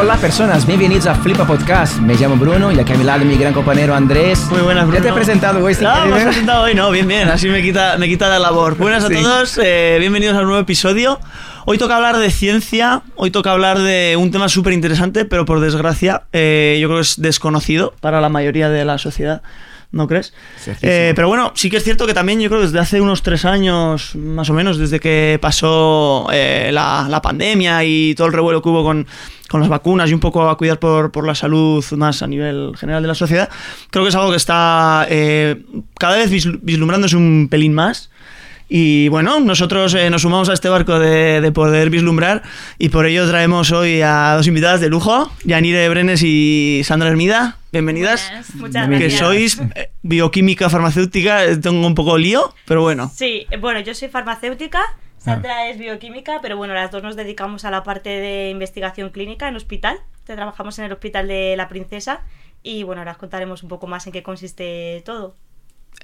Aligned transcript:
Hola 0.00 0.16
personas, 0.16 0.64
bienvenidos 0.64 1.06
a 1.06 1.14
Flipa 1.16 1.44
Podcast. 1.46 1.98
Me 1.98 2.14
llamo 2.14 2.36
Bruno 2.36 2.70
y 2.70 2.78
aquí 2.78 2.92
a 2.92 2.96
mi 2.96 3.02
lado 3.02 3.24
mi 3.24 3.36
gran 3.36 3.52
compañero 3.52 3.94
Andrés. 3.94 4.46
Muy 4.50 4.60
buenas, 4.60 4.84
Bruno. 4.84 4.98
¿Ya 4.98 5.02
te 5.02 5.08
he 5.08 5.12
presentado 5.12 5.64
hoy? 5.64 5.74
No, 5.80 6.06
me 6.06 6.16
has 6.16 6.24
presentado 6.24 6.62
hoy, 6.64 6.74
no, 6.74 6.90
bien, 6.90 7.08
bien, 7.08 7.28
así 7.28 7.48
me 7.48 7.60
quita, 7.62 7.96
me 7.98 8.06
quita 8.06 8.28
la 8.28 8.38
labor. 8.38 8.76
Buenas 8.76 9.02
a 9.04 9.08
Sí. 9.08 9.14
todos, 9.14 9.58
eh, 9.62 9.96
bienvenidos 9.98 10.36
a 10.36 10.40
un 10.40 10.46
nuevo 10.46 10.60
episodio. 10.60 11.18
Hoy 11.66 11.78
toca 11.78 11.96
hablar 11.96 12.16
de 12.18 12.30
ciencia, 12.30 13.02
hoy 13.16 13.30
toca 13.30 13.50
hablar 13.50 13.78
de 13.80 14.16
un 14.18 14.30
tema 14.30 14.48
súper 14.48 14.72
interesante, 14.72 15.24
pero 15.24 15.44
por 15.44 15.58
desgracia 15.60 16.22
eh, 16.32 16.78
yo 16.80 16.88
creo 16.88 16.98
que 16.98 17.02
es 17.02 17.20
desconocido 17.20 17.92
para 18.00 18.20
la 18.20 18.28
mayoría 18.28 18.68
de 18.68 18.84
la 18.84 18.98
sociedad. 18.98 19.42
¿No 19.90 20.06
crees? 20.06 20.34
Eh, 20.82 21.12
pero 21.16 21.28
bueno, 21.28 21.52
sí 21.54 21.70
que 21.70 21.78
es 21.78 21.84
cierto 21.84 22.06
que 22.06 22.12
también 22.12 22.40
yo 22.40 22.48
creo 22.50 22.60
que 22.60 22.66
desde 22.66 22.78
hace 22.78 23.00
unos 23.00 23.22
tres 23.22 23.46
años, 23.46 24.14
más 24.16 24.50
o 24.50 24.52
menos, 24.52 24.76
desde 24.76 25.00
que 25.00 25.38
pasó 25.40 26.28
eh, 26.30 26.68
la, 26.72 27.06
la 27.08 27.22
pandemia 27.22 27.82
y 27.84 28.14
todo 28.14 28.26
el 28.26 28.34
revuelo 28.34 28.60
que 28.60 28.68
hubo 28.68 28.84
con, 28.84 29.06
con 29.48 29.60
las 29.60 29.70
vacunas 29.70 30.10
y 30.10 30.14
un 30.14 30.20
poco 30.20 30.48
a 30.48 30.58
cuidar 30.58 30.78
por, 30.78 31.10
por 31.10 31.26
la 31.26 31.34
salud 31.34 31.82
más 31.92 32.22
a 32.22 32.26
nivel 32.26 32.72
general 32.76 33.00
de 33.00 33.08
la 33.08 33.14
sociedad, 33.14 33.48
creo 33.90 34.04
que 34.04 34.10
es 34.10 34.14
algo 34.14 34.30
que 34.30 34.36
está 34.36 35.06
eh, 35.08 35.62
cada 35.98 36.18
vez 36.18 36.30
vislu- 36.30 36.58
vislumbrándose 36.62 37.16
un 37.16 37.48
pelín 37.50 37.72
más. 37.72 38.10
Y 38.70 39.08
bueno, 39.08 39.40
nosotros 39.40 39.94
eh, 39.94 40.10
nos 40.10 40.20
sumamos 40.20 40.50
a 40.50 40.52
este 40.52 40.68
barco 40.68 40.98
de, 40.98 41.40
de 41.40 41.52
poder 41.52 41.88
vislumbrar 41.88 42.42
y 42.78 42.90
por 42.90 43.06
ello 43.06 43.26
traemos 43.26 43.72
hoy 43.72 44.02
a 44.02 44.34
dos 44.36 44.46
invitadas 44.46 44.82
de 44.82 44.90
lujo, 44.90 45.32
Yanire 45.44 45.88
Brenes 45.88 46.22
y 46.22 46.82
Sandra 46.84 47.08
Hermida. 47.08 47.56
Bienvenidas. 47.72 48.26
Buenas, 48.28 48.54
muchas 48.54 48.88
Que 48.88 48.98
gracias. 48.98 49.18
sois 49.18 49.60
eh, 49.74 49.90
bioquímica 50.02 50.70
farmacéutica, 50.70 51.44
eh, 51.44 51.56
tengo 51.58 51.86
un 51.86 51.94
poco 51.94 52.16
lío, 52.16 52.54
pero 52.66 52.82
bueno. 52.82 53.10
Sí, 53.14 53.46
eh, 53.50 53.56
bueno, 53.58 53.80
yo 53.80 53.94
soy 53.94 54.08
farmacéutica, 54.08 54.80
Sandra 55.18 55.68
es 55.68 55.78
bioquímica, 55.78 56.38
pero 56.40 56.56
bueno, 56.56 56.72
las 56.74 56.90
dos 56.90 57.02
nos 57.02 57.14
dedicamos 57.16 57.64
a 57.64 57.70
la 57.70 57.82
parte 57.82 58.08
de 58.08 58.50
investigación 58.50 59.10
clínica 59.10 59.48
en 59.48 59.56
hospital. 59.56 59.98
Te- 60.24 60.34
Trabajamos 60.34 60.78
en 60.78 60.86
el 60.86 60.92
hospital 60.92 61.28
de 61.28 61.54
la 61.56 61.68
Princesa 61.68 62.22
y 62.62 62.84
bueno, 62.84 63.02
ahora 63.02 63.12
os 63.12 63.18
contaremos 63.18 63.62
un 63.62 63.68
poco 63.68 63.86
más 63.86 64.06
en 64.06 64.12
qué 64.12 64.22
consiste 64.22 65.02
todo. 65.04 65.36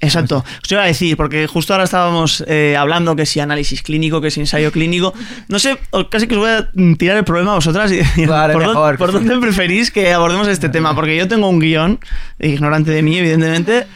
Exacto. 0.01 0.43
Os 0.63 0.71
iba 0.71 0.83
a 0.83 0.85
decir, 0.85 1.15
porque 1.15 1.47
justo 1.47 1.73
ahora 1.73 1.85
estábamos 1.85 2.43
eh, 2.47 2.75
hablando 2.77 3.15
que 3.15 3.25
si 3.25 3.39
análisis 3.39 3.81
clínico, 3.81 4.21
que 4.21 4.29
si 4.29 4.41
ensayo 4.41 4.71
clínico. 4.71 5.13
No 5.47 5.57
sé, 5.57 5.77
casi 6.09 6.27
que 6.27 6.35
os 6.35 6.41
voy 6.41 6.49
a 6.51 6.69
tirar 6.97 7.17
el 7.17 7.23
problema 7.23 7.51
a 7.51 7.55
vosotras 7.55 7.91
y 7.91 7.97
decir, 7.97 8.27
Vale, 8.29 8.53
¿por, 8.53 8.67
mejor. 8.67 8.97
por 8.97 9.11
dónde 9.11 9.37
preferís 9.39 9.91
que 9.91 10.11
abordemos 10.13 10.47
este 10.47 10.69
tema? 10.69 10.93
Porque 10.95 11.15
yo 11.15 11.27
tengo 11.27 11.49
un 11.49 11.59
guion, 11.59 11.99
ignorante 12.39 12.91
de 12.91 13.01
mí, 13.01 13.17
evidentemente, 13.17 13.87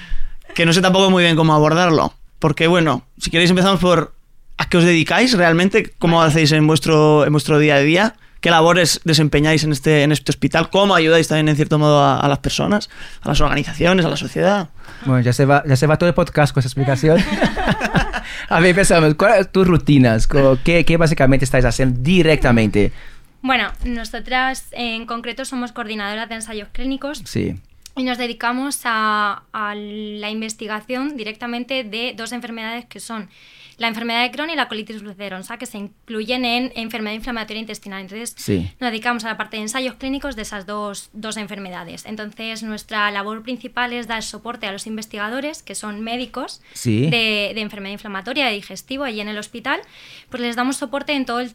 que 0.56 0.66
no 0.66 0.74
sé 0.74 0.82
tampoco 0.82 1.10
muy 1.10 1.24
bien 1.24 1.36
cómo 1.36 1.54
abordarlo. 1.54 2.14
Porque 2.40 2.68
bueno, 2.68 3.04
si 3.18 3.30
queréis 3.30 3.50
empezamos 3.50 3.80
por 3.80 4.14
a 4.58 4.70
qué 4.70 4.78
os 4.78 4.84
dedicáis 4.84 5.38
realmente, 5.38 5.92
cómo 6.00 6.22
hacéis 6.22 6.52
en 6.54 6.66
vuestro, 6.66 7.26
en 7.26 7.32
vuestro 7.32 7.60
día 7.60 7.76
a 7.76 7.80
día, 7.80 8.16
qué 8.42 8.50
labores 8.52 9.02
desempeñáis 9.04 9.64
en 9.64 9.72
este, 9.72 10.04
en 10.04 10.12
este 10.12 10.32
hospital, 10.32 10.70
cómo 10.70 10.96
ayudáis 10.96 11.28
también 11.28 11.50
en 11.50 11.56
cierto 11.56 11.78
modo 11.80 12.00
a, 12.04 12.20
a 12.20 12.28
las 12.28 12.40
personas, 12.40 12.90
a 13.22 13.30
las 13.30 13.42
organizaciones, 13.42 14.06
a 14.06 14.10
la 14.10 14.18
sociedad. 14.18 14.70
Bueno, 15.06 15.22
ya 15.22 15.34
se, 15.34 15.46
va, 15.46 15.64
ya 15.68 15.76
se 15.76 15.88
va 15.88 15.98
todo 15.98 16.10
el 16.10 16.16
podcast 16.16 16.54
con 16.54 16.62
esa 16.62 16.68
explicación. 16.68 17.18
a 18.50 18.60
ver, 18.60 18.76
pensamos, 18.76 19.16
¿cuáles 19.16 19.44
son 19.46 19.52
tus 19.52 19.68
rutinas? 19.68 20.28
¿Qué, 20.64 20.86
¿Qué 20.86 20.98
básicamente 20.98 21.46
estáis 21.46 21.66
haciendo 21.66 22.00
directamente? 22.02 22.92
Bueno, 23.42 23.72
nosotras 23.86 24.68
en 24.72 25.06
concreto 25.06 25.46
somos 25.46 25.72
coordinadoras 25.72 26.28
de 26.30 26.36
ensayos 26.36 26.68
clínicos 26.74 27.22
Sí. 27.26 27.56
y 27.96 28.04
nos 28.04 28.18
dedicamos 28.18 28.82
a, 28.84 29.44
a 29.54 29.76
la 29.76 30.30
investigación 30.30 31.16
directamente 31.16 31.84
de 31.86 32.14
dos 32.18 32.34
enfermedades 32.34 32.86
que 32.86 33.00
son 33.00 33.30
la 33.80 33.88
enfermedad 33.88 34.22
de 34.24 34.32
Crohn 34.32 34.50
y 34.52 34.56
la 34.56 34.68
colitis 34.68 35.02
ulcerosa, 35.02 35.58
que 35.58 35.66
se 35.66 35.78
incluyen 35.80 36.46
en 36.46 36.72
enfermedad 36.76 37.16
inflamatoria 37.16 37.60
intestinal. 37.62 38.02
Entonces, 38.02 38.36
Sí. 38.38 38.72
nos 38.80 38.92
dedicamos 38.92 39.24
a 39.26 39.30
la 39.30 39.38
parte 39.38 39.58
de 39.58 39.64
ensayos 39.64 39.96
clínicos 39.96 40.36
de 40.36 40.44
esas 40.44 40.66
dos, 40.66 41.10
dos 41.14 41.38
enfermedades. 41.38 42.06
Entonces, 42.06 42.62
nuestra 42.62 43.10
labor 43.10 43.42
principal 43.42 43.94
es 43.94 44.08
dar 44.08 44.22
soporte 44.22 44.68
a 44.68 44.72
los 44.72 44.86
investigadores, 44.86 45.64
que 45.64 45.74
son 45.76 46.02
médicos 46.02 46.62
Sí. 46.74 47.10
de, 47.10 47.54
de 47.56 47.62
enfermedad 47.62 47.94
inflamatoria, 47.94 48.46
de 48.46 48.54
digestivo, 48.54 49.06
allí 49.06 49.22
en 49.22 49.30
el 49.30 49.38
hospital, 49.38 49.80
pues 50.30 50.42
les 50.42 50.56
damos 50.56 50.78
soporte 50.78 51.14
en 51.14 51.26
todo 51.26 51.40
el- 51.40 51.54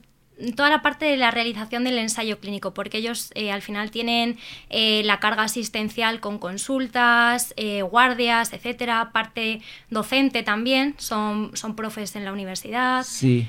toda 0.56 0.70
la 0.70 0.82
parte 0.82 1.04
de 1.04 1.16
la 1.16 1.30
realización 1.30 1.84
del 1.84 1.98
ensayo 1.98 2.38
clínico, 2.38 2.74
porque 2.74 2.98
ellos 2.98 3.30
eh, 3.34 3.52
al 3.52 3.62
final 3.62 3.90
tienen 3.90 4.36
eh, 4.70 5.02
la 5.04 5.20
carga 5.20 5.44
asistencial 5.44 6.20
con 6.20 6.38
consultas, 6.38 7.54
eh, 7.56 7.82
guardias, 7.82 8.52
etcétera, 8.52 9.10
parte 9.12 9.60
docente 9.90 10.42
también, 10.42 10.94
son, 10.98 11.50
son 11.54 11.76
profes 11.76 12.16
en 12.16 12.24
la 12.24 12.32
universidad. 12.32 13.04
Sí. 13.04 13.48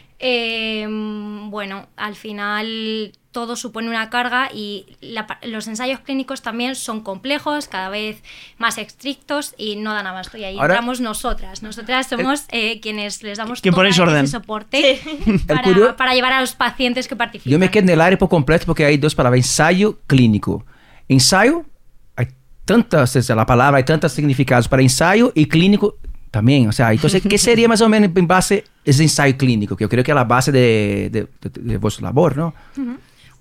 Bueno, 1.50 1.88
al 1.98 2.16
final 2.16 3.12
todo 3.36 3.58
supone 3.58 3.90
una 3.90 4.10
carga 4.10 4.48
y 4.54 4.86
la 5.02 5.28
los 5.44 5.68
ensayos 5.68 6.00
clínicos 6.00 6.42
también 6.42 6.74
son 6.76 7.02
complejos, 7.02 7.68
cada 7.68 7.90
vez 7.90 8.24
más 8.58 8.78
estrictos 8.78 9.54
y 9.58 9.76
no 9.76 9.94
dan 9.94 10.08
abasto. 10.08 10.38
Y 10.38 10.46
ahí 10.46 10.56
Ahora- 10.58 10.76
entramos 10.76 11.02
nosotras. 11.02 11.62
Nosotras 11.62 12.08
somos 12.08 12.46
eh, 12.48 12.80
quienes 12.80 13.22
les 13.24 13.38
damos 13.38 13.60
¿Quién 13.60 13.74
todo 13.74 13.80
ponéis 13.82 13.96
ese 13.96 14.04
orden? 14.04 14.28
soporte 14.30 15.02
para, 15.48 15.64
curio- 15.64 15.96
para 15.98 16.14
llevar 16.14 16.32
a 16.32 16.40
los 16.40 16.54
pacientes 16.56 17.10
que 17.10 17.18
participan. 17.18 17.52
Yo 17.52 17.60
me 17.60 17.70
quedo 17.70 17.84
en 17.84 17.90
el 17.90 18.00
área 18.00 18.18
por 18.18 18.30
completo 18.30 18.66
porque 18.68 18.86
hay 18.86 18.96
dos 18.96 19.14
palabras, 19.14 19.40
ensayo 19.46 20.00
clínico. 20.08 20.66
Ensayo, 21.10 21.66
hay 22.16 22.28
tantas, 22.64 23.18
es 23.18 23.28
la 23.28 23.46
palabra, 23.46 23.80
hay 23.80 23.84
tantos 23.84 24.14
significados 24.14 24.70
para 24.70 24.82
ensayo 24.82 25.34
y 25.36 25.46
clínico 25.48 25.98
también. 26.32 26.70
O 26.70 26.72
sea, 26.72 26.94
entonces, 26.94 27.22
¿qué 27.22 27.38
sería 27.38 27.68
más 27.68 27.82
o 27.82 27.90
menos 27.90 28.12
en 28.16 28.28
base 28.28 28.64
ese 28.86 29.04
ensayo 29.04 29.36
clínico? 29.38 29.76
Que 29.76 29.84
yo 29.84 29.90
creo 29.90 30.04
que 30.06 30.12
es 30.12 30.16
la 30.16 30.24
base 30.24 30.52
de, 30.54 31.10
de, 31.12 31.28
de- 31.42 31.62
de 31.74 31.78
vuestra 31.78 32.04
labor, 32.06 32.38
¿no? 32.38 32.54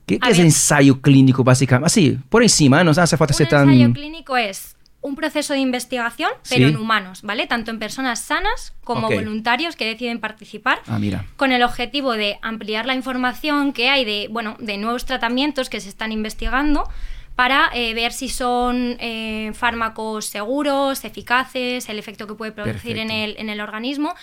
¿Qué, 0.06 0.14
es 0.16 0.36
ver. 0.36 0.46
ensayo 0.46 1.00
clínico, 1.00 1.44
básicamente? 1.44 1.86
Así, 1.86 2.18
por 2.28 2.42
encima, 2.42 2.84
no 2.84 2.90
hace 2.90 3.16
falta 3.16 3.34
ser 3.34 3.48
tan... 3.48 3.68
ensayo 3.70 3.92
clínico 3.92 4.36
es 4.36 4.76
un 5.00 5.16
proceso 5.16 5.52
de 5.52 5.58
investigación, 5.60 6.30
pero 6.48 6.66
Sí. 6.66 6.72
en 6.72 6.78
humanos, 6.78 7.20
¿vale? 7.22 7.46
Tanto 7.46 7.70
en 7.70 7.78
personas 7.78 8.20
sanas 8.20 8.72
como 8.84 9.10
voluntarios 9.10 9.76
que 9.76 9.84
deciden 9.84 10.18
participar. 10.18 10.80
Ah, 10.86 10.98
mira. 10.98 11.26
con 11.36 11.52
el 11.52 11.62
objetivo 11.62 12.12
de 12.12 12.38
ampliar 12.40 12.86
la 12.86 12.94
información 12.94 13.74
que 13.74 13.90
hay 13.90 14.06
de, 14.06 14.28
bueno, 14.30 14.56
de 14.60 14.78
nuevos 14.78 15.04
tratamientos 15.04 15.68
que 15.68 15.80
se 15.80 15.90
están 15.90 16.10
investigando 16.10 16.88
para 17.34 17.68
eh, 17.74 17.94
ver 17.94 18.12
si 18.12 18.28
son 18.28 18.96
eh, 19.00 19.50
fármacos 19.54 20.26
seguros, 20.26 21.04
eficaces, 21.04 21.88
el 21.88 21.98
efecto 21.98 22.26
que 22.26 22.34
puede 22.34 22.52
producir 22.52 22.96
en 22.96 23.10
el, 23.10 23.34
en 23.38 23.48
el 23.50 23.60
organismo, 23.60 24.14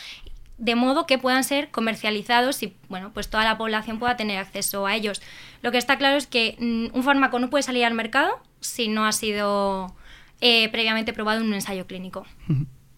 de 0.61 0.75
modo 0.75 1.07
que 1.07 1.17
puedan 1.17 1.43
ser 1.43 1.71
comercializados 1.71 2.61
y 2.61 2.75
bueno, 2.87 3.09
pues 3.13 3.29
toda 3.29 3.43
la 3.43 3.57
población 3.57 3.97
pueda 3.97 4.15
tener 4.15 4.37
acceso 4.37 4.85
a 4.85 4.95
ellos. 4.95 5.19
Lo 5.63 5.71
que 5.71 5.79
está 5.79 5.97
claro 5.97 6.17
es 6.17 6.27
que 6.27 6.55
mm, 6.59 6.95
un 6.95 7.03
fármaco 7.03 7.39
no 7.39 7.49
puede 7.49 7.63
salir 7.63 7.83
al 7.83 7.95
mercado 7.95 8.39
si 8.59 8.87
no 8.87 9.05
ha 9.05 9.11
sido 9.11 9.95
eh, 10.39 10.69
previamente 10.69 11.13
probado 11.13 11.41
en 11.41 11.47
un 11.47 11.55
ensayo 11.55 11.87
clínico. 11.87 12.27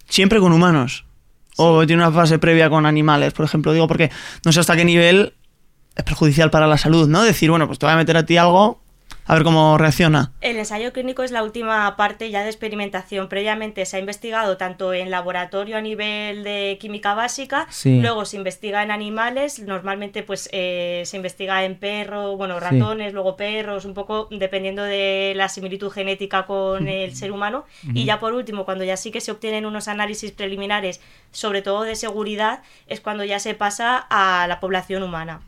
Siempre 0.09 0.41
con 0.41 0.51
humanos. 0.51 1.05
O 1.55 1.87
tiene 1.87 2.03
una 2.03 2.11
fase 2.11 2.37
previa 2.37 2.69
con 2.69 2.85
animales, 2.85 3.31
por 3.31 3.45
ejemplo. 3.45 3.71
Digo, 3.71 3.87
porque 3.87 4.11
no 4.43 4.51
sé 4.51 4.59
hasta 4.59 4.75
qué 4.75 4.83
nivel 4.83 5.33
es 5.95 6.03
perjudicial 6.03 6.51
para 6.51 6.67
la 6.67 6.77
salud, 6.77 7.07
¿no? 7.07 7.23
Decir, 7.23 7.49
bueno, 7.49 7.67
pues 7.67 7.79
te 7.79 7.85
voy 7.85 7.93
a 7.93 7.97
meter 7.97 8.17
a 8.17 8.25
ti 8.25 8.35
algo, 8.35 8.82
a 9.25 9.33
ver 9.35 9.43
cómo 9.43 9.77
reacciona. 9.77 10.31
El 10.41 10.57
ensayo 10.57 10.91
clínico 10.93 11.23
es 11.23 11.31
la 11.31 11.43
última 11.43 11.95
parte 11.95 12.29
ya 12.29 12.41
de 12.43 12.49
experimentación. 12.49 13.29
Previamente 13.29 13.85
se 13.85 13.97
ha 13.97 13.99
investigado 13.99 14.57
tanto 14.57 14.93
en 14.93 15.09
laboratorio 15.11 15.77
a 15.77 15.81
nivel 15.81 16.43
de 16.43 16.77
química 16.79 17.13
básica, 17.13 17.67
Sí. 17.69 17.99
luego 18.01 18.25
se 18.25 18.37
investiga 18.37 18.83
en 18.83 18.91
animales, 18.91 19.59
normalmente 19.59 20.23
pues 20.23 20.49
eh, 20.51 21.03
se 21.05 21.15
investiga 21.17 21.63
en 21.63 21.75
perros, 21.75 22.37
bueno, 22.37 22.59
Sí. 22.59 22.65
ratones, 22.65 23.13
luego 23.13 23.37
perros, 23.37 23.85
un 23.85 23.93
poco 23.93 24.27
dependiendo 24.31 24.83
de 24.83 25.33
la 25.35 25.47
similitud 25.49 25.89
genética 25.91 26.45
con 26.45 26.87
el 26.87 27.15
ser 27.15 27.31
humano. 27.31 27.65
Y 27.93 28.05
ya 28.05 28.19
por 28.19 28.33
último, 28.33 28.65
cuando 28.65 28.83
ya 28.83 28.97
sí 28.97 29.11
que 29.11 29.21
se 29.21 29.31
obtienen 29.31 29.65
unos 29.65 29.87
análisis 29.87 30.31
preliminares, 30.31 30.99
sobre 31.31 31.61
todo 31.61 31.83
de 31.83 31.95
seguridad, 31.95 32.61
es 32.87 32.99
cuando 32.99 33.23
ya 33.23 33.39
se 33.39 33.53
pasa 33.53 34.05
a 34.09 34.47
la 34.47 34.59
población 34.59 35.03
humana. 35.03 35.41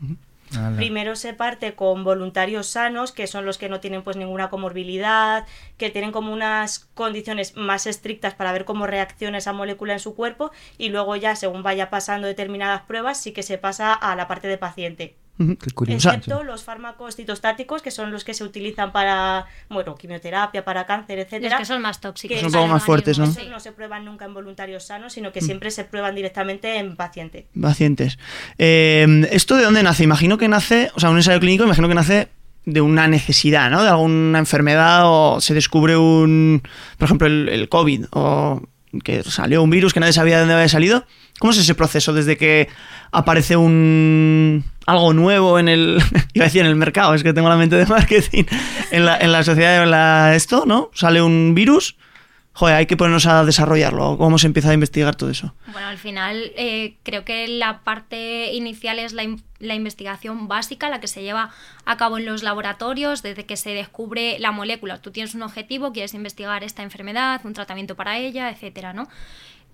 Primero 0.76 1.16
se 1.16 1.34
parte 1.34 1.74
con 1.74 2.04
voluntarios 2.04 2.68
sanos, 2.68 3.12
que 3.12 3.26
son 3.26 3.44
los 3.46 3.58
que 3.58 3.68
no 3.68 3.80
tienen 3.80 4.02
pues 4.02 4.16
ninguna 4.16 4.48
comorbilidad, 4.48 5.46
que 5.76 5.90
tienen 5.90 6.12
como 6.12 6.32
unas 6.32 6.78
condiciones 6.94 7.56
más 7.56 7.86
estrictas 7.86 8.34
para 8.34 8.52
ver 8.52 8.64
cómo 8.64 8.86
reacciona 8.86 9.38
esa 9.38 9.52
molécula 9.52 9.94
en 9.94 10.00
su 10.00 10.14
cuerpo 10.14 10.52
y 10.78 10.88
luego 10.90 11.16
ya 11.16 11.36
según 11.36 11.62
vaya 11.62 11.90
pasando 11.90 12.26
determinadas 12.26 12.82
pruebas 12.82 13.20
sí 13.20 13.32
que 13.32 13.42
se 13.42 13.58
pasa 13.58 13.92
a 13.92 14.14
la 14.16 14.28
parte 14.28 14.48
de 14.48 14.58
paciente. 14.58 15.16
Qué 15.38 15.70
curioso. 15.72 16.08
Excepto 16.08 16.42
los 16.44 16.64
fármacos 16.64 17.16
citostáticos, 17.16 17.82
que 17.82 17.90
son 17.90 18.10
los 18.10 18.24
que 18.24 18.32
se 18.32 18.42
utilizan 18.42 18.90
para, 18.92 19.44
bueno, 19.68 19.94
quimioterapia, 19.94 20.64
para 20.64 20.86
cáncer, 20.86 21.18
Los 21.18 21.26
etcétera. 21.26 21.58
que 21.58 21.64
son 21.66 21.82
más 21.82 22.00
tóxicos. 22.00 22.36
Que 22.36 22.40
Son 22.40 22.46
un 22.48 22.52
poco 22.52 22.66
más 22.68 22.82
fuertes, 22.82 23.18
¿no? 23.18 23.26
sí. 23.26 23.42
no 23.50 23.60
se 23.60 23.72
prueban 23.72 24.04
nunca 24.04 24.24
en 24.24 24.32
voluntarios 24.34 24.84
sanos, 24.84 25.12
sino 25.12 25.32
que 25.32 25.42
siempre 25.42 25.70
se 25.70 25.84
prueban 25.84 26.14
directamente 26.14 26.78
en 26.78 26.96
paciente. 26.96 27.46
Pacientes. 27.60 28.18
Eh, 28.56 29.26
¿Esto 29.30 29.56
de 29.56 29.64
dónde 29.64 29.82
nace? 29.82 30.04
Imagino 30.04 30.38
que 30.38 30.48
nace, 30.48 30.90
o 30.94 31.00
sea, 31.00 31.10
un 31.10 31.16
ensayo 31.18 31.38
clínico, 31.38 31.64
imagino 31.64 31.88
que 31.88 31.94
nace 31.94 32.28
de 32.64 32.80
una 32.80 33.06
necesidad, 33.06 33.70
¿no? 33.70 33.82
De 33.82 33.90
alguna 33.90 34.38
enfermedad 34.38 35.02
o 35.04 35.40
se 35.40 35.54
descubre 35.54 35.96
un, 35.96 36.62
por 36.98 37.04
ejemplo, 37.06 37.26
el, 37.26 37.48
el 37.48 37.68
COVID 37.68 38.06
o 38.10 38.62
que 39.04 39.22
salió 39.22 39.62
un 39.62 39.70
virus 39.70 39.92
que 39.92 40.00
nadie 40.00 40.12
sabía 40.14 40.36
de 40.36 40.40
dónde 40.40 40.54
había 40.54 40.68
salido. 40.68 41.04
¿Cómo 41.38 41.52
es 41.52 41.58
ese 41.58 41.74
proceso 41.74 42.12
desde 42.14 42.36
que 42.38 42.68
aparece 43.12 43.56
un 43.56 44.64
algo 44.86 45.12
nuevo 45.12 45.58
en 45.58 45.68
el. 45.68 45.98
iba 46.34 46.44
a 46.44 46.48
decir 46.48 46.62
en 46.62 46.68
el 46.68 46.76
mercado, 46.76 47.14
es 47.14 47.22
que 47.22 47.32
tengo 47.32 47.48
la 47.48 47.56
mente 47.56 47.76
de 47.76 47.86
marketing. 47.86 48.44
En 48.90 49.04
la, 49.04 49.18
en 49.18 49.32
la 49.32 49.42
sociedad, 49.44 49.82
en 49.82 49.90
la, 49.90 50.34
esto, 50.34 50.64
¿no? 50.66 50.90
Sale 50.94 51.20
un 51.20 51.54
virus. 51.54 51.96
Joder, 52.52 52.76
hay 52.76 52.86
que 52.86 52.96
ponernos 52.96 53.26
a 53.26 53.44
desarrollarlo. 53.44 54.16
¿Cómo 54.16 54.38
se 54.38 54.46
empieza 54.46 54.70
a 54.70 54.72
investigar 54.72 55.14
todo 55.14 55.28
eso? 55.28 55.54
Bueno, 55.72 55.88
al 55.88 55.98
final 55.98 56.52
eh, 56.56 56.96
creo 57.02 57.22
que 57.22 57.46
la 57.48 57.80
parte 57.80 58.54
inicial 58.54 58.98
es 58.98 59.12
la, 59.12 59.24
in- 59.24 59.42
la 59.58 59.74
investigación 59.74 60.48
básica, 60.48 60.88
la 60.88 60.98
que 60.98 61.06
se 61.06 61.20
lleva 61.22 61.50
a 61.84 61.96
cabo 61.98 62.16
en 62.16 62.24
los 62.24 62.42
laboratorios 62.42 63.22
desde 63.22 63.44
que 63.44 63.58
se 63.58 63.74
descubre 63.74 64.38
la 64.38 64.52
molécula. 64.52 65.02
Tú 65.02 65.10
tienes 65.10 65.34
un 65.34 65.42
objetivo, 65.42 65.92
quieres 65.92 66.14
investigar 66.14 66.64
esta 66.64 66.82
enfermedad, 66.82 67.42
un 67.44 67.52
tratamiento 67.52 67.94
para 67.94 68.16
ella, 68.16 68.48
etcétera, 68.48 68.94
¿no? 68.94 69.06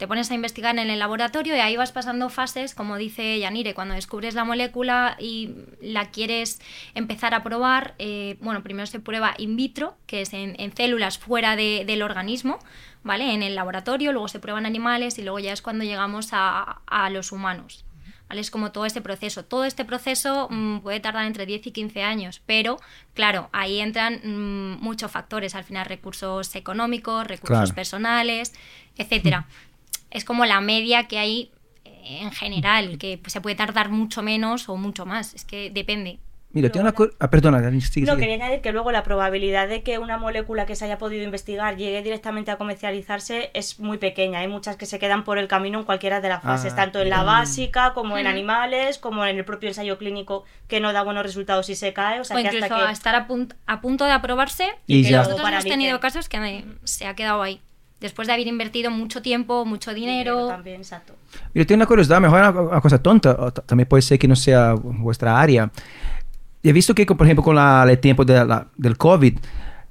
Te 0.03 0.09
pones 0.09 0.29
a 0.33 0.35
investigar 0.35 0.77
en 0.77 0.91
el 0.91 0.99
laboratorio 0.99 1.55
y 1.55 1.61
ahí 1.61 1.77
vas 1.77 1.93
pasando 1.93 2.29
fases, 2.29 2.75
como 2.75 2.97
dice 2.97 3.39
Yanire, 3.39 3.73
cuando 3.73 3.95
descubres 3.95 4.35
la 4.35 4.43
molécula 4.43 5.17
y 5.21 5.51
la 5.81 6.11
quieres 6.11 6.61
empezar 6.97 7.35
a 7.35 7.45
probar, 7.45 7.95
eh, 8.01 8.37
bueno, 8.41 8.65
primero 8.65 8.87
se 8.89 8.99
prueba 8.99 9.35
in 9.39 9.55
vitro, 9.55 9.97
que 10.09 10.23
es 10.23 10.33
en, 10.33 10.57
en 10.61 10.75
células 10.77 11.19
fuera 11.19 11.55
de- 11.55 11.85
del 11.87 12.03
organismo, 12.03 12.59
¿vale? 13.05 13.33
En 13.33 13.45
el 13.45 13.55
laboratorio, 13.55 14.11
luego 14.11 14.27
se 14.27 14.41
prueban 14.41 14.67
animales 14.67 15.19
y 15.19 15.23
luego 15.23 15.39
ya 15.39 15.53
es 15.53 15.63
cuando 15.63 15.85
llegamos 15.85 16.31
a, 16.33 16.81
a 16.85 17.09
los 17.09 17.31
humanos. 17.31 17.85
¿Vale? 18.29 18.41
Es 18.41 18.51
como 18.51 18.73
todo 18.73 18.87
este 18.87 19.03
proceso. 19.03 19.45
Todo 19.45 19.65
este 19.67 19.85
proceso 19.85 20.49
mm, 20.51 20.79
puede 20.81 20.99
tardar 20.99 21.27
entre 21.27 21.47
10 21.47 21.65
y 21.69 21.71
15 21.71 22.03
años, 22.03 22.43
pero 22.45 22.79
claro, 23.15 23.51
ahí 23.53 23.79
entran 23.79 24.15
mm, 24.25 24.83
muchos 24.83 25.13
factores, 25.13 25.55
al 25.55 25.63
final 25.63 25.87
recursos 25.87 26.57
económicos, 26.57 27.25
recursos 27.25 27.57
Claro. 27.71 27.75
personales, 27.77 28.53
etcétera. 28.97 29.47
Es 30.13 30.25
como 30.25 30.45
la 30.47 30.61
media 30.61 31.09
que 31.09 31.19
hay 31.19 31.51
eh, 31.85 32.19
en 32.23 32.31
general, 32.33 32.99
que 32.99 33.21
se 33.27 33.41
puede 33.41 33.57
tardar 33.57 33.89
mucho 33.89 34.23
menos 34.23 34.69
o 34.69 34.77
mucho 34.77 35.07
más, 35.07 35.35
es 35.35 35.45
que 35.45 35.71
depende. 35.71 36.19
Mira, 36.55 36.69
tiene 36.69 36.83
una 36.83 36.93
cosa... 36.93 37.13
Ah, 37.19 37.31
perdona, 37.31 37.63
Dani, 37.63 37.81
sigue, 37.81 38.05
No, 38.05 38.13
sigue. 38.13 38.27
quería 38.27 38.45
añadir 38.45 38.61
que 38.61 38.73
luego 38.73 38.93
la 38.93 39.03
probabilidad 39.05 39.69
de 39.69 39.83
que 39.83 39.99
una 39.99 40.19
molécula 40.19 40.67
que 40.67 40.77
se 40.77 40.85
haya 40.85 40.99
podido 40.99 41.25
investigar 41.25 41.79
llegue 41.79 42.03
directamente 42.03 42.51
a 42.51 42.59
comercializarse 42.59 43.51
es 43.55 43.81
muy 43.81 43.97
pequeña. 43.97 44.41
Hay 44.41 44.49
muchas 44.49 44.77
que 44.77 44.85
se 44.85 44.99
quedan 44.99 45.25
por 45.25 45.39
el 45.39 45.49
camino 45.49 45.79
en 45.79 45.87
cualquiera 45.87 46.21
de 46.21 46.29
las 46.29 46.43
fases, 46.43 46.75
Ah, 46.75 46.77
tanto 46.77 47.01
en 47.01 47.09
la 47.09 47.23
bien. 47.23 47.27
básica 47.29 47.95
como 47.95 48.19
en 48.19 48.27
animales, 48.27 48.99
como 48.99 49.25
en 49.25 49.39
el 49.39 49.47
propio 49.47 49.71
ensayo 49.71 49.97
clínico 49.97 50.45
que 50.69 50.79
no 50.81 50.93
da 50.93 51.03
buenos 51.03 51.23
resultados 51.23 51.71
y 51.71 51.75
se 51.75 51.95
cae. 51.95 52.21
O 52.21 52.25
sea 52.25 52.37
o 52.37 52.41
que 52.43 52.45
incluso 52.49 52.65
hasta 52.67 52.85
a 52.85 52.87
que 52.89 52.93
estar 52.93 53.15
a, 53.15 53.27
punt- 53.27 53.55
a 53.65 53.81
punto 53.81 54.05
de 54.05 54.13
aprobarse. 54.13 54.69
Y 54.87 55.05
que 55.05 55.11
ya. 55.11 55.19
Nosotros 55.23 55.49
hemos 55.49 55.65
tenido 55.65 56.01
casos 56.01 56.29
que 56.29 56.65
se 56.85 57.07
ha 57.07 57.15
quedado 57.17 57.41
ahí. 57.41 57.63
Después 58.03 58.27
de 58.29 58.35
haber 58.35 58.47
invertido 58.49 58.91
mucho 58.91 59.23
tiempo, 59.23 59.65
mucho 59.65 59.95
dinero. 59.95 60.49
También, 60.49 60.77
exacto. 60.81 61.15
Yo 61.55 61.65
tengo 61.67 61.79
una 61.79 61.87
curiosidad, 61.87 62.21
mejor 62.21 62.41
una, 62.41 62.51
una 62.51 62.81
cosa 62.81 63.01
tonta, 63.01 63.51
también 63.53 63.89
puede 63.89 64.03
ser 64.03 64.19
que 64.19 64.29
no 64.29 64.37
sea 64.37 64.75
vuestra 64.75 65.41
área. 65.41 65.71
He 66.63 66.73
visto 66.73 66.95
que, 66.95 67.07
por 67.07 67.27
ejemplo, 67.27 67.43
con 67.43 67.55
la- 67.57 67.87
el 67.89 67.99
tiempo 67.99 68.25
de 68.25 68.45
la- 68.45 68.67
del 68.77 68.97
COVID, 68.99 69.39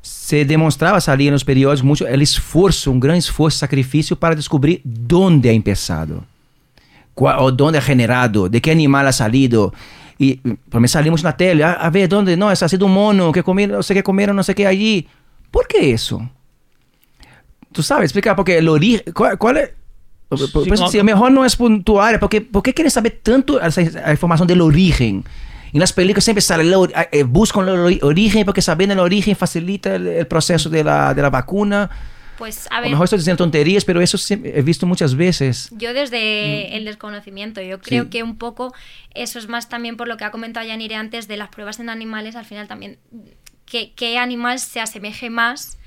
se 0.01 0.45
demostraba 0.45 0.99
salir 0.99 1.27
en 1.27 1.33
los 1.33 1.43
periódicos 1.45 1.83
mucho 1.83 2.07
el 2.07 2.21
esfuerzo, 2.21 2.91
un 2.91 2.99
gran 2.99 3.15
esfuerzo, 3.15 3.59
sacrificio 3.59 4.15
para 4.17 4.35
descubrir 4.35 4.81
dónde 4.83 5.49
ha 5.49 5.53
empezado, 5.53 6.23
cuál- 7.13 7.37
o 7.39 7.51
dónde 7.51 7.77
ha 7.77 7.81
generado, 7.81 8.49
de 8.49 8.61
qué 8.61 8.71
animal 8.71 9.07
ha 9.07 9.11
salido. 9.11 9.73
Y 10.17 10.35
por 10.35 10.81
mí 10.81 10.87
salimos 10.87 11.21
en 11.21 11.25
la 11.25 11.37
tele, 11.37 11.63
a, 11.63 11.73
a 11.73 11.89
ver, 11.89 12.07
¿dónde? 12.09 12.35
No, 12.37 12.49
ha 12.49 12.55
sido 12.55 12.85
un 12.85 12.93
mono 12.93 13.31
que 13.31 13.41
comieron, 13.43 13.77
no 13.77 13.83
sé 13.83 13.93
qué 13.93 14.03
comieron, 14.03 14.35
no 14.35 14.43
sé 14.43 14.53
qué 14.55 14.67
allí. 14.67 15.07
¿Por 15.49 15.67
qué 15.67 15.91
eso? 15.93 16.29
Tú 17.71 17.83
sabes, 17.83 18.05
explicar, 18.05 18.35
porque 18.35 18.57
el 18.57 18.67
origen, 18.69 19.13
¿cuál, 19.13 19.37
cuál 19.37 19.57
es? 19.57 19.69
Por, 20.29 20.39
por- 20.51 20.63
eso, 20.67 20.75
como- 20.75 20.91
sí, 20.91 20.99
a 20.99 21.03
mejor 21.03 21.31
no 21.31 21.45
es 21.45 21.57
área, 22.01 22.19
porque 22.19 22.41
¿por 22.41 22.63
qué 22.63 22.73
quieres 22.73 22.93
saber 22.93 23.19
tanto 23.23 23.61
esa, 23.61 23.81
esa 23.81 24.11
información 24.11 24.47
del 24.47 24.61
origen? 24.61 25.23
En 25.73 25.79
las 25.79 25.93
películas 25.93 26.23
siempre 26.25 26.41
sale, 26.41 26.63
el 26.63 26.73
eh, 27.11 27.23
buscan 27.23 27.67
el 27.69 27.75
ori- 27.75 27.99
origen, 28.03 28.43
porque 28.45 28.61
sabiendo 28.61 28.93
el 28.93 28.99
origen 28.99 29.35
facilita 29.35 29.95
el, 29.95 30.07
el 30.07 30.27
proceso 30.27 30.69
de 30.69 30.83
la, 30.83 31.13
de 31.13 31.21
la 31.21 31.29
vacuna. 31.29 31.89
Pues 32.37 32.67
a 32.71 32.75
A 32.75 32.77
lo 32.77 32.81
ver, 32.83 32.91
mejor 32.91 33.03
estoy 33.05 33.19
diciendo 33.19 33.37
tonterías, 33.43 33.85
pero 33.85 34.01
eso 34.01 34.17
he 34.33 34.61
visto 34.63 34.85
muchas 34.87 35.15
veces. 35.15 35.69
Yo 35.71 35.93
desde 35.93 36.75
el 36.75 36.85
desconocimiento, 36.85 37.61
yo 37.61 37.79
creo 37.79 38.03
Sí. 38.05 38.09
que 38.09 38.23
un 38.23 38.37
poco 38.37 38.73
eso 39.13 39.37
es 39.39 39.47
más 39.47 39.69
también 39.69 39.95
por 39.95 40.07
lo 40.07 40.17
que 40.17 40.23
ha 40.25 40.31
comentado 40.31 40.65
Yanire 40.65 40.95
antes 40.95 41.27
de 41.27 41.37
las 41.37 41.49
pruebas 41.49 41.79
en 41.79 41.89
animales, 41.89 42.35
al 42.35 42.45
final 42.45 42.67
también, 42.67 42.97
que, 43.65 43.93
qué 43.93 44.17
animal 44.17 44.59
se 44.59 44.79
asemeje 44.81 45.29
más 45.29 45.77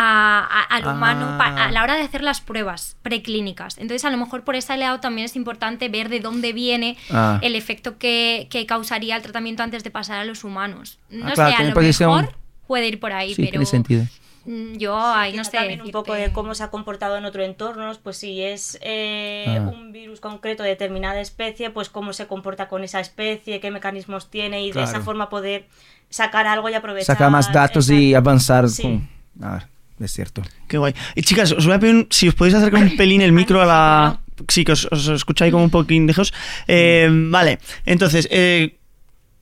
a- 0.00 0.46
a- 0.48 0.76
al 0.76 0.86
humano 0.86 1.26
Ah. 1.30 1.38
pa- 1.38 1.64
a 1.64 1.70
la 1.72 1.82
hora 1.82 1.96
de 1.96 2.02
hacer 2.02 2.22
las 2.22 2.40
pruebas 2.40 2.96
preclínicas. 3.02 3.78
Entonces 3.78 4.04
a 4.04 4.10
lo 4.10 4.16
mejor 4.16 4.44
por 4.44 4.54
ese 4.54 4.76
lado 4.76 5.00
también 5.00 5.24
es 5.24 5.34
importante 5.34 5.88
ver 5.88 6.08
de 6.08 6.20
dónde 6.20 6.52
viene 6.52 6.96
Ah. 7.10 7.40
el 7.42 7.56
efecto 7.56 7.98
que, 7.98 8.46
que 8.50 8.64
causaría 8.66 9.16
el 9.16 9.22
tratamiento 9.22 9.62
antes 9.64 9.82
de 9.82 9.90
pasar 9.90 10.18
a 10.18 10.24
los 10.24 10.44
humanos. 10.44 10.98
No 11.10 11.26
Ah, 11.26 11.32
claro, 11.34 11.50
sé, 11.50 11.56
a 11.56 11.62
lo 11.62 11.68
un- 11.80 11.84
mejor 12.22 12.34
puede 12.68 12.86
ir 12.86 13.00
por 13.00 13.12
ahí, 13.12 13.34
Sí, 13.34 13.42
pero 13.42 13.50
tiene 13.50 13.66
sentido. 13.66 14.04
mm, 14.44 14.74
yo 14.76 14.96
ahí 14.98 15.32
no 15.32 15.38
Quizá 15.42 15.50
sé. 15.50 15.56
también 15.58 15.82
un 15.82 15.90
poco 15.90 16.14
de 16.14 16.30
cómo 16.32 16.54
se 16.54 16.62
ha 16.62 16.70
comportado 16.70 17.16
en 17.16 17.24
otro 17.24 17.42
entorno, 17.42 17.90
pues 18.02 18.18
si 18.18 18.40
es 18.42 18.78
eh, 18.82 19.46
Ah. 19.48 19.68
un 19.68 19.90
virus 19.90 20.20
concreto 20.20 20.62
de 20.62 20.68
determinada 20.68 21.20
especie, 21.20 21.70
pues 21.70 21.88
cómo 21.88 22.12
se 22.12 22.26
comporta 22.28 22.68
con 22.68 22.84
esa 22.84 23.00
especie, 23.00 23.58
qué 23.60 23.70
mecanismos 23.72 24.30
tiene 24.30 24.62
y 24.64 24.70
de 24.70 24.82
esa 24.84 25.00
forma 25.00 25.28
poder 25.28 25.66
sacar 26.08 26.46
algo 26.46 26.68
y 26.68 26.74
aprovechar. 26.74 27.16
Sacar 27.16 27.30
más 27.30 27.52
datos 27.52 27.90
y 27.90 28.14
avanzar. 28.14 28.68
Sí. 28.68 28.82
con- 28.82 29.18
A 29.40 29.52
ver, 29.52 29.66
es 30.00 30.12
cierto. 30.12 30.42
Qué 30.68 30.78
guay. 30.78 30.94
Y 31.14 31.22
chicas, 31.22 31.52
os 31.52 31.64
voy 31.66 31.74
a 31.74 31.78
pedir 31.78 31.94
un- 31.94 32.06
si 32.10 32.28
os 32.28 32.34
podéis 32.34 32.54
acercar 32.54 32.82
un 32.82 32.96
pelín 32.96 33.20
el 33.22 33.32
micro 33.32 33.60
a 33.62 33.66
la. 33.66 34.20
Sí, 34.48 34.64
que 34.64 34.72
os, 34.72 34.86
os 34.92 35.08
escucháis 35.08 35.50
como 35.52 35.64
un 35.64 35.70
poquín 35.70 36.06
lejos. 36.06 36.32
Eh, 36.68 37.08
vale, 37.10 37.58
entonces, 37.86 38.28
eh, 38.30 38.76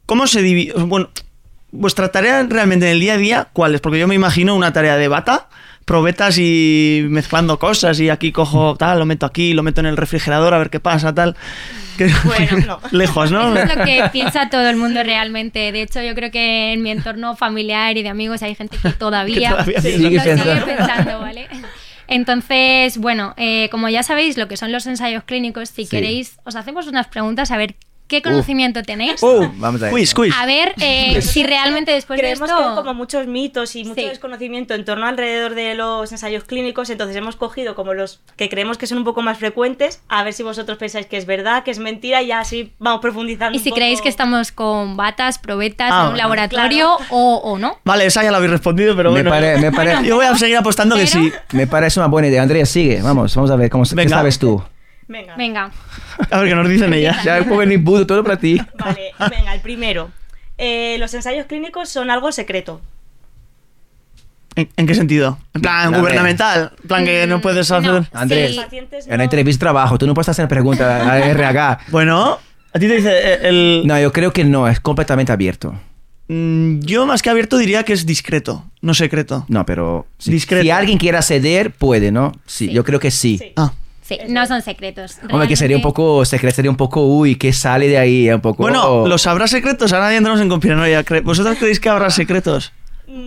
¿cómo 0.07 0.27
se 0.27 0.41
divide? 0.43 0.73
Bueno, 0.75 1.11
vuestra 1.71 2.11
tarea 2.11 2.47
realmente 2.49 2.87
en 2.87 2.93
el 2.93 3.01
día 3.01 3.15
a 3.15 3.19
día, 3.19 3.49
¿cuál 3.53 3.75
es? 3.75 3.81
Porque 3.83 3.99
yo 3.99 4.09
me 4.09 4.15
imagino 4.15 4.55
una 4.55 4.73
tarea 4.73 4.97
de 4.97 5.09
bata, 5.09 5.49
probetas 5.85 6.39
y 6.39 7.05
mezclando 7.11 7.59
cosas 7.59 8.01
y 8.01 8.09
aquí 8.09 8.33
cojo 8.33 8.75
tal, 8.77 8.99
lo 8.99 9.05
meto 9.05 9.27
aquí, 9.27 9.53
lo 9.53 9.63
meto 9.63 9.81
en 9.81 9.87
el 9.87 9.97
refrigerador 9.99 10.55
a 10.55 10.59
ver 10.59 10.71
qué 10.71 10.81
pasa, 10.81 11.15
tal. 11.15 11.37
Que- 11.97 12.11
Bueno, 12.25 12.67
no. 12.67 12.81
lejos, 12.91 13.31
¿no? 13.31 13.55
Eso 13.57 13.65
es 13.73 13.77
lo 13.77 13.85
que 13.85 14.05
piensa 14.13 14.49
todo 14.51 14.69
el 14.69 14.77
mundo 14.77 15.03
realmente. 15.03 15.73
De 15.73 15.83
hecho, 15.83 16.03
yo 16.03 16.15
creo 16.15 16.31
que 16.31 16.73
en 16.73 16.83
mi 16.83 16.91
entorno 16.91 17.37
familiar 17.37 17.97
y 17.97 18.03
de 18.03 18.09
amigos 18.09 18.43
hay 18.43 18.55
gente 18.55 18.77
que 18.83 18.91
todavía, 18.99 19.49
Que 19.65 19.73
todavía. 19.73 19.81
Sigue 19.81 20.21
pensando. 20.21 20.65
pensando, 20.67 21.21
¿vale? 21.21 21.49
Entonces, 22.09 22.99
bueno, 22.99 23.35
eh, 23.37 23.69
como 23.71 23.89
ya 23.89 24.03
sabéis 24.03 24.37
lo 24.39 24.47
que 24.49 24.57
son 24.57 24.71
los 24.73 24.87
ensayos 24.87 25.25
clínicos, 25.25 25.71
si 25.71 25.85
Sí. 25.85 25.91
queréis, 25.91 26.39
os 26.45 26.55
hacemos 26.55 26.87
unas 26.87 27.09
preguntas 27.09 27.51
a 27.51 27.57
ver 27.57 27.75
qué 28.09 28.23
conocimiento 28.23 28.83
tenéis. 28.83 29.23
Uh, 29.23 29.51
Vamos 29.57 29.83
a 29.83 29.91
quiz, 29.91 30.15
quiz. 30.15 30.35
A 30.39 30.47
ver 30.47 30.75
eh, 30.81 31.21
si 31.23 31.43
realmente 31.45 31.93
después 31.93 32.17
de 32.19 32.23
Creemos 32.23 32.49
esto... 32.49 32.63
que 32.63 32.69
hay 32.71 32.75
como 32.77 32.95
muchos 32.95 33.27
mitos 33.27 33.75
y 33.77 33.85
mucho 33.85 34.01
Sí. 34.03 34.09
desconocimiento 34.09 34.75
en 34.75 34.85
torno 34.85 35.07
alrededor 35.07 35.55
de 35.55 35.75
los 35.75 36.13
ensayos 36.13 36.45
clínicos, 36.45 36.91
entonces 36.91 37.17
hemos 37.17 37.37
cogido 37.37 37.75
como 37.75 37.95
los 37.95 38.21
que 38.37 38.49
creemos 38.49 38.79
que 38.79 38.87
son 38.87 38.99
un 38.99 39.05
poco 39.05 39.23
más 39.23 39.39
frecuentes, 39.39 40.01
a 40.09 40.23
ver 40.23 40.33
si 40.33 40.43
vosotros 40.43 40.79
pensáis 40.79 41.07
que 41.07 41.17
es 41.17 41.27
verdad, 41.27 41.65
que 41.65 41.71
es 41.71 41.79
mentira 41.79 42.23
y 42.23 42.29
ya 42.29 42.41
así 42.41 42.73
vamos 42.79 43.01
profundizando. 43.01 43.55
Y 43.55 43.59
un 43.59 43.65
si 43.65 43.71
poco. 43.71 43.77
creéis 43.81 44.01
que 44.01 44.09
estamos 44.09 44.53
con 44.53 44.97
batas, 44.97 45.39
probetas 45.39 45.91
Ah, 45.93 46.05
en 46.07 46.13
un 46.13 46.19
laboratorio 46.19 46.97
o, 47.11 47.37
o 47.45 47.59
no. 47.59 47.79
Vale, 47.85 48.07
esa 48.07 48.23
ya 48.23 48.31
la 48.31 48.37
habéis 48.39 48.53
respondido, 48.53 48.95
pero 48.97 49.11
Me 49.11 49.23
bueno. 49.23 49.31
pare- 49.31 49.59
me 49.59 49.73
pare- 49.73 50.05
Yo 50.07 50.17
voy 50.17 50.27
a 50.27 50.35
seguir 50.37 50.57
apostando 50.57 50.97
que 50.97 51.07
sí. 51.07 51.33
Me 51.53 51.67
parece 51.67 51.99
una 52.01 52.09
buena 52.09 52.29
idea. 52.29 52.43
Andrea, 52.43 52.67
sigue. 52.67 53.01
Vamos, 53.03 53.35
vamos 53.35 53.51
a 53.51 53.57
ver 53.57 53.71
cómo 53.71 53.85
qué 53.85 53.95
Venga. 53.95 54.17
sabes 54.17 54.39
tú. 54.39 54.63
Venga. 55.09 55.37
Venga, 55.37 55.71
A 56.31 56.41
ver 56.41 56.49
qué 56.49 56.55
nos 56.55 56.69
dicen 56.69 56.93
ellas. 56.93 57.23
Ya 57.25 57.39
pongo 57.45 57.63
el 57.63 57.73
imbudo 57.73 58.07
todo 58.07 58.23
para 58.25 58.39
ti. 58.39 58.61
Vale, 58.79 59.13
venga, 59.31 59.55
el 59.55 59.61
primero. 59.61 60.11
Eh, 60.59 60.97
los 60.99 61.13
ensayos 61.15 61.47
clínicos 61.47 61.89
son 61.89 62.11
algo 62.11 62.33
secreto. 62.33 62.81
¿En, 64.55 64.69
en 64.77 64.87
qué 64.87 64.95
sentido? 64.95 65.39
En 65.55 65.61
plan 65.61 65.91
No, 65.93 65.99
gubernamental. 66.01 66.73
En 66.83 66.89
plan 66.89 67.05
que 67.05 67.27
no 67.27 67.41
puedes 67.41 67.71
hacer. 67.71 67.91
no. 67.91 68.07
Andrés, 68.13 68.53
Sí. 68.53 68.59
En 69.05 69.11
la 69.11 69.17
no- 69.19 69.23
entrevista 69.25 69.61
trabajo, 69.61 69.99
tú 69.99 70.07
no 70.07 70.15
puedes 70.15 70.29
hacer 70.31 70.49
preguntas 70.49 71.07
a 71.07 71.19
RH. 71.19 71.79
Bueno, 71.91 72.39
a 72.73 72.79
ti 72.79 72.89
te 72.89 72.97
dice 72.97 73.11
eh, 73.13 73.39
el. 73.43 73.83
No, 73.87 74.01
yo 74.01 74.13
creo 74.13 74.33
que 74.33 74.45
no, 74.45 74.67
es 74.67 74.81
completamente 74.81 75.31
abierto. 75.31 75.79
Mm, 76.29 76.81
Yo 76.81 77.07
más 77.07 77.23
que 77.23 77.31
abierto 77.31 77.59
diría 77.59 77.85
que 77.85 77.93
es 77.93 78.07
discreto, 78.07 78.65
no 78.81 78.95
secreto. 78.95 79.45
No, 79.49 79.65
pero 79.67 80.07
si, 80.19 80.33
Discreto. 80.33 80.63
si 80.65 80.71
alguien 80.71 80.99
quiere 80.99 81.19
acceder, 81.19 81.71
puede, 81.73 82.11
¿no? 82.11 82.33
Sí, 82.47 82.67
Sí. 82.69 82.73
yo 82.73 82.83
creo 82.83 82.99
que 82.99 83.11
sí. 83.13 83.39
Sí. 83.39 83.53
Ah. 83.57 83.73
Sí, 84.07 84.19
no 84.29 84.47
son 84.47 84.63
secretos. 84.63 85.19
Hombre, 85.31 85.49
que 85.49 85.57
sería 85.57 85.77
un 85.77 85.83
Realmente- 85.83 86.01
poco, 86.03 86.25
secreto, 86.25 86.55
sería 86.57 86.71
un 86.71 86.77
poco, 86.77 87.07
uy, 87.07 87.37
¿qué 87.37 87.53
sale 87.53 87.89
de 87.89 87.99
ahí? 87.99 88.31
Un 88.31 88.41
poco... 88.41 88.63
Bueno, 88.63 89.07
los 89.07 89.27
habrá 89.27 89.47
secretos, 89.47 89.93
ahora 89.93 90.11
ya 90.11 90.17
entramos 90.19 90.41
en 90.41 90.49
conspiranoia. 90.49 91.05
¿Vosotros 91.25 91.57
creéis 91.59 91.81
que 91.81 91.89
habrá 91.89 92.11
secretos? 92.11 92.73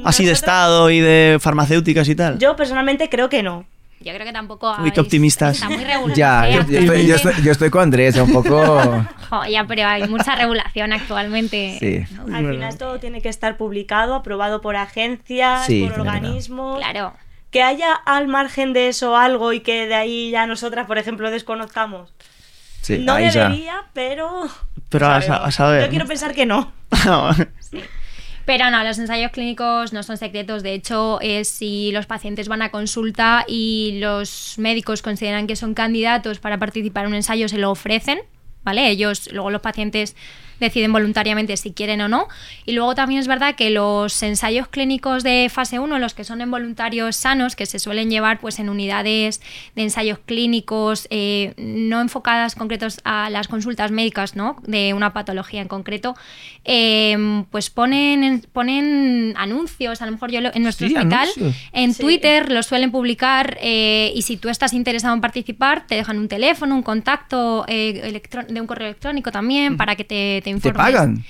Así 0.03 0.25
de 0.25 0.31
Estado 0.33 0.89
y 0.89 1.00
de 1.00 1.38
farmacéuticas 1.39 2.07
y 2.09 2.15
tal. 2.15 2.38
Yo 2.39 2.55
personalmente 2.55 3.09
creo 3.09 3.29
que 3.29 3.43
no. 3.43 3.65
Yo 4.01 4.13
creo 4.13 4.25
que 4.25 4.31
tampoco. 4.31 4.71
Uy, 4.81 4.91
qué 4.91 5.00
hay- 5.01 5.05
optimistas. 5.05 5.55
Está 5.57 5.69
muy 5.69 5.83
regulado. 5.83 6.13
Ya, 6.15 6.50
yo, 6.50 6.65
yo 6.67 6.79
estoy, 6.79 7.05
yo, 7.07 7.15
estoy, 7.15 7.33
yo 7.43 7.51
estoy 7.51 7.69
con 7.69 7.81
Andrés, 7.83 8.15
un 8.17 8.31
poco... 8.31 9.05
Jo, 9.29 9.45
ya, 9.45 9.65
pero 9.67 9.86
hay 9.86 10.07
mucha 10.07 10.36
regulación 10.36 10.91
actualmente. 10.93 11.77
Sí. 11.79 12.15
Al 12.33 12.50
final 12.50 12.77
todo 12.77 12.98
tiene 13.00 13.21
que 13.21 13.29
estar 13.29 13.57
publicado, 13.57 14.15
aprobado 14.15 14.59
por 14.62 14.75
agencias, 14.75 15.65
Sí, 15.67 15.86
por 15.88 16.00
organismos. 16.01 16.79
Claro. 16.79 17.13
Que 17.51 17.63
haya 17.63 17.94
al 17.94 18.27
margen 18.27 18.74
de 18.74 18.89
eso 18.89 19.15
algo 19.18 19.53
y 19.53 19.62
que 19.62 19.88
de 19.88 19.96
ahí 19.96 20.32
ya 20.32 20.46
nosotras, 20.46 20.86
por 20.88 20.98
ejemplo, 20.98 21.32
desconozcamos. 21.32 22.13
sí, 22.82 23.00
no 23.00 23.13
ahí 23.13 23.29
ya. 23.32 23.46
debería, 23.50 23.84
pero 23.94 24.48
Pero 24.89 25.08
a, 25.08 25.22
sa- 25.22 25.44
a 25.44 25.51
saber. 25.51 25.84
Yo 25.84 25.89
quiero 25.89 26.06
pensar 26.06 26.34
que 26.36 26.46
no. 26.46 26.72
Pero 28.46 28.72
no, 28.72 28.84
los 28.84 28.98
ensayos 28.98 29.32
clínicos 29.32 29.94
no 29.94 30.01
son 30.01 30.18
secretos. 30.18 30.63
De 30.63 30.74
hecho, 30.74 31.20
eh, 31.22 31.44
si 31.46 31.91
los 31.91 32.08
pacientes 32.08 32.48
van 32.48 32.63
a 32.63 32.72
consulta 32.72 33.46
y 33.48 34.00
los 34.01 34.56
médicos 34.58 35.03
consideran 35.03 35.46
que 35.46 35.56
son 35.56 35.75
candidatos 35.75 36.39
para 36.39 36.58
participar 36.58 37.03
en 37.06 37.10
un 37.10 37.15
ensayo, 37.15 37.48
se 37.48 37.60
lo 37.60 37.70
ofrecen, 37.70 38.20
¿vale? 38.63 38.89
Ellos, 38.89 39.29
luego 39.32 39.51
los 39.51 39.62
pacientes 39.62 40.15
deciden 40.60 40.92
voluntariamente 40.92 41.56
si 41.58 41.72
quieren 41.74 42.01
o 42.01 42.08
no. 42.08 42.28
Y 42.66 42.74
luego 42.74 42.96
también 42.96 43.20
es 43.20 43.28
verdad 43.28 43.56
que 43.56 43.70
los 43.70 44.22
ensayos 44.24 44.68
clínicos 44.68 45.24
de 45.24 45.50
fase 45.51 45.80
1, 45.80 46.00
los 46.00 46.13
que 46.13 46.24
son 46.24 46.42
en 46.42 46.51
voluntarios 46.51 47.16
sanos, 47.16 47.56
que 47.56 47.66
se 47.66 47.80
suelen 47.80 48.10
llevar 48.10 48.39
pues 48.39 48.60
en 48.60 48.70
unidades 48.70 49.42
de 49.75 49.84
ensayos 49.84 50.20
clínicos 50.25 51.08
eh, 51.10 51.54
no 51.58 52.01
enfocadas 52.01 52.56
concretos 52.56 53.00
a 53.04 53.30
las 53.30 53.48
consultas 53.48 53.92
médicas, 53.92 54.36
¿no? 54.36 54.58
De 54.66 54.94
una 54.94 55.13
patología 55.13 55.62
en 55.62 55.68
concreto, 55.68 56.16
eh, 56.66 57.44
pues 57.51 57.70
ponen, 57.70 58.42
ponen 58.54 59.34
anuncios, 59.38 60.01
a 60.01 60.06
lo 60.06 60.12
mejor 60.13 60.32
yo 60.32 60.42
lo- 60.42 60.54
en 60.54 60.63
nuestro 60.63 60.88
Sí, 60.88 60.96
hospital, 60.96 61.30
anuncios. 61.36 61.56
en 61.74 61.94
Sí. 61.94 62.01
Twitter 62.01 62.51
los 62.51 62.66
suelen 62.66 62.92
publicar 62.92 63.58
eh, 63.62 64.12
y 64.16 64.22
si 64.24 64.38
tú 64.38 64.50
estás 64.50 64.74
interesado 64.74 65.13
en 65.13 65.22
participar, 65.22 65.88
te 65.88 65.96
dejan 65.96 66.18
un 66.20 66.28
teléfono, 66.28 66.75
un 66.75 66.84
contacto 66.84 67.66
eh, 67.68 68.22
de 68.50 68.62
un 68.62 68.68
correo 68.68 68.88
electrónico 68.88 69.32
también 69.32 69.78
para 69.78 69.96
que 69.96 70.04
te, 70.04 70.42
te 70.44 70.49
¿Te 70.60 70.70
informes. 70.70 70.77
pagan? 70.94 71.25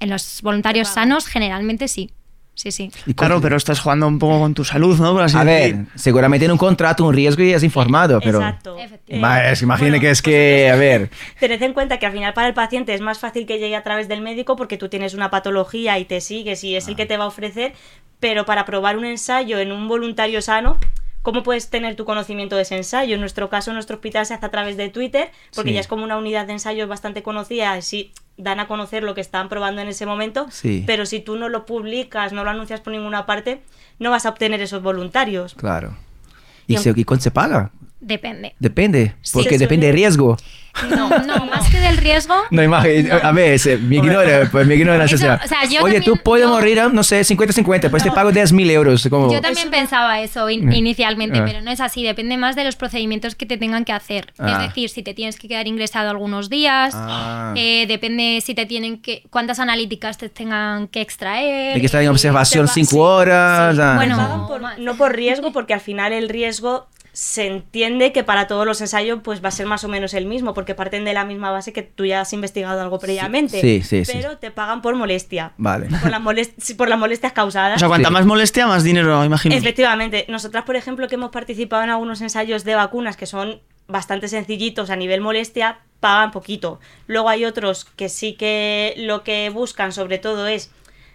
En 0.00 0.10
los 0.10 0.40
voluntarios 0.42 0.88
sanos 0.88 1.26
generalmente 1.26 1.88
sí. 1.88 2.10
Sí, 2.54 2.70
sí. 2.70 2.90
¿Y 3.06 3.14
Claro, 3.14 3.40
pero 3.40 3.56
estás 3.56 3.80
jugando 3.80 4.06
un 4.06 4.18
poco 4.18 4.38
con 4.40 4.52
tu 4.52 4.62
salud, 4.62 4.98
¿no? 5.00 5.12
Por 5.14 5.22
así 5.22 5.38
A 5.38 5.44
decir. 5.44 5.74
ver, 5.76 5.86
seguramente 5.94 6.44
en 6.44 6.52
un 6.52 6.58
contrato, 6.58 7.06
un 7.06 7.14
riesgo 7.14 7.42
y 7.42 7.52
es 7.54 7.62
informado, 7.62 8.20
pero... 8.20 8.40
Exacto. 8.40 8.76
Va, 9.24 9.50
es 9.50 9.60
que 9.60 9.64
imagina 9.64 9.88
bueno, 9.88 10.00
que 10.02 10.10
es 10.10 10.20
pues 10.20 10.34
que, 10.34 10.70
a 10.70 10.76
ver, 10.76 11.10
Tened 11.40 11.62
en 11.62 11.72
cuenta 11.72 11.98
que 11.98 12.04
al 12.04 12.12
final 12.12 12.34
para 12.34 12.48
el 12.48 12.54
paciente 12.54 12.92
es 12.92 13.00
más 13.00 13.18
fácil 13.18 13.46
que 13.46 13.58
llegue 13.58 13.74
a 13.74 13.82
través 13.82 14.06
del 14.06 14.20
médico 14.20 14.54
porque 14.54 14.76
tú 14.76 14.90
tienes 14.90 15.14
una 15.14 15.30
patología 15.30 15.98
y 15.98 16.04
te 16.04 16.20
sigues 16.20 16.62
y 16.62 16.76
es 16.76 16.86
Ah. 16.86 16.90
el 16.90 16.96
que 16.96 17.06
te 17.06 17.16
va 17.16 17.24
a 17.24 17.28
ofrecer, 17.28 17.72
pero 18.20 18.44
para 18.44 18.66
probar 18.66 18.98
un 18.98 19.06
ensayo 19.06 19.58
en 19.58 19.72
un 19.72 19.88
voluntario 19.88 20.42
sano, 20.42 20.76
¿cómo 21.22 21.42
puedes 21.42 21.70
tener 21.70 21.96
tu 21.96 22.04
conocimiento 22.04 22.56
de 22.56 22.62
ese 22.62 22.76
ensayo? 22.76 23.14
En 23.14 23.20
nuestro 23.20 23.48
caso, 23.48 23.72
nuestro 23.72 23.96
hospital 23.96 24.26
se 24.26 24.34
hace 24.34 24.44
a 24.46 24.50
través 24.50 24.76
de 24.76 24.88
Twitter, 24.88 25.30
porque 25.54 25.70
Sí. 25.70 25.74
ya 25.74 25.80
es 25.80 25.86
como 25.88 26.04
una 26.04 26.16
unidad 26.18 26.46
de 26.46 26.52
ensayos 26.54 26.88
bastante 26.88 27.22
conocida, 27.22 27.72
así 27.72 28.12
dan 28.36 28.60
a 28.60 28.66
conocer 28.66 29.02
lo 29.02 29.14
que 29.14 29.20
están 29.20 29.48
probando 29.48 29.80
en 29.82 29.88
ese 29.88 30.06
momento, 30.06 30.46
Sí. 30.50 30.84
pero 30.86 31.06
si 31.06 31.20
tú 31.20 31.36
no 31.36 31.48
lo 31.48 31.64
publicas, 31.66 32.32
no 32.32 32.44
lo 32.44 32.50
anuncias 32.50 32.80
por 32.80 32.92
ninguna 32.92 33.26
parte, 33.26 33.62
no 33.98 34.10
vas 34.10 34.26
a 34.26 34.30
obtener 34.30 34.60
esos 34.62 34.82
voluntarios. 34.82 35.54
claro. 35.54 35.96
¿Y, 36.66 36.74
Y 36.74 36.78
se- 36.78 36.92
¿y 36.96 37.04
cuánto 37.04 37.24
se 37.24 37.30
paga? 37.32 37.70
Depende. 38.04 38.54
Depende, 38.58 39.14
Sí, 39.22 39.30
porque 39.34 39.50
eso 39.54 39.60
depende 39.60 39.86
de- 39.86 39.92
del 39.92 39.96
riesgo. 40.00 40.36
No, 40.88 41.08
no, 41.10 41.44
más 41.46 41.68
que 41.70 41.78
del 41.78 41.98
riesgo. 41.98 42.34
No, 42.50 42.62
imagino, 42.62 43.14
a 43.22 43.30
ver, 43.30 43.58
se- 43.58 43.76
mi 43.76 43.98
ignorancia, 43.98 44.48
pues 44.50 44.66
mi 44.66 44.74
ignorancia. 44.74 45.14
Eso, 45.16 45.24
o 45.26 45.28
sea, 45.28 45.40
o 45.44 45.46
sea, 45.48 45.64
yo 45.66 45.82
Oye, 45.84 46.00
tú 46.00 46.16
puedes 46.24 46.46
yo- 46.46 46.52
morir, 46.52 46.80
no 46.92 47.02
sé, 47.04 47.22
50-50, 47.24 47.90
pues 47.90 48.02
te 48.02 48.10
pago 48.10 48.32
10 48.32 48.52
mil 48.52 48.68
euros. 48.70 49.06
Como... 49.10 49.30
Yo 49.30 49.40
también 49.42 49.70
pensaba 49.70 50.20
eso 50.20 50.48
in- 50.50 50.72
Eh. 50.72 50.76
inicialmente, 50.78 51.38
Ah. 51.40 51.44
pero 51.46 51.60
no 51.60 51.70
es 51.70 51.80
así. 51.80 52.02
Depende 52.02 52.38
más 52.38 52.56
de 52.56 52.64
los 52.64 52.74
procedimientos 52.76 53.34
que 53.34 53.44
te 53.46 53.58
tengan 53.58 53.84
que 53.84 53.92
hacer. 53.92 54.32
Ah. 54.38 54.50
Es 54.62 54.68
decir, 54.68 54.88
si 54.88 55.02
te 55.02 55.12
tienes 55.14 55.38
que 55.38 55.46
quedar 55.46 55.68
ingresado 55.68 56.08
algunos 56.10 56.48
días, 56.48 56.94
Ah. 56.96 57.52
eh, 57.56 57.84
depende 57.86 58.40
si 58.44 58.54
te 58.54 58.64
tienen 58.66 59.00
que 59.00 59.24
cuántas 59.30 59.60
analíticas 59.60 60.16
te 60.18 60.28
tengan 60.30 60.88
que 60.88 61.02
extraer. 61.02 61.74
Hay 61.74 61.80
que 61.80 61.86
estar 61.86 62.02
en 62.02 62.08
observación 62.08 62.64
te 62.64 62.70
va- 62.70 62.74
5 62.74 62.90
sí, 62.90 62.96
horas. 62.98 63.76
sí. 63.76 63.82
ah. 63.84 63.92
Bueno, 63.96 64.46
por- 64.48 64.78
no 64.80 64.94
por 64.96 65.14
riesgo, 65.14 65.52
porque 65.52 65.74
al 65.74 65.80
final 65.80 66.12
el 66.14 66.30
riesgo 66.30 66.88
se 67.12 67.46
entiende 67.46 68.10
que 68.12 68.24
para 68.24 68.46
todos 68.46 68.64
los 68.66 68.80
ensayos 68.80 69.20
pues 69.22 69.44
va 69.44 69.48
a 69.48 69.52
ser 69.52 69.66
más 69.66 69.84
o 69.84 69.88
menos 69.88 70.14
el 70.14 70.24
mismo, 70.26 70.54
porque 70.54 70.74
parten 70.74 71.04
de 71.04 71.12
la 71.12 71.24
misma 71.26 71.50
base 71.50 71.72
que 71.72 71.82
tú 71.82 72.06
ya 72.06 72.22
has 72.22 72.32
investigado 72.32 72.80
algo 72.80 72.98
previamente. 72.98 73.60
sí, 73.60 73.82
sí, 73.82 74.04
sí. 74.04 74.12
Pero 74.14 74.38
te 74.38 74.50
pagan 74.50 74.80
por 74.80 74.96
molestia. 74.96 75.52
Vale. 75.58 75.88
Por, 76.00 76.10
las 76.10 76.20
molest- 76.22 76.54
sí, 76.58 76.74
por 76.74 76.88
las 76.88 76.98
molestias 76.98 77.32
causadas. 77.32 77.76
O 77.76 77.78
sea, 77.80 77.88
cuanta 77.88 78.08
Sí. 78.08 78.14
más 78.14 78.24
molestia, 78.24 78.66
más 78.66 78.82
dinero, 78.82 79.24
imagino. 79.24 79.54
Efectivamente, 79.54 80.24
nosotras, 80.28 80.64
por 80.64 80.76
ejemplo, 80.76 81.06
que 81.08 81.16
hemos 81.16 81.30
participado 81.30 81.82
en 81.84 81.90
algunos 81.90 82.20
ensayos 82.22 82.64
de 82.64 82.74
vacunas 82.76 83.16
que 83.18 83.26
son 83.26 83.60
bastante 83.88 84.28
sencillitos 84.28 84.88
a 84.90 84.96
nivel 84.96 85.20
molestia, 85.20 85.80
pagan 86.00 86.30
poquito. 86.30 86.80
Luego 87.06 87.28
hay 87.28 87.44
otros 87.44 87.84
que 87.84 88.08
sí 88.08 88.32
que 88.34 88.94
lo 88.96 89.22
que 89.22 89.50
buscan 89.50 89.92
sobre 89.92 90.18
todo 90.18 90.46
es 90.46 90.70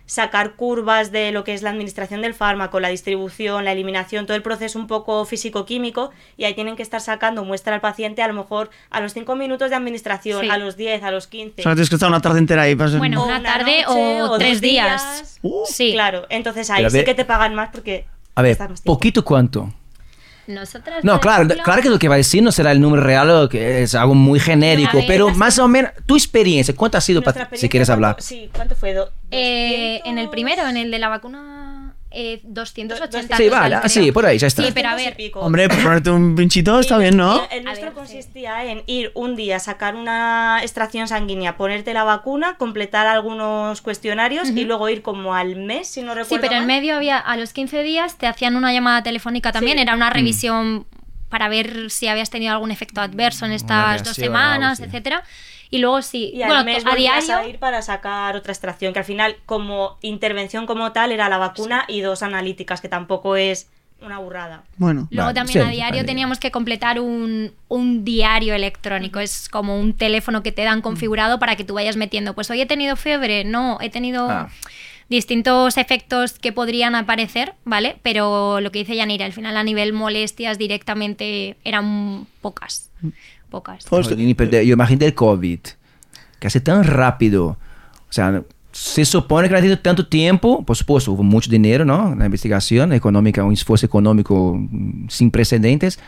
sacar 0.08 0.56
curvas 0.56 1.12
de 1.12 1.32
lo 1.32 1.44
que 1.44 1.54
es 1.54 1.62
la 1.62 1.70
administración 1.70 2.22
del 2.24 2.34
fármaco, 2.34 2.80
la 2.80 2.88
distribución, 2.90 3.64
la 3.66 3.74
eliminación, 3.74 4.26
todo 4.26 4.36
el 4.36 4.42
proceso 4.42 4.80
un 4.80 4.88
poco 4.88 5.24
físico-químico 5.26 6.10
y 6.38 6.46
ahí 6.46 6.56
tienen 6.56 6.76
que 6.76 6.82
estar 6.82 7.02
sacando 7.02 7.44
muestra 7.44 7.76
al 7.76 7.82
paciente 7.82 8.24
a 8.24 8.28
lo 8.28 8.34
mejor 8.34 8.70
a 8.90 9.00
los 9.02 9.14
5 9.14 9.36
minutos 9.36 9.70
de 9.70 9.76
administración, 9.76 10.42
Sí. 10.42 10.50
a 10.50 10.58
los 10.58 10.78
10, 10.78 11.04
a 11.04 11.12
los 11.12 11.28
15. 11.28 11.62
O 11.62 11.64
sea, 11.64 11.74
tienes 11.74 11.90
que 11.90 11.96
estar 11.96 12.10
una 12.10 12.22
tarde 12.22 12.40
entera 12.40 12.64
ahí. 12.64 12.76
para 12.76 12.90
ser- 12.90 13.00
Bueno, 13.00 13.24
una 13.24 13.44
tarde 13.44 13.84
noche, 13.86 14.22
o 14.24 14.38
tres 14.38 14.62
días. 14.62 15.40
Uh. 15.44 15.64
sí. 15.68 15.92
Claro, 15.94 16.26
entonces 16.30 16.70
ahí 16.70 16.90
sí 16.90 17.04
que 17.04 17.14
te 17.14 17.26
pagan 17.26 17.54
más 17.54 17.70
porque 17.72 18.06
A 18.34 18.42
ver, 18.42 18.58
poquito 18.86 19.24
cuánto. 19.26 19.72
Nosotras, 20.48 21.04
No, 21.04 21.20
claro, 21.20 21.44
ejemplo, 21.44 21.64
claro 21.64 21.82
que 21.82 21.90
lo 21.90 22.00
que 22.00 22.08
va 22.08 22.16
a 22.16 22.18
decir 22.18 22.42
no 22.42 22.52
será 22.54 22.72
el 22.72 22.80
número 22.80 23.04
real 23.04 23.30
o 23.30 23.50
que 23.50 23.84
es 23.84 23.94
algo 23.96 24.16
muy 24.16 24.40
genérico, 24.40 24.98
ver, 24.98 25.06
pero 25.08 25.30
más 25.36 25.60
o 25.60 25.68
menos, 25.68 25.92
tu 26.06 26.16
experiencia, 26.16 26.74
¿cuánto 26.76 26.98
ha 26.98 27.02
sido, 27.02 27.22
si 27.54 27.68
quieres 27.68 27.90
hablar? 27.90 28.14
¿cuánto- 28.14 28.24
Sí, 28.24 28.50
¿cuánto 28.54 28.76
fue? 28.76 28.94
Do- 28.94 29.12
eh, 29.32 29.98
en 30.06 30.18
el 30.18 30.28
200? 30.28 30.32
primero, 30.32 30.68
en 30.70 30.78
el 30.78 30.90
de 30.90 31.00
la 31.00 31.10
vacuna, 31.10 31.77
eh, 32.20 32.40
280. 32.44 33.38
Sí, 33.38 33.50
ah, 33.54 33.68
creo. 33.68 33.90
sí, 33.90 34.12
por 34.12 34.26
ahí, 34.26 34.40
ya 34.40 34.48
está. 34.48 34.64
Sí, 34.64 34.72
pero 34.74 34.90
a 34.90 34.94
200 34.94 35.20
y 35.20 35.24
ver. 35.30 35.32
Hombre, 35.36 35.70
por 35.70 35.84
ponerte 35.84 36.10
un 36.10 36.36
pinchito 36.36 36.80
está 36.80 36.98
bien, 36.98 37.16
¿no? 37.16 37.44
El, 37.52 37.60
el 37.60 37.64
nuestro 37.66 37.90
A 37.90 37.92
sí. 37.92 37.96
consistía 37.96 38.66
en 38.66 38.82
ir 38.88 39.12
un 39.14 39.36
día, 39.36 39.60
sacar 39.60 39.96
una 39.96 40.60
extracción 40.64 41.08
sanguínea, 41.08 41.58
ponerte 41.58 41.94
la 41.94 42.04
vacuna, 42.04 42.58
completar 42.58 43.06
algunos 43.06 43.82
cuestionarios 43.82 44.50
y 44.50 44.64
luego 44.66 44.90
ir 44.90 45.04
como 45.04 45.36
al 45.36 45.56
mes, 45.58 45.88
si 45.88 46.02
no 46.02 46.16
recuerdo 46.16 46.36
Sí, 46.36 46.40
pero 46.42 46.60
en 46.60 46.66
medio 46.66 46.96
había, 46.96 47.18
a 47.20 47.38
los 47.38 47.54
15 47.54 47.84
días 47.84 48.18
te 48.18 48.26
hacían 48.26 48.56
una 48.56 48.74
llamada 48.74 49.04
telefónica 49.04 49.52
también, 49.52 49.78
Sí. 49.78 49.82
era 49.84 49.94
Mm. 49.94 49.98
una 49.98 50.10
revisión 50.10 50.88
para 51.30 51.50
ver 51.50 51.92
si 51.92 52.08
habías 52.08 52.30
tenido 52.30 52.54
algún 52.54 52.72
efecto 52.72 53.02
adverso 53.02 53.46
en 53.46 53.52
estas 53.52 54.02
dos 54.04 54.16
semanas, 54.16 54.80
etcétera. 54.80 55.24
Y 55.70 55.80
luego 55.80 56.02
sí, 56.02 56.32
Y 56.34 56.42
al 56.44 56.48
bueno, 56.50 56.64
mes 56.64 56.86
a 56.86 56.96
diario, 56.96 57.36
a 57.38 57.48
ir 57.48 57.60
para 57.60 57.82
sacar 57.82 58.36
otra 58.36 58.52
extracción, 58.54 58.94
que 58.94 59.00
al 59.00 59.06
final 59.06 59.36
como 59.46 59.98
intervención 60.02 60.66
como 60.66 60.92
tal 60.94 61.12
era 61.12 61.28
la 61.30 61.38
vacuna 61.38 61.84
y 61.88 62.02
dos 62.02 62.24
analíticas, 62.24 62.80
que 62.82 62.88
tampoco 62.90 63.36
es 63.36 63.70
una 64.02 64.20
burrada. 64.20 64.64
Bueno. 64.78 65.08
Luego 65.10 65.26
Vale, 65.30 65.36
también 65.36 65.64
sí, 65.64 65.68
a 65.68 65.72
diario 65.72 65.98
vale. 65.98 66.08
teníamos 66.08 66.40
que 66.40 66.52
completar 66.52 67.00
un, 67.00 67.52
un 67.68 68.06
diario 68.06 68.54
electrónico. 68.54 69.20
Es 69.20 69.50
como 69.50 69.78
un 69.80 69.94
teléfono 69.94 70.44
que 70.44 70.52
te 70.52 70.64
dan 70.64 70.82
configurado 70.82 71.40
para 71.40 71.56
que 71.56 71.64
tú 71.64 71.74
vayas 71.74 71.98
metiendo. 71.98 72.34
Pues 72.36 72.50
hoy 72.52 72.62
he 72.62 72.66
tenido 72.68 72.96
fiebre, 72.96 73.44
no, 73.44 73.80
he 73.82 73.90
tenido 73.90 74.30
Ah. 74.30 74.50
distintos 75.10 75.78
efectos 75.78 76.38
que 76.38 76.52
podrían 76.52 76.94
aparecer, 76.96 77.56
¿vale? 77.66 77.98
Pero 78.04 78.62
lo 78.62 78.72
que 78.72 78.80
dice 78.80 78.96
Yanira, 78.96 79.26
al 79.26 79.34
final 79.34 79.58
a 79.58 79.64
nivel 79.64 79.94
molestias 79.94 80.58
directamente 80.58 81.56
eran 81.64 82.28
pocas. 82.42 82.92
Pocas. 83.50 83.86
Pues- 83.90 84.08
Yo 84.66 84.74
imagino 84.74 85.06
el 85.06 85.14
COVID, 85.14 85.60
que 86.40 86.48
hace 86.48 86.60
tan 86.62 86.84
rápido. 86.84 87.58
O 88.10 88.14
sea, 88.14 88.44
se 88.72 89.06
supone 89.06 89.48
que 89.48 89.54
no 89.54 89.58
ha 89.58 89.62
tenido 89.62 89.80
tanto 89.80 90.06
tiempo, 90.08 90.64
por 90.64 90.76
supuesto, 90.76 91.12
hubo 91.12 91.24
mucho 91.24 91.50
dinero, 91.50 91.84
¿no? 91.86 92.14
La 92.16 92.26
investigación 92.26 92.94
económica, 92.94 93.44
un 93.44 93.54
esfuerzo 93.54 93.86
económico 93.86 94.56
mm, 94.58 95.08
sin 95.10 95.32
precedentes, 95.32 96.00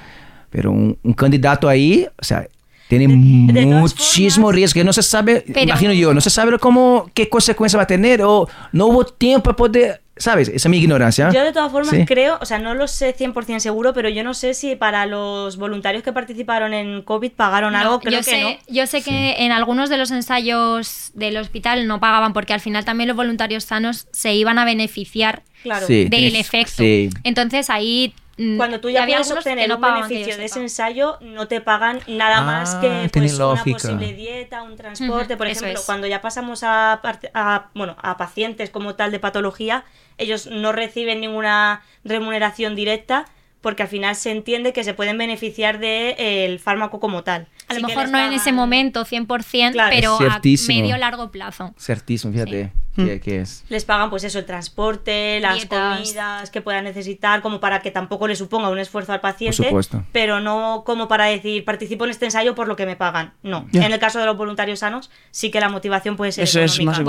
pero 0.49 0.71
un, 0.71 0.97
un 1.03 1.13
candidato 1.13 1.67
ahí, 1.67 2.05
o 2.19 2.23
sea, 2.23 2.47
tiene 2.87 3.07
De- 3.07 3.59
de 3.59 3.65
muchísimo 3.67 4.47
formas- 4.47 4.55
riesgo, 4.55 4.79
que 4.79 4.83
no 4.83 4.93
se 4.93 5.03
sabe, 5.03 5.43
Pero- 5.47 5.61
imagino 5.61 5.93
yo, 5.93 6.13
no 6.13 6.21
se 6.21 6.29
sabe 6.29 6.57
cómo, 6.59 7.09
qué 7.13 7.27
consecuencia 7.29 7.77
va 7.77 7.83
a 7.83 7.87
tener, 7.87 8.21
o 8.23 8.47
no 8.71 8.87
hubo 8.87 9.05
tiempo 9.05 9.43
para 9.45 9.55
poder, 9.55 10.01
¿sabes? 10.19 10.49
Esa 10.49 10.67
es 10.67 10.69
mi 10.69 10.77
ignorancia. 10.77 11.31
Yo 11.31 11.43
de 11.43 11.51
todas 11.51 11.71
formas 11.71 11.95
Sí. 11.95 12.05
creo, 12.05 12.37
o 12.39 12.45
sea, 12.45 12.59
no 12.59 12.75
lo 12.75 12.87
sé 12.87 13.15
100% 13.17 13.59
seguro, 13.59 13.93
pero 13.93 14.07
yo 14.09 14.23
no 14.23 14.33
sé 14.35 14.53
si 14.53 14.75
para 14.75 15.07
los 15.07 15.57
voluntarios 15.57 16.03
que 16.03 16.13
participaron 16.13 16.73
en 16.75 17.01
COVID 17.01 17.31
pagaron 17.31 17.73
No, 17.73 17.79
algo, 17.79 17.99
creo 17.99 18.11
yo 18.11 18.17
que 18.19 18.23
sé, 18.31 18.41
no. 18.41 18.49
Yo 18.67 18.85
sé 18.85 19.01
que 19.01 19.37
en 19.39 19.51
algunos 19.51 19.89
de 19.89 19.97
los 19.97 20.11
ensayos 20.11 21.11
del 21.15 21.37
hospital 21.37 21.87
no 21.87 21.99
pagaban 21.99 22.33
porque 22.33 22.53
al 22.53 22.59
final 22.59 22.85
también 22.85 23.07
los 23.07 23.17
voluntarios 23.17 23.63
sanos 23.63 24.07
se 24.11 24.33
iban 24.35 24.59
a 24.59 24.65
beneficiar 24.65 25.41
Claro. 25.63 25.87
Sí. 25.87 26.05
del 26.05 26.09
tienes- 26.31 26.39
efecto. 26.39 26.73
sí. 26.83 27.09
Entonces 27.23 27.69
ahí 27.69 28.13
Cuando 28.57 28.79
tú 28.79 28.89
ya 28.89 29.05
puedes 29.05 29.29
obtener 29.31 29.67
no 29.67 29.75
un 29.75 29.81
beneficio 29.81 30.37
de 30.37 30.45
ese 30.45 30.61
ensayo, 30.61 31.17
no 31.21 31.47
te 31.47 31.59
pagan 31.59 31.99
nada 32.07 32.37
Ah, 32.37 32.41
más 32.43 32.75
que 32.75 33.09
pues, 33.11 33.33
una 33.33 33.45
lógica. 33.55 33.73
posible 33.77 34.13
dieta, 34.13 34.63
un 34.63 34.77
transporte. 34.77 35.35
Por 35.35 35.47
ejemplo, 35.47 35.79
es. 35.79 35.85
cuando 35.85 36.07
ya 36.07 36.21
pasamos 36.21 36.63
a, 36.63 37.01
a, 37.33 37.69
bueno, 37.75 37.97
a 38.01 38.15
pacientes 38.17 38.69
como 38.69 38.95
tal 38.95 39.11
de 39.11 39.19
patología, 39.19 39.83
ellos 40.17 40.47
no 40.47 40.71
reciben 40.71 41.19
ninguna 41.19 41.81
remuneración 42.05 42.75
directa 42.75 43.25
porque 43.61 43.83
al 43.83 43.89
final 43.89 44.15
se 44.15 44.31
entiende 44.31 44.71
que 44.71 44.85
se 44.85 44.93
pueden 44.93 45.17
beneficiar 45.17 45.79
del 45.79 46.59
fármaco 46.59 47.01
como 47.01 47.23
tal. 47.23 47.47
A 47.67 47.73
lo 47.73 47.85
mejor 47.87 48.07
no 48.07 48.17
en 48.19 48.31
ese 48.31 48.53
momento 48.53 49.03
100%, 49.05 49.73
Claro. 49.73 49.93
pero 49.93 50.17
a 50.31 50.39
medio 50.67 50.97
largo 50.97 51.29
plazo. 51.29 51.73
Certísimo, 51.77 52.31
fíjate. 52.31 52.71
¿Qué, 53.05 53.19
qué 53.19 53.41
es? 53.41 53.63
Les 53.69 53.85
pagan 53.85 54.09
pues 54.09 54.23
eso, 54.23 54.39
el 54.39 54.45
transporte, 54.45 55.39
las 55.39 55.55
Dietas. 55.55 55.97
comidas 55.97 56.49
que 56.49 56.61
puedan 56.61 56.83
necesitar, 56.83 57.41
como 57.41 57.59
para 57.59 57.81
que 57.81 57.91
tampoco 57.91 58.27
le 58.27 58.35
suponga 58.35 58.69
un 58.69 58.79
esfuerzo 58.79 59.13
al 59.13 59.21
paciente. 59.21 59.55
supuesto. 59.63 60.03
Pero 60.11 60.39
no 60.39 60.83
como 60.85 61.07
para 61.07 61.25
decir, 61.25 61.65
participo 61.65 62.05
en 62.05 62.11
este 62.11 62.25
ensayo 62.25 62.55
por 62.55 62.67
lo 62.67 62.75
que 62.75 62.85
me 62.85 62.95
pagan. 62.95 63.33
No. 63.43 63.67
En 63.73 63.83
el 63.91 63.99
caso 63.99 64.19
de 64.19 64.25
los 64.25 64.37
voluntarios 64.37 64.79
sanos, 64.79 65.09
sí 65.31 65.51
que 65.51 65.59
la 65.59 65.69
motivación 65.69 66.15
puede 66.15 66.31
ser 66.31 66.43
Eso 66.45 66.59
es 66.61 66.75
económica. 66.79 66.99
más 66.99 67.03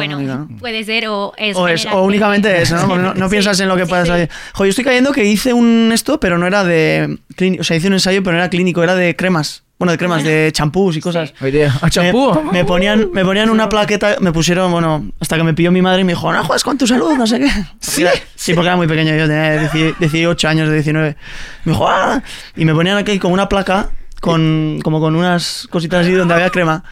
Bueno, 0.48 0.48
puede 0.58 0.84
ser 0.84 1.08
o 1.08 1.32
es. 1.36 1.56
O, 1.56 1.68
es, 1.68 1.86
únicamente 1.86 2.60
eso, 2.62 2.76
¿no? 2.86 2.96
No, 2.96 3.14
no 3.14 3.26
Sí. 3.28 3.30
piensas 3.30 3.60
en 3.60 3.68
lo 3.68 3.76
que 3.76 3.84
Sí, 3.84 3.88
puedas 3.90 4.08
sí. 4.08 4.28
Jo, 4.54 4.64
yo 4.64 4.70
estoy 4.70 4.84
cayendo 4.84 5.12
que 5.12 5.24
hice 5.24 5.52
un 5.52 5.90
esto, 5.92 6.18
pero 6.20 6.38
no 6.38 6.46
era 6.46 6.64
de 6.64 7.18
clínico. 7.36 7.60
O 7.60 7.64
sea, 7.64 7.76
hice 7.76 7.86
un 7.88 7.94
ensayo, 7.94 8.22
pero 8.22 8.32
no 8.36 8.38
era 8.42 8.50
clínico, 8.50 8.82
era 8.82 8.94
de 8.94 9.14
cremas. 9.16 9.64
Bueno, 9.80 9.92
de 9.92 9.98
cremas, 9.98 10.22
de 10.22 10.50
champús 10.52 10.94
y 10.98 11.00
cosas. 11.00 11.32
Oye, 11.40 11.66
¿a 11.80 11.88
champú? 11.88 12.34
Me, 12.44 12.52
me 12.52 12.64
ponían, 12.66 13.08
me 13.14 13.24
ponían 13.24 13.48
una 13.48 13.66
plaqueta, 13.66 14.16
me 14.20 14.30
pusieron, 14.30 14.70
bueno, 14.70 15.06
hasta 15.18 15.38
que 15.38 15.42
me 15.42 15.54
pilló 15.54 15.72
mi 15.72 15.80
madre 15.80 16.02
y 16.02 16.04
me 16.04 16.12
dijo, 16.12 16.30
no 16.30 16.44
juegas 16.44 16.62
con 16.62 16.76
tu 16.76 16.86
salud, 16.86 17.14
no 17.16 17.26
sé 17.26 17.40
qué. 17.40 17.50
¿Sí? 17.80 18.02
Era- 18.02 18.12
sí, 18.34 18.52
porque 18.52 18.66
era 18.68 18.76
muy 18.76 18.86
pequeño, 18.86 19.16
yo 19.16 19.26
tenía 19.26 19.68
10 19.72 19.98
18 19.98 20.48
años, 20.48 20.68
de 20.68 20.74
19. 20.74 21.16
Me 21.64 21.72
dijo, 21.72 21.88
ah, 21.88 22.22
y 22.56 22.66
me 22.66 22.74
ponían 22.74 22.98
aquí 22.98 23.18
como 23.18 23.32
una 23.32 23.48
placa, 23.48 23.88
con, 24.20 24.80
como 24.84 25.00
con 25.00 25.16
unas 25.16 25.66
cositas 25.70 26.02
así 26.04 26.12
donde 26.12 26.34
había 26.34 26.50
crema. 26.50 26.84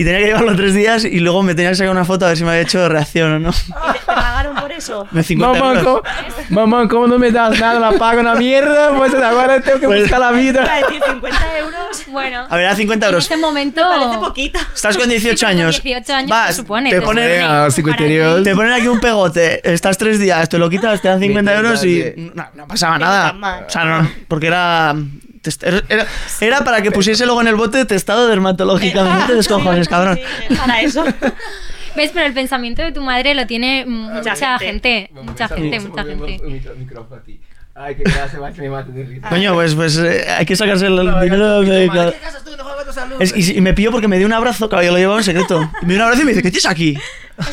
Y 0.00 0.04
tenía 0.04 0.20
que 0.20 0.26
llevarlo 0.26 0.54
tres 0.54 0.74
días 0.74 1.04
y 1.04 1.18
luego 1.18 1.42
me 1.42 1.56
tenía 1.56 1.70
que 1.70 1.74
sacar 1.76 1.90
una 1.90 2.04
foto 2.04 2.24
a 2.24 2.28
ver 2.28 2.36
si 2.36 2.44
me 2.44 2.50
había 2.50 2.62
hecho 2.62 2.88
reacción 2.88 3.32
o 3.32 3.38
no. 3.40 3.50
¿Y 3.50 3.52
te, 3.92 3.98
te 3.98 4.04
pagaron 4.06 4.54
por 4.54 4.70
eso? 4.70 5.08
Me 5.12 5.24
50 5.24 5.58
Mamá, 5.58 5.80
euros. 5.80 6.02
¿cómo, 6.48 6.66
mamá, 6.66 6.88
¿cómo 6.88 7.06
no 7.08 7.18
me 7.18 7.32
das 7.32 7.58
nada? 7.58 7.80
La 7.80 7.98
pago 7.98 8.20
una 8.20 8.36
mierda, 8.36 8.96
pues 8.96 9.12
ahora 9.14 9.60
tengo 9.60 9.80
que 9.80 9.86
Pues- 9.86 10.02
buscar 10.02 10.20
la 10.20 10.28
a 10.28 10.32
vida. 10.32 10.62
decir 10.62 11.02
50 11.04 11.58
euros. 11.58 12.04
Bueno, 12.06 12.46
A 12.48 12.54
ver, 12.56 12.66
era 12.66 12.76
50 12.76 13.06
en 13.06 13.10
euros. 13.12 13.24
este 13.24 13.36
momento. 13.36 13.82
Me 13.90 13.98
parece 13.98 14.18
poquito. 14.18 14.58
Estás 14.72 14.96
con 14.96 15.08
18 15.08 15.36
Sí, 15.36 15.44
pero 15.44 15.52
con 15.52 15.60
años. 15.64 15.82
18 15.82 16.14
años 16.14 16.30
Vas, 16.30 16.46
se 16.46 16.52
supone, 16.54 16.90
te 16.90 17.00
te 17.00 17.02
ponen, 17.04 17.24
supone. 17.24 17.38
Venga, 17.42 17.70
50 17.72 18.04
euros. 18.04 18.44
te 18.44 18.54
ponen 18.54 18.72
aquí 18.74 18.86
un 18.86 19.00
pegote, 19.00 19.72
estás 19.72 19.98
tres 19.98 20.20
días, 20.20 20.48
te 20.48 20.58
lo 20.58 20.70
quitas, 20.70 21.02
te 21.02 21.08
dan 21.08 21.18
50 21.18 21.50
Vete, 21.50 21.60
euros 21.66 21.84
y 21.84 22.30
no, 22.34 22.46
no 22.54 22.68
pasaba 22.68 22.98
nada. 23.00 23.64
O 23.66 23.70
sea, 23.70 23.84
no, 23.84 24.08
porque 24.28 24.46
era, 24.46 24.94
era, 25.62 25.82
era- 25.88 26.06
era 26.40 26.64
para 26.64 26.82
que 26.82 26.90
pusiese 26.90 27.24
luego 27.26 27.40
en 27.40 27.48
el 27.48 27.54
bote 27.56 27.84
testado 27.84 28.28
dermatológicamente, 28.28 29.24
te 29.28 29.34
descojones, 29.34 29.88
cabrón. 29.88 30.18
sí, 30.48 30.54
para 30.56 30.80
eso. 30.82 31.04
¿Ves? 31.96 32.10
Pero 32.14 32.26
el 32.26 32.32
pensamiento 32.34 32.82
de 32.82 32.92
tu 32.92 33.02
madre 33.02 33.34
lo 33.34 33.46
tiene 33.46 33.84
mucha, 33.86 34.30
Mucha 34.34 34.58
gente. 34.58 35.10
Mucha 35.12 35.48
gente, 35.48 35.80
mucha 35.80 36.04
gente. 36.04 36.40
Ay, 37.74 37.94
que 37.94 38.02
me 38.60 38.68
mate 38.70 38.90
de 38.90 39.04
risa. 39.04 39.28
Coño, 39.28 39.54
pues, 39.54 39.74
pues 39.76 39.96
eh, 39.98 40.24
hay 40.36 40.44
que 40.44 40.56
sacarse 40.56 40.86
el, 40.86 40.98
el 40.98 41.20
dinero 41.20 41.60
de... 41.60 41.88
claro. 41.88 42.12
Y, 43.36 43.58
y 43.58 43.60
me 43.60 43.72
pilló 43.72 43.92
porque 43.92 44.08
me 44.08 44.18
dio 44.18 44.26
un 44.26 44.32
abrazo, 44.32 44.68
claro, 44.68 44.84
yo 44.84 44.90
lo 44.92 44.98
llevaba 44.98 45.18
en 45.18 45.24
secreto. 45.24 45.70
Y 45.82 45.86
me 45.86 45.94
dio 45.94 46.02
un 46.02 46.06
abrazo 46.06 46.22
y 46.22 46.24
me 46.24 46.30
dice, 46.32 46.42
¿qué 46.42 46.50
tienes 46.50 46.66
aquí? 46.66 46.98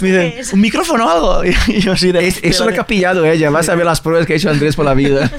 Me 0.01 0.11
dice? 0.33 0.55
¿un 0.55 0.61
micrófono 0.61 1.05
o 1.05 1.09
algo? 1.09 1.43
Y 1.67 1.79
yo 1.79 1.93
así 1.93 2.11
de... 2.11 2.27
Es- 2.27 2.37
eso 2.41 2.63
es 2.63 2.69
lo 2.69 2.73
que 2.73 2.79
ha 2.79 2.87
pillado 2.87 3.23
ella. 3.25 3.51
Vas 3.51 3.69
a 3.69 3.75
ver 3.75 3.85
las 3.85 4.01
pruebas 4.01 4.25
que 4.25 4.33
ha 4.33 4.35
hecho 4.35 4.49
Andrés 4.49 4.75
por 4.75 4.85
la 4.85 4.95
vida. 4.95 5.29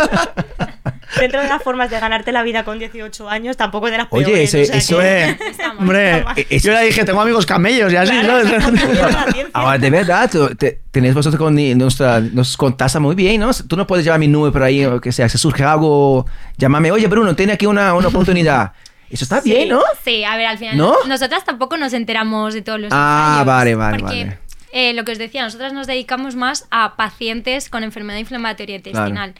Dentro 1.20 1.40
de 1.40 1.48
las 1.48 1.62
formas 1.62 1.88
de 1.88 2.00
ganarte 2.00 2.32
la 2.32 2.42
vida 2.42 2.64
con 2.64 2.78
18 2.80 3.28
años, 3.28 3.56
tampoco 3.56 3.86
de 3.90 3.96
las 3.98 4.08
Oye, 4.10 4.24
peores. 4.24 4.54
ese- 4.54 4.76
o 4.76 4.80
sea 4.80 5.28
eso 5.30 5.62
mal, 5.68 5.78
hombre, 5.78 6.24
es- 6.50 6.62
yo 6.64 6.72
le 6.72 6.82
dije, 6.84 7.04
tengo 7.04 7.20
amigos 7.20 7.46
camellos 7.46 7.92
y 7.92 7.96
así, 7.96 8.10
Claro, 8.12 8.48
¿sabes? 9.12 9.46
Ahora, 9.52 9.78
de 9.78 9.90
verdad, 9.90 10.28
tú- 10.30 10.54
te- 10.56 10.80
tenés 10.90 11.14
vosotros 11.14 11.38
con 11.40 11.54
nuestra, 11.78 12.20
nos 12.20 12.56
contasta 12.56 12.98
muy 12.98 13.14
bien, 13.14 13.40
¿no? 13.40 13.50
Tú 13.54 13.76
no 13.76 13.86
puedes 13.86 14.04
llevar 14.04 14.18
mi 14.18 14.26
nube 14.28 14.50
por 14.50 14.62
ahí, 14.64 14.84
o 14.84 15.00
que 15.00 15.12
sea, 15.12 15.28
si 15.28 15.38
surge 15.38 15.62
algo, 15.62 16.26
llámame, 16.56 16.90
oye, 16.90 17.06
Bruno, 17.06 17.36
tiene 17.36 17.52
aquí 17.52 17.66
una, 17.66 17.94
una 17.94 18.08
oportunidad. 18.08 18.72
Eso 19.08 19.22
está 19.24 19.40
Sí. 19.40 19.50
bien, 19.50 19.68
¿no? 19.68 19.82
Sí, 20.04 20.24
a 20.24 20.36
ver, 20.36 20.46
al 20.46 20.58
final 20.58 20.76
¿No? 20.76 20.96
nosotras 21.06 21.44
tampoco 21.44 21.76
nos 21.76 21.92
enteramos 21.92 22.52
de 22.54 22.62
todos 22.62 22.80
los 22.80 22.90
Ah, 22.92 23.26
ensayos, 23.42 23.46
vale, 23.46 23.74
vale, 23.76 23.98
porque, 24.00 24.24
vale. 24.24 24.38
eh, 24.72 24.92
lo 24.94 25.04
que 25.04 25.12
os 25.12 25.18
decía, 25.18 25.44
nosotras 25.44 25.72
nos 25.72 25.86
dedicamos 25.86 26.34
más 26.34 26.66
a 26.72 26.96
pacientes 26.96 27.68
con 27.70 27.84
enfermedad 27.84 28.18
inflamatoria 28.18 28.74
intestinal. 28.74 29.34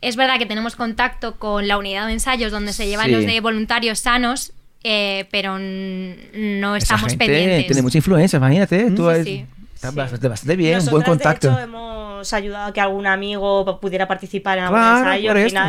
Es 0.00 0.16
verdad 0.16 0.38
que 0.38 0.46
tenemos 0.46 0.76
contacto 0.76 1.36
con 1.36 1.66
la 1.66 1.76
unidad 1.78 2.06
de 2.06 2.12
ensayos 2.12 2.52
donde 2.52 2.72
se 2.72 2.86
llevan 2.86 3.06
Sí. 3.06 3.12
los 3.12 3.26
de 3.26 3.40
voluntarios 3.40 3.98
sanos, 3.98 4.52
eh, 4.84 5.26
pero 5.32 5.56
n- 5.56 6.16
no 6.60 6.76
Esa 6.76 6.84
estamos 6.94 7.10
gente 7.10 7.26
pendientes. 7.26 7.66
tiene 7.66 7.82
mucha 7.82 7.98
influencia, 7.98 8.36
imagínate. 8.36 8.90
Tú 8.92 9.04
sí, 9.04 9.10
eres- 9.10 9.24
sí. 9.24 9.46
Está 9.74 9.90
Sí. 9.90 9.96
bastante, 9.96 10.28
bastante 10.28 10.56
bien, 10.56 10.78
un 10.80 10.84
buen 10.86 11.00
Nosotras, 11.02 11.08
contacto. 11.08 11.48
De 11.48 11.54
hecho, 11.54 11.62
hemos 11.64 12.32
ayudado 12.32 12.66
a 12.66 12.72
que 12.72 12.80
algún 12.80 13.06
amigo 13.06 13.78
pudiera 13.80 14.06
participar 14.08 14.58
en 14.58 14.64
algún 14.64 14.78
Claro, 14.78 14.98
ensayo. 15.12 15.30
Al 15.30 15.36
esto. 15.38 15.60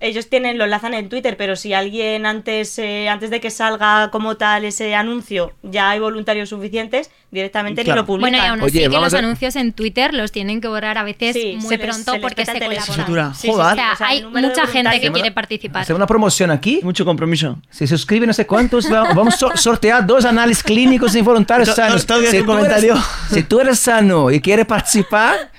Ellos 0.00 0.28
tienen, 0.28 0.58
lo 0.58 0.64
enlazan 0.64 0.94
en 0.94 1.08
Twitter, 1.08 1.36
pero 1.36 1.56
si 1.56 1.72
alguien 1.74 2.24
antes, 2.24 2.78
eh, 2.78 3.08
antes 3.08 3.30
de 3.30 3.40
que 3.40 3.50
salga 3.50 4.10
como 4.12 4.36
tal 4.36 4.64
ese 4.64 4.94
anuncio 4.94 5.52
ya 5.64 5.90
hay 5.90 5.98
voluntarios 5.98 6.50
suficientes, 6.50 7.10
directamente 7.32 7.82
Claro. 7.82 7.96
ni 7.96 8.02
lo 8.02 8.06
publican. 8.06 8.30
Bueno, 8.30 8.44
y 8.44 8.48
aún 8.48 8.60
Oye, 8.62 8.68
así 8.70 8.78
que 8.78 8.88
vamos 8.88 9.06
los 9.06 9.14
a- 9.14 9.18
anuncios 9.18 9.56
en 9.56 9.72
Twitter 9.72 10.14
los 10.14 10.30
tienen 10.30 10.60
que 10.60 10.68
borrar 10.68 10.98
a 10.98 11.02
veces 11.02 11.34
Sí, 11.34 11.56
muy 11.60 11.68
se 11.68 11.76
les- 11.78 11.86
pronto 11.86 12.12
se 12.12 12.18
les 12.18 12.22
porque 12.22 12.46
se 12.46 12.52
colaboran. 12.52 12.84
Satura. 12.84 13.32
Joder. 13.34 13.72
O 13.72 13.74
sea, 13.74 13.92
O 13.92 13.96
sea, 13.96 14.12
el 14.12 14.24
hay 14.36 14.42
mucha 14.42 14.66
gente 14.68 15.00
que 15.00 15.10
quiere 15.12 15.32
participar. 15.32 15.82
Hacer 15.82 15.96
una 15.96 16.06
promoción 16.06 16.50
aquí. 16.52 16.80
Mucho 16.84 17.04
compromiso. 17.04 17.58
Si 17.70 17.86
se 17.86 17.96
suscribe 17.96 18.26
no 18.26 18.32
sé 18.32 18.46
cuántos, 18.46 18.90
va- 18.90 19.02
vamos 19.14 19.34
a 19.34 19.36
sor- 19.36 19.58
sortear 19.58 20.06
dos 20.06 20.24
análisis 20.24 20.62
clínicos 20.62 21.10
sin 21.12 21.24
voluntarios 21.24 21.68
To- 21.68 21.74
sanos. 21.74 22.06
todo 22.06 22.20
bien, 22.20 22.30
si, 22.30 22.42
tú 22.44 22.52
eres, 22.56 22.84
si 23.32 23.42
tú 23.42 23.60
eres 23.60 23.78
sano 23.80 24.30
y 24.30 24.40
quieres 24.40 24.64
participar, 24.64 25.50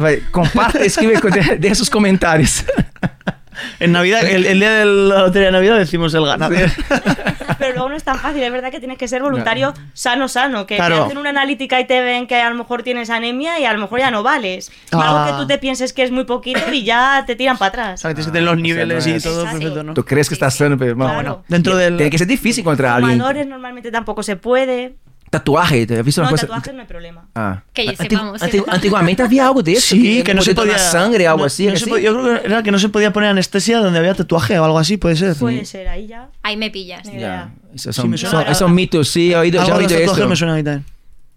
va, 0.00 0.10
comparte, 0.30 0.86
escribe, 0.86 1.20
de, 1.20 1.56
de 1.58 1.74
sus 1.74 1.90
comentarios. 1.90 2.64
En 3.80 3.92
Navidad, 3.92 4.24
el, 4.24 4.46
el 4.46 4.60
día 4.60 4.72
de 4.72 4.84
la 4.84 5.20
lotería 5.22 5.46
de 5.46 5.52
Navidad 5.52 5.76
decimos 5.78 6.12
el 6.14 6.24
ganador. 6.26 6.58
Pero 7.58 7.72
luego 7.74 7.88
no 7.88 7.96
es 7.96 8.04
tan 8.04 8.18
fácil, 8.18 8.42
es 8.42 8.52
verdad 8.52 8.70
que 8.70 8.78
tienes 8.78 8.98
que 8.98 9.08
ser 9.08 9.22
voluntario 9.22 9.74
sano, 9.92 10.28
sano, 10.28 10.66
que 10.66 10.76
Claro. 10.76 10.96
te 10.96 11.02
hacen 11.02 11.18
una 11.18 11.30
analítica 11.30 11.80
y 11.80 11.86
te 11.86 12.00
ven 12.02 12.26
que 12.26 12.36
a 12.36 12.48
lo 12.50 12.54
mejor 12.56 12.82
tienes 12.84 13.10
anemia 13.10 13.58
y 13.58 13.64
a 13.64 13.72
lo 13.72 13.80
mejor 13.80 13.98
ya 13.98 14.10
no 14.10 14.22
vales. 14.22 14.70
Ah. 14.92 15.24
Algo 15.24 15.32
que 15.36 15.42
tú 15.42 15.46
te 15.48 15.58
pienses 15.58 15.92
que 15.92 16.02
es 16.04 16.10
muy 16.10 16.24
poquito 16.24 16.60
y 16.72 16.84
ya 16.84 17.24
te 17.26 17.34
tiran 17.36 17.58
para 17.58 17.68
atrás. 17.70 18.02
Que 18.02 18.08
tienes 18.08 18.26
que 18.26 18.32
tener 18.32 18.44
los 18.44 18.52
Ah, 18.52 18.54
o 18.54 18.56
sea, 18.56 18.62
niveles 18.62 19.06
no 19.06 19.16
y 19.16 19.20
todo 19.20 19.40
Exacto. 19.40 19.58
perfecto, 19.58 19.82
¿no? 19.82 19.94
Tú 19.94 20.04
crees 20.04 20.28
que 20.28 20.34
estás 20.34 20.54
sano, 20.54 20.78
pero 20.78 20.94
bueno, 20.94 21.12
Claro. 21.12 21.28
bueno. 21.30 21.44
Dentro 21.48 21.76
del... 21.76 21.96
Tiene 21.96 22.10
que 22.10 22.18
ser 22.18 22.26
difícil 22.28 22.62
encontrar 22.62 22.92
a 22.92 22.94
alguien. 22.96 23.14
Fumadores 23.14 23.46
normalmente 23.46 23.90
tampoco 23.90 24.22
se 24.22 24.36
puede. 24.36 24.94
Tatuaje, 25.30 25.86
¿te 25.86 25.98
has 25.98 26.04
visto 26.04 26.20
No, 26.22 26.28
una 26.28 26.30
cosa? 26.32 26.46
tatuajes 26.46 26.74
no 26.74 26.80
hay 26.80 26.86
problema. 26.86 27.26
Ah. 27.34 27.62
Que 27.72 27.86
Antigu- 27.86 27.96
sepamos, 27.96 28.42
antigu- 28.42 28.64
sí. 28.64 28.70
antiguamente 28.70 29.22
había 29.22 29.46
algo 29.46 29.62
de 29.62 29.72
eso. 29.72 29.94
Sí, 29.94 30.22
que 30.22 30.34
no 30.34 30.42
se 30.42 30.54
podía 30.54 30.78
sangre 30.78 31.26
o 31.26 31.30
algo 31.30 31.40
no- 31.40 31.46
así. 31.46 31.66
no 31.66 31.72
que 31.72 31.78
se 31.78 31.84
sí. 31.84 31.90
yo 32.02 32.18
creo 32.20 32.40
que 32.42 32.46
era 32.46 32.62
que 32.62 32.70
no 32.70 32.78
se 32.78 32.88
podía 32.88 33.12
poner 33.12 33.30
anestesia 33.30 33.78
donde 33.78 33.98
había 33.98 34.14
tatuaje 34.14 34.58
o 34.58 34.64
algo 34.64 34.78
así, 34.78 34.96
puede 34.96 35.16
ser. 35.16 35.34
Puede 35.36 35.64
ser, 35.64 35.88
ahí 35.88 36.06
ya. 36.06 36.28
Ahí 36.42 36.56
me 36.56 36.70
pillas. 36.70 37.02
Ya, 37.12 37.50
esos 37.74 37.94
Sí, 37.94 38.00
son, 38.02 38.16
suena 38.18 38.42
son- 38.44 38.52
esos 38.52 38.70
mitos, 38.70 39.08
sí, 39.08 39.32
he 39.32 39.36
oído, 39.36 39.62
ya 39.64 39.74
he 39.74 39.76
oído 39.76 39.96
esto. 39.98 40.28
me 40.28 40.36
suena 40.36 40.54
a 40.54 40.56
mí 40.56 40.62
también. 40.62 40.84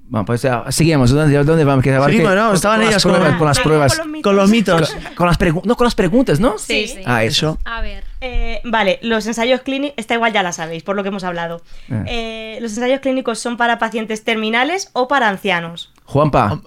Bueno, 0.07 0.25
pues 0.25 0.41
ya, 0.41 0.65
seguimos. 0.69 1.09
¿Dónde, 1.11 1.41
dónde 1.43 1.63
vamos? 1.63 1.83
Que 1.83 1.89
Seguimos, 1.91 2.07
que- 2.31 2.35
no, 2.35 2.53
estaban 2.53 2.77
con 2.79 2.85
las 2.85 2.91
ellas 2.91 3.03
con- 3.03 3.11
pruebas, 3.13 3.37
con 3.37 3.47
las 3.47 3.57
Pero 3.57 3.63
pruebas. 3.69 3.97
con 3.97 4.11
los 4.11 4.21
Con 4.23 4.35
los 4.35 4.49
mitos. 4.49 4.95
Con 5.15 5.27
las 5.27 5.37
preguntas, 5.37 5.67
no, 5.67 5.75
con 5.77 5.85
las 5.85 5.95
preguntas, 5.95 6.39
¿no? 6.41 6.57
Sí, 6.57 6.87
Sí. 6.87 6.95
sí. 6.95 7.01
Ah, 7.05 7.23
eso. 7.23 7.51
Eso. 7.51 7.59
A 7.63 7.81
ver. 7.81 8.03
Eh, 8.21 8.61
vale, 8.63 8.99
los 9.01 9.25
ensayos 9.25 9.61
clínicos, 9.61 9.95
esta 9.97 10.13
igual 10.13 10.31
ya 10.31 10.43
la 10.43 10.51
sabéis, 10.51 10.83
por 10.83 10.95
lo 10.95 11.01
que 11.01 11.09
hemos 11.09 11.23
hablado. 11.23 11.63
Ah. 11.89 12.03
Eh, 12.05 12.59
¿Los 12.61 12.73
ensayos 12.73 12.99
clínicos 12.99 13.39
son 13.39 13.57
para 13.57 13.79
pacientes 13.79 14.23
terminales 14.23 14.89
o 14.93 15.07
para 15.07 15.27
ancianos? 15.27 15.91
Juanpa, 16.05 16.61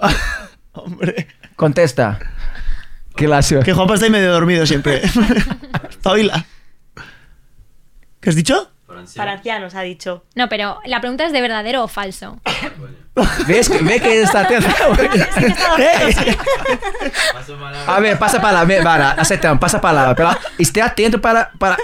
Hombre. 0.72 1.28
contesta. 1.56 2.18
Qué 3.16 3.28
lástima. 3.28 3.62
Que 3.62 3.72
Juanpa 3.72 3.94
está 3.94 4.06
ahí 4.06 4.12
medio 4.12 4.32
dormido 4.32 4.66
siempre. 4.66 5.00
Espabila. 5.88 6.44
¿Qué 8.20 8.30
has 8.30 8.36
dicho? 8.36 8.70
Para 9.16 9.32
ancianos, 9.32 9.74
ha 9.74 9.82
dicho. 9.82 10.24
No, 10.34 10.48
pero 10.48 10.78
la 10.84 11.00
pregunta 11.00 11.24
es 11.24 11.32
de 11.32 11.40
verdadero 11.40 11.84
o 11.84 11.88
falso. 11.88 12.40
¿Ves? 13.46 13.68
que- 13.68 13.78
Ve 13.78 14.00
que 14.00 14.22
está 14.22 14.40
atento. 14.40 14.66
Eh, 15.78 16.36
A 17.86 18.00
ver, 18.00 18.18
pasa 18.18 18.40
palabra. 18.40 18.64
ve, 18.64 18.82
Para, 18.82 19.10
aceptamos, 19.12 19.60
pasa 19.60 19.80
palabra. 19.80 20.14
Pero 20.14 20.30
esté 20.58 20.82
atento 20.82 21.20
para. 21.20 21.50
para 21.58 21.76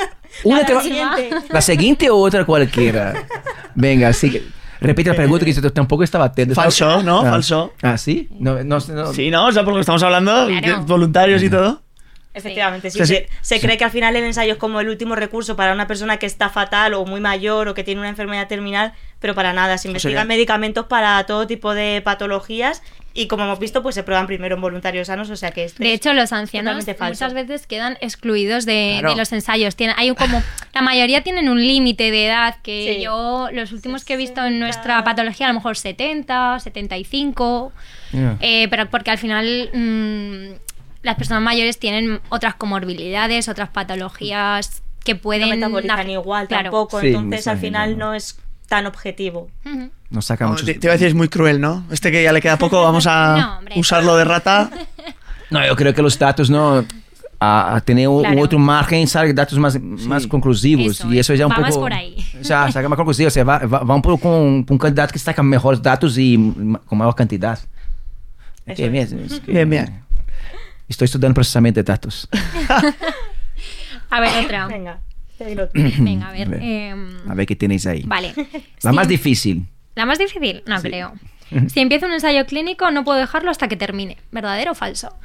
una 0.45 0.61
La 0.61 0.67
te 0.67 0.75
va- 0.75 0.83
siguiente. 0.83 1.31
la 1.49 1.61
siguiente 1.61 2.11
o 2.11 2.17
otra 2.17 2.45
cualquiera. 2.45 3.15
Venga, 3.75 4.13
sigue. 4.13 4.43
Repite 4.81 5.11
la 5.11 5.17
pregunta 5.17 5.45
que 5.45 5.53
yo 5.53 5.73
tampoco 5.73 6.03
estaba 6.05 6.25
atento. 6.27 6.55
Falso, 6.55 7.03
¿no? 7.03 7.21
Ah. 7.21 7.31
Falso. 7.33 7.75
Ah, 7.83 7.99
¿sí? 7.99 8.29
No, 8.39 8.63
no, 8.65 8.79
no. 8.89 9.13
Sí, 9.13 9.31
¿no? 9.31 9.47
O 9.47 9.53
sea, 9.53 9.63
porque 9.65 9.81
estamos 9.81 10.03
hablando 10.03 10.47
Claro. 10.47 10.67
de 10.67 10.85
voluntarios 10.87 11.43
y 11.43 11.51
todo. 11.51 11.83
Efectivamente, 12.41 12.91
sí. 12.91 13.05
Se, 13.07 13.29
se 13.41 13.61
cree 13.61 13.77
que 13.79 13.85
al 13.85 13.91
final 13.91 14.17
el 14.17 14.25
ensayo 14.25 14.53
es 14.53 14.59
como 14.59 14.81
el 14.81 14.89
último 14.89 15.15
recurso 15.15 15.57
para 15.57 15.73
una 15.73 15.87
persona 15.87 16.17
que 16.19 16.27
está 16.27 16.49
fatal 16.49 16.95
o 16.95 17.05
muy 17.05 17.21
mayor 17.21 17.69
o 17.69 17.75
que 17.75 17.85
tiene 17.85 18.01
una 18.01 18.09
enfermedad 18.11 18.49
terminal, 18.49 18.93
pero 19.21 19.35
para 19.35 19.53
nada. 19.53 19.79
Se 19.79 19.89
investigan 19.89 20.27
medicamentos 20.29 20.87
para 20.87 21.25
todo 21.27 21.47
tipo 21.47 21.75
de 21.75 22.01
patologías 22.05 22.83
y 23.13 23.27
como 23.27 23.43
hemos 23.43 23.59
visto, 23.59 23.83
pues 23.83 23.97
se 23.97 24.05
prueban 24.05 24.29
primero 24.29 24.55
en 24.55 24.61
voluntarios 24.61 25.09
sanos, 25.09 25.31
o 25.31 25.37
sea 25.37 25.51
que 25.51 25.65
este 25.65 25.83
De 25.83 25.91
es 25.93 25.97
hecho, 25.97 26.13
los 26.13 26.33
ancianos 26.33 26.87
muchas 27.01 27.35
veces 27.35 27.67
quedan 27.67 27.99
excluidos 28.01 28.67
de, 28.67 28.99
Claro. 29.01 29.11
de 29.15 29.17
los 29.19 29.33
ensayos. 29.33 29.75
Tienen, 29.75 29.97
hay 29.99 30.11
un 30.11 30.17
como 30.17 30.41
la 30.73 30.83
mayoría 30.83 31.23
tienen 31.23 31.49
un 31.49 31.59
límite 31.61 32.13
de 32.13 32.27
edad 32.27 32.57
que 32.63 32.95
Sí. 32.97 33.03
yo 33.03 33.49
los 33.53 33.73
últimos 33.73 34.05
que 34.05 34.15
he 34.15 34.17
visto 34.17 34.41
en 34.41 34.53
60. 34.61 34.65
nuestra 34.65 35.05
patología 35.05 35.47
a 35.47 35.49
lo 35.51 35.55
mejor 35.57 35.77
70, 35.77 36.61
75, 36.61 37.73
Yeah. 38.13 38.37
eh, 38.41 38.67
pero 38.71 38.91
porque 38.91 39.11
al 39.13 39.19
final 39.19 39.71
mm, 39.73 40.53
las 41.03 41.17
personas 41.17 41.43
mayores 41.43 41.79
tienen 41.79 42.21
otras 42.29 42.55
comorbilidades, 42.55 43.49
otras 43.49 43.69
patologías 43.71 44.83
que 45.05 45.15
no 45.15 45.21
pueden 45.21 45.49
metabolizan 45.51 45.99
hacer- 46.01 46.11
igual 46.11 46.47
claro. 46.49 46.65
tampoco, 46.65 47.01
Sí, 47.01 47.09
entonces 47.09 47.47
al 47.47 47.59
final 47.59 47.97
no 47.99 48.15
es 48.15 48.39
tan 48.69 48.87
objetivo. 48.87 49.49
Ujú. 49.65 49.91
Nos 50.11 50.27
saca 50.27 50.45
No, 50.45 50.51
muchos... 50.53 50.67
te, 50.67 50.75
te 50.75 50.87
iba 50.87 50.93
a 50.93 50.95
decir, 50.95 51.09
es 51.09 51.15
muy 51.15 51.29
cruel, 51.29 51.61
¿no? 51.61 51.85
Este 51.91 52.11
que 52.13 52.23
ya 52.23 52.33
le 52.33 52.41
queda 52.41 52.57
poco, 52.59 52.83
vamos 52.83 53.07
a 53.07 53.37
No, 53.41 53.59
hombre. 53.59 53.75
usarlo 53.79 54.17
de 54.17 54.25
rata. 54.25 54.71
No, 55.51 55.67
yo 55.67 55.75
creo 55.75 55.93
que 55.93 56.01
los 56.03 56.17
datos 56.19 56.49
no... 56.49 56.85
A, 57.43 57.75
a 57.77 57.81
tener 57.81 58.07
un, 58.07 58.21
Claro. 58.23 58.41
otro 58.43 58.59
margen, 58.59 59.09
¿sabes? 59.09 59.35
Datos 59.35 59.59
más, 59.59 59.81
más 59.81 60.27
conclusivos. 60.27 61.01
Eso 61.01 61.09
y 61.11 61.15
es. 61.19 61.21
eso 61.27 61.35
ya 61.35 61.47
un 61.47 61.53
Va 61.53 61.57
más 61.59 61.71
poco... 61.71 61.81
por 61.87 61.93
ahí. 61.95 62.15
O 62.39 62.45
sea, 62.45 62.71
saca 62.71 62.87
más 62.89 62.97
conclusivo. 62.99 63.29
O 63.29 63.31
sea, 63.31 63.43
va, 63.45 63.59
va, 63.61 63.79
va 63.79 63.95
un 63.97 64.03
poco 64.03 64.19
con, 64.19 64.63
con 64.63 64.75
un 64.75 64.79
candidato 64.79 65.11
que 65.13 65.19
saca 65.19 65.43
mejores 65.43 65.81
datos 65.83 66.19
y 66.19 66.37
con 66.87 66.99
mayor 66.99 67.15
cantidad. 67.15 67.59
Eso 68.67 68.91
bien, 68.91 69.25
es 69.25 69.41
que- 69.41 69.53
Bien, 69.53 69.71
bien. 69.71 70.05
Estoy 70.91 71.05
estudiando 71.07 71.35
procesamiento 71.35 71.79
de 71.79 71.85
datos. 71.85 72.29
A 74.11 74.21
ver, 74.21 74.45
otra. 74.45 74.67
Venga. 74.69 74.99
Venga, 75.39 76.29
a 76.29 76.33
ver. 76.33 76.49
Ve. 76.51 76.89
em, 76.91 77.17
A 77.31 77.35
ver 77.35 77.47
qué 77.47 77.57
tenéis 77.57 77.87
ahí. 77.87 78.03
vale. 78.05 78.35
La 78.83 78.93
más 78.93 79.09
difícil. 79.09 79.67
¿La 79.95 80.05
más 80.05 80.19
difícil? 80.19 80.63
No 80.67 80.81
creo. 80.83 81.15
Si 81.73 81.81
empiezo 81.81 82.07
un 82.07 82.13
ensayo 82.13 82.47
clínico, 82.47 82.93
no 82.93 83.03
puedo 83.03 83.19
dejarlo 83.19 83.51
hasta 83.51 83.67
que 83.67 83.75
termine. 83.77 84.19
¿Verdadero 84.31 84.71
o 84.71 84.75
falso? 84.77 85.17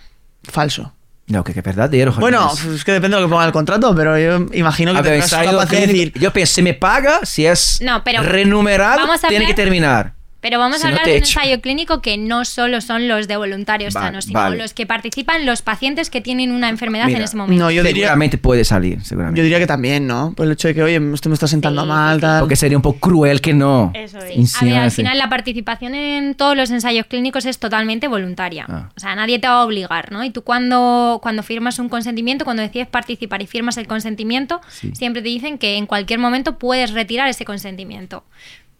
Falso. 0.43 0.91
No, 1.27 1.43
que, 1.43 1.53
que 1.53 1.61
verdadero. 1.61 2.11
joder. 2.11 2.21
Bueno, 2.21 2.51
es 2.73 2.83
que 2.83 2.93
depende 2.93 3.17
de 3.17 3.21
lo 3.21 3.27
que 3.27 3.31
ponga 3.31 3.45
el 3.45 3.51
contrato, 3.51 3.93
pero 3.95 4.17
yo 4.17 4.47
imagino 4.53 4.91
que 4.93 4.97
A 4.97 5.01
ver, 5.03 5.11
tendrás 5.21 5.33
ensayo 5.33 5.51
capaz 5.51 5.69
de 5.69 5.85
decir. 5.85 6.13
yo 6.19 6.33
pienso, 6.33 6.55
si 6.55 6.61
me 6.63 6.73
paga, 6.73 7.19
si 7.25 7.45
es 7.45 7.79
No, 7.83 8.03
pero 8.03 8.23
renumerado, 8.23 9.01
vamos 9.01 9.23
a 9.23 9.27
tiene 9.27 9.45
que 9.45 9.53
terminar. 9.53 10.14
Pero 10.47 10.59
vamos 10.59 10.77
Si 10.81 10.83
a 10.85 10.91
no 10.91 10.97
hablar 10.97 11.05
te 11.05 11.09
de 11.09 11.17
un 11.17 11.23
echo. 11.23 11.39
ensayo 11.39 11.59
clínico 11.59 12.01
que 12.03 12.19
no 12.19 12.45
solo 12.45 12.79
son 12.79 13.07
los 13.07 13.27
de 13.27 13.35
voluntarios 13.35 13.95
Vale, 13.95 14.05
sanos, 14.09 14.25
sino 14.25 14.39
vale. 14.39 14.57
los 14.59 14.75
que 14.75 14.85
participan 14.85 15.43
los 15.43 15.63
pacientes 15.63 16.11
que 16.11 16.21
tienen 16.21 16.51
una 16.51 16.69
enfermedad 16.69 17.07
Mira, 17.07 17.17
en 17.17 17.23
ese 17.23 17.35
momento. 17.35 17.63
No, 17.63 17.71
yo 17.71 17.81
diría, 17.81 18.03
Seguramente 18.09 18.37
puede 18.37 18.63
salir, 18.63 19.03
seguramente. 19.03 19.39
yo 19.39 19.43
diría 19.43 19.57
que 19.57 19.65
también, 19.65 20.05
¿no? 20.05 20.33
Por 20.35 20.45
el 20.45 20.51
hecho 20.51 20.67
de 20.67 20.75
que, 20.75 20.83
oye, 20.83 21.01
esto 21.15 21.29
me 21.29 21.33
está 21.33 21.47
sentando 21.47 21.81
Sí, 21.81 21.87
mal, 21.87 22.21
tal. 22.21 22.41
Porque 22.41 22.55
sería 22.55 22.77
un 22.77 22.83
poco 22.83 22.99
cruel 22.99 23.41
que 23.41 23.55
no. 23.55 23.91
Eso 23.95 24.19
es. 24.19 24.25
Sí. 24.25 24.33
Encima 24.41 24.71
A 24.71 24.73
ver, 24.75 24.83
al 24.83 24.91
final 24.91 25.17
la 25.17 25.29
participación 25.29 25.95
en 25.95 26.35
todos 26.35 26.55
los 26.55 26.69
ensayos 26.69 27.07
clínicos 27.07 27.47
es 27.47 27.57
totalmente 27.57 28.07
voluntaria. 28.07 28.67
Ah. 28.69 28.89
O 28.95 28.99
sea, 28.99 29.15
nadie 29.15 29.39
te 29.39 29.47
va 29.47 29.61
a 29.61 29.63
obligar, 29.65 30.11
¿no? 30.11 30.23
Y 30.23 30.29
tú 30.29 30.43
cuando, 30.43 31.19
cuando 31.23 31.41
firmas 31.41 31.79
un 31.79 31.89
consentimiento, 31.89 32.45
cuando 32.45 32.61
decides 32.61 32.85
participar 32.87 33.41
y 33.41 33.47
firmas 33.47 33.77
el 33.77 33.87
consentimiento, 33.87 34.61
Sí. 34.69 34.91
siempre 34.93 35.23
te 35.23 35.29
dicen 35.29 35.57
que 35.57 35.77
en 35.77 35.87
cualquier 35.87 36.19
momento 36.19 36.59
puedes 36.59 36.91
retirar 36.91 37.27
ese 37.29 37.45
consentimiento. 37.45 38.23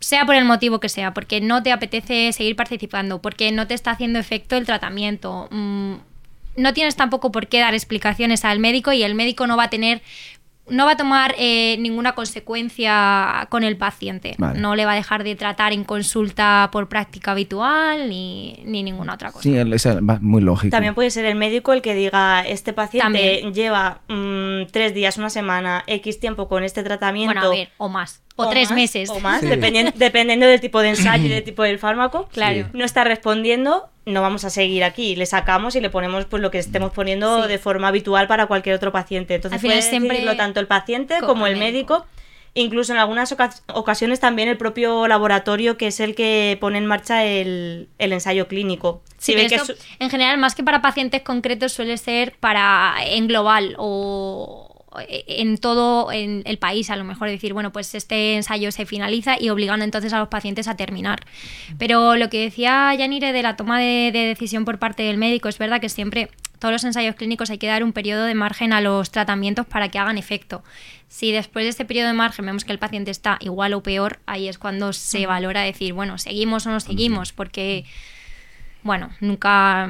Sea 0.06 0.24
por 0.24 0.36
el 0.36 0.46
motivo 0.46 0.80
que 0.80 0.88
sea, 0.88 1.16
porque 1.16 1.42
no 1.42 1.64
te 1.64 1.72
apetece 1.72 2.32
seguir 2.32 2.56
participando, 2.56 3.24
porque 3.24 3.52
no 3.52 3.66
te 3.66 3.74
está 3.74 3.90
haciendo 3.90 4.20
efecto 4.20 4.56
el 4.56 4.64
tratamiento. 4.64 5.48
mm, 5.50 5.96
no 6.58 6.74
tienes 6.74 6.96
tampoco 6.96 7.32
por 7.32 7.48
qué 7.48 7.60
dar 7.60 7.74
explicaciones 7.74 8.46
al 8.46 8.60
médico 8.60 8.94
y 8.94 9.02
el 9.02 9.16
médico 9.16 9.48
no 9.48 9.58
va 9.58 9.64
a 9.64 9.70
tener 9.72 10.04
no 10.70 10.86
va 10.86 10.92
a 10.92 10.96
tomar 10.96 11.34
eh, 11.40 11.78
ninguna 11.80 12.14
consecuencia 12.14 13.48
con 13.50 13.64
el 13.64 13.78
paciente. 13.78 14.36
Vale. 14.38 14.60
No 14.60 14.76
le 14.76 14.86
va 14.86 14.92
a 14.92 14.96
dejar 14.96 15.24
de 15.24 15.36
tratar 15.36 15.74
en 15.74 15.84
consulta 15.84 16.70
por 16.72 16.88
práctica 16.88 17.32
habitual 17.32 18.08
ni, 18.08 18.62
ni 18.64 18.84
ninguna 18.84 19.16
otra 19.16 19.32
cosa. 19.32 19.42
Sí, 19.42 19.58
es 19.58 19.88
muy 20.22 20.42
lógico. 20.42 20.70
También 20.70 20.94
puede 20.94 21.10
ser 21.10 21.26
el 21.26 21.36
médico 21.36 21.74
el 21.74 21.82
que 21.82 21.96
diga, 21.96 22.42
este 22.42 22.74
paciente 22.74 23.04
También. 23.04 23.54
lleva 23.56 24.02
mm, 24.08 24.68
tres 24.72 24.94
días, 24.94 25.18
una 25.18 25.32
semana, 25.32 25.84
X 25.88 26.20
tiempo 26.20 26.48
con 26.48 26.64
este 26.64 26.84
tratamiento. 26.84 27.34
bueno, 27.34 27.48
a 27.48 27.56
ver, 27.56 27.70
o 27.78 27.90
más. 27.90 28.22
O, 28.38 28.50
tres 28.50 28.70
más, 28.70 28.76
meses. 28.76 29.10
O 29.10 29.20
más, 29.20 29.42
Sí. 29.42 29.48
dependien- 29.48 29.94
dependiendo 29.96 30.46
del 30.46 30.60
tipo 30.60 30.82
de 30.82 30.90
ensayo 30.90 31.26
y 31.26 31.30
del 31.30 31.44
tipo 31.46 31.64
del 31.64 31.80
fármaco. 31.80 32.28
Claro. 32.34 32.68
No 32.74 32.84
está 32.84 33.04
respondiendo, 33.04 33.88
no 34.06 34.22
vamos 34.22 34.44
a 34.44 34.50
seguir 34.50 34.84
aquí. 34.84 35.16
Le 35.16 35.26
sacamos 35.26 35.76
y 35.76 35.82
le 35.82 35.90
ponemos 35.90 36.26
pues 36.26 36.42
lo 36.42 36.52
que 36.52 36.60
estemos 36.60 36.92
poniendo 36.92 37.44
Sí. 37.44 37.48
de 37.50 37.58
forma 37.60 37.88
habitual 37.88 38.28
para 38.28 38.48
cualquier 38.48 38.76
otro 38.76 38.92
paciente. 38.92 39.36
Entonces 39.36 39.56
Al 39.56 39.62
final 39.62 39.78
puede 39.78 39.90
siempre 39.90 40.10
decidirlo 40.18 40.36
tanto 40.38 40.60
el 40.60 40.68
paciente 40.68 41.16
como 41.22 41.28
como, 41.28 41.48
el 41.48 41.58
médico. 41.58 41.94
médico. 42.00 42.08
Incluso 42.58 42.94
en 42.94 43.00
algunas 43.00 43.34
oca- 43.34 43.54
ocasiones 43.74 44.22
también 44.22 44.48
el 44.48 44.56
propio 44.58 45.10
laboratorio 45.10 45.76
que 45.76 45.88
es 45.88 46.00
el 46.00 46.16
que 46.16 46.58
pone 46.62 46.78
en 46.78 46.86
marcha 46.86 47.26
el, 47.26 47.90
el 47.98 48.14
ensayo 48.14 48.48
clínico. 48.48 49.02
Sí, 49.18 49.34
Si 49.34 49.36
ve 49.36 49.48
pero 49.50 49.66
que 49.66 49.76
en 50.00 50.10
general, 50.10 50.38
más 50.38 50.56
que 50.56 50.64
para 50.64 50.82
pacientes 50.82 51.22
concretos, 51.22 51.74
suele 51.74 51.98
ser 51.98 52.34
para 52.40 52.96
en 53.08 53.28
global 53.28 53.76
o 53.78 54.65
en 55.08 55.58
todo 55.58 56.12
en 56.12 56.44
el 56.46 56.58
país, 56.58 56.90
a 56.90 56.96
lo 56.96 57.04
mejor 57.04 57.30
decir, 57.30 57.54
bueno, 57.54 57.72
pues 57.72 57.96
este 57.96 58.36
ensayo 58.36 58.72
se 58.72 58.86
finaliza 58.86 59.40
y 59.40 59.50
obligando 59.50 59.86
entonces 59.86 60.14
a 60.14 60.20
los 60.20 60.28
pacientes 60.28 60.68
a 60.68 60.76
terminar. 60.76 61.22
Pero 61.78 62.16
lo 62.16 62.30
que 62.30 62.42
decía 62.42 62.94
Yanire 62.96 63.34
de 63.34 63.44
la 63.44 63.56
toma 63.56 63.80
de, 63.80 64.12
de 64.12 64.26
decisión 64.26 64.66
por 64.66 64.80
parte 64.80 65.04
del 65.04 65.18
médico, 65.18 65.50
es 65.50 65.58
verdad 65.58 65.82
que 65.82 65.90
siempre 65.90 66.30
todos 66.60 66.72
los 66.72 66.84
ensayos 66.84 67.16
clínicos 67.16 67.50
hay 67.50 67.58
que 67.58 67.68
dar 67.68 67.84
un 67.84 67.94
periodo 67.94 68.24
de 68.24 68.34
margen 68.34 68.74
a 68.74 68.82
los 68.82 69.12
tratamientos 69.12 69.66
para 69.66 69.90
que 69.90 70.00
hagan 70.00 70.18
efecto. 70.18 70.64
Si 71.08 71.32
después 71.32 71.66
de 71.66 71.70
este 71.70 71.86
periodo 71.86 72.08
de 72.08 72.14
margen 72.14 72.46
vemos 72.46 72.66
que 72.66 72.72
el 72.72 72.80
paciente 72.80 73.12
está 73.12 73.38
igual 73.42 73.74
o 73.74 73.84
peor, 73.84 74.20
ahí 74.26 74.48
es 74.48 74.58
cuando 74.58 74.94
se 74.94 75.26
valora 75.26 75.62
decir, 75.62 75.94
bueno, 75.94 76.18
seguimos 76.18 76.66
o 76.66 76.72
no 76.72 76.80
seguimos, 76.80 77.34
porque 77.34 77.86
bueno, 78.84 79.12
nunca 79.20 79.90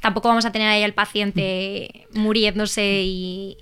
tampoco 0.00 0.28
vamos 0.28 0.44
a 0.44 0.52
tener 0.52 0.68
ahí 0.68 0.82
al 0.82 0.92
paciente 0.92 2.06
muriéndose 2.12 3.02
y, 3.04 3.58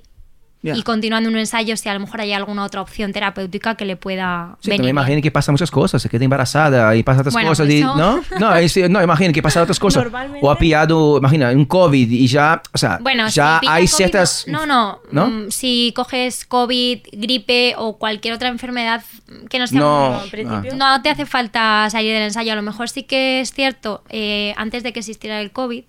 Y 0.64 0.82
continuando 0.82 1.28
un 1.28 1.36
ensayo 1.36 1.76
si 1.76 1.88
a 1.90 1.94
lo 1.94 2.00
mejor 2.00 2.22
hay 2.22 2.32
alguna 2.32 2.64
otra 2.64 2.80
opción 2.80 3.12
terapéutica 3.12 3.74
que 3.74 3.84
le 3.84 3.96
pueda 3.96 4.56
Sí, 4.60 4.70
venir. 4.70 4.88
imaginen 4.88 5.20
que 5.20 5.30
pasan 5.30 5.52
muchas 5.52 5.70
cosas, 5.70 6.00
se 6.00 6.08
queda 6.08 6.24
embarazada 6.24 6.96
y 6.96 7.02
pasa 7.02 7.20
otras 7.20 7.34
Bueno, 7.34 7.50
cosas, 7.50 7.68
y, 7.68 7.78
eso- 7.80 7.94
¿no? 7.96 8.22
No, 8.40 8.54
es- 8.56 8.76
no, 8.88 9.02
imaginen 9.02 9.32
que 9.32 9.42
pasa 9.42 9.62
otras 9.62 9.78
cosas. 9.78 10.06
O 10.40 10.50
ha 10.50 10.56
pillado, 10.58 11.18
imagina, 11.18 11.50
un 11.50 11.66
COVID 11.66 12.10
y 12.10 12.26
ya, 12.26 12.62
o 12.72 12.78
sea, 12.78 12.98
Bueno, 13.02 13.28
ya 13.28 13.58
si 13.60 13.68
hay 13.68 13.84
COVID, 13.84 13.94
ciertas... 13.96 14.44
No, 14.48 14.64
no. 14.66 15.00
¿No? 15.12 15.26
mm, 15.28 15.50
Si 15.50 15.92
coges 15.94 16.44
COVID, 16.46 17.00
gripe 17.12 17.74
o 17.76 17.98
cualquier 17.98 18.34
otra 18.34 18.48
enfermedad 18.48 19.02
que 19.50 19.58
no 19.58 19.66
sea 19.66 19.80
No, 19.80 20.10
No, 20.12 20.24
en 20.24 20.30
principio. 20.30 20.70
ah. 20.72 20.76
No 20.96 21.02
te 21.02 21.10
hace 21.10 21.26
falta 21.26 21.88
salir 21.90 22.12
del 22.14 22.22
ensayo. 22.22 22.52
A 22.52 22.56
lo 22.56 22.62
mejor 22.62 22.88
sí 22.88 23.02
que 23.02 23.40
es 23.40 23.52
cierto, 23.52 24.02
eh, 24.08 24.54
antes 24.56 24.82
de 24.82 24.92
que 24.92 25.00
existiera 25.00 25.40
el 25.40 25.50
COVID, 25.50 25.84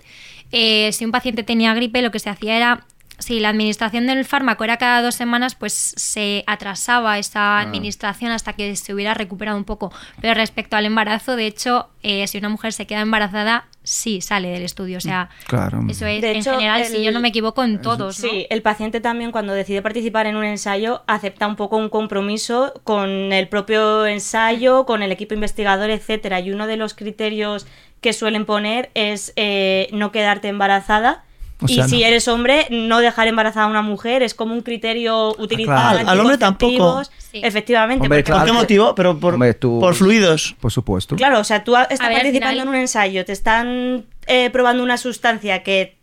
eh, 0.51 0.91
si 0.93 1.05
un 1.05 1.11
paciente 1.11 1.43
tenía 1.43 1.73
gripe, 1.73 2.01
lo 2.01 2.11
que 2.11 2.19
se 2.19 2.29
hacía 2.29 2.55
era, 2.57 2.85
si 3.19 3.39
la 3.39 3.49
administración 3.49 4.07
del 4.07 4.25
fármaco 4.25 4.63
era 4.63 4.77
cada 4.77 5.01
dos 5.01 5.15
semanas, 5.15 5.55
pues 5.55 5.73
se 5.73 6.43
atrasaba 6.47 7.17
esa 7.17 7.59
administración 7.59 8.31
hasta 8.31 8.53
que 8.53 8.75
se 8.75 8.93
hubiera 8.93 9.13
recuperado 9.13 9.57
un 9.57 9.63
poco. 9.63 9.91
Pero 10.21 10.33
respecto 10.33 10.75
al 10.75 10.85
embarazo, 10.85 11.35
de 11.35 11.47
hecho, 11.47 11.89
eh, 12.03 12.27
si 12.27 12.37
una 12.37 12.49
mujer 12.49 12.73
se 12.73 12.85
queda 12.87 13.01
embarazada, 13.01 13.65
sí 13.83 14.21
sale 14.21 14.49
del 14.49 14.63
estudio. 14.63 14.97
O 14.97 15.01
sea, 15.01 15.29
Claro. 15.47 15.83
eso 15.89 16.05
es 16.07 16.21
De 16.21 16.31
en 16.31 16.37
hecho, 16.37 16.53
general, 16.53 16.85
si 16.85 17.03
yo 17.03 17.11
no 17.11 17.19
me 17.19 17.27
equivoco, 17.29 17.63
en 17.63 17.81
todos. 17.81 18.19
¿no? 18.23 18.29
Sí, 18.29 18.47
el 18.49 18.61
paciente 18.61 18.99
también 19.01 19.31
cuando 19.31 19.53
decide 19.53 19.81
participar 19.81 20.25
en 20.27 20.35
un 20.35 20.43
ensayo 20.43 21.03
acepta 21.07 21.47
un 21.47 21.55
poco 21.55 21.77
un 21.77 21.89
compromiso 21.89 22.73
con 22.83 23.09
el 23.33 23.47
propio 23.47 24.05
ensayo, 24.05 24.85
con 24.85 25.03
el 25.03 25.11
equipo 25.11 25.33
investigador, 25.33 25.89
etcétera. 25.89 26.39
Y 26.39 26.51
uno 26.51 26.67
de 26.67 26.77
los 26.77 26.93
criterios 26.93 27.67
que 28.01 28.13
suelen 28.13 28.45
poner 28.45 28.91
es 28.93 29.33
eh, 29.35 29.87
no 29.91 30.11
quedarte 30.11 30.47
embarazada. 30.47 31.23
O 31.61 31.67
sea, 31.69 31.85
y 31.85 31.89
si 31.89 32.01
no. 32.01 32.05
eres 32.07 32.27
hombre, 32.27 32.67
no 32.69 32.99
dejar 32.99 33.27
embarazada 33.29 33.65
a 33.65 33.69
una 33.69 33.81
mujer 33.81 34.21
es 34.23 34.33
como 34.33 34.53
un 34.53 34.61
criterio 34.61 35.29
utilizado. 35.39 35.91
claro. 35.99 36.09
Al- 36.09 36.19
hombre 36.19 36.37
tampoco. 36.37 37.03
Sí. 37.17 37.39
Efectivamente. 37.43 38.03
Hombre, 38.03 38.23
porque- 38.23 38.31
¿Por 38.37 38.45
qué 38.45 38.51
motivo? 38.51 38.93
Pero 38.95 39.17
por, 39.19 39.35
Hombre, 39.35 39.53
tú- 39.53 39.79
por 39.79 39.95
fluidos. 39.95 40.55
Por 40.59 40.71
supuesto. 40.71 41.15
Claro, 41.15 41.39
o 41.39 41.43
sea, 41.45 41.63
tú 41.63 41.75
estás 41.75 41.99
ver, 41.99 42.13
participando 42.17 42.51
final- 42.51 42.59
en 42.59 42.67
un 42.67 42.75
ensayo, 42.75 43.23
te 43.25 43.31
están 43.31 44.05
eh, 44.27 44.49
probando 44.51 44.83
una 44.83 44.97
sustancia 44.97 45.63
que 45.63 45.97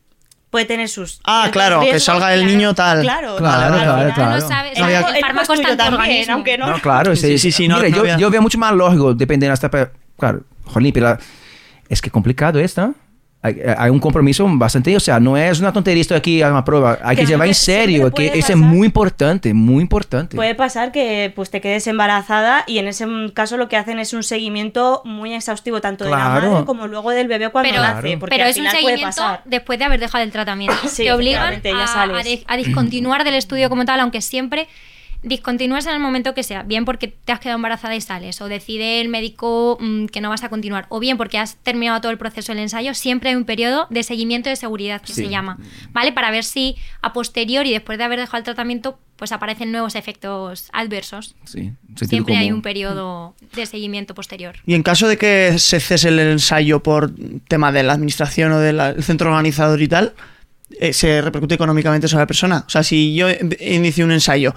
puede 0.51 0.65
tener 0.65 0.89
sus. 0.89 1.21
Ah, 1.25 1.49
claro, 1.53 1.81
que 1.81 1.99
salga 2.01 2.33
el 2.35 2.41
claro, 2.41 2.53
niño 2.57 2.75
tal. 2.75 3.01
Claro, 3.03 3.37
Claro, 3.37 3.75
claro. 4.15 4.31
No 4.41 4.41
sabes, 4.49 4.79
No 4.79 4.87
el 4.89 5.21
fármaco 5.21 5.53
está 5.55 5.77
también, 5.77 6.01
organismo. 6.01 6.35
aunque 6.35 6.59
no. 6.59 6.67
No, 6.69 6.79
claro. 6.81 7.15
Sí, 7.17 7.39
sí, 7.39 7.53
sí, 7.53 7.69
no, 7.69 7.77
Mira, 7.77 7.89
no 7.91 7.95
yo, 7.97 8.01
había- 8.03 8.17
yo 8.19 8.31
veo 8.31 8.41
mucho 8.43 8.59
más 8.59 8.73
lógico, 8.73 9.13
dependiendo 9.15 9.53
hasta... 9.55 9.71
Claro, 10.19 10.43
jolín, 10.67 10.93
pero 10.93 11.17
es 11.89 12.01
que 12.01 12.11
complicado 12.11 12.59
esto. 12.59 12.95
Hay, 13.45 13.57
hay 13.77 13.91
un 13.91 13.99
compromiso 13.99 14.47
bastante, 14.53 14.95
o 14.97 15.01
sea, 15.01 15.19
no 15.19 15.37
es 15.37 15.59
una 15.59 15.73
tontería 15.73 16.01
esto 16.01 16.15
aquí 16.15 16.43
a 16.43 16.51
una 16.51 16.65
prueba, 16.65 16.93
hay 17.03 17.17
que 17.17 17.23
Claro, 17.23 17.29
llevar 17.29 17.47
en 17.49 17.51
que 17.51 17.55
serio, 17.55 18.05
que 18.05 18.11
puede 18.29 18.39
eso 18.39 18.53
es 18.53 18.57
muy 18.59 18.87
importante, 18.87 19.53
muy 19.53 19.83
importante. 19.83 20.37
Puede 20.37 20.55
pasar 20.55 20.93
que 20.93 21.33
pues 21.35 21.51
te 21.51 21.61
quedes 21.61 21.89
embarazada 21.89 22.63
y 22.69 22.79
en 22.79 22.87
ese 22.87 23.05
caso 23.35 23.57
lo 23.57 23.69
que 23.69 23.77
hacen 23.77 23.99
es 23.99 24.13
un 24.13 24.23
seguimiento 24.23 25.03
muy 25.05 25.35
exhaustivo 25.35 25.81
tanto 25.81 26.05
de 26.05 26.11
la 26.11 26.17
Claro. 26.19 26.51
madre 26.53 26.65
como 26.67 26.87
luego 26.87 27.11
del 27.11 27.27
bebé 27.27 27.49
cuando 27.51 27.69
Pero, 27.71 27.83
nace, 27.83 28.17
porque 28.17 28.35
pero 28.37 28.45
al 28.45 28.51
es 28.51 28.57
un 28.57 28.63
final 28.63 28.73
puede 28.81 28.83
seguimiento 28.97 29.23
pasar. 29.23 29.43
después 29.45 29.79
de 29.81 29.85
haber 29.87 29.99
dejado 29.99 30.23
el 30.23 30.31
tratamiento. 30.31 30.77
Sí, 30.89 31.03
Te 31.03 31.13
obligan 31.13 31.55
a, 31.65 32.03
a 32.05 32.23
a 32.47 32.57
discontinuar 32.57 33.25
del 33.25 33.35
estudio 33.35 33.69
como 33.69 33.85
tal, 33.85 33.99
aunque 33.99 34.21
siempre 34.23 34.69
discontinúes 35.23 35.87
en 35.87 35.95
el 35.95 36.01
momento 36.01 36.35
que 36.35 36.43
sea, 36.43 36.63
bien 36.63 36.85
porque 36.85 37.09
te 37.09 37.33
has 37.33 37.41
quedado 37.41 37.57
embarazada 37.57 37.95
y 37.95 38.01
sales, 38.01 38.41
o 38.41 38.49
decide 38.49 39.01
el 39.01 39.09
médico 39.09 39.79
mm, 39.81 40.07
que 40.07 40.21
no 40.21 40.29
vas 40.31 40.43
a 40.45 40.49
continuar, 40.49 40.87
o 40.89 40.99
bien 41.01 41.17
porque 41.17 41.39
has 41.39 41.57
terminado 41.57 42.01
todo 42.01 42.11
el 42.13 42.19
proceso 42.19 42.53
del 42.53 42.61
ensayo, 42.63 42.95
siempre 42.95 43.31
hay 43.31 43.37
un 43.37 43.45
periodo 43.45 43.87
de 43.91 44.03
seguimiento 44.03 44.49
de 44.51 44.57
seguridad 44.57 45.01
que 45.01 45.13
Sí. 45.13 45.25
se 45.25 45.29
llama, 45.29 45.59
¿vale? 45.93 46.13
Para 46.13 46.31
ver 46.31 46.45
si 46.45 46.77
a 47.03 47.13
posteriori, 47.13 47.71
después 47.73 47.99
de 47.99 48.05
haber 48.05 48.19
dejado 48.19 48.39
el 48.39 48.45
tratamiento, 48.45 48.99
pues 49.17 49.31
aparecen 49.31 49.71
nuevos 49.71 49.95
efectos 49.95 50.69
adversos. 50.73 51.37
Sí, 51.45 51.71
Siempre 52.09 52.37
hay 52.37 52.51
un 52.51 52.61
periodo 52.63 53.37
de 53.55 53.67
seguimiento 53.67 54.15
posterior. 54.15 54.57
Y 54.67 54.75
en 54.75 54.83
caso 54.83 55.07
de 55.07 55.17
que 55.17 55.59
se 55.59 55.79
cese 55.79 56.09
el 56.09 56.19
ensayo 56.19 56.83
por 56.83 57.13
tema 57.47 57.71
de 57.71 57.85
la 57.85 57.93
administración 57.93 58.51
o 58.53 58.59
del 58.59 59.01
centro 59.05 59.29
organizador 59.31 59.81
y 59.81 59.87
tal, 59.87 60.15
¿se 60.93 61.21
repercute 61.21 61.55
económicamente 61.55 62.09
sobre 62.09 62.23
la 62.23 62.27
persona? 62.27 62.65
O 62.67 62.71
sea, 62.71 62.83
si 62.83 63.15
yo 63.15 63.29
inicio 63.61 64.05
un 64.05 64.13
ensayo 64.13 64.55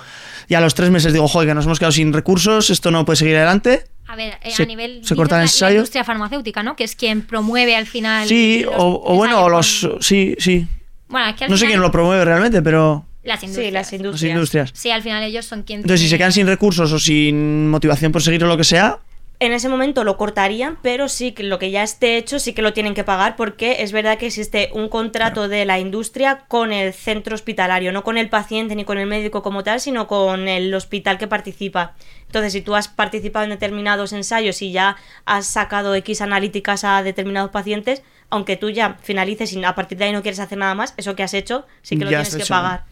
y 0.47 0.53
a 0.55 0.61
los 0.61 0.73
tres 0.75 0.89
meses 0.89 1.13
digo, 1.13 1.27
joder, 1.27 1.47
que 1.49 1.53
nos 1.55 1.65
hemos 1.65 1.79
quedado 1.79 1.91
sin 1.91 2.13
recursos, 2.13 2.69
esto 2.69 2.91
no 2.91 3.05
puede 3.05 3.17
seguir 3.17 3.35
adelante, 3.37 3.83
A 4.07 4.15
ver, 4.15 4.37
eh, 4.43 4.51
Se- 4.51 4.63
a 4.63 4.65
nivel 4.67 4.91
se 4.95 4.99
dices 4.99 5.17
cortan 5.17 5.45
la, 5.61 5.71
industria 5.71 6.03
farmacéutica, 6.03 6.61
¿no? 6.63 6.75
Que 6.75 6.83
es 6.83 6.95
quien 6.95 7.21
promueve 7.23 7.75
al 7.75 7.87
final. 7.87 8.27
Sí, 8.27 8.61
los 8.63 8.73
o, 8.77 9.01
o 9.03 9.15
bueno, 9.15 9.43
o 9.43 9.49
los... 9.49 9.87
Sí, 10.01 10.35
sí. 10.37 10.67
Bueno, 11.07 11.27
es 11.29 11.35
que 11.35 11.45
al 11.45 11.49
No 11.51 11.57
sé 11.57 11.65
quién 11.65 11.81
lo 11.81 11.91
promueve 11.91 12.23
realmente, 12.25 12.61
pero 12.61 13.05
Las 13.23 13.41
industrias. 13.43 13.67
Sí, 13.67 13.71
las 13.73 13.85
las 13.87 13.93
industrias. 13.93 14.31
industrias. 14.35 14.69
Sí, 14.73 14.91
al 14.91 15.01
final 15.01 15.23
ellos 15.23 15.45
son 15.45 15.63
quienes. 15.63 15.85
Entonces, 15.85 16.01
si 16.03 16.09
se 16.09 16.17
quedan 16.17 16.31
sin 16.33 16.45
recursos 16.47 16.91
o 16.91 16.99
sin 16.99 17.67
motivación 17.69 18.11
por 18.11 18.21
seguir 18.21 18.43
o 18.43 18.47
lo 18.47 18.57
que 18.57 18.63
sea, 18.63 18.99
En 19.39 19.51
ese 19.51 19.67
momento 19.67 20.05
lo 20.05 20.15
cortarían, 20.15 20.77
pero 20.81 21.09
sí 21.09 21.33
que 21.33 21.43
lo 21.43 21.59
que 21.59 21.69
ya 21.69 21.83
esté 21.83 22.15
hecho 22.17 22.39
sí 22.39 22.53
que 22.53 22.61
lo 22.61 22.71
tienen 22.71 22.93
que 22.93 23.03
pagar 23.03 23.35
porque 23.35 23.77
es 23.83 23.91
verdad 23.91 24.17
que 24.17 24.27
existe 24.27 24.69
un 24.73 24.87
contrato 24.87 25.49
de 25.49 25.65
la 25.65 25.77
industria 25.77 26.45
con 26.47 26.71
el 26.71 26.93
centro 26.93 27.35
hospitalario, 27.35 27.91
no 27.91 28.03
con 28.03 28.17
el 28.17 28.29
paciente 28.29 28.75
ni 28.75 28.85
con 28.85 28.97
el 28.97 29.07
médico 29.07 29.43
como 29.43 29.61
tal, 29.63 29.81
sino 29.81 30.07
con 30.07 30.47
el 30.47 30.73
hospital 30.73 31.17
que 31.17 31.27
participa. 31.27 31.95
Entonces, 32.27 32.53
si 32.53 32.61
tú 32.61 32.75
has 32.75 32.87
participado 32.87 33.43
en 33.43 33.49
determinados 33.51 34.13
ensayos 34.13 34.61
y 34.61 34.71
ya 34.71 34.95
has 35.25 35.45
sacado 35.47 35.93
X 35.95 36.21
analíticas 36.21 36.85
a 36.85 37.03
determinados 37.03 37.51
pacientes, 37.51 38.03
aunque 38.29 38.55
tú 38.55 38.69
ya 38.69 38.97
finalices 39.01 39.51
y 39.51 39.63
a 39.65 39.75
partir 39.75 39.97
de 39.97 40.05
ahí 40.05 40.11
no 40.13 40.21
quieres 40.21 40.39
hacer 40.39 40.57
nada 40.57 40.75
más, 40.75 40.93
eso 40.95 41.13
que 41.15 41.23
has 41.23 41.33
hecho 41.33 41.65
sí 41.81 41.97
que 41.97 42.05
lo 42.05 42.11
Ya 42.11 42.19
tienes 42.19 42.35
que 42.37 42.43
hecho. 42.43 42.53
pagar. 42.53 42.85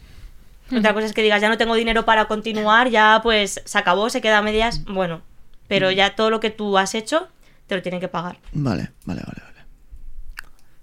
Otra 0.76 0.92
cosa 0.92 1.06
es 1.06 1.12
que 1.14 1.22
digas, 1.22 1.40
ya 1.40 1.48
no 1.48 1.56
tengo 1.58 1.74
dinero 1.74 2.04
para 2.04 2.26
continuar, 2.26 2.90
ya 2.90 3.20
pues 3.22 3.62
se 3.64 3.78
acabó, 3.78 4.10
se 4.10 4.20
queda 4.20 4.38
a 4.38 4.42
medias, 4.42 4.84
bueno, 4.84 5.22
pero 5.68 5.90
ya 5.90 6.14
todo 6.14 6.30
lo 6.30 6.40
que 6.40 6.50
tú 6.50 6.76
has 6.78 6.94
hecho 6.94 7.28
te 7.66 7.74
lo 7.76 7.82
tienen 7.82 8.00
que 8.00 8.08
pagar. 8.08 8.38
vale, 8.52 8.90
vale, 9.04 9.22
vale. 9.26 9.40
vale. 9.42 9.54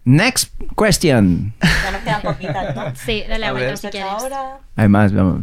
Next 0.04 0.54
question. 0.76 1.54
Ya 1.62 1.91
nos 1.91 2.02
quedan 2.02 2.22
poquitas, 2.24 2.76
¿no? 2.76 2.96
Sí, 3.06 3.24
dale 3.30 3.46
A 3.46 3.52
vuelta 3.52 3.67
ver. 3.70 3.78
si 3.78 3.88
quieres. 3.89 4.10
Ahora... 4.12 4.58
Hay 4.76 4.88
más, 4.88 5.13
vamos. 5.13 5.41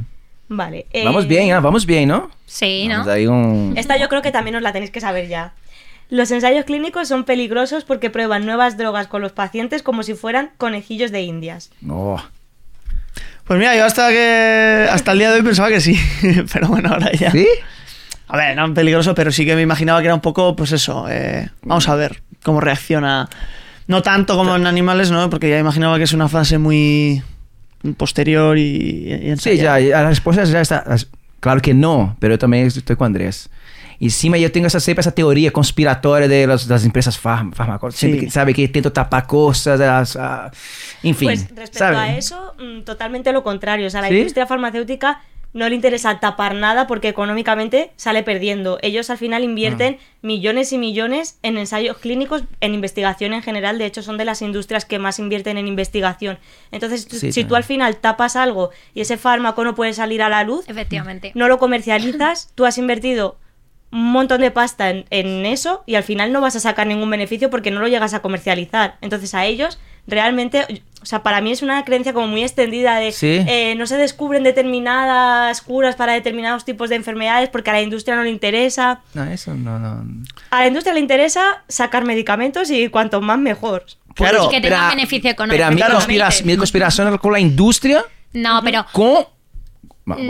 Vale. 0.49 0.87
eh, 0.93 1.05
Vamos 1.05 1.29
bien, 1.29 1.49
¿eh? 1.51 1.61
Vamos 1.61 1.87
bien, 1.87 2.09
¿no? 2.09 2.31
Sí, 2.47 2.89
¿no? 2.89 2.95
Vamos 2.99 3.09
ahí 3.09 3.27
un... 3.27 3.75
Esta 3.77 3.97
yo 3.99 4.09
creo 4.09 4.21
que 4.23 4.33
también 4.33 4.57
os 4.57 4.63
la 4.63 4.73
tenéis 4.73 4.91
que 4.91 5.01
saber 5.01 5.29
ya. 5.29 5.53
Los 6.11 6.31
ensayos 6.33 6.65
clínicos 6.65 7.07
son 7.07 7.25
peligrosos 7.25 7.85
porque 7.85 8.11
prueban 8.11 8.47
nuevas 8.47 8.77
drogas 8.79 9.07
con 9.07 9.21
los 9.23 9.33
pacientes 9.33 9.83
como 9.83 10.03
si 10.03 10.15
fueran 10.15 10.51
conejillos 10.57 11.13
de 11.13 11.21
indias. 11.23 11.71
Oh. 11.89 12.21
Pues 13.45 13.59
mira, 13.61 13.77
yo 13.77 13.85
hasta 13.85 14.09
que 14.09 14.89
hasta 14.91 15.13
el 15.13 15.19
día 15.19 15.31
de 15.31 15.37
hoy 15.37 15.43
pensaba 15.43 15.69
que 15.69 15.81
sí, 15.81 15.97
pero 16.53 16.69
bueno, 16.69 16.89
ahora 16.91 17.13
ya. 17.13 17.31
¿Sí? 17.31 17.47
A 18.29 18.37
ver, 18.37 18.57
no 18.57 18.73
peligroso, 18.75 19.15
pero 19.15 19.33
sí 19.33 19.45
que 19.47 19.55
me 19.57 19.63
imaginaba 19.63 20.01
que 20.01 20.07
era 20.07 20.15
un 20.15 20.21
poco, 20.21 20.55
pues 20.55 20.73
eso, 20.73 21.07
eh, 21.09 21.49
vamos 21.63 21.89
a 21.89 21.95
ver 21.95 22.23
cómo 22.43 22.61
reacciona. 22.61 23.29
No 23.87 24.03
tanto 24.03 24.37
como 24.37 24.55
en 24.55 24.67
animales, 24.67 25.11
¿no? 25.11 25.31
Porque 25.31 25.49
ya 25.49 25.59
imaginaba 25.59 25.97
que 25.97 26.05
es 26.05 26.13
una 26.13 26.29
fase 26.29 26.59
muy 26.59 27.23
posterior 27.97 28.59
y, 28.59 29.13
y 29.13 29.37
Sí, 29.39 29.57
ya, 29.57 29.79
ya, 29.81 30.03
la 30.03 30.09
respuesta 30.11 30.45
ya 30.45 30.61
está. 30.61 30.79
as- 30.79 31.07
Claro 31.41 31.61
que 31.61 31.73
no, 31.73 32.17
pero 32.19 32.35
yo 32.35 32.39
también 32.39 32.67
estoy 32.67 32.97
con 32.97 33.07
Andrés. 33.07 33.49
Y 34.01 34.07
encima 34.07 34.37
yo 34.39 34.51
tengo 34.51 34.67
esa, 34.67 34.81
siempre 34.81 35.01
esa 35.03 35.13
teoría 35.13 35.53
conspiratoria 35.53 36.27
de 36.27 36.47
las, 36.49 36.67
das 36.67 36.85
empresas 36.85 37.17
farm, 37.17 37.53
farmacéuticas. 37.53 37.95
Siempre 37.99 38.21
Sí. 38.21 38.27
que, 38.27 38.33
sabe 38.33 38.53
que 38.55 38.63
intento 38.63 38.93
tapar 38.93 39.27
cosas, 39.27 39.81
as- 39.81 40.17
ah, 40.17 40.51
enfim. 41.03 41.29
Pues 41.29 41.43
respecto 41.51 41.79
sabe? 41.79 41.97
a 41.97 42.17
eso, 42.17 42.55
mm, 42.59 42.83
totalmente 42.83 43.33
lo 43.33 43.43
contrario. 43.45 43.87
O 43.87 43.91
sea, 43.91 44.03
la 44.03 44.09
¿Sí? 44.09 44.17
industria 44.17 44.47
farmacéutica 44.47 45.21
no 45.55 45.69
le 45.69 45.75
interesa 45.75 46.21
tapar 46.21 46.55
nada 46.55 46.87
porque 46.87 47.09
económicamente 47.09 47.91
sale 47.97 48.23
perdiendo. 48.23 48.79
Ellos 48.83 49.09
al 49.11 49.19
final 49.19 49.45
invierten 49.45 49.97
Ah. 49.99 50.05
millones 50.23 50.73
y 50.73 50.79
millones 50.79 51.39
en 51.43 51.57
ensayos 51.57 51.97
clínicos, 51.99 52.45
en 52.61 52.75
investigación 52.75 53.33
en 53.33 53.43
general. 53.43 53.79
De 53.79 53.87
hecho, 53.87 54.03
son 54.03 54.19
de 54.19 54.25
las 54.27 54.43
industrias 54.43 54.85
que 54.85 54.99
más 54.99 55.19
invierten 55.19 55.57
en 55.59 55.67
investigación. 55.67 56.39
Entonces, 56.71 57.07
Sí, 57.11 57.33
si 57.33 57.45
tú 57.45 57.57
al 57.57 57.65
final 57.65 57.97
tapas 57.97 58.37
algo 58.37 58.71
y 58.95 59.01
ese 59.01 59.17
fármaco 59.17 59.65
no 59.65 59.75
puede 59.75 59.95
salir 59.95 60.23
a 60.23 60.29
la 60.29 60.45
luz, 60.45 60.69
Efectivamente. 60.69 61.33
no 61.35 61.49
lo 61.49 61.59
comercializas, 61.59 62.53
tú 62.55 62.67
has 62.67 62.77
invertido 62.79 63.39
un 63.91 64.13
montón 64.13 64.43
de 64.43 64.51
pasta 64.51 64.91
en, 64.91 65.07
en 65.09 65.47
eso 65.47 65.83
y 65.87 65.95
al 65.95 66.03
final 66.03 66.31
no 66.31 66.43
vas 66.43 66.55
a 66.57 66.61
sacar 66.61 66.87
ningún 66.87 67.09
beneficio 67.09 67.49
porque 67.49 67.71
no 67.71 67.81
lo 67.81 67.89
llegas 67.89 68.13
a 68.13 68.21
comercializar. 68.21 68.99
Entonces 69.01 69.35
a 69.35 69.47
ellos 69.47 69.79
realmente, 70.09 70.65
o 71.01 71.07
sea, 71.07 71.23
para 71.23 71.41
mí 71.41 71.53
es 71.53 71.63
una 71.63 71.85
creencia 71.85 72.13
como 72.13 72.27
muy 72.27 72.43
extendida 72.43 72.97
de 72.99 73.13
Sí. 73.13 73.45
eh, 73.47 73.75
no 73.77 73.87
se 73.87 73.97
descubren 73.97 74.43
determinadas 74.43 75.61
curas 75.63 75.95
para 75.95 76.15
determinados 76.15 76.65
tipos 76.65 76.89
de 76.91 76.97
enfermedades 76.97 77.51
porque 77.51 77.71
a 77.71 77.75
la 77.75 77.83
industria 77.83 78.17
no 78.17 78.25
le 78.25 78.31
interesa. 78.31 79.01
No, 79.15 79.25
eso 79.25 79.55
no, 79.55 79.79
no. 79.79 80.05
A 80.51 80.61
la 80.63 80.67
industria 80.67 80.95
le 80.95 81.01
interesa 81.01 81.63
sacar 81.69 82.05
medicamentos 82.05 82.71
y 82.71 82.89
cuanto 82.89 83.21
más 83.21 83.39
mejor. 83.39 83.85
Claro, 84.15 84.47
Y 84.47 84.49
que 84.49 84.61
tenga 84.61 84.77
Pero- 84.79 84.97
beneficio 84.97 85.31
económico. 85.31 85.57
Pero 85.57 85.67
a 85.67 85.71
mi, 85.71 85.77
Claro. 85.77 85.95
conspiración, 85.95 86.47
mi 86.49 86.57
conspiración 86.57 87.07
era 87.07 87.19
con 87.19 87.33
la 87.33 87.39
industria, 87.39 88.03
No, 88.33 88.61
pero 88.65 88.85
com 88.93 89.25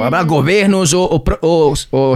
habrá 0.02 0.22
governos 0.24 0.92
ou, 0.92 1.06
ou, 1.10 1.24
pro- 1.24 1.38
ou, 1.40 1.74
ou, 1.92 2.14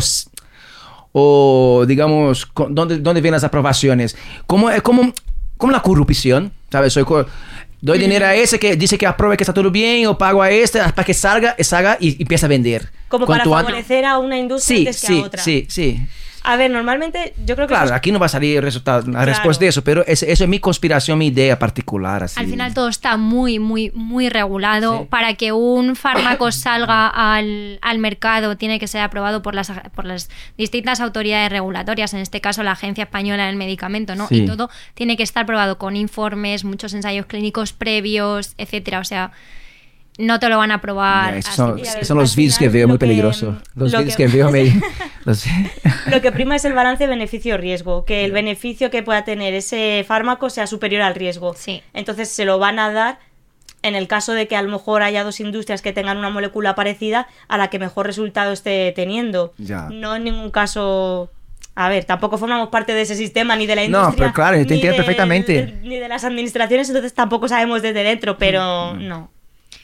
ou, 1.12 1.86
digamos, 1.86 2.48
donde, 2.70 2.98
donde 2.98 3.20
vienen 3.20 3.36
las 3.36 3.44
aprobaciones. 3.44 4.16
Como, 4.46 4.68
es 4.70 4.82
como, 5.62 5.72
la 5.72 5.80
corrupción, 5.82 6.52
¿sabes? 6.70 6.92
Soy 6.92 7.04
co- 7.04 7.26
doy 7.80 7.98
dinero 7.98 8.26
a 8.26 8.34
ese 8.34 8.58
que 8.58 8.76
dice 8.76 8.96
que 8.98 9.06
aprueba 9.06 9.36
que 9.36 9.42
está 9.44 9.52
todo 9.52 9.70
bien, 9.70 10.06
o 10.06 10.16
pago 10.18 10.42
a 10.42 10.50
este 10.50 10.78
para 10.80 11.04
que 11.04 11.14
salga, 11.14 11.56
salga 11.60 11.96
y, 12.00 12.10
y 12.18 12.22
empiece 12.22 12.46
a 12.46 12.48
vender. 12.48 12.90
Como 13.08 13.26
para 13.26 13.44
antes- 13.44 13.66
favorecer 13.66 14.04
a 14.04 14.18
una 14.18 14.38
industria 14.38 14.76
Sí, 14.76 14.80
antes 14.86 15.00
que 15.00 15.06
sí, 15.06 15.18
a 15.20 15.22
otra. 15.24 15.42
sí, 15.42 15.66
sí. 15.68 16.00
A 16.44 16.56
ver, 16.56 16.70
normalmente 16.70 17.34
yo 17.44 17.54
creo 17.54 17.66
que 17.68 17.72
Claro, 17.74 17.86
es- 17.86 17.92
aquí 17.92 18.10
no 18.12 18.18
va 18.18 18.26
a 18.26 18.28
salir 18.28 18.56
el 18.56 18.62
resultado, 18.62 19.08
la 19.10 19.24
respuesta 19.24 19.64
de 19.64 19.68
eso, 19.68 19.84
pero 19.84 20.04
eso 20.06 20.26
es 20.26 20.48
mi 20.48 20.58
conspiración, 20.58 21.18
mi 21.18 21.28
idea 21.28 21.58
particular. 21.58 22.24
Así. 22.24 22.38
al 22.40 22.46
final 22.46 22.74
todo 22.74 22.88
está 22.88 23.16
muy, 23.16 23.58
muy, 23.58 23.90
muy 23.94 24.28
regulado. 24.28 25.00
Sí. 25.02 25.06
Para 25.08 25.34
que 25.34 25.52
un 25.52 25.94
fármaco 25.96 26.50
salga 26.52 27.08
al, 27.08 27.78
al 27.80 27.98
mercado 27.98 28.56
tiene 28.56 28.78
que 28.80 28.86
ser 28.88 29.02
aprobado 29.02 29.42
por 29.42 29.54
las, 29.54 29.70
por 29.94 30.04
las 30.04 30.30
distintas 30.58 31.00
autoridades 31.00 31.50
regulatorias, 31.50 32.12
en 32.14 32.20
este 32.20 32.40
caso 32.40 32.62
la 32.62 32.72
Agencia 32.72 33.04
Española 33.04 33.46
del 33.46 33.56
Medicamento, 33.56 34.14
¿no? 34.16 34.26
Sí. 34.28 34.42
Y 34.42 34.46
todo 34.46 34.70
tiene 34.94 35.16
que 35.16 35.22
estar 35.22 35.44
aprobado 35.44 35.78
con 35.78 35.96
informes, 35.96 36.64
muchos 36.64 36.92
ensayos 36.94 37.26
clínicos 37.26 37.72
previos, 37.72 38.54
etcétera. 38.58 38.98
O 38.98 39.04
sea, 39.04 39.30
no 40.18 40.38
te 40.38 40.48
lo 40.48 40.58
van 40.58 40.70
a 40.70 40.76
esos 41.36 41.58
así. 41.58 42.04
son, 42.04 42.18
los 42.18 42.36
vídeos 42.36 42.58
que 42.58 42.68
veo 42.68 42.86
muy 42.86 42.96
que- 42.96 43.06
peligrosos. 43.06 43.56
Los 43.74 43.94
que- 43.94 44.14
que, 44.14 44.26
veo 44.28 44.50
me... 44.50 44.64
los- 45.24 45.44
Lo 46.06 46.20
que 46.20 46.32
prima 46.32 46.56
es 46.56 46.64
el 46.64 46.74
balance 46.74 47.06
beneficio-riesgo, 47.06 48.04
que 48.04 48.24
el 48.24 48.32
beneficio 48.32 48.90
que 48.90 49.02
pueda 49.02 49.24
tener 49.24 49.54
ese 49.54 50.04
fármaco 50.06 50.50
sea 50.50 50.66
superior 50.66 51.02
al 51.02 51.14
riesgo. 51.14 51.54
Sí. 51.56 51.82
Entonces 51.94 52.28
se 52.28 52.44
lo 52.44 52.58
van 52.58 52.78
a 52.78 52.92
dar 52.92 53.18
en 53.82 53.94
el 53.96 54.06
caso 54.06 54.32
de 54.32 54.46
que 54.46 54.54
a 54.54 54.62
lo 54.62 54.68
mejor 54.70 55.02
haya 55.02 55.24
dos 55.24 55.40
industrias 55.40 55.82
que 55.82 55.92
tengan 55.92 56.16
una 56.18 56.30
molécula 56.30 56.74
parecida 56.76 57.26
a 57.48 57.56
la 57.58 57.68
que 57.68 57.78
mejor 57.80 58.06
resultado 58.06 58.52
esté 58.52 58.92
teniendo. 58.94 59.54
Ya. 59.58 59.88
No 59.90 60.14
en 60.16 60.24
ningún 60.24 60.50
caso... 60.50 61.30
A 61.74 61.88
ver, 61.88 62.04
tampoco 62.04 62.36
formamos 62.36 62.68
parte 62.68 62.92
de 62.94 63.00
ese 63.00 63.14
sistema 63.16 63.56
ni 63.56 63.66
de 63.66 63.74
la 63.76 63.80
No, 63.82 63.86
industria. 64.00 64.16
pero 64.18 64.32
claro, 64.34 64.58
yo 64.58 64.66
te 64.66 64.74
entiendo 64.74 64.96
del- 64.98 65.06
perfectamente. 65.06 65.78
Ni 65.82 65.96
de 65.96 66.06
las 66.06 66.22
administraciones, 66.22 66.88
entonces 66.90 67.14
tampoco 67.14 67.48
sabemos 67.48 67.80
desde 67.80 68.02
dentro, 68.04 68.36
pero 68.36 68.92
Mm. 68.94 69.08
no. 69.08 69.30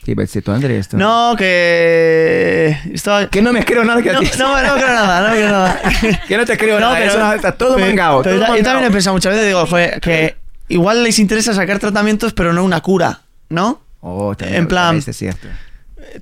¿Qué 0.04 0.12
iba 0.12 0.22
a 0.22 0.24
decir 0.26 0.42
tú, 0.42 0.52
Andrés? 0.52 0.92
No, 0.94 1.34
que. 1.36 2.76
Estaba... 2.92 3.28
Que 3.28 3.42
no 3.42 3.52
me 3.52 3.64
creo 3.64 3.84
nada 3.84 4.00
que 4.02 4.12
No, 4.12 4.20
dices. 4.20 4.38
no, 4.38 4.48
no 4.62 4.74
creo 4.74 4.88
nada, 4.88 5.28
no 5.28 5.34
creo 5.34 5.50
nada. 5.50 5.80
que 6.28 6.36
no 6.36 6.44
te 6.46 6.56
creo 6.56 6.80
No, 6.80 6.86
nada. 6.92 6.98
pero- 6.98 7.10
eso 7.12 7.32
está 7.34 7.52
todo 7.52 7.78
mangado. 7.78 8.22
yo, 8.24 8.40
también 8.40 8.84
he 8.84 8.90
pensado 8.90 9.14
muchas 9.14 9.32
veces, 9.32 9.46
digo, 9.48 9.66
joder, 9.66 10.00
que 10.00 10.36
igual 10.68 11.02
les 11.02 11.18
interesa 11.18 11.52
sacar 11.52 11.78
tratamientos, 11.78 12.32
pero 12.32 12.52
no 12.52 12.64
una 12.64 12.80
cura, 12.80 13.20
¿no? 13.50 13.82
Oh, 14.00 14.34
En 14.40 14.66
plan- 14.68 14.86
también 15.00 15.04
Es 15.10 15.16
cierto. 15.16 15.48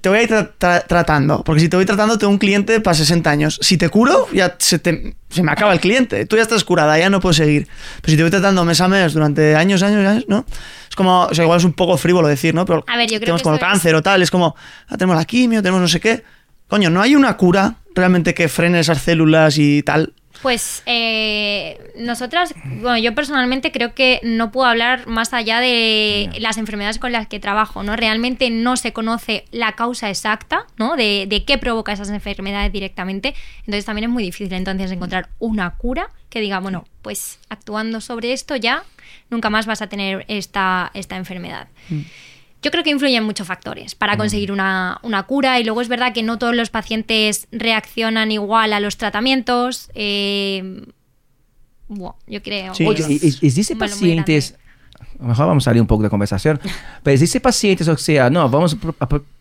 Te 0.00 0.08
voy 0.08 0.18
a 0.18 0.22
ir 0.22 0.28
tra- 0.30 0.52
tra- 0.58 0.84
tratando, 0.86 1.42
porque 1.44 1.60
si 1.60 1.68
te 1.68 1.76
voy 1.76 1.84
tratando, 1.86 2.18
tengo 2.18 2.32
un 2.32 2.38
cliente 2.38 2.80
para 2.80 2.94
60 2.94 3.30
años. 3.30 3.58
Si 3.62 3.76
te 3.78 3.88
curo, 3.88 4.26
ya 4.32 4.56
se, 4.58 4.78
te- 4.78 5.16
se 5.28 5.42
me 5.42 5.52
acaba 5.52 5.72
el 5.72 5.80
cliente. 5.80 6.26
Tú 6.26 6.36
ya 6.36 6.42
estás 6.42 6.64
curada, 6.64 6.98
ya 6.98 7.10
no 7.10 7.20
puedo 7.20 7.32
seguir. 7.32 7.66
Pero 8.02 8.10
si 8.10 8.16
te 8.16 8.22
voy 8.22 8.30
tratando 8.30 8.64
mes 8.64 8.80
a 8.80 8.88
mes 8.88 9.12
durante 9.14 9.54
años, 9.56 9.82
años, 9.82 10.06
años, 10.06 10.24
¿no? 10.28 10.44
Es 10.88 10.96
como, 10.96 11.24
o 11.24 11.34
sea, 11.34 11.44
igual 11.44 11.58
es 11.58 11.64
un 11.64 11.72
poco 11.72 11.96
frívolo 11.96 12.28
decir, 12.28 12.54
¿no? 12.54 12.64
Pero 12.64 12.84
A 12.88 12.96
ver, 12.96 13.04
yo 13.06 13.16
creo 13.16 13.20
tenemos 13.20 13.40
que 13.40 13.44
como 13.44 13.56
es- 13.56 13.60
cáncer 13.60 13.94
o 13.94 14.02
tal, 14.02 14.22
es 14.22 14.30
como, 14.30 14.54
ah, 14.88 14.96
tenemos 14.96 15.16
la 15.16 15.24
quimio, 15.24 15.62
tenemos 15.62 15.80
no 15.80 15.88
sé 15.88 16.00
qué. 16.00 16.22
Coño, 16.68 16.90
¿no 16.90 17.00
hay 17.00 17.14
una 17.14 17.36
cura 17.36 17.76
realmente 17.94 18.34
que 18.34 18.48
frene 18.48 18.80
esas 18.80 19.00
células 19.02 19.56
y 19.58 19.82
tal? 19.82 20.12
Pues 20.42 20.82
eh, 20.86 21.92
nosotras, 21.96 22.54
bueno, 22.64 22.98
yo 22.98 23.14
personalmente 23.14 23.72
creo 23.72 23.94
que 23.94 24.20
no 24.22 24.50
puedo 24.52 24.68
hablar 24.68 25.06
más 25.06 25.32
allá 25.32 25.60
de 25.60 26.30
las 26.38 26.58
enfermedades 26.58 26.98
con 26.98 27.12
las 27.12 27.26
que 27.26 27.40
trabajo, 27.40 27.82
¿no? 27.82 27.96
Realmente 27.96 28.50
no 28.50 28.76
se 28.76 28.92
conoce 28.92 29.44
la 29.50 29.72
causa 29.72 30.10
exacta, 30.10 30.66
¿no? 30.76 30.96
De, 30.96 31.26
de 31.28 31.44
qué 31.44 31.58
provoca 31.58 31.92
esas 31.92 32.10
enfermedades 32.10 32.72
directamente. 32.72 33.34
Entonces 33.60 33.84
también 33.84 34.04
es 34.04 34.10
muy 34.10 34.22
difícil 34.22 34.52
entonces 34.52 34.90
encontrar 34.90 35.30
una 35.38 35.76
cura 35.76 36.10
que 36.28 36.40
diga, 36.40 36.60
bueno, 36.60 36.84
pues 37.02 37.38
actuando 37.48 38.00
sobre 38.00 38.32
esto 38.32 38.56
ya 38.56 38.84
nunca 39.30 39.50
más 39.50 39.66
vas 39.66 39.82
a 39.82 39.88
tener 39.88 40.24
esta, 40.28 40.90
esta 40.94 41.16
enfermedad. 41.16 41.68
Yo 42.66 42.72
creo 42.72 42.82
que 42.82 42.90
influyen 42.90 43.22
muchos 43.22 43.46
factores 43.46 43.94
para 43.94 44.16
conseguir 44.16 44.50
una, 44.50 44.98
una 45.04 45.22
cura 45.22 45.60
y 45.60 45.62
luego 45.62 45.80
es 45.82 45.86
verdad 45.86 46.12
que 46.12 46.24
no 46.24 46.36
todos 46.36 46.52
los 46.52 46.68
pacientes 46.68 47.46
reaccionan 47.52 48.32
igual 48.32 48.72
a 48.72 48.80
los 48.80 48.96
tratamientos. 48.96 49.88
eh, 49.94 50.84
bueno, 51.86 52.16
yo 52.26 52.42
creo. 52.42 52.74
Sí. 52.74 52.84
Oye, 52.84 53.04
¿existen 53.22 53.78
pacientes... 53.78 54.56
A 54.98 55.22
lo 55.22 55.28
mejor 55.28 55.46
vamos 55.46 55.62
a 55.62 55.66
salir 55.66 55.80
un 55.80 55.86
poco 55.86 56.02
de 56.02 56.10
conversación, 56.10 56.58
pero 57.04 57.14
existen 57.14 57.40
pacientes, 57.40 57.86
o 57.86 57.96
sea, 57.96 58.30
no, 58.30 58.50
vamos, 58.50 58.76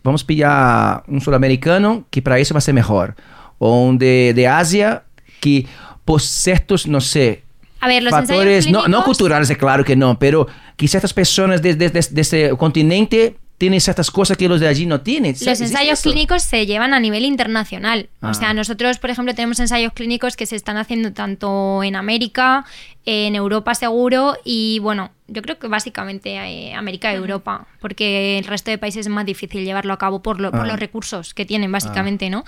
vamos 0.04 0.22
pillar 0.22 1.02
un 1.08 1.20
sudamericano 1.20 2.06
que 2.10 2.22
para 2.22 2.38
eso 2.38 2.54
va 2.54 2.58
a 2.58 2.60
ser 2.60 2.74
mejor, 2.74 3.16
o 3.58 3.82
un 3.86 3.98
de, 3.98 4.34
de 4.36 4.46
Asia 4.46 5.02
que 5.40 5.66
por 6.04 6.22
ciertos, 6.22 6.86
no 6.86 7.00
sé, 7.00 7.42
A 7.80 7.88
ver, 7.88 8.02
los 8.02 8.10
factores, 8.10 8.68
no, 8.70 8.88
no 8.88 9.04
culturales, 9.04 9.50
es 9.50 9.58
claro 9.58 9.84
que 9.84 9.96
no, 9.96 10.18
pero 10.18 10.46
que 10.76 10.88
ciertas 10.88 11.12
personas 11.12 11.62
de, 11.62 11.74
de- 11.74 11.90
de- 11.90 12.06
de 12.10 12.20
ese 12.20 12.50
continente 12.56 13.36
tienen 13.58 13.80
ciertas 13.80 14.10
cosas 14.10 14.36
que 14.36 14.48
los 14.48 14.60
de 14.60 14.68
allí 14.68 14.84
no 14.84 15.00
tienen. 15.00 15.32
Los 15.32 15.40
¿Existe 15.40 15.64
ensayos 15.64 16.02
clínicos 16.02 16.42
se 16.42 16.66
llevan 16.66 16.92
a 16.92 17.00
nivel 17.00 17.24
internacional. 17.24 18.10
Ah. 18.20 18.30
O 18.30 18.34
sea, 18.34 18.52
nosotros, 18.52 18.98
por 18.98 19.08
ejemplo, 19.08 19.34
tenemos 19.34 19.58
ensayos 19.60 19.94
clínicos 19.94 20.36
que 20.36 20.44
se 20.44 20.56
están 20.56 20.76
haciendo 20.76 21.14
tanto 21.14 21.82
en 21.82 21.96
América, 21.96 22.66
en 23.06 23.34
Europa 23.34 23.74
seguro, 23.74 24.36
y 24.44 24.78
bueno, 24.80 25.10
yo 25.28 25.40
creo 25.40 25.58
que 25.58 25.68
básicamente 25.68 26.34
eh, 26.34 26.74
América 26.74 27.10
y 27.12 27.16
Europa, 27.16 27.66
porque 27.80 28.36
el 28.38 28.44
resto 28.44 28.70
de 28.70 28.76
países 28.76 29.06
es 29.06 29.08
más 29.12 29.24
difícil 29.24 29.64
llevarlo 29.64 29.94
a 29.94 29.98
cabo 29.98 30.20
por, 30.22 30.38
lo- 30.38 30.50
por 30.50 30.60
Ah. 30.60 30.66
los 30.66 30.78
recursos 30.78 31.32
que 31.32 31.46
tienen, 31.46 31.72
básicamente, 31.72 32.28
¿no? 32.28 32.44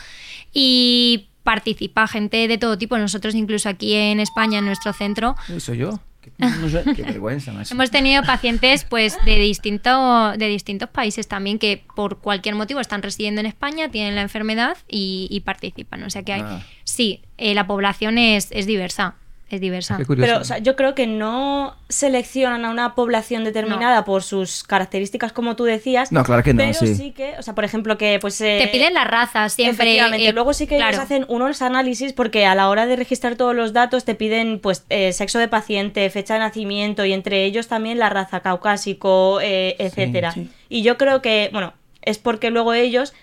Y 0.52 1.27
participa 1.48 2.06
gente 2.06 2.46
de 2.46 2.58
todo 2.58 2.76
tipo. 2.76 2.98
Nosotros 2.98 3.34
incluso 3.34 3.70
aquí 3.70 3.94
en 3.94 4.20
España, 4.20 4.58
en 4.58 4.66
nuestro 4.66 4.92
centro, 4.92 5.34
soy 5.58 5.78
yo. 5.78 5.98
Qué, 6.20 6.30
No 6.38 6.68
sé. 6.68 6.82
qué 6.94 7.02
vergüenza. 7.04 7.54
Hemos 7.70 7.90
tenido 7.90 8.22
pacientes 8.22 8.84
pues 8.84 9.16
de, 9.24 9.36
distinto, 9.36 10.32
de 10.36 10.46
distintos 10.46 10.90
países 10.90 11.26
también 11.26 11.58
que 11.58 11.84
por 11.96 12.18
cualquier 12.18 12.54
motivo 12.54 12.80
están 12.80 13.00
residiendo 13.02 13.40
en 13.40 13.46
España, 13.46 13.88
tienen 13.90 14.14
la 14.14 14.20
enfermedad 14.20 14.76
y, 14.88 15.26
y 15.30 15.40
participan. 15.40 16.02
O 16.02 16.10
sea 16.10 16.22
que 16.24 16.34
hay, 16.34 16.42
Ah. 16.44 16.60
sí, 16.84 17.22
eh, 17.38 17.54
la 17.54 17.66
población 17.66 18.18
es, 18.18 18.48
es 18.50 18.66
diversa. 18.66 19.14
Es 19.50 19.62
diversa. 19.62 19.96
Qué 19.96 20.04
curioso. 20.04 20.26
Pero 20.30 20.40
o 20.42 20.44
sea, 20.44 20.58
yo 20.58 20.76
creo 20.76 20.94
que 20.94 21.06
no 21.06 21.74
seleccionan 21.88 22.66
a 22.66 22.70
una 22.70 22.94
población 22.94 23.44
determinada 23.44 24.04
por 24.04 24.22
sus 24.22 24.62
características, 24.62 25.32
como 25.32 25.56
tú 25.56 25.64
decías. 25.64 26.12
No, 26.12 26.22
claro 26.22 26.42
que 26.42 26.52
no, 26.52 26.58
Pero 26.58 26.74
sí. 26.74 26.94
sí, 26.94 27.12
que, 27.12 27.34
o 27.38 27.42
sea, 27.42 27.54
por 27.54 27.64
ejemplo, 27.64 27.96
que 27.96 28.18
pues... 28.20 28.38
eh, 28.42 28.58
Te 28.62 28.68
piden 28.68 28.92
la 28.92 29.04
raza 29.04 29.48
siempre. 29.48 29.86
Efectivamente. 29.86 30.28
eh, 30.28 30.32
Luego 30.34 30.52
sí 30.52 30.66
que 30.66 30.76
claro. 30.76 30.90
ellos 30.90 31.02
hacen 31.02 31.24
unos 31.28 31.62
análisis 31.62 32.12
porque 32.12 32.44
a 32.44 32.54
la 32.54 32.68
hora 32.68 32.84
de 32.86 32.96
registrar 32.96 33.36
todos 33.36 33.54
los 33.56 33.72
datos 33.72 34.04
te 34.04 34.14
piden 34.14 34.58
pues 34.60 34.84
eh, 34.90 35.14
sexo 35.14 35.38
de 35.38 35.48
paciente, 35.48 36.10
fecha 36.10 36.34
de 36.34 36.40
nacimiento 36.40 37.06
y 37.06 37.14
entre 37.14 37.44
ellos 37.44 37.68
también 37.68 37.98
la 37.98 38.10
raza 38.10 38.40
caucásico, 38.40 39.40
eh, 39.40 39.76
etcétera. 39.78 40.32
sí. 40.32 40.50
Y 40.68 40.82
yo 40.82 40.98
creo 40.98 41.22
que, 41.22 41.48
bueno, 41.52 41.72
es 42.02 42.18
porque 42.18 42.50
luego 42.50 42.74
ellos 42.74 43.14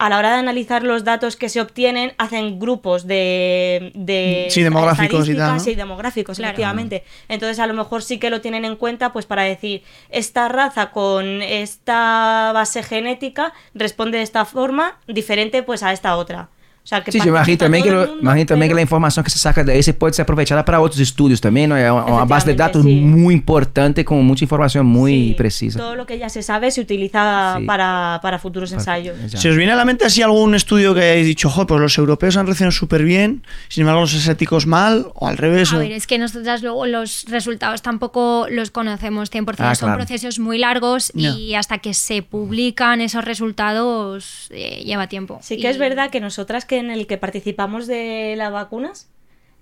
a 0.00 0.08
la 0.08 0.16
hora 0.16 0.32
de 0.32 0.38
analizar 0.38 0.82
los 0.82 1.04
datos 1.04 1.36
que 1.36 1.50
se 1.50 1.60
obtienen, 1.60 2.14
hacen 2.16 2.58
grupos 2.58 3.06
de, 3.06 3.92
de 3.94 4.46
Sí, 4.48 4.62
demográficos 4.62 5.28
y 5.28 5.36
tal. 5.36 5.60
Sí, 5.60 5.74
demográficos, 5.74 6.38
Claro. 6.38 6.48
efectivamente. 6.52 7.04
Entonces, 7.28 7.58
a 7.58 7.66
lo 7.66 7.74
mejor 7.74 8.02
sí 8.02 8.18
que 8.18 8.30
lo 8.30 8.40
tienen 8.40 8.64
en 8.64 8.76
cuenta, 8.76 9.12
pues 9.12 9.26
para 9.26 9.42
decir, 9.42 9.82
esta 10.08 10.48
raza 10.48 10.90
con 10.90 11.42
esta 11.42 12.50
base 12.54 12.82
genética 12.82 13.52
responde 13.74 14.16
de 14.16 14.24
esta 14.24 14.46
forma, 14.46 14.98
diferente 15.06 15.62
pues 15.62 15.82
a 15.82 15.92
esta 15.92 16.16
otra. 16.16 16.48
O 16.82 16.86
sea, 16.90 17.04
que 17.04 17.12
Sí, 17.12 17.18
yo 17.18 17.26
imagino 17.26 17.58
también, 17.58 17.84
que, 17.84 17.90
imagino 17.90 18.46
también 18.46 18.46
que 18.46 18.56
pero- 18.70 18.74
la 18.76 18.80
información 18.82 19.24
que 19.24 19.30
se 19.30 19.38
saca 19.38 19.62
de 19.62 19.72
ahí 19.72 19.82
se 19.82 19.94
puede 19.94 20.12
ser 20.14 20.22
aprovechada 20.24 20.64
para 20.64 20.80
otros 20.80 20.98
estudios 20.98 21.40
también, 21.40 21.68
¿no? 21.70 21.76
Es 21.76 21.90
una, 21.90 22.04
una 22.06 22.24
base 22.24 22.48
de 22.48 22.54
datos 22.56 22.82
sí. 22.82 22.94
muy 22.96 23.34
importante 23.34 24.04
con 24.04 24.24
mucha 24.24 24.44
información 24.44 24.86
muy 24.86 25.12
Sí, 25.28 25.34
precisa. 25.36 25.78
Todo 25.78 25.94
lo 25.94 26.06
que 26.06 26.18
ya 26.18 26.28
se 26.28 26.42
sabe 26.42 26.70
se 26.70 26.80
utiliza 26.80 27.56
Sí. 27.58 27.64
para, 27.66 28.18
para 28.22 28.38
futuros 28.38 28.72
ensayos. 28.72 29.16
Ya. 29.30 29.38
¿Se 29.38 29.50
os 29.50 29.56
viene 29.56 29.72
a 29.72 29.76
la 29.76 29.84
mente 29.84 30.04
así 30.06 30.22
algún 30.22 30.54
estudio 30.54 30.94
que 30.94 31.00
hayáis 31.02 31.26
dicho, 31.26 31.48
jo, 31.50 31.66
pues 31.66 31.80
los 31.80 31.96
europeos 31.98 32.36
han 32.36 32.46
reaccionado 32.46 32.72
súper 32.72 33.04
bien, 33.04 33.44
sin 33.68 33.82
embargo 33.82 34.00
los 34.00 34.14
asiáticos 34.14 34.66
mal, 34.66 35.06
o 35.14 35.28
al 35.28 35.36
revés? 35.36 35.72
A 35.72 35.76
o- 35.76 35.80
ver, 35.80 35.92
es 35.92 36.06
que 36.06 36.18
nosotras 36.18 36.62
luego 36.62 36.86
los 36.86 37.26
resultados 37.28 37.82
tampoco 37.82 38.46
los 38.50 38.70
conocemos 38.70 39.30
100%. 39.30 39.70
Ah, 39.70 39.74
Son 39.74 39.88
claro. 39.88 39.98
procesos 39.98 40.38
muy 40.38 40.58
largos 40.58 41.12
y 41.14 41.54
hasta 41.54 41.78
que 41.78 41.94
se 41.94 42.22
publican 42.22 43.00
esos 43.00 43.24
resultados 43.24 44.46
eh, 44.50 44.82
lleva 44.84 45.06
tiempo. 45.08 45.38
Sí 45.42 45.56
que 45.56 45.68
Y- 45.68 45.70
es 45.70 45.78
verdad 45.78 46.10
que 46.10 46.20
nosotras 46.20 46.64
que 46.64 46.79
en 46.80 46.90
el 46.90 47.06
que 47.06 47.18
participamos 47.18 47.86
de 47.86 48.34
las 48.36 48.52
vacunas, 48.52 49.10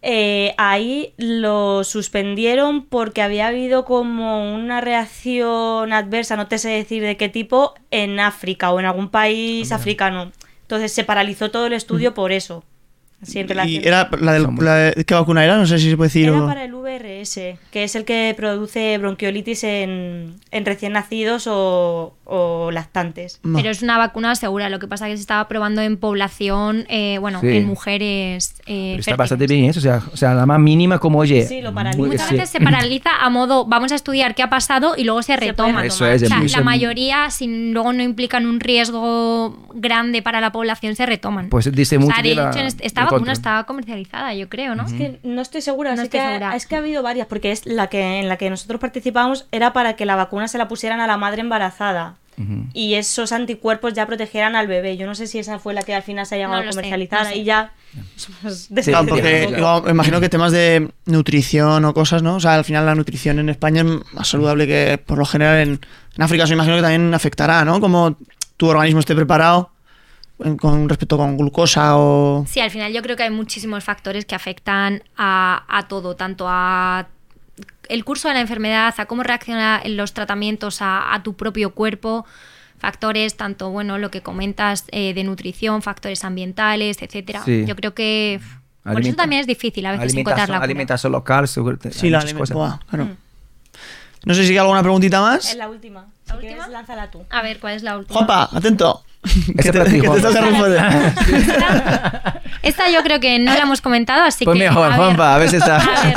eh, 0.01 0.55
ahí 0.59 1.13
lo 1.17 1.83
suspendieron 1.83 2.87
porque 2.87 3.21
había 3.21 3.49
habido 3.49 3.85
como 3.85 4.55
una 4.55 4.81
reacción 4.81 5.93
adversa, 5.93 6.37
no 6.37 6.47
te 6.47 6.59
sé 6.59 6.71
decir 6.71 7.03
de 7.03 7.17
qué 7.17 7.29
tipo, 7.29 7.75
en 7.91 8.21
África 8.21 8.71
o 8.73 8.79
en 8.79 8.87
algún 8.87 9.11
país 9.11 9.73
africano. 9.73 10.33
Entonces 10.63 10.93
se 10.93 11.05
paralizó 11.05 11.51
todo 11.51 11.67
el 11.67 11.73
estudio 11.73 12.15
por 12.15 12.31
eso. 12.31 12.65
Así 13.21 13.41
en 13.41 13.49
relación- 13.49 13.83
¿Y 13.83 13.87
era 13.89 14.09
la, 14.21 14.33
del, 14.33 14.45
Somos- 14.45 14.65
la 14.65 14.75
de- 14.77 15.05
qué 15.05 15.15
vacuna 15.15 15.45
era? 15.45 15.57
No 15.57 15.67
sé 15.67 15.79
si 15.79 15.91
se 15.91 15.97
puede 15.97 16.09
decir. 16.09 16.29
Era 16.29 16.43
o- 16.43 16.47
para 16.47 16.65
el 16.65 16.73
VRS, 16.73 17.59
que 17.73 17.83
es 17.85 17.95
el 17.97 18.05
que 18.05 18.33
produce 18.37 18.97
bronquiolitis 18.99 19.65
en, 19.65 20.37
en 20.53 20.65
recién 20.65 20.93
nacidos 20.93 21.47
o, 21.49 22.15
o 22.25 22.71
lactantes. 22.71 23.41
No. 23.43 23.59
Pero 23.59 23.71
es 23.71 23.83
una 23.83 23.99
vacuna 23.99 24.35
segura. 24.37 24.69
Lo 24.69 24.79
que 24.79 24.87
pasa 24.87 25.09
es 25.09 25.13
que 25.15 25.17
se 25.17 25.23
estaba 25.23 25.49
probando 25.49 25.83
en 25.83 25.97
población, 25.97 26.85
eh, 26.89 27.19
bueno, 27.21 27.41
Sí. 27.41 27.49
en 27.49 27.67
mujeres. 27.67 28.55
eh, 28.67 28.93
Pero 28.93 29.01
está 29.01 29.11
fértiles. 29.13 29.17
bastante 29.19 29.47
bien 29.49 29.65
eso, 29.71 29.81
o 29.81 29.83
sea, 29.83 30.03
o 30.13 30.17
sea, 30.17 30.35
la 30.35 30.47
más 30.47 30.61
mínima 30.61 30.99
como, 31.01 31.19
oye... 31.19 31.45
Sí, 31.47 31.61
lo 31.61 31.75
paraliza. 31.75 31.99
Muchas 32.07 32.29
sí. 32.29 32.35
veces 32.37 32.51
se 32.51 32.61
paraliza 32.61 33.11
a 33.21 33.31
modo, 33.31 33.65
vamos 33.67 33.91
a 33.91 33.95
estudiar 33.97 34.35
qué 34.37 34.43
ha 34.45 34.51
pasado 34.51 34.95
y 34.97 35.03
luego 35.05 35.23
se 35.23 35.35
puede 35.37 35.51
retoma. 35.51 35.85
Eso 35.85 36.07
es, 36.07 36.23
O 36.23 36.27
sea, 36.27 36.41
la 36.59 36.61
mayoría, 36.63 37.31
si 37.31 37.73
luego 37.73 37.93
no 37.93 38.03
implican 38.03 38.47
un 38.47 38.61
riesgo 38.61 39.59
grande 39.75 40.23
para 40.23 40.41
la 40.41 40.53
población, 40.53 40.95
se 40.97 41.07
retoman. 41.07 41.49
Pues 41.49 41.71
dice 41.73 41.97
O 41.97 42.01
mucho 42.01 42.15
sea, 42.15 42.23
de 42.23 42.29
de 42.31 42.35
la- 42.37 42.51
hecho, 42.51 42.61
en 43.09 43.13
esta 43.13 43.17
del 43.17 43.21
vacuna 43.25 43.33
contra. 43.33 43.33
está 43.33 43.65
comercializada, 43.67 44.35
yo 44.35 44.49
creo, 44.49 44.75
¿no? 44.75 44.87
Es 44.87 44.93
que 44.93 45.19
no 45.23 45.41
estoy 45.43 45.61
segura, 45.63 45.91
No 45.91 45.97
sí 45.97 46.03
estoy 46.05 46.21
que- 46.21 46.27
segura. 46.27 46.57
es 46.57 46.67
que 46.67 46.75
ha 46.77 46.79
habido 46.79 47.03
varias, 47.03 47.27
porque 47.27 47.53
es 47.53 47.67
la 47.67 47.87
que 47.89 48.21
en 48.21 48.29
la 48.29 48.37
que 48.37 48.51
nosotros 48.51 48.81
participamos 48.81 49.47
era 49.53 49.73
para 49.73 49.95
que 49.97 50.07
la 50.07 50.17
vacuna 50.17 50.49
se 50.49 50.59
la 50.59 50.69
pusieran 50.69 51.01
a 51.01 51.07
la 51.07 51.17
madre 51.17 51.41
embarazada 51.41 52.17
y 52.73 52.95
esos 52.95 53.33
anticuerpos 53.33 53.95
ya 53.95 54.07
protegieran 54.07 54.55
al 54.55 54.69
bebé. 54.69 54.97
Yo 54.97 55.07
no 55.09 55.17
sé 55.17 55.27
si 55.27 55.41
esa 55.41 55.59
fue 55.59 55.75
la 55.75 55.83
que 55.83 55.93
al 55.93 56.05
final 56.05 56.25
se 56.25 56.37
ha 56.37 56.39
llegado 56.39 56.55
No 56.55 56.61
a 56.61 56.65
lo 56.67 56.71
sé, 56.73 56.77
comercializar 56.77 57.25
no 57.25 57.31
sé. 57.31 57.37
y 57.39 57.43
ya. 57.45 57.73
pues, 58.43 58.69
Sí, 58.77 58.91
Claro, 58.93 59.09
porque 59.09 59.49
digo, 59.57 59.85
imagino 59.91 60.21
que 60.21 60.29
temas 60.29 60.53
de 60.53 60.89
nutrición 61.07 61.85
o 61.85 61.93
cosas, 61.95 62.23
¿no? 62.23 62.37
O 62.37 62.41
sea, 62.41 62.55
al 62.55 62.65
final 62.65 62.87
la 62.87 62.95
nutrición 62.95 63.41
en 63.41 63.49
España 63.49 63.81
es 63.83 63.89
más 64.15 64.29
saludable 64.29 64.69
que 64.69 64.99
por 65.05 65.19
lo 65.19 65.25
general 65.25 65.59
en, 65.59 65.81
en 66.17 66.23
África. 66.23 66.45
Eso 66.45 66.53
imagino 66.55 66.77
que 66.77 66.83
también 66.83 67.13
afectará, 67.13 67.65
¿no? 67.65 67.81
Como 67.81 68.17
tu 68.57 68.69
organismo 68.69 69.01
esté 69.01 69.17
preparado 69.17 69.71
con 70.61 70.89
respecto 70.89 71.17
con 71.17 71.37
glucosa 71.37 71.97
o... 71.97 72.45
Sí, 72.49 72.61
al 72.61 72.71
final 72.71 72.93
yo 72.93 73.03
creo 73.03 73.17
que 73.17 73.25
hay 73.25 73.31
muchísimos 73.31 73.83
factores 73.85 74.25
que 74.25 74.35
afectan 74.35 75.03
a, 75.17 75.65
a 75.69 75.89
todo, 75.89 76.15
tanto 76.17 76.47
a 76.49 77.09
el 77.89 78.05
curso 78.05 78.29
de 78.29 78.35
la 78.35 78.41
enfermedad, 78.41 78.95
a 78.99 79.07
cómo 79.07 79.23
reaccionan 79.23 79.81
los 79.97 80.13
tratamientos 80.13 80.81
a, 80.83 81.13
a 81.15 81.23
tu 81.23 81.35
propio 81.35 81.71
cuerpo, 81.75 82.25
factores 82.79 83.37
tanto, 83.37 83.71
bueno, 83.71 83.99
lo 83.99 84.11
que 84.11 84.21
comentas 84.23 84.85
eh, 84.93 85.15
de 85.15 85.25
nutrición, 85.25 85.83
factores 85.83 86.23
ambientales, 86.23 87.03
etcétera. 87.03 87.43
Sí. 87.45 87.65
Yo 87.67 87.75
creo 87.75 87.95
que 87.95 88.41
por 88.85 88.93
eso 88.93 88.99
Alimenta- 89.01 89.17
también 89.23 89.41
es 89.41 89.47
difícil 89.47 89.85
a 89.87 89.93
veces 89.93 90.05
alimentación, 90.05 90.41
encontrar 90.43 90.59
la 90.61 90.65
alimentación 90.65 91.13
local, 91.13 91.49
seguro. 91.49 91.79
Sí, 91.91 92.11
la 92.11 92.19
muchas 92.19 92.33
aliment- 92.35 92.39
cosas. 92.39 92.55
Buah, 92.55 92.79
claro. 92.89 93.09
No 94.25 94.35
sé 94.35 94.45
si 94.45 94.53
hay 94.53 94.59
alguna 94.59 94.83
preguntita 94.83 95.21
más. 95.21 95.49
Es 95.51 95.57
la 95.57 95.69
última. 95.69 96.07
¿La 96.27 96.35
Si 96.35 96.41
quieres, 96.41 96.59
última? 96.59 96.69
lánzala 96.79 97.11
tú. 97.11 97.25
A 97.31 97.43
ver, 97.43 97.59
¿cuál 97.61 97.75
es 97.75 97.83
la 97.83 97.97
última? 97.97 98.15
Juanpa, 98.15 98.49
atento. 98.53 99.03
Te, 99.23 99.73
te 99.73 99.85
responder. 99.85 100.83
Esta, 101.35 102.43
esta 102.63 102.91
yo 102.91 103.03
creo 103.03 103.21
que 103.21 103.39
no 103.39 103.53
la 103.53 103.61
hemos 103.61 103.81
comentado, 103.81 104.23
así 104.25 104.45
Pues 104.45 104.59
que... 104.59 104.65
mejor, 104.69 104.87
a 104.87 104.89
ver, 104.89 104.97
Juanpa, 104.99 105.35
a 105.35 105.39
ver 105.39 105.49
si 105.51 105.57
está... 105.57 105.77
A 105.77 106.03
ver. 106.05 106.15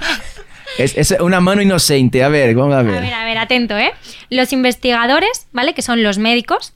Es, 0.76 0.96
es 0.96 1.10
una 1.18 1.40
mano 1.40 1.60
inocente, 1.60 2.22
a 2.22 2.28
ver, 2.28 2.54
vamos 2.54 2.76
a 2.76 2.82
ver. 2.82 2.98
A 2.98 3.00
ver, 3.00 3.12
a 3.12 3.24
ver, 3.24 3.38
atento, 3.38 3.76
¿eh? 3.76 3.92
Los 4.30 4.52
investigadores, 4.52 5.48
¿vale? 5.50 5.74
Que 5.74 5.82
son 5.82 6.04
los 6.04 6.18
médicos, 6.18 6.72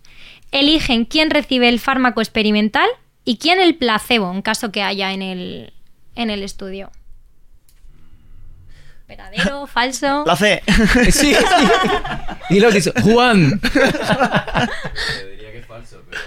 eligen 0.50 1.04
quién 1.04 1.30
recibe 1.30 1.68
el 1.68 1.78
fármaco 1.78 2.20
experimental 2.20 2.88
y 3.24 3.36
quién 3.36 3.60
el 3.60 3.76
placebo, 3.76 4.32
en 4.32 4.42
caso 4.42 4.72
que 4.72 4.82
haya 4.82 5.12
en 5.12 5.22
el, 5.22 5.72
en 6.16 6.30
el 6.30 6.42
estudio. 6.42 6.90
¿Verdadero? 9.06 9.66
¿Falso? 9.72 10.24
La 10.26 10.34
C. 10.34 10.62
Sí, 11.12 11.12
sí. 11.12 11.36
Y 12.50 12.58
luego 12.58 12.74
dice, 12.74 12.92
Juan. 13.02 13.60
Yo 13.62 15.28
diría 15.28 15.52
que 15.52 15.58
es 15.58 15.66
falso, 15.66 16.02
pero 16.10 16.22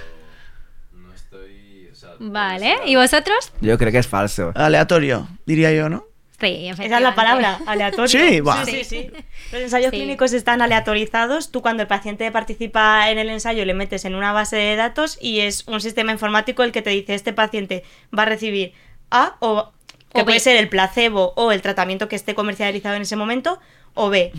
no 0.93 1.13
estoy. 1.13 1.89
O 1.91 1.95
sea, 1.95 2.11
Vale, 2.31 2.75
¿y 2.85 2.95
vosotros? 2.95 3.51
Yo 3.61 3.77
creo 3.77 3.91
que 3.91 3.99
es 3.99 4.07
falso. 4.07 4.51
Aleatorio, 4.55 5.27
diría 5.45 5.71
yo, 5.71 5.89
¿no? 5.89 6.05
Sí, 6.39 6.67
Esa 6.69 6.83
es 6.83 7.01
la 7.01 7.15
palabra, 7.15 7.59
aleatorio. 7.65 8.07
Sí, 8.09 8.41
va. 8.41 8.65
sí, 8.65 8.83
sí, 8.83 8.83
sí. 8.83 9.11
Los 9.53 9.61
ensayos 9.61 9.91
Sí. 9.91 9.97
clínicos 9.97 10.33
están 10.33 10.61
aleatorizados. 10.61 11.49
Tú 11.51 11.61
cuando 11.61 11.81
el 11.83 11.87
paciente 11.87 12.29
participa 12.31 13.09
en 13.09 13.17
el 13.19 13.29
ensayo 13.29 13.63
le 13.63 13.73
metes 13.73 14.03
en 14.05 14.15
una 14.15 14.33
base 14.33 14.57
de 14.57 14.75
datos 14.75 15.17
y 15.21 15.39
es 15.39 15.65
un 15.67 15.79
sistema 15.79 16.11
informático 16.11 16.63
el 16.63 16.71
que 16.73 16.81
te 16.81 16.89
dice 16.89 17.13
este 17.15 17.31
paciente 17.31 17.83
va 18.17 18.23
a 18.23 18.25
recibir 18.25 18.73
A 19.11 19.37
o 19.39 19.71
que 20.13 20.21
O 20.21 20.25
puede 20.25 20.37
B. 20.37 20.39
ser 20.41 20.57
el 20.57 20.67
placebo 20.67 21.31
o 21.37 21.51
el 21.53 21.61
tratamiento 21.61 22.09
que 22.09 22.15
esté 22.17 22.35
comercializado 22.35 22.95
en 22.95 23.03
ese 23.03 23.15
momento 23.15 23.59
o 23.93 24.09
B. 24.09 24.33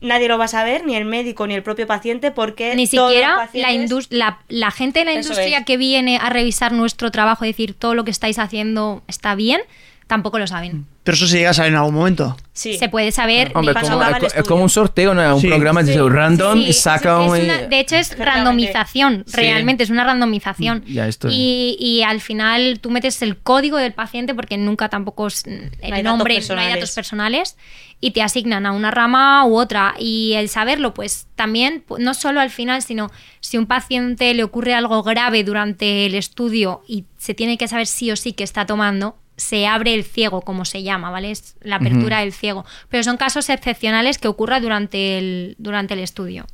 Nadie 0.00 0.28
lo 0.28 0.36
va 0.36 0.44
a 0.44 0.48
saber, 0.48 0.84
ni 0.84 0.94
el 0.94 1.06
médico 1.06 1.46
ni 1.46 1.54
el 1.54 1.62
propio 1.62 1.86
paciente, 1.86 2.30
porque 2.30 2.74
Ni 2.74 2.86
siquiera 2.86 3.28
la, 3.28 3.36
pacientes- 3.46 4.06
la, 4.10 4.40
la 4.48 4.70
gente 4.70 4.98
de 4.98 5.04
la 5.06 5.12
Eso 5.12 5.20
industria 5.30 5.58
es. 5.58 5.64
que 5.64 5.76
viene 5.78 6.18
a 6.18 6.28
revisar 6.28 6.72
nuestro 6.72 7.10
trabajo, 7.10 7.44
decir 7.46 7.72
todo 7.72 7.94
lo 7.94 8.04
que 8.04 8.10
estáis 8.10 8.38
haciendo 8.38 9.02
está 9.08 9.34
bien, 9.34 9.60
tampoco 10.06 10.38
lo 10.38 10.46
saben. 10.46 10.86
Pero 11.02 11.14
eso 11.16 11.26
se 11.28 11.36
llega 11.38 11.50
a 11.50 11.54
saber 11.54 11.72
en 11.72 11.78
algún 11.78 11.94
momento. 11.94 12.36
Sí. 12.52 12.76
Se 12.78 12.88
puede 12.88 13.12
saber. 13.12 13.52
Hombre, 13.54 13.74
Cuando 13.74 13.92
como, 13.98 14.26
es, 14.26 14.34
es 14.34 14.42
como 14.44 14.62
un 14.64 14.68
sorteo, 14.70 15.14
¿no? 15.14 15.34
Un 15.36 15.40
Sí. 15.40 15.46
programa 15.48 15.82
de 15.84 15.92
Sí. 15.94 15.98
random 16.00 16.58
Sí, 16.62 16.68
y 16.68 16.72
saca 16.72 17.24
es 17.24 17.30
un... 17.32 17.40
una- 17.44 17.62
de 17.62 17.80
hecho, 17.80 17.96
es 17.96 18.18
randomización, 18.18 19.24
realmente 19.32 19.84
es 19.84 19.90
una 19.90 20.04
randomización. 20.04 20.84
Ya, 20.86 21.06
esto- 21.06 21.28
y, 21.30 21.76
y 21.78 22.02
al 22.02 22.20
final 22.20 22.80
tú 22.80 22.90
metes 22.90 23.20
el 23.22 23.36
código 23.36 23.76
del 23.76 23.92
paciente 23.92 24.34
porque 24.34 24.56
nunca 24.58 24.88
tampoco 24.88 25.26
es 25.28 25.44
el 25.46 25.70
datos 25.80 26.02
nombre, 26.02 26.40
no 26.48 26.58
hay 26.60 26.74
datos 26.74 26.92
personales 26.92 27.56
y 28.00 28.10
te 28.10 28.22
asignan 28.22 28.66
a 28.66 28.72
una 28.72 28.90
rama 28.90 29.44
u 29.46 29.56
otra. 29.56 29.94
Y 29.98 30.32
el 30.34 30.48
saberlo, 30.48 30.92
pues 30.94 31.28
también, 31.36 31.84
no 31.98 32.14
solo 32.14 32.40
al 32.40 32.50
final, 32.50 32.82
sino 32.82 33.10
si 33.40 33.58
un 33.58 33.66
paciente 33.66 34.34
le 34.34 34.42
ocurre 34.44 34.74
algo 34.74 35.02
grave 35.02 35.44
durante 35.44 36.06
el 36.06 36.14
estudio 36.14 36.82
y 36.88 37.04
se 37.16 37.34
tiene 37.34 37.58
que 37.58 37.68
saber 37.68 37.86
sí 37.86 38.10
o 38.10 38.16
sí 38.16 38.32
que 38.32 38.44
está 38.44 38.66
tomando, 38.66 39.16
se 39.36 39.66
abre 39.66 39.94
el 39.94 40.04
ciego, 40.04 40.40
como 40.40 40.64
se 40.64 40.82
llama, 40.82 41.10
¿vale? 41.10 41.30
Es 41.30 41.56
la 41.60 41.76
apertura 41.76 42.20
del 42.20 42.32
ciego. 42.32 42.64
Pero 42.88 43.02
son 43.02 43.16
casos 43.16 43.50
excepcionales 43.50 44.18
que 44.18 44.28
ocurra 44.28 44.60
durante 44.60 45.18
el, 45.18 45.56
durante 45.58 45.94
el 45.94 46.00
estudio. 46.00 46.46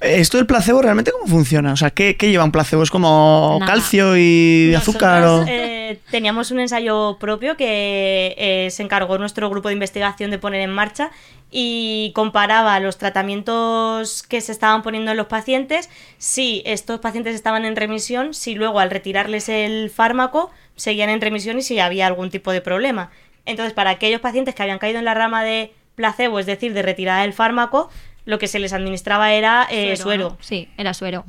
Eh, 0.00 0.20
¿Esto 0.20 0.36
del 0.36 0.46
placebo 0.46 0.80
realmente 0.80 1.10
cómo 1.10 1.26
funciona? 1.26 1.72
O 1.72 1.76
sea, 1.76 1.90
¿qué, 1.90 2.16
qué 2.16 2.30
lleva 2.30 2.44
un 2.44 2.52
placebo? 2.52 2.82
¿Es 2.82 2.90
como 2.90 3.56
Nada. 3.58 3.72
calcio 3.72 4.16
y 4.16 4.74
azúcar? 4.76 5.24
O... 5.24 5.44
Eh, 5.46 6.00
teníamos 6.10 6.50
un 6.50 6.60
ensayo 6.60 7.18
propio 7.18 7.56
que 7.56 8.34
eh, 8.38 8.68
se 8.70 8.82
encargó 8.82 9.18
nuestro 9.18 9.50
grupo 9.50 9.68
de 9.68 9.74
investigación 9.74 10.30
de 10.30 10.38
poner 10.38 10.60
en 10.60 10.70
marcha 10.70 11.10
y 11.50 12.12
comparaba 12.14 12.80
los 12.80 12.98
tratamientos 12.98 14.22
que 14.24 14.40
se 14.40 14.50
estaban 14.50 14.82
poniendo 14.82 15.12
en 15.12 15.16
los 15.16 15.28
pacientes, 15.28 15.88
si 16.18 16.62
estos 16.66 16.98
pacientes 16.98 17.34
estaban 17.34 17.64
en 17.64 17.76
remisión, 17.76 18.34
si 18.34 18.54
luego 18.56 18.80
al 18.80 18.90
retirarles 18.90 19.48
el 19.48 19.88
fármaco 19.90 20.50
seguían 20.76 21.10
en 21.10 21.20
remisión 21.20 21.58
y 21.58 21.62
si 21.62 21.78
había 21.78 22.06
algún 22.06 22.30
tipo 22.30 22.52
de 22.52 22.60
problema. 22.60 23.10
Entonces, 23.46 23.72
para 23.74 23.90
aquellos 23.90 24.20
pacientes 24.20 24.54
que 24.54 24.62
habían 24.62 24.78
caído 24.78 24.98
en 24.98 25.04
la 25.04 25.14
rama 25.14 25.42
de 25.44 25.72
placebo, 25.94 26.38
es 26.38 26.46
decir, 26.46 26.72
de 26.74 26.82
retirada 26.82 27.22
del 27.22 27.32
fármaco, 27.32 27.90
lo 28.24 28.38
que 28.38 28.48
se 28.48 28.58
les 28.58 28.72
administraba 28.72 29.32
era 29.32 29.66
eh, 29.70 29.96
suero. 29.96 30.36
Sí, 30.40 30.68
era 30.76 30.94
suero. 30.94 31.24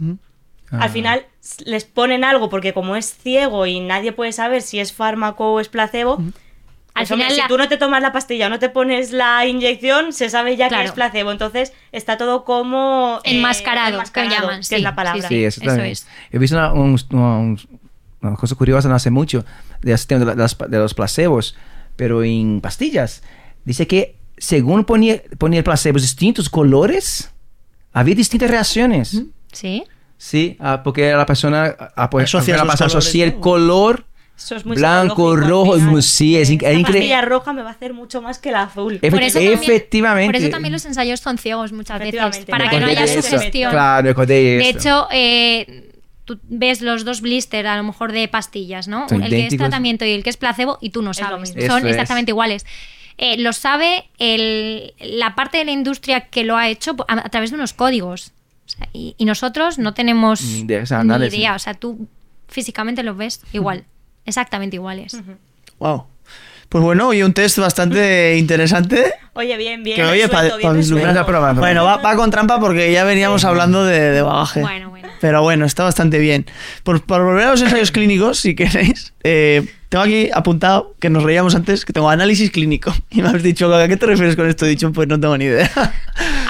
Ah. 0.72 0.80
Al 0.84 0.89
final 0.89 1.26
s- 1.43 1.64
les 1.66 1.84
ponen 1.86 2.24
algo 2.24 2.50
porque 2.50 2.74
como 2.74 2.96
es 2.96 3.16
ciego 3.18 3.66
y 3.68 3.80
nadie 3.82 4.12
puede 4.14 4.32
saber 4.32 4.62
si 4.62 4.80
es 4.80 4.93
fármaco 4.93 5.54
o 5.54 5.60
es 5.60 5.68
placebo, 5.70 6.16
Al 6.18 6.24
pues, 7.02 7.12
hombre, 7.12 7.28
final 7.28 7.41
si 7.43 7.48
tú 7.50 7.58
no 7.58 7.68
te 7.68 7.76
tomas 7.78 8.02
la 8.02 8.14
pastilla 8.14 8.48
o 8.48 8.50
no 8.50 8.58
te 8.58 8.70
pones 8.70 9.12
la 9.12 9.46
inyección, 9.46 10.14
se 10.14 10.30
sabe 10.30 10.56
ya 10.56 10.70
Claro. 10.70 10.84
que 10.84 10.88
es 10.88 10.91
placebo. 10.93 11.32
Entonces 11.32 11.74
está 11.91 12.18
todo 12.18 12.46
como... 12.46 13.20
eh, 13.26 13.36
Enmascarado, 13.36 14.02
que 14.14 14.30
llaman, 14.30 14.60
que 14.60 14.64
sí, 14.64 14.76
es 14.76 14.82
la 14.82 14.89
sí, 14.91 14.96
palabra. 14.96 15.28
Sí, 15.28 15.43
eso, 15.43 15.60
Eso 15.62 15.70
también. 15.70 15.91
es. 15.91 16.08
He 16.32 16.39
visto 16.39 16.56
una, 16.56 16.72
un- 16.74 16.98
un- 17.12 17.80
una 18.30 18.38
cosa 18.38 18.55
curiosa 18.55 18.88
no 18.89 18.95
hace 18.95 19.09
mucho 19.11 19.45
de, 19.82 19.91
de, 19.95 20.36
las- 20.36 20.57
los 20.69 20.93
placebos, 20.93 21.55
pero 21.95 22.23
en 22.23 22.61
pastillas. 22.61 23.21
Dice 23.65 23.88
que 23.88 24.15
según 24.38 24.84
ponía, 24.86 25.21
ponía 25.38 25.59
el 25.59 25.63
placebos 25.63 26.01
distintos 26.01 26.49
colores, 26.49 27.32
había 27.93 28.15
distintas 28.15 28.49
reacciones. 28.51 29.21
Sí. 29.51 29.84
Sí, 30.17 30.55
ah, 30.59 30.82
porque 30.84 31.11
la 31.11 31.26
persona, 31.26 31.76
ah, 31.95 32.09
pues, 32.09 32.26
Asocias 32.26 32.57
la 32.57 32.65
persona 32.65 32.88
asocia 32.88 33.26
el 33.26 33.36
color 33.39 34.05
Eso 34.38 34.55
es 34.55 34.65
muy 34.65 34.76
blanco, 34.78 35.36
rojo, 35.36 35.76
es 35.99 36.05
sí, 36.05 36.38
es, 36.38 36.49
in- 36.49 36.55
es 36.57 36.61
La 36.63 36.73
increíble. 36.73 36.99
pastilla 37.09 37.21
roja 37.21 37.53
me 37.53 37.61
va 37.63 37.69
a 37.69 37.71
hacer 37.73 37.93
mucho 37.93 38.21
más 38.21 38.39
que 38.39 38.51
la 38.51 38.63
azul. 38.63 38.99
Efe- 39.01 39.11
Por 39.11 39.21
eso 39.23 39.39
también- 39.39 39.59
efectivamente. 39.59 40.28
Por 40.28 40.36
eso 40.41 40.49
también 40.49 40.71
los 40.73 40.86
ensayos 40.86 41.19
son 41.19 41.38
ciegos 41.38 41.71
muchas 41.73 41.99
veces, 41.99 42.45
para 42.45 42.69
que 42.69 42.80
no 42.80 42.88
haya 42.88 43.07
sugestión. 43.07 43.71
Claro, 43.71 44.13
de 44.13 44.26
De 44.26 44.69
hecho, 44.69 45.07
eh, 45.11 45.91
tú 46.26 46.39
ves 46.43 46.82
los 46.82 47.05
dos 47.05 47.21
blister 47.21 47.65
a 47.67 47.78
lo 47.78 47.84
mejor 47.84 48.11
de 48.11 48.28
pastillas, 48.28 48.88
¿no? 48.88 49.07
Son 49.07 49.23
el 49.23 49.30
que 49.30 49.47
es 49.47 49.57
tratamiento 49.57 50.05
y 50.05 50.11
el 50.11 50.23
que 50.23 50.30
es 50.32 50.38
placebo 50.38 50.78
y 50.82 50.89
tú 50.89 51.01
no 51.01 51.09
lo 51.09 51.13
sabes. 51.13 51.39
mismo. 51.55 51.61
Son 51.67 51.78
Eso 51.80 51.88
es. 51.88 51.93
exactamente 51.93 52.32
iguales. 52.32 52.65
Eh, 53.17 53.38
lo 53.38 53.53
sabe 53.53 54.09
el- 54.17 54.93
la 54.99 55.36
parte 55.36 55.57
de 55.59 55.65
la 55.65 55.71
industria 55.71 56.21
que 56.30 56.43
lo 56.43 56.57
ha 56.57 56.67
hecho 56.67 56.95
a, 57.07 57.13
a 57.26 57.30
través 57.30 57.51
de 57.51 57.55
unos 57.55 57.71
códigos. 57.73 58.34
O 58.65 58.69
sea, 58.69 58.89
y, 58.91 59.15
y 59.17 59.26
nosotros 59.26 59.78
no 59.78 59.93
tenemos 59.93 60.41
Ni 60.41 60.59
idea, 60.61 60.84
o 60.84 60.86
sea, 60.86 61.01
ni 61.03 61.07
nada 61.09 61.19
de 61.19 61.28
eso. 61.28 61.36
idea. 61.38 61.55
O 61.55 61.59
sea, 61.59 61.76
tú 61.76 62.07
físicamente 62.47 63.03
los 63.03 63.15
ves 63.15 63.41
igual. 63.53 63.86
Exactamente 64.26 64.76
iguales. 64.76 65.15
Wow. 65.80 66.07
Pues 66.76 66.84
bueno, 66.84 67.13
y 67.13 67.23
un 67.23 67.32
test 67.32 67.57
bastante 67.57 68.36
interesante. 68.38 69.13
Oye, 69.32 69.55
bien, 69.55 69.82
bien. 69.82 69.95
Que 69.95 70.03
oye, 70.03 70.23
resuelto, 70.28 70.57
pa- 70.61 70.73
bien 70.73 71.15
pa. 71.26 71.53
Bueno, 71.53 71.86
va, 71.86 71.95
va 71.99 72.17
con 72.17 72.30
trampa 72.32 72.59
porque 72.59 72.91
ya 72.91 73.05
veníamos 73.05 73.45
hablando 73.45 73.86
de, 73.86 73.97
de 74.11 74.21
bagaje. 74.21 74.59
Bueno, 74.59 74.89
bueno. 74.89 75.07
Pero 75.21 75.41
bueno, 75.41 75.63
está 75.65 75.84
bastante 75.86 76.19
bien. 76.19 76.45
Por, 76.84 77.01
por 77.05 77.23
volver 77.23 77.45
a 77.47 77.51
los 77.51 77.61
ensayos 77.61 77.91
clínicos, 77.91 78.39
si 78.39 78.55
queréis, 78.55 79.13
eh, 79.23 79.65
tengo 79.88 80.03
aquí 80.03 80.30
apuntado 80.34 80.93
que 80.99 81.09
nos 81.09 81.23
reíamos 81.23 81.55
antes 81.55 81.86
que 81.86 81.93
tengo 81.93 82.09
análisis 82.09 82.51
clínico. 82.51 82.93
Y 83.09 83.21
me 83.21 83.30
has 83.30 83.41
dicho, 83.41 83.73
¿a 83.73 83.88
qué 83.88 83.95
te 83.95 84.05
refieres 84.07 84.36
con 84.36 84.49
esto? 84.49 84.65
He 84.65 84.69
dicho, 84.69 84.91
pues 84.91 85.07
no 85.07 85.17
tengo 85.17 85.38
ni 85.38 85.45
idea. 85.45 85.71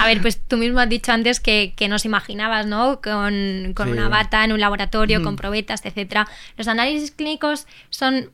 A 0.00 0.06
ver, 0.08 0.20
pues 0.20 0.40
tú 0.40 0.56
mismo 0.56 0.80
has 0.80 0.88
dicho 0.88 1.12
antes 1.12 1.38
que, 1.38 1.72
que 1.76 1.86
nos 1.86 2.04
imaginabas, 2.04 2.66
¿no? 2.66 3.00
Con, 3.00 3.74
con 3.76 3.86
Sí. 3.86 3.92
una 3.92 4.08
bata 4.08 4.44
en 4.44 4.50
un 4.52 4.58
laboratorio, 4.58 5.22
con 5.22 5.36
probetas, 5.36 5.82
etcétera. 5.84 6.26
Los 6.58 6.66
análisis 6.66 7.12
clínicos 7.12 7.68
son 7.90 8.30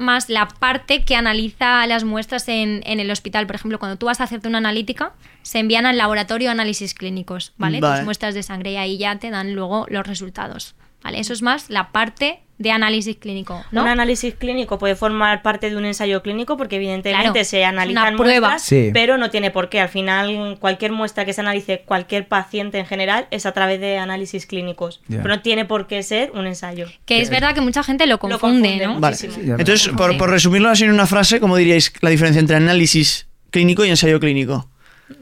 más 0.00 0.28
la 0.28 0.48
parte 0.48 1.04
que 1.04 1.14
analiza 1.14 1.86
las 1.86 2.04
muestras 2.04 2.48
en, 2.48 2.82
en 2.84 2.98
el 2.98 3.10
hospital. 3.10 3.46
Por 3.46 3.56
ejemplo, 3.56 3.78
cuando 3.78 3.96
tú 3.96 4.06
vas 4.06 4.20
a 4.20 4.24
hacerte 4.24 4.48
una 4.48 4.58
analítica, 4.58 5.12
se 5.42 5.58
envían 5.58 5.86
al 5.86 5.98
laboratorio 5.98 6.50
análisis 6.50 6.94
clínicos, 6.94 7.52
¿vale? 7.58 7.80
Vale. 7.80 7.98
Tus 7.98 8.04
muestras 8.04 8.34
de 8.34 8.42
sangre 8.42 8.72
y 8.72 8.76
ahí 8.76 8.98
ya 8.98 9.18
te 9.18 9.30
dan 9.30 9.54
luego 9.54 9.86
los 9.88 10.06
resultados, 10.06 10.74
¿vale? 11.02 11.18
Eso 11.20 11.32
es 11.32 11.42
más 11.42 11.70
la 11.70 11.92
parte 11.92 12.40
de 12.58 12.70
análisis 12.72 13.16
clínico, 13.16 13.64
¿no? 13.72 13.80
Un 13.84 13.88
análisis 13.88 14.34
clínico 14.34 14.78
puede 14.78 14.94
formar 14.94 15.40
parte 15.40 15.70
de 15.70 15.76
un 15.78 15.86
ensayo 15.86 16.22
clínico 16.22 16.58
porque 16.58 16.76
evidentemente 16.76 17.30
Claro, 17.30 17.44
se 17.46 17.64
analizan 17.64 18.08
una 18.08 18.16
prueba. 18.22 18.48
muestras, 18.50 18.62
Sí. 18.68 18.90
pero 18.92 19.16
no 19.16 19.30
tiene 19.30 19.50
por 19.50 19.70
qué. 19.70 19.80
Al 19.80 19.88
final, 19.88 20.58
cualquier 20.60 20.92
muestra 20.92 21.24
que 21.24 21.32
se 21.32 21.40
analice 21.40 21.84
cualquier 21.86 22.28
paciente 22.28 22.78
en 22.78 22.84
general 22.84 23.28
es 23.30 23.46
a 23.46 23.52
través 23.52 23.80
de 23.80 23.96
análisis 23.96 24.44
clínicos. 24.44 25.00
Pero 25.08 25.24
no 25.26 25.40
tiene 25.40 25.64
por 25.64 25.86
qué 25.86 26.02
ser 26.02 26.32
un 26.34 26.46
ensayo. 26.46 26.86
Que 27.06 27.22
es 27.22 27.30
verdad 27.30 27.54
que 27.54 27.62
mucha 27.62 27.82
gente 27.82 28.06
lo 28.06 28.18
confunde, 28.18 28.68
confunde 28.78 28.86
¿no? 28.86 29.00
Vale. 29.00 29.16
Entonces, 29.58 29.88
por, 29.96 30.18
por 30.18 30.28
resumirlo 30.28 30.68
así 30.68 30.84
en 30.84 30.90
una 30.92 31.06
frase, 31.06 31.40
¿cómo 31.40 31.56
diríais 31.56 31.90
la 32.02 32.10
diferencia 32.10 32.40
entre 32.40 32.56
análisis 32.56 33.26
clínico 33.50 33.86
y 33.86 33.88
ensayo 33.88 34.20
clínico? 34.20 34.68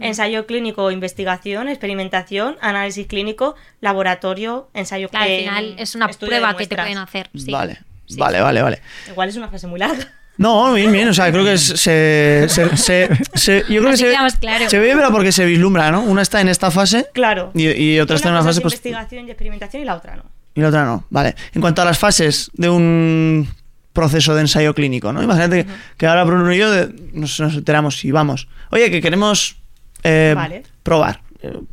Ensayo 0.00 0.46
clínico, 0.46 0.90
investigación, 0.90 1.68
experimentación, 1.68 2.56
análisis 2.60 3.06
clínico, 3.06 3.54
laboratorio, 3.80 4.68
ensayo 4.74 5.08
Claro, 5.08 5.24
al 5.30 5.38
final 5.38 5.74
es 5.78 5.94
una 5.94 6.08
prueba 6.08 6.56
que 6.56 6.66
te 6.66 6.76
pueden 6.76 6.98
hacer. 6.98 7.30
sí. 7.34 7.50
Vale, 7.50 7.78
Sí, 8.06 8.16
vale, 8.18 8.38
sí. 8.38 8.42
vale, 8.42 8.62
vale. 8.62 8.82
Igual 9.10 9.28
es 9.28 9.36
una 9.36 9.48
frase 9.48 9.66
muy 9.66 9.78
larga. 9.78 10.06
No, 10.38 10.72
bien, 10.72 10.90
bien. 10.92 11.08
O 11.08 11.12
sea, 11.14 11.30
creo 11.32 11.44
que 11.44 11.58
se, 11.58 11.76
se, 12.48 12.48
se- 12.76 13.08
se- 13.34 13.64
yo 13.68 13.80
creo 13.82 13.90
que 13.90 13.96
se, 13.96 14.68
se 14.68 14.78
ve, 14.78 14.92
pero 14.94 15.10
porque 15.10 15.32
se 15.32 15.44
vislumbra, 15.44 15.90
¿no? 15.90 16.02
Una 16.02 16.22
está 16.22 16.40
en 16.40 16.48
esta 16.48 16.70
fase 16.70 17.06
Claro. 17.12 17.50
y, 17.54 17.68
y 17.68 18.00
otra 18.00 18.16
está 18.16 18.28
en 18.28 18.34
una 18.36 18.44
fase 18.44 18.60
es 18.60 18.62
pues, 18.62 18.74
investigación 18.74 19.26
y 19.26 19.30
experimentación 19.32 19.82
y 19.82 19.84
la 19.84 19.96
otra 19.96 20.16
no. 20.16 20.22
y 20.54 20.60
la 20.60 20.68
otra 20.68 20.84
no. 20.84 21.04
Vale. 21.10 21.34
En 21.54 21.60
cuanto 21.60 21.82
a 21.82 21.84
las 21.84 21.98
fases 21.98 22.50
de 22.54 22.70
un 22.70 23.48
proceso 23.92 24.34
de 24.36 24.42
ensayo 24.42 24.74
clínico, 24.74 25.12
¿no? 25.12 25.22
Imagínate 25.22 25.64
que, 25.66 25.72
que 25.96 26.06
ahora 26.06 26.22
Bruno 26.24 26.50
y 26.52 26.56
yo 26.58 26.70
de- 26.70 26.94
nos, 27.12 27.38
nos 27.40 27.54
enteramos 27.54 28.04
y 28.04 28.12
vamos. 28.12 28.46
Oye, 28.70 28.90
que 28.92 29.02
queremos 29.02 29.56
eh, 30.02 30.32
Vale. 30.34 30.62
probar. 30.82 31.20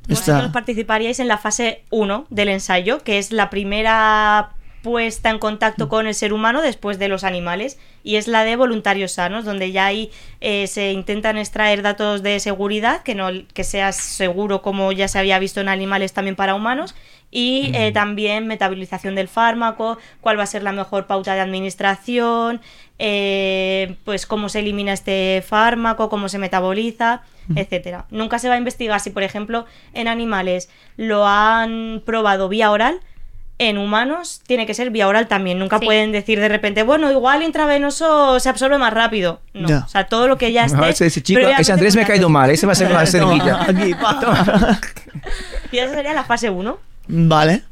esta- 0.07 0.33
Vosotros 0.33 0.51
participaríais 0.51 1.19
en 1.19 1.27
la 1.27 1.37
fase 1.39 1.83
1 1.89 2.27
del 2.29 2.49
ensayo, 2.49 2.99
que 2.99 3.17
es 3.17 3.31
la 3.31 3.49
primera 3.49 4.51
puesta 4.83 5.31
en 5.31 5.39
contacto 5.39 5.89
con 5.89 6.05
el 6.05 6.13
ser 6.13 6.31
humano 6.31 6.61
después 6.61 6.99
de 6.99 7.07
los 7.07 7.23
animales, 7.23 7.79
y 8.03 8.17
es 8.17 8.27
la 8.27 8.43
de 8.43 8.55
voluntarios 8.55 9.13
sanos, 9.13 9.43
donde 9.43 9.71
ya 9.71 9.87
ahí 9.87 10.11
eh, 10.41 10.67
se 10.67 10.91
intentan 10.91 11.39
extraer 11.39 11.81
datos 11.81 12.21
de 12.21 12.39
seguridad, 12.39 13.01
que, 13.01 13.15
no, 13.15 13.29
que 13.55 13.63
sea 13.63 13.91
seguro 13.93 14.61
como 14.61 14.91
ya 14.91 15.07
se 15.07 15.17
había 15.17 15.39
visto 15.39 15.59
en 15.59 15.69
animales 15.69 16.13
también 16.13 16.35
para 16.35 16.53
humanos, 16.53 16.93
y 17.31 17.71
eh, 17.73 17.91
también 17.91 18.47
metabolización 18.47 19.15
del 19.15 19.27
fármaco, 19.27 19.97
cuál 20.21 20.39
va 20.39 20.43
a 20.43 20.47
ser 20.47 20.63
la 20.63 20.71
mejor 20.71 21.05
pauta 21.05 21.33
de 21.35 21.41
administración, 21.41 22.61
eh, 22.99 23.95
pues 24.05 24.25
cómo 24.25 24.47
se 24.49 24.59
elimina 24.59 24.93
este 24.93 25.43
fármaco, 25.47 26.09
cómo 26.09 26.29
se 26.29 26.37
metaboliza, 26.37 27.21
etcétera. 27.55 28.05
Nunca 28.09 28.39
se 28.39 28.47
va 28.47 28.55
a 28.55 28.57
investigar 28.57 28.99
si, 28.99 29.09
por 29.09 29.23
ejemplo, 29.23 29.65
en 29.93 30.07
animales 30.07 30.69
lo 30.97 31.27
han 31.27 32.01
probado 32.05 32.47
vía 32.49 32.71
oral. 32.71 32.99
En 33.57 33.77
humanos 33.77 34.41
tiene 34.45 34.65
que 34.65 34.73
ser 34.73 34.89
vía 34.89 35.07
oral 35.07 35.27
también. 35.27 35.59
Nunca 35.59 35.79
Sí. 35.79 35.85
pueden 35.85 36.11
decir 36.11 36.39
de 36.41 36.49
repente, 36.49 36.83
bueno, 36.83 37.09
igual 37.11 37.41
intravenoso 37.41 38.37
se 38.41 38.49
absorbe 38.49 38.77
más 38.77 38.93
rápido. 38.93 39.39
No. 39.53 39.83
O 39.85 39.87
sea, 39.87 40.07
todo 40.07 40.27
lo 40.27 40.37
que 40.37 40.51
ya 40.51 40.65
esté. 40.65 40.75
Mejor 40.77 40.89
ese, 40.91 41.05
ese 41.05 41.21
chico, 41.23 41.39
ese 41.39 41.71
Andrés 41.71 41.95
me 41.95 42.01
ha 42.01 42.05
caído 42.07 42.27
mal, 42.29 42.49
ese 42.49 42.65
va 42.65 42.73
a 42.73 42.75
ser 42.75 42.89
la 42.91 43.05
pa. 44.01 44.79
Y 45.71 45.77
esa 45.77 45.93
sería 45.93 46.13
la 46.13 46.23
fase 46.23 46.49
1. 46.49 46.77
Vale. 47.07 47.63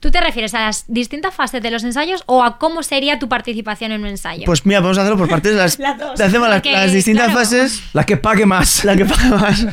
¿Tú 0.00 0.10
te 0.10 0.20
refieres 0.20 0.52
a 0.54 0.62
las 0.62 0.84
distintas 0.88 1.32
fases 1.32 1.62
de 1.62 1.70
los 1.70 1.84
ensayos 1.84 2.24
o 2.26 2.42
a 2.42 2.58
cómo 2.58 2.82
sería 2.82 3.20
tu 3.20 3.28
participación 3.28 3.92
en 3.92 4.00
un 4.00 4.08
ensayo? 4.08 4.42
Pues 4.46 4.66
mira, 4.66 4.80
podemos 4.80 4.98
hacerlo 4.98 5.16
por 5.16 5.28
partes. 5.28 5.54
Las, 5.54 5.78
Las 5.78 5.96
dos. 5.96 6.20
Hacemos 6.20 6.48
las, 6.48 6.56
Porque, 6.58 6.72
las 6.72 6.92
distintas 6.92 7.26
claro. 7.26 7.38
fases. 7.38 7.82
La 7.92 8.04
que 8.04 8.16
pague 8.16 8.44
más. 8.44 8.84
La 8.84 8.96
que 8.96 9.04
paga 9.04 9.28
más. 9.36 9.64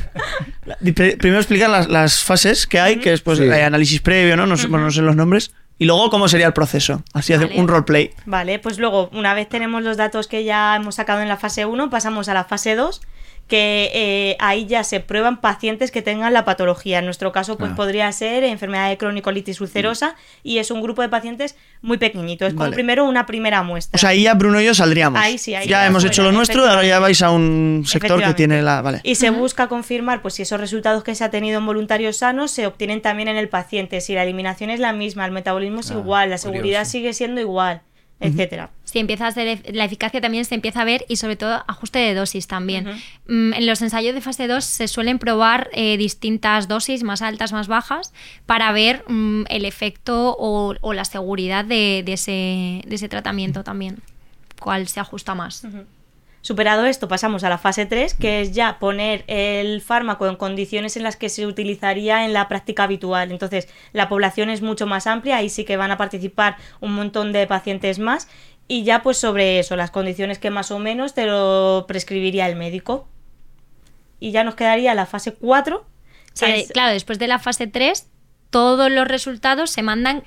La- 0.66 0.78
Primero 0.84 1.38
explicar 1.40 1.68
las, 1.72 1.88
las 1.90 2.24
fases 2.24 2.68
que 2.68 2.80
hay, 2.80 2.98
que 3.00 3.14
es 3.14 3.22
pues, 3.22 3.40
Sí. 3.40 3.46
hay 3.46 3.62
análisis 3.62 4.02
previo, 4.02 4.38
¿no? 4.38 4.46
No 4.46 4.56
bueno, 4.68 4.86
no 4.86 4.92
sé 4.92 5.02
los 5.02 5.16
nombres. 5.16 5.52
Y 5.80 5.86
luego, 5.86 6.12
¿cómo 6.12 6.28
sería 6.28 6.46
el 6.46 6.54
proceso? 6.54 7.02
Así 7.14 7.34
hace 7.34 7.46
Vale. 7.46 7.60
un 7.60 7.68
roleplay. 7.68 8.12
Vale, 8.26 8.60
pues 8.60 8.78
luego, 8.78 9.10
una 9.14 9.34
vez 9.34 9.50
tenemos 9.50 9.82
los 9.82 9.98
datos 9.98 10.28
que 10.28 10.44
ya 10.44 10.76
hemos 10.76 10.94
sacado 10.96 11.22
en 11.22 11.28
la 11.30 11.38
fase 11.38 11.66
1, 11.66 11.90
pasamos 11.90 12.30
a 12.30 12.34
la 12.36 12.44
fase 12.44 12.76
2, 12.76 13.02
que 13.50 13.92
eh, 13.94 14.38
ahí 14.40 14.66
ya 14.68 14.86
se 14.86 15.02
prueban 15.02 15.42
pacientes 15.42 15.92
que 15.92 16.02
tengan 16.02 16.32
la 16.32 16.46
patología. 16.46 17.00
En 17.00 17.06
nuestro 17.06 17.34
caso, 17.34 17.58
pues 17.58 17.72
Ah. 17.72 17.76
podría 17.76 18.10
ser 18.14 18.44
enfermedad 18.46 18.88
de 18.88 18.98
cronicolitis 18.98 19.60
ulcerosa 19.60 20.16
y 20.44 20.60
es 20.60 20.72
un 20.72 20.82
grupo 20.82 21.02
de 21.02 21.10
pacientes 21.10 21.58
muy 21.82 21.98
pequeñito. 21.98 22.46
Es 22.46 22.54
como 22.54 22.66
Vale. 22.66 22.76
primero 22.76 23.04
una 23.06 23.26
primera 23.26 23.62
muestra. 23.64 23.98
O 23.98 24.00
sea, 24.00 24.12
ahí 24.12 24.24
ya 24.24 24.36
Bruno 24.36 24.62
y 24.62 24.66
yo 24.66 24.74
saldríamos. 24.74 25.20
Ahí 25.20 25.38
sí, 25.38 25.56
ahí 25.56 25.66
ya 25.68 25.82
ya 25.82 25.88
hemos 25.88 26.04
fuera, 26.04 26.14
hecho 26.14 26.24
lo 26.24 26.32
nuestro, 26.32 26.66
ahora 26.66 26.86
ya 26.86 27.00
vais 27.00 27.22
a 27.22 27.32
un 27.32 27.84
sector 27.86 28.24
que 28.24 28.34
tiene 28.36 28.62
la. 28.62 28.82
Vale. 28.82 29.02
Y 29.04 29.16
se 29.16 29.30
busca 29.32 29.68
confirmar 29.68 30.22
pues 30.22 30.36
si 30.36 30.44
esos 30.44 30.60
resultados 30.60 31.04
que 31.04 31.16
se 31.16 31.24
ha 31.24 31.30
tenido 31.32 31.58
en 31.60 31.66
voluntarios 31.66 32.18
sanos 32.18 32.52
se 32.52 32.68
obtienen 32.68 33.02
también 33.02 33.28
en 33.28 33.36
el 33.38 33.50
paciente, 33.50 34.00
si 34.02 34.14
la 34.14 34.24
eliminación 34.24 34.70
es 34.70 34.80
la 34.80 34.94
misma, 34.94 35.26
el 35.26 35.32
metabolismo 35.32 35.80
es 35.80 35.90
Ah, 35.92 35.96
igual, 35.96 36.30
la 36.30 36.38
seguridad 36.38 36.80
curioso. 36.82 36.92
sigue 36.92 37.14
siendo 37.14 37.42
igual, 37.42 37.82
etcétera. 38.20 38.70
Si 38.84 39.00
empieza 39.00 39.28
a 39.28 39.32
ser, 39.32 39.62
la 39.74 39.86
eficacia 39.86 40.20
también 40.20 40.46
se 40.46 40.56
empieza 40.56 40.82
a 40.82 40.86
ver 40.86 41.06
y 41.08 41.18
sobre 41.18 41.36
todo 41.36 41.64
ajuste 41.68 42.00
de 42.00 42.14
dosis 42.16 42.48
también. 42.48 42.88
Mm, 43.28 43.54
En 43.54 43.66
los 43.66 43.82
ensayos 43.82 44.16
de 44.16 44.22
fase 44.22 44.48
2 44.48 44.64
se 44.64 44.88
suelen 44.88 45.20
probar 45.20 45.70
eh, 45.74 45.96
distintas 45.98 46.68
dosis, 46.68 47.04
más 47.04 47.22
altas, 47.22 47.54
más 47.54 47.68
bajas, 47.68 48.14
para 48.46 48.72
ver 48.72 49.04
mm, 49.08 49.44
el 49.50 49.66
efecto 49.66 50.36
o, 50.38 50.76
o 50.82 50.94
la 50.94 51.06
seguridad 51.06 51.64
de, 51.66 52.02
de 52.06 52.14
ese, 52.14 52.82
de 52.88 52.96
ese 52.96 53.10
tratamiento 53.10 53.64
también, 53.64 54.00
cuál 54.60 54.88
se 54.88 55.00
ajusta 55.00 55.36
más. 55.36 55.66
Superado 56.42 56.86
esto, 56.86 57.08
pasamos 57.10 57.44
a 57.44 57.50
la 57.50 57.58
fase 57.58 57.86
3, 57.86 58.14
que 58.14 58.40
es 58.42 58.54
ya 58.54 58.80
poner 58.80 59.26
el 59.28 59.82
fármaco 59.82 60.26
en 60.28 60.38
condiciones 60.38 60.96
en 60.96 61.04
las 61.04 61.18
que 61.18 61.28
se 61.30 61.46
utilizaría 61.46 62.24
en 62.26 62.32
la 62.34 62.48
práctica 62.48 62.84
habitual. 62.84 63.32
Entonces, 63.32 63.68
la 63.92 64.08
población 64.08 64.50
es 64.50 64.62
mucho 64.62 64.88
más 64.88 65.06
amplia, 65.06 65.38
ahí 65.38 65.50
sí 65.50 65.66
que 65.66 65.76
van 65.78 65.92
a 65.92 65.98
participar 65.98 66.56
un 66.80 66.94
montón 66.96 67.34
de 67.34 67.46
pacientes 67.46 68.00
más. 68.00 68.30
Y 68.70 68.84
ya 68.84 69.02
pues 69.04 69.18
sobre 69.18 69.60
eso, 69.60 69.76
las 69.76 69.92
condiciones 69.92 70.40
que 70.40 70.50
más 70.50 70.72
o 70.72 70.80
menos 70.80 71.14
te 71.14 71.26
lo 71.26 71.86
prescribiría 71.88 72.48
el 72.48 72.56
médico. 72.56 73.08
Y 74.20 74.32
ya 74.32 74.44
nos 74.44 74.56
quedaría 74.56 74.94
la 74.96 75.06
fase 75.06 75.34
4. 75.34 75.78
O 75.80 75.86
sea, 76.34 76.48
que 76.50 76.54
de- 76.54 76.60
es- 76.62 76.72
Claro, 76.72 76.94
después 76.94 77.20
de 77.20 77.28
la 77.28 77.40
fase 77.40 77.68
3, 77.68 78.08
todos 78.50 78.92
los 78.92 79.08
resultados 79.08 79.72
se 79.72 79.82
mandan, 79.82 80.24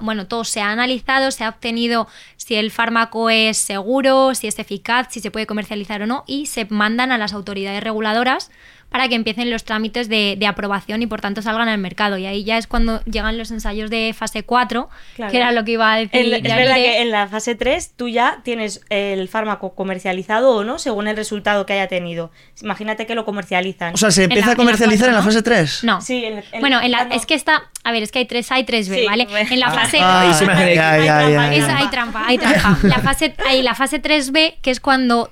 bueno, 0.00 0.26
todo 0.26 0.44
se 0.44 0.60
ha 0.60 0.70
analizado, 0.70 1.30
se 1.30 1.44
ha 1.44 1.48
obtenido 1.48 2.08
si 2.36 2.54
el 2.54 2.70
fármaco 2.70 3.30
es 3.30 3.56
seguro, 3.56 4.34
si 4.34 4.46
es 4.46 4.58
eficaz, 4.58 5.08
si 5.10 5.20
se 5.20 5.30
puede 5.30 5.46
comercializar 5.46 6.02
o 6.02 6.06
no, 6.06 6.24
y 6.26 6.46
se 6.46 6.66
mandan 6.66 7.12
a 7.12 7.18
las 7.18 7.32
autoridades 7.32 7.82
reguladoras 7.82 8.50
para 8.94 9.08
que 9.08 9.16
empiecen 9.16 9.50
los 9.50 9.64
trámites 9.64 10.08
de, 10.08 10.36
de 10.38 10.46
aprobación 10.46 11.02
y 11.02 11.08
por 11.08 11.20
tanto 11.20 11.42
salgan 11.42 11.66
al 11.68 11.78
mercado. 11.78 12.16
Y 12.16 12.26
ahí 12.26 12.44
ya 12.44 12.58
es 12.58 12.68
cuando 12.68 13.02
llegan 13.06 13.36
los 13.36 13.50
ensayos 13.50 13.90
de 13.90 14.14
fase 14.16 14.44
4, 14.44 14.88
Claro. 15.16 15.32
que 15.32 15.36
era 15.36 15.50
lo 15.50 15.64
que 15.64 15.72
iba 15.72 15.92
a 15.92 15.96
decir. 15.96 16.20
En 16.20 16.30
la- 16.30 16.36
es 16.36 16.42
verdad 16.44 16.74
que 16.76 17.02
en 17.02 17.10
la 17.10 17.26
fase 17.26 17.56
3 17.56 17.94
tú 17.96 18.08
ya 18.08 18.38
tienes 18.44 18.82
el 18.90 19.26
fármaco 19.28 19.74
comercializado 19.74 20.54
o 20.54 20.62
no 20.62 20.78
según 20.78 21.08
el 21.08 21.16
resultado 21.16 21.66
que 21.66 21.72
haya 21.72 21.88
tenido. 21.88 22.30
Imagínate 22.62 23.04
que 23.04 23.16
lo 23.16 23.24
comercializan. 23.24 23.94
O 23.94 23.96
sea, 23.96 24.12
¿se 24.12 24.22
empieza 24.22 24.46
la- 24.46 24.52
a 24.52 24.56
comercializar 24.56 25.08
en 25.08 25.16
la, 25.16 25.22
fase 25.22 25.42
3? 25.42 25.82
No. 25.82 26.00
Sí, 26.00 26.24
en- 26.24 26.44
en- 26.52 26.60
bueno, 26.60 26.80
en 26.80 26.92
la- 26.92 26.98
ah, 27.00 27.04
no. 27.06 27.14
es 27.16 27.26
que 27.26 27.34
está, 27.34 27.64
a 27.82 27.90
ver, 27.90 28.04
es 28.04 28.12
que 28.12 28.20
hay 28.20 28.26
3A 28.26 28.60
y 28.60 28.64
3B, 28.64 28.94
Sí, 29.00 29.06
¿vale? 29.06 29.26
En 29.50 29.58
la 29.58 29.66
Ah. 29.66 29.70
fase... 29.72 29.98
Ah, 30.00 30.20
Ahí 30.20 30.34
se 30.34 30.46
me 30.46 30.52
ya, 30.52 30.58
genera- 30.60 31.04
ya, 31.04 31.18
Hay 31.18 31.32
ya. 31.32 31.54
Esa, 31.54 31.78
hay 31.78 31.88
trampa, 31.88 32.24
hay 32.28 32.38
trampa. 32.38 32.78
La 32.84 33.00
fase, 33.00 33.34
hay 33.44 33.60
la 33.62 33.74
fase 33.74 33.98
3B, 34.00 34.58
que 34.62 34.70
es 34.70 34.78
cuando 34.78 35.30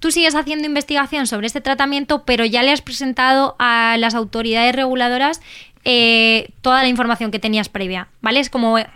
tú 0.00 0.10
sigues 0.10 0.34
haciendo 0.34 0.66
investigación 0.66 1.26
sobre 1.26 1.46
este 1.46 1.60
tratamiento, 1.60 2.24
pero 2.24 2.44
ya 2.44 2.62
le 2.62 2.72
has 2.72 2.82
presentado 2.82 3.56
a 3.58 3.96
las 3.98 4.14
autoridades 4.14 4.74
reguladoras 4.74 5.40
eh, 5.84 6.50
toda 6.60 6.82
la 6.82 6.88
información 6.88 7.30
que 7.30 7.38
tenías 7.38 7.68
previa, 7.68 8.08
¿vale? 8.20 8.40
Es 8.40 8.50
como, 8.50 8.78
eh, 8.78 8.86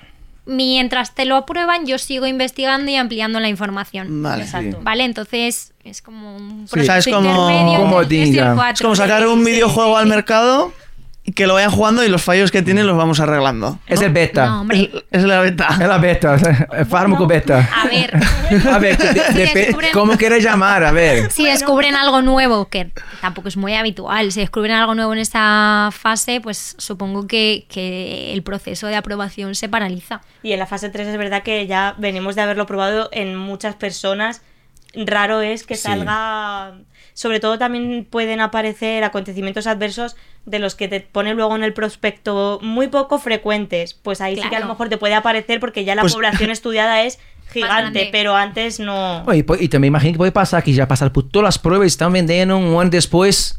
mientras 0.46 1.14
te 1.14 1.24
lo 1.24 1.36
aprueban, 1.36 1.86
yo 1.86 1.98
sigo 1.98 2.26
investigando 2.26 2.90
y 2.90 2.96
ampliando 2.96 3.40
la 3.40 3.48
información. 3.48 4.22
Vale. 4.22 4.44
Exacto. 4.44 4.80
¿Vale? 4.82 5.04
Entonces 5.04 5.72
es 5.84 6.02
como 6.02 6.36
un 6.36 6.68
Sí. 6.68 6.80
O 6.80 6.84
sea, 6.84 6.98
es 6.98 7.06
como-. 7.06 8.00
Es 8.02 8.98
sacar 8.98 9.26
un 9.26 9.44
videojuego 9.44 9.96
al 9.96 10.06
mercado 10.06 10.72
que 11.36 11.46
lo 11.46 11.54
vayan 11.54 11.70
jugando 11.70 12.04
y 12.04 12.08
los 12.08 12.20
fallos 12.20 12.50
que 12.50 12.62
tienen 12.62 12.84
los 12.86 12.96
vamos 12.96 13.20
arreglando. 13.20 13.78
Es 13.86 14.00
el 14.02 14.12
beta. 14.12 14.46
No, 14.46 14.60
hombre. 14.62 14.90
Es, 15.10 15.20
es 15.20 15.24
la 15.24 15.40
beta. 15.40 15.68
Es 15.70 15.78
la 15.86 15.98
beta, 15.98 16.36
el 16.76 16.84
fármaco 16.86 17.26
beta. 17.28 17.68
A 17.80 17.86
ver, 17.86 18.12
A 18.68 18.78
ver, 18.78 18.98
de- 18.98 19.12
de- 19.14 19.46
Si 19.46 19.54
descubren- 19.54 19.92
¿cómo 19.92 20.16
quieres 20.16 20.42
llamar? 20.42 20.82
A 20.82 20.90
ver. 20.90 21.30
si 21.30 21.44
descubren 21.46 21.94
algo 21.94 22.22
nuevo, 22.22 22.66
que 22.68 22.90
tampoco 23.20 23.46
es 23.48 23.56
muy 23.56 23.74
habitual, 23.74 24.32
si 24.32 24.40
descubren 24.40 24.72
algo 24.72 24.94
nuevo 24.96 25.12
en 25.12 25.20
esa 25.20 25.90
fase, 25.92 26.40
pues 26.40 26.74
supongo 26.78 27.26
que, 27.28 27.66
que 27.68 28.32
el 28.32 28.42
proceso 28.42 28.88
de 28.88 28.96
aprobación 28.96 29.54
se 29.54 29.68
paraliza. 29.68 30.22
Y 30.42 30.52
en 30.52 30.58
la 30.58 30.66
fase 30.66 30.90
3 30.90 31.06
es 31.06 31.16
verdad 31.18 31.44
que 31.44 31.66
ya 31.68 31.94
venimos 31.98 32.34
de 32.34 32.42
haberlo 32.42 32.66
probado 32.66 33.08
en 33.12 33.36
muchas 33.36 33.76
personas. 33.76 34.42
Raro 34.94 35.40
es 35.40 35.62
que 35.64 35.76
Sí. 35.76 35.82
salga. 35.82 36.72
Sobre 37.14 37.40
todo 37.40 37.58
también 37.58 38.06
pueden 38.08 38.40
aparecer 38.40 39.04
acontecimientos 39.04 39.66
adversos 39.66 40.16
de 40.46 40.58
los 40.58 40.74
que 40.74 40.88
te 40.88 41.00
pone 41.00 41.34
luego 41.34 41.54
en 41.56 41.62
el 41.62 41.72
prospecto 41.74 42.58
muy 42.62 42.88
poco 42.88 43.18
frecuentes. 43.18 43.94
Pues 43.94 44.20
ahí 44.20 44.36
sí 44.36 44.48
que 44.48 44.56
a 44.56 44.60
lo 44.60 44.66
mejor 44.66 44.88
te 44.88 44.96
puede 44.96 45.14
aparecer 45.14 45.60
porque 45.60 45.84
ya 45.84 45.94
la 45.94 46.02
Pues- 46.02 46.14
población 46.14 46.50
estudiada 46.50 47.02
es 47.02 47.18
gigante, 47.52 48.08
pero 48.10 48.34
antes 48.34 48.80
no. 48.80 49.24
Oye, 49.26 49.44
pues, 49.44 49.60
y 49.60 49.68
también 49.68 49.90
imagino 49.90 50.12
que 50.14 50.18
puede 50.18 50.32
pasar 50.32 50.62
que 50.64 50.72
ya 50.72 50.88
pasar 50.88 51.12
por 51.12 51.28
todas 51.28 51.44
las 51.44 51.58
pruebas 51.58 51.84
y 51.84 51.88
están 51.88 52.12
vendiendo 52.12 52.56
un 52.56 52.80
año 52.80 52.90
después. 52.90 53.58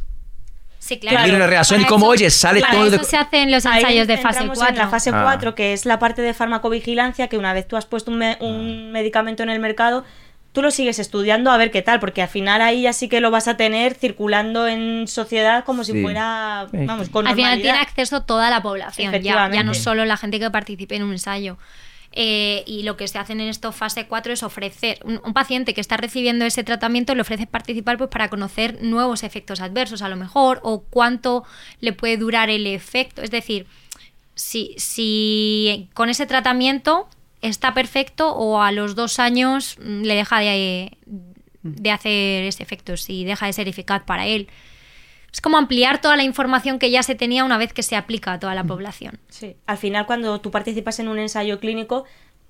Sí, 0.80 1.00
Claro. 1.00 1.34
Una 1.36 1.48
reacción 1.48 1.80
y 1.80 1.86
como, 1.86 2.08
eso- 2.08 2.12
oye, 2.24 2.30
sale 2.30 2.60
para 2.60 2.74
todo 2.74 2.90
de- 2.90 2.96
eso 2.98 3.06
se 3.06 3.16
hacen 3.16 3.50
los 3.52 3.66
Ahí 3.66 3.82
ensayos 3.84 4.08
de 4.08 4.18
fase 4.18 4.40
entramos 4.40 4.58
4. 4.58 4.74
En 4.76 4.80
la 4.82 4.90
fase 4.90 5.12
Ah. 5.14 5.22
4, 5.24 5.56
que 5.56 5.72
es 5.72 5.86
la 5.86 5.98
parte 6.00 6.22
de 6.22 6.34
farmacovigilancia, 6.34 7.30
que 7.30 7.38
una 7.38 7.54
vez 7.54 7.68
tú 7.68 7.78
has 7.78 7.86
puesto 7.86 8.12
un, 8.12 8.18
me- 8.18 8.38
un 8.42 8.92
medicamento 8.92 9.44
en 9.44 9.50
el 9.50 9.60
mercado, 9.62 10.04
tú 10.54 10.62
lo 10.62 10.72
sigues 10.72 11.00
estudiando 11.00 11.52
a 11.52 11.58
ver 11.58 11.72
qué 11.72 11.82
tal, 11.82 12.00
porque 12.00 12.22
al 12.22 12.30
final 12.30 12.62
ahí 12.62 12.84
ya 12.84 12.94
sí 12.94 13.10
que 13.10 13.20
lo 13.20 13.30
vas 13.32 13.48
a 13.50 13.58
tener 13.58 13.96
circulando 13.96 14.68
en 14.68 15.08
sociedad 15.08 15.66
como 15.66 15.84
si 15.84 15.92
Sí. 15.92 16.02
fuera, 16.02 16.68
vamos, 16.72 17.10
con 17.10 17.28
Al 17.28 17.36
final 17.36 17.62
tiene 17.62 17.80
acceso 17.80 18.22
toda 18.24 18.50
la 18.50 18.62
población, 18.62 19.12
ya, 19.22 19.50
ya 19.52 19.64
no 19.64 19.74
solo 19.74 20.06
la 20.06 20.16
gente 20.16 20.40
que 20.40 20.50
participe 20.50 20.96
en 20.96 21.04
un 21.04 21.12
ensayo. 21.12 21.58
Eh, 22.16 22.64
y 22.68 22.84
lo 22.84 22.96
que 22.96 23.08
se 23.08 23.18
hace 23.18 23.34
en 23.34 23.42
esto 23.42 23.72
fase 23.72 24.06
4 24.06 24.34
es 24.34 24.44
ofrecer, 24.44 25.00
un, 25.04 25.20
un 25.26 25.34
paciente 25.34 25.74
que 25.74 25.82
está 25.82 25.98
recibiendo 25.98 26.46
ese 26.46 26.64
tratamiento 26.64 27.16
le 27.16 27.22
ofrece 27.22 27.48
participar 27.48 27.98
pues 27.98 28.12
para 28.12 28.30
conocer 28.30 28.78
nuevos 28.84 29.24
efectos 29.24 29.62
adversos 29.62 30.04
a 30.04 30.10
lo 30.10 30.16
mejor 30.16 30.60
o 30.62 30.84
cuánto 30.84 31.44
le 31.80 31.92
puede 31.92 32.18
durar 32.18 32.52
el 32.52 32.68
efecto. 32.68 33.24
Es 33.24 33.32
decir, 33.32 33.66
si, 34.36 34.76
si 34.78 35.90
con 35.96 36.10
ese 36.10 36.28
tratamiento 36.28 37.08
está 37.44 37.74
perfecto 37.74 38.34
o 38.34 38.62
a 38.62 38.72
los 38.72 38.96
dos 38.96 39.20
años 39.20 39.78
mm, 39.80 40.02
le 40.02 40.16
deja 40.16 40.40
de, 40.40 40.98
de 41.62 41.92
hacer 41.92 42.44
ese 42.46 42.64
efecto, 42.64 42.98
si 42.98 43.24
deja 43.26 43.46
de 43.46 43.54
ser 43.54 43.68
eficaz 43.68 44.04
para 44.04 44.26
él. 44.26 44.48
Es 45.32 45.42
como 45.42 45.58
ampliar 45.58 46.00
toda 46.02 46.16
la 46.16 46.24
información 46.24 46.78
que 46.78 46.92
ya 46.92 47.02
se 47.04 47.16
tenía 47.16 47.44
una 47.44 47.58
vez 47.58 47.74
que 47.74 47.82
se 47.84 47.96
aplica 47.96 48.34
a 48.34 48.40
toda 48.40 48.54
la 48.54 48.64
población. 48.64 49.20
Sí. 49.30 49.56
Al 49.66 49.78
final, 49.78 50.06
cuando 50.06 50.40
tú 50.42 50.52
participas 50.52 51.00
en 51.00 51.08
un 51.08 51.18
ensayo 51.18 51.60
clínico, 51.60 52.06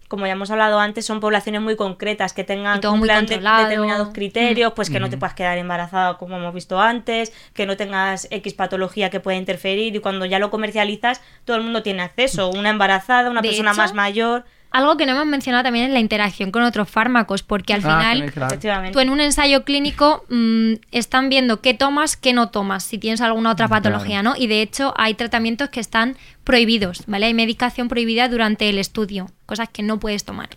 como 0.09 0.27
ya 0.27 0.33
hemos 0.33 0.51
hablado 0.51 0.79
antes, 0.79 1.05
son 1.05 1.21
poblaciones 1.21 1.61
muy 1.61 1.75
concretas 1.77 2.33
que 2.33 2.43
tengan 2.43 2.81
de- 2.81 2.87
controlado. 2.87 3.63
determinados 3.69 4.09
criterios, 4.13 4.73
pues 4.75 4.89
que 4.89 4.99
no 4.99 5.09
te 5.09 5.15
Mm. 5.15 5.19
puedas 5.19 5.33
quedar 5.33 5.57
embarazada 5.57 6.17
como 6.17 6.35
hemos 6.35 6.53
visto 6.53 6.79
antes, 6.79 7.31
que 7.53 7.65
no 7.65 7.77
tengas 7.77 8.27
X 8.29 8.53
patología 8.53 9.09
que 9.09 9.21
pueda 9.21 9.37
interferir 9.37 9.95
y 9.95 9.99
cuando 9.99 10.25
ya 10.25 10.37
lo 10.39 10.51
comercializas, 10.51 11.21
todo 11.45 11.55
el 11.57 11.63
mundo 11.63 11.83
tiene 11.83 12.01
acceso, 12.03 12.49
una 12.51 12.69
embarazada, 12.69 13.31
una 13.31 13.41
De 13.41 13.47
persona 13.47 13.71
hecho, 13.71 13.77
más 13.77 13.93
mayor, 13.93 14.43
Algo 14.73 14.97
que 14.97 15.05
no 15.05 15.11
hemos 15.13 15.27
mencionado 15.27 15.63
también 15.63 15.85
es 15.85 15.91
la 15.91 15.99
interacción 15.99 16.51
con 16.51 16.63
otros 16.63 16.89
fármacos, 16.89 17.43
porque 17.43 17.73
al 17.73 17.81
Ah, 17.85 17.99
final 18.15 18.31
claro. 18.31 18.91
tú 18.91 18.99
en 18.99 19.09
un 19.11 19.21
ensayo 19.21 19.63
clínico 19.63 20.25
mm, 20.29 20.73
están 20.91 21.29
viendo 21.29 21.61
qué 21.61 21.73
tomas, 21.75 22.17
qué 22.17 22.33
no 22.33 22.49
tomas, 22.49 22.83
si 22.83 22.97
tienes 22.97 23.21
alguna 23.21 23.51
otra 23.51 23.67
Claro. 23.67 23.83
patología, 23.83 24.23
¿no? 24.23 24.33
Y 24.35 24.47
de 24.47 24.61
hecho 24.63 24.93
hay 24.97 25.13
tratamientos 25.13 25.69
que 25.69 25.79
están 25.79 26.17
prohibidos, 26.43 27.03
¿vale? 27.07 27.27
Hay 27.27 27.33
medicación 27.33 27.87
prohibida 27.87 28.27
durante 28.29 28.67
el 28.67 28.79
estudio, 28.79 29.27
cosas 29.45 29.69
que 29.69 29.83
no 29.83 29.99
puedes 29.99 30.25
tomar. 30.25 30.49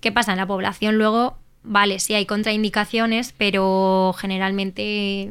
¿Qué 0.00 0.12
pasa? 0.12 0.30
En 0.32 0.38
la 0.38 0.46
población 0.46 0.96
luego, 0.96 1.36
vale, 1.68 2.00
sí 2.00 2.14
hay 2.14 2.26
contraindicaciones, 2.26 3.32
pero 3.36 4.14
generalmente 4.18 5.30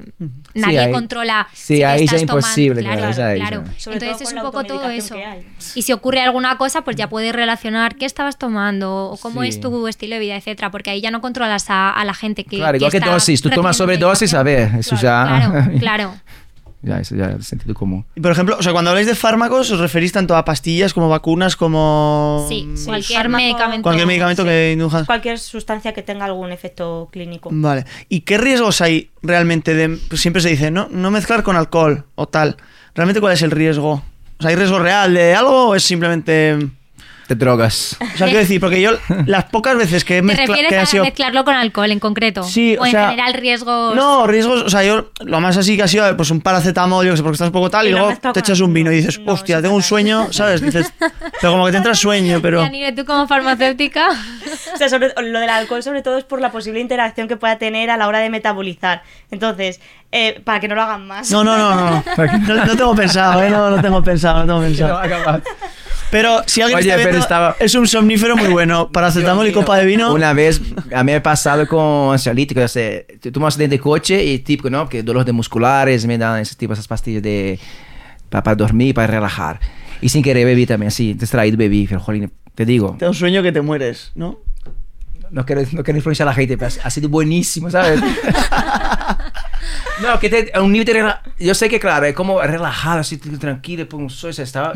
nadie 0.54 0.92
controla. 0.92 1.48
sí, 1.54 1.78
si 1.78 1.84
ahí 1.84 2.08
ya 2.08 2.16
es 2.16 2.22
imposible, 2.22 2.82
claro, 2.82 3.12
Claro. 3.36 3.64
Sobre 3.78 3.98
Entonces 3.98 4.18
todo 4.18 4.30
es 4.30 4.34
un 4.34 4.42
poco 4.42 4.64
todo 4.64 4.90
eso. 4.90 5.16
que. 5.16 5.44
Y 5.76 5.82
si 5.82 5.92
ocurre 5.94 6.22
alguna 6.22 6.58
cosa, 6.58 6.84
pues 6.84 6.96
ya 6.96 7.10
puedes 7.10 7.34
relacionar 7.34 7.96
qué 7.96 8.06
estabas 8.06 8.38
tomando 8.38 9.10
o 9.12 9.18
cómo 9.18 9.42
Sí. 9.44 9.50
es 9.50 9.60
tu 9.60 9.88
estilo 9.88 10.16
de 10.16 10.20
vida, 10.20 10.36
etcétera, 10.36 10.72
porque 10.72 10.90
ahí 10.92 11.02
ya 11.02 11.12
no 11.12 11.22
controlas 11.22 11.70
a, 11.70 11.90
a 11.92 12.06
la 12.06 12.14
gente 12.14 12.44
que. 12.44 12.58
Claro, 12.58 12.78
igual 12.78 12.92
que 12.92 13.00
dosis, 13.00 13.42
tú 13.42 13.50
tomas 13.50 13.76
sobredosis, 13.78 14.34
a 14.34 14.44
ver, 14.44 14.70
eso 14.80 14.96
ya. 14.96 15.26
Claro, 15.26 15.80
claro. 15.80 16.14
ya, 16.82 16.99
eso 16.99 17.15
ya 17.15 17.32
es 17.32 17.47
sentido 17.47 17.73
común. 17.73 18.05
Y 18.15 18.21
por 18.21 18.32
ejemplo, 18.32 18.55
o 18.59 18.63
sea, 18.63 18.71
cuando 18.71 18.91
habláis 18.91 19.07
de 19.07 19.15
fármacos, 19.15 19.71
os 19.71 19.80
referís 19.80 20.11
tanto 20.11 20.36
a 20.36 20.45
pastillas 20.45 20.93
como 20.93 21.09
vacunas, 21.09 21.55
como. 21.55 22.45
Sí, 22.47 22.69
Sí, 22.75 22.86
cualquier 22.86 23.19
fármaco- 23.23 23.41
medicamento. 23.43 23.84
Cualquier 23.84 24.07
medicamento 24.07 24.41
Sí. 24.43 24.47
que 24.49 24.71
induja. 24.73 25.05
cualquier 25.05 25.39
sustancia 25.39 25.93
que 25.93 26.03
tenga 26.03 26.25
algún 26.25 26.51
efecto 26.51 27.09
clínico. 27.11 27.49
Vale. 27.51 27.86
¿Y 28.09 28.21
qué 28.21 28.38
riesgos 28.38 28.82
hay 28.82 29.09
realmente 29.21 29.73
de. 29.73 29.97
pues 30.09 30.21
siempre 30.21 30.41
se 30.41 30.49
dice, 30.49 30.71
¿no? 30.71 30.88
No 30.91 31.11
mezclar 31.11 31.43
con 31.43 31.55
alcohol 31.55 32.05
o 32.15 32.28
tal. 32.28 32.57
¿Realmente 32.95 33.21
cuál 33.21 33.34
es 33.34 33.41
el 33.41 33.51
riesgo? 33.51 33.93
O 34.39 34.41
sea, 34.41 34.49
¿hay 34.51 34.55
riesgo 34.55 34.80
real 34.80 35.13
de 35.13 35.34
algo 35.36 35.69
o 35.69 35.75
es 35.75 35.84
simplemente. 35.84 36.57
De 37.28 37.36
drogas. 37.36 37.97
O 38.13 38.17
sea, 38.17 38.25
quiero 38.28 38.39
decir, 38.39 38.59
porque 38.59 38.82
yo 38.82 38.91
las 39.28 39.43
pocas 39.45 39.78
veces 39.78 40.03
que 40.03 40.15
he 40.17 40.21
¿Te 40.21 40.23
mezcla- 40.23 40.45
refieres 40.47 40.69
que 40.69 40.78
ha 40.78 40.82
a 40.82 40.86
sido 40.88 41.03
mezclarlo 41.03 41.45
con 41.45 41.53
alcohol 41.55 41.91
en 41.91 41.99
concreto? 41.99 42.41
Sí, 42.43 42.75
o, 42.78 42.82
o 42.82 42.86
en 42.86 42.91
sea, 42.91 43.09
general 43.09 43.34
riesgos. 43.36 43.95
No, 43.95 44.25
riesgos, 44.25 44.63
o 44.63 44.69
sea, 44.69 44.84
yo 44.84 45.11
lo 45.19 45.39
más 45.39 45.55
así 45.57 45.78
que 45.78 45.84
ha 45.84 45.88
sido 45.88 46.15
pues 46.17 46.32
un 46.32 46.41
paracetamol, 46.41 47.05
yo 47.05 47.11
que 47.11 47.17
sé, 47.17 47.23
porque 47.23 47.36
estás 47.36 47.49
un 47.49 47.51
poco 47.53 47.69
tal, 47.69 47.86
y, 47.88 47.91
luego 47.91 48.11
te 48.34 48.39
echas 48.39 48.59
un 48.59 48.73
vino 48.73 48.91
y 48.91 48.95
dices. 48.95 49.19
No, 49.19 49.34
hostia, 49.34 49.61
tengo 49.61 49.75
un 49.75 49.84
sueño, 49.84 50.34
¿sabes? 50.34 50.61
Dices, 50.61 50.91
pero 51.39 51.51
como 51.53 51.65
que 51.65 51.71
te 51.71 51.78
entra 51.78 51.93
sueño, 51.93 52.39
pero. 52.41 52.61
Yanire, 52.63 52.91
tú 52.93 53.05
como 53.05 53.28
farmacéutica. 53.28 54.09
O 54.73 54.78
sea, 54.78 54.89
sobre- 54.89 55.13
lo 55.21 55.39
del 55.39 55.49
alcohol 55.49 55.84
sobre 55.84 56.01
todo 56.01 56.17
es 56.17 56.23
por 56.23 56.41
la 56.41 56.51
posible 56.51 56.80
interacción 56.80 57.28
que 57.28 57.38
pueda 57.38 57.57
tener 57.59 57.91
a 57.91 57.97
la 57.97 58.07
hora 58.07 58.19
de 58.19 58.30
metabolizar. 58.32 59.03
Entonces, 59.30 59.80
eh, 60.11 60.41
para 60.43 60.59
que 60.59 60.67
no 60.67 60.75
lo 60.75 60.82
hagan 60.82 61.05
más. 61.05 61.30
No, 61.30 61.43
no, 61.43 61.57
no, 61.57 61.75
no. 61.75 62.03
No, 62.17 62.65
no 62.65 62.75
tengo 62.78 62.95
pensado, 62.95 63.43
¿eh? 63.43 63.49
No, 63.49 63.69
no 63.69 63.82
tengo 63.82 64.01
pensado, 64.03 64.45
no 64.45 64.45
tengo 64.45 64.61
pensado. 64.61 65.41
Pero 66.10 66.41
si 66.45 66.62
alguien 66.62 66.80
Oye, 66.80 66.88
está 66.89 66.95
pero 66.97 67.10
viendo, 67.10 67.24
estaba- 67.24 67.55
es 67.60 67.76
un 67.76 67.86
somnífero 67.88 68.38
muy 68.38 68.47
bueno. 68.47 68.89
Paracetamol 68.91 69.45
y 69.47 69.51
copa 69.51 69.78
de 69.78 69.86
vino. 69.86 70.14
Una 70.14 70.32
vez 70.34 70.62
a 70.95 71.03
mí 71.03 71.12
me 71.12 71.16
ha 71.16 71.24
pasado 71.24 71.68
con 71.68 72.14
ansiolítico, 72.14 72.62
o 72.62 72.68
sea, 72.68 73.01
tú 73.22 73.32
tomas 73.32 73.53
accidente 73.55 73.76
de 73.76 73.82
coche 73.82 74.24
y 74.24 74.39
típico, 74.39 74.70
¿no? 74.70 74.88
Que 74.88 75.03
dolor 75.03 75.26
de 75.26 75.34
musculares, 75.34 76.05
me 76.05 76.18
dan 76.18 76.39
ese 76.39 76.55
tipo, 76.55 76.74
esas 76.74 76.88
pastillas 76.88 77.22
de, 77.24 77.60
para, 78.30 78.41
para 78.43 78.55
dormir, 78.55 78.93
para 78.95 79.08
relajar. 79.08 79.60
Y 79.99 80.10
sin 80.10 80.24
querer 80.24 80.45
bebí 80.45 80.66
también, 80.66 80.88
así, 80.88 81.14
distraído 81.14 81.58
bebí, 81.58 81.88
pero 81.88 81.99
jolín, 81.99 82.32
te 82.55 82.66
digo, 82.66 82.95
Te 82.97 83.05
da 83.05 83.10
un 83.10 83.16
sueño 83.16 83.43
que 83.43 83.51
te 83.51 83.62
mueres, 83.62 84.12
¿no? 84.16 84.39
no 85.30 85.45
quiero, 85.45 85.62
no 85.74 85.84
quiero 85.84 85.97
influenciar 85.97 86.26
a 86.30 86.32
la 86.32 86.36
gente, 86.36 86.58
pero 86.58 86.72
ha 86.82 86.89
sido 86.89 87.10
buenísimo, 87.10 87.70
¿sabes? 87.70 87.99
no, 90.02 90.20
que 90.20 90.30
te, 90.30 90.52
a 90.54 90.62
un 90.62 90.72
nivel 90.72 90.86
de 90.86 90.93
rela- 91.04 91.22
Yo 91.39 91.54
sé 91.56 91.70
que, 91.70 91.80
claro, 91.80 92.06
es 92.06 92.14
como 92.14 92.41
relajado, 92.41 93.00
así 93.00 93.18
tranquilo, 93.18 93.88
pues, 93.88 94.14
soy, 94.14 94.34
se 94.34 94.43
estaba... 94.43 94.74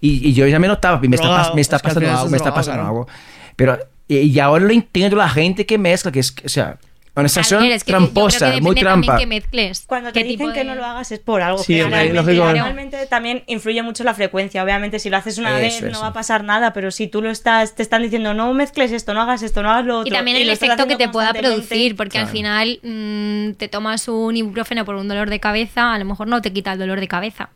Y, 0.00 0.28
y 0.28 0.32
yo 0.32 0.46
ya 0.48 0.58
me 0.58 0.66
notaba, 0.68 0.98
me 0.98 1.14
está, 1.14 1.28
Drogado, 1.28 1.54
me 1.54 1.60
está 1.60 1.78
pasando 1.78 2.10
algo, 2.10 2.30
me 2.30 2.36
está 2.36 2.50
pasando 2.54 2.82
algo. 2.88 3.08
Pero, 3.54 3.78
y, 4.08 4.16
y 4.18 4.40
ahora 4.40 4.64
lo 4.64 4.72
entiendo 4.72 5.16
la 5.16 5.28
gente 5.28 5.64
que 5.64 5.78
mezcla, 5.78 6.10
que 6.10 6.20
es, 6.20 6.34
o 6.44 6.48
sea, 6.48 6.76
una 7.14 7.28
sensación 7.28 7.60
Javier, 7.60 7.76
es 7.76 7.84
que 7.84 7.92
que 7.92 7.98
tramposa, 7.98 8.52
muy 8.62 8.74
trampa. 8.74 9.18
que 9.18 9.26
mezcles. 9.26 9.84
Cuando 9.86 10.12
te 10.12 10.22
dicen 10.24 10.52
que 10.54 10.64
no 10.64 10.74
lo 10.74 10.84
hagas 10.84 11.12
es 11.12 11.18
por 11.18 11.42
algo. 11.42 11.58
Sí, 11.62 11.78
lógico. 11.78 12.50
Realmente 12.50 13.04
también 13.06 13.44
influye 13.46 13.82
mucho 13.82 14.02
la 14.02 14.14
frecuencia. 14.14 14.64
Obviamente, 14.64 14.98
si 14.98 15.10
lo 15.10 15.18
haces 15.18 15.36
una 15.36 15.50
Eso, 15.50 15.58
vez 15.60 15.74
eso. 15.82 15.88
no 15.90 16.00
va 16.00 16.06
a 16.08 16.12
pasar 16.14 16.42
nada, 16.42 16.72
pero 16.72 16.90
si 16.90 17.08
tú 17.08 17.20
lo 17.20 17.28
estás, 17.30 17.74
te 17.74 17.82
están 17.82 18.02
diciendo 18.02 18.32
no 18.32 18.54
mezcles 18.54 18.92
esto, 18.92 19.12
no 19.12 19.20
hagas 19.20 19.42
esto, 19.42 19.62
no 19.62 19.70
hagas 19.70 19.84
lo 19.84 19.98
otro. 20.00 20.08
Y 20.08 20.16
también 20.16 20.38
el 20.38 20.48
efecto 20.48 20.86
que 20.86 20.96
te 20.96 21.08
pueda 21.10 21.34
producir, 21.34 21.96
porque 21.96 22.18
al 22.18 22.28
final 22.28 22.80
mm, 22.82 23.52
te 23.58 23.68
tomas 23.68 24.08
un 24.08 24.34
ibuprofeno 24.36 24.84
por 24.86 24.94
un 24.94 25.06
dolor 25.06 25.28
de 25.28 25.38
cabeza, 25.40 25.92
a 25.92 25.98
lo 25.98 26.06
mejor 26.06 26.28
no 26.28 26.40
te 26.40 26.52
quita 26.52 26.72
el 26.72 26.78
dolor 26.78 26.98
de 26.98 27.08
cabeza, 27.08 27.50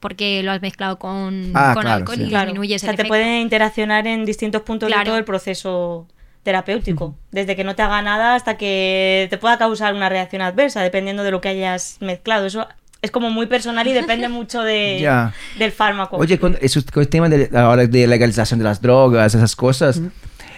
porque 0.00 0.42
lo 0.42 0.50
has 0.50 0.60
mezclado 0.62 0.98
con, 0.98 1.52
Ah, 1.54 1.72
con 1.74 1.82
claro, 1.82 1.98
alcohol 1.98 2.16
sí. 2.16 2.24
y 2.24 2.28
Claro. 2.28 2.46
disminuyes 2.46 2.82
o 2.82 2.84
sea, 2.84 2.90
el 2.90 2.96
te 2.96 3.02
efecto. 3.02 3.08
puede 3.10 3.40
interaccionar 3.40 4.06
en 4.08 4.24
distintos 4.24 4.62
puntos 4.62 4.88
Claro. 4.88 5.00
de 5.02 5.06
todo 5.06 5.18
el 5.18 5.24
proceso 5.24 6.06
terapéutico. 6.46 7.16
Desde 7.32 7.56
que 7.56 7.64
no 7.64 7.74
te 7.74 7.82
haga 7.82 8.00
nada 8.02 8.36
hasta 8.36 8.56
que 8.56 9.26
te 9.28 9.36
pueda 9.36 9.58
causar 9.58 9.94
una 9.94 10.08
reacción 10.08 10.42
adversa, 10.42 10.80
dependiendo 10.80 11.24
de 11.24 11.32
lo 11.32 11.40
que 11.40 11.48
hayas 11.48 11.96
mezclado. 12.00 12.46
Eso 12.46 12.68
es 13.02 13.10
como 13.10 13.30
muy 13.30 13.46
personal 13.46 13.84
y 13.88 13.92
depende 13.92 14.28
mucho 14.38 14.62
de, 14.62 15.28
del 15.58 15.72
fármaco. 15.72 16.16
Oye, 16.16 16.38
con, 16.38 16.56
eso, 16.60 16.80
con 16.92 17.02
el 17.02 17.08
tema 17.08 17.28
de, 17.28 17.50
ahora 17.58 17.88
de 17.88 18.06
legalización 18.06 18.60
de 18.60 18.64
las 18.64 18.80
drogas, 18.80 19.34
esas 19.34 19.56
cosas, 19.56 20.00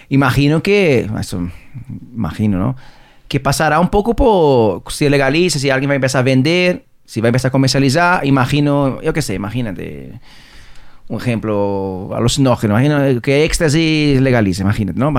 imagino 0.09 0.61
que, 0.61 1.09
eso, 1.19 1.49
imagino, 2.13 2.59
¿no? 2.59 2.75
Que 3.27 3.39
pasará 3.39 3.79
un 3.79 3.89
poco 3.89 4.15
por, 4.15 4.83
si 4.91 5.09
legaliza, 5.09 5.57
si 5.57 5.71
alguien 5.71 5.89
va 5.89 5.93
a 5.93 5.95
empezar 5.95 6.19
a 6.19 6.23
vender, 6.23 6.85
si 7.03 7.19
va 7.19 7.27
a 7.27 7.29
empezar 7.29 7.49
a 7.49 7.51
comercializar, 7.51 8.23
imagino, 8.27 9.01
yo 9.01 9.11
qué 9.11 9.23
sé, 9.23 9.33
imagínate, 9.33 10.19
un 11.07 11.19
ejemplo, 11.19 12.11
alucinógeno, 12.15 12.79
imagino 12.79 13.21
que 13.21 13.43
éxtasis 13.43 14.21
legaliza, 14.21 14.61
imagínate, 14.61 14.99
¿no? 14.99 15.11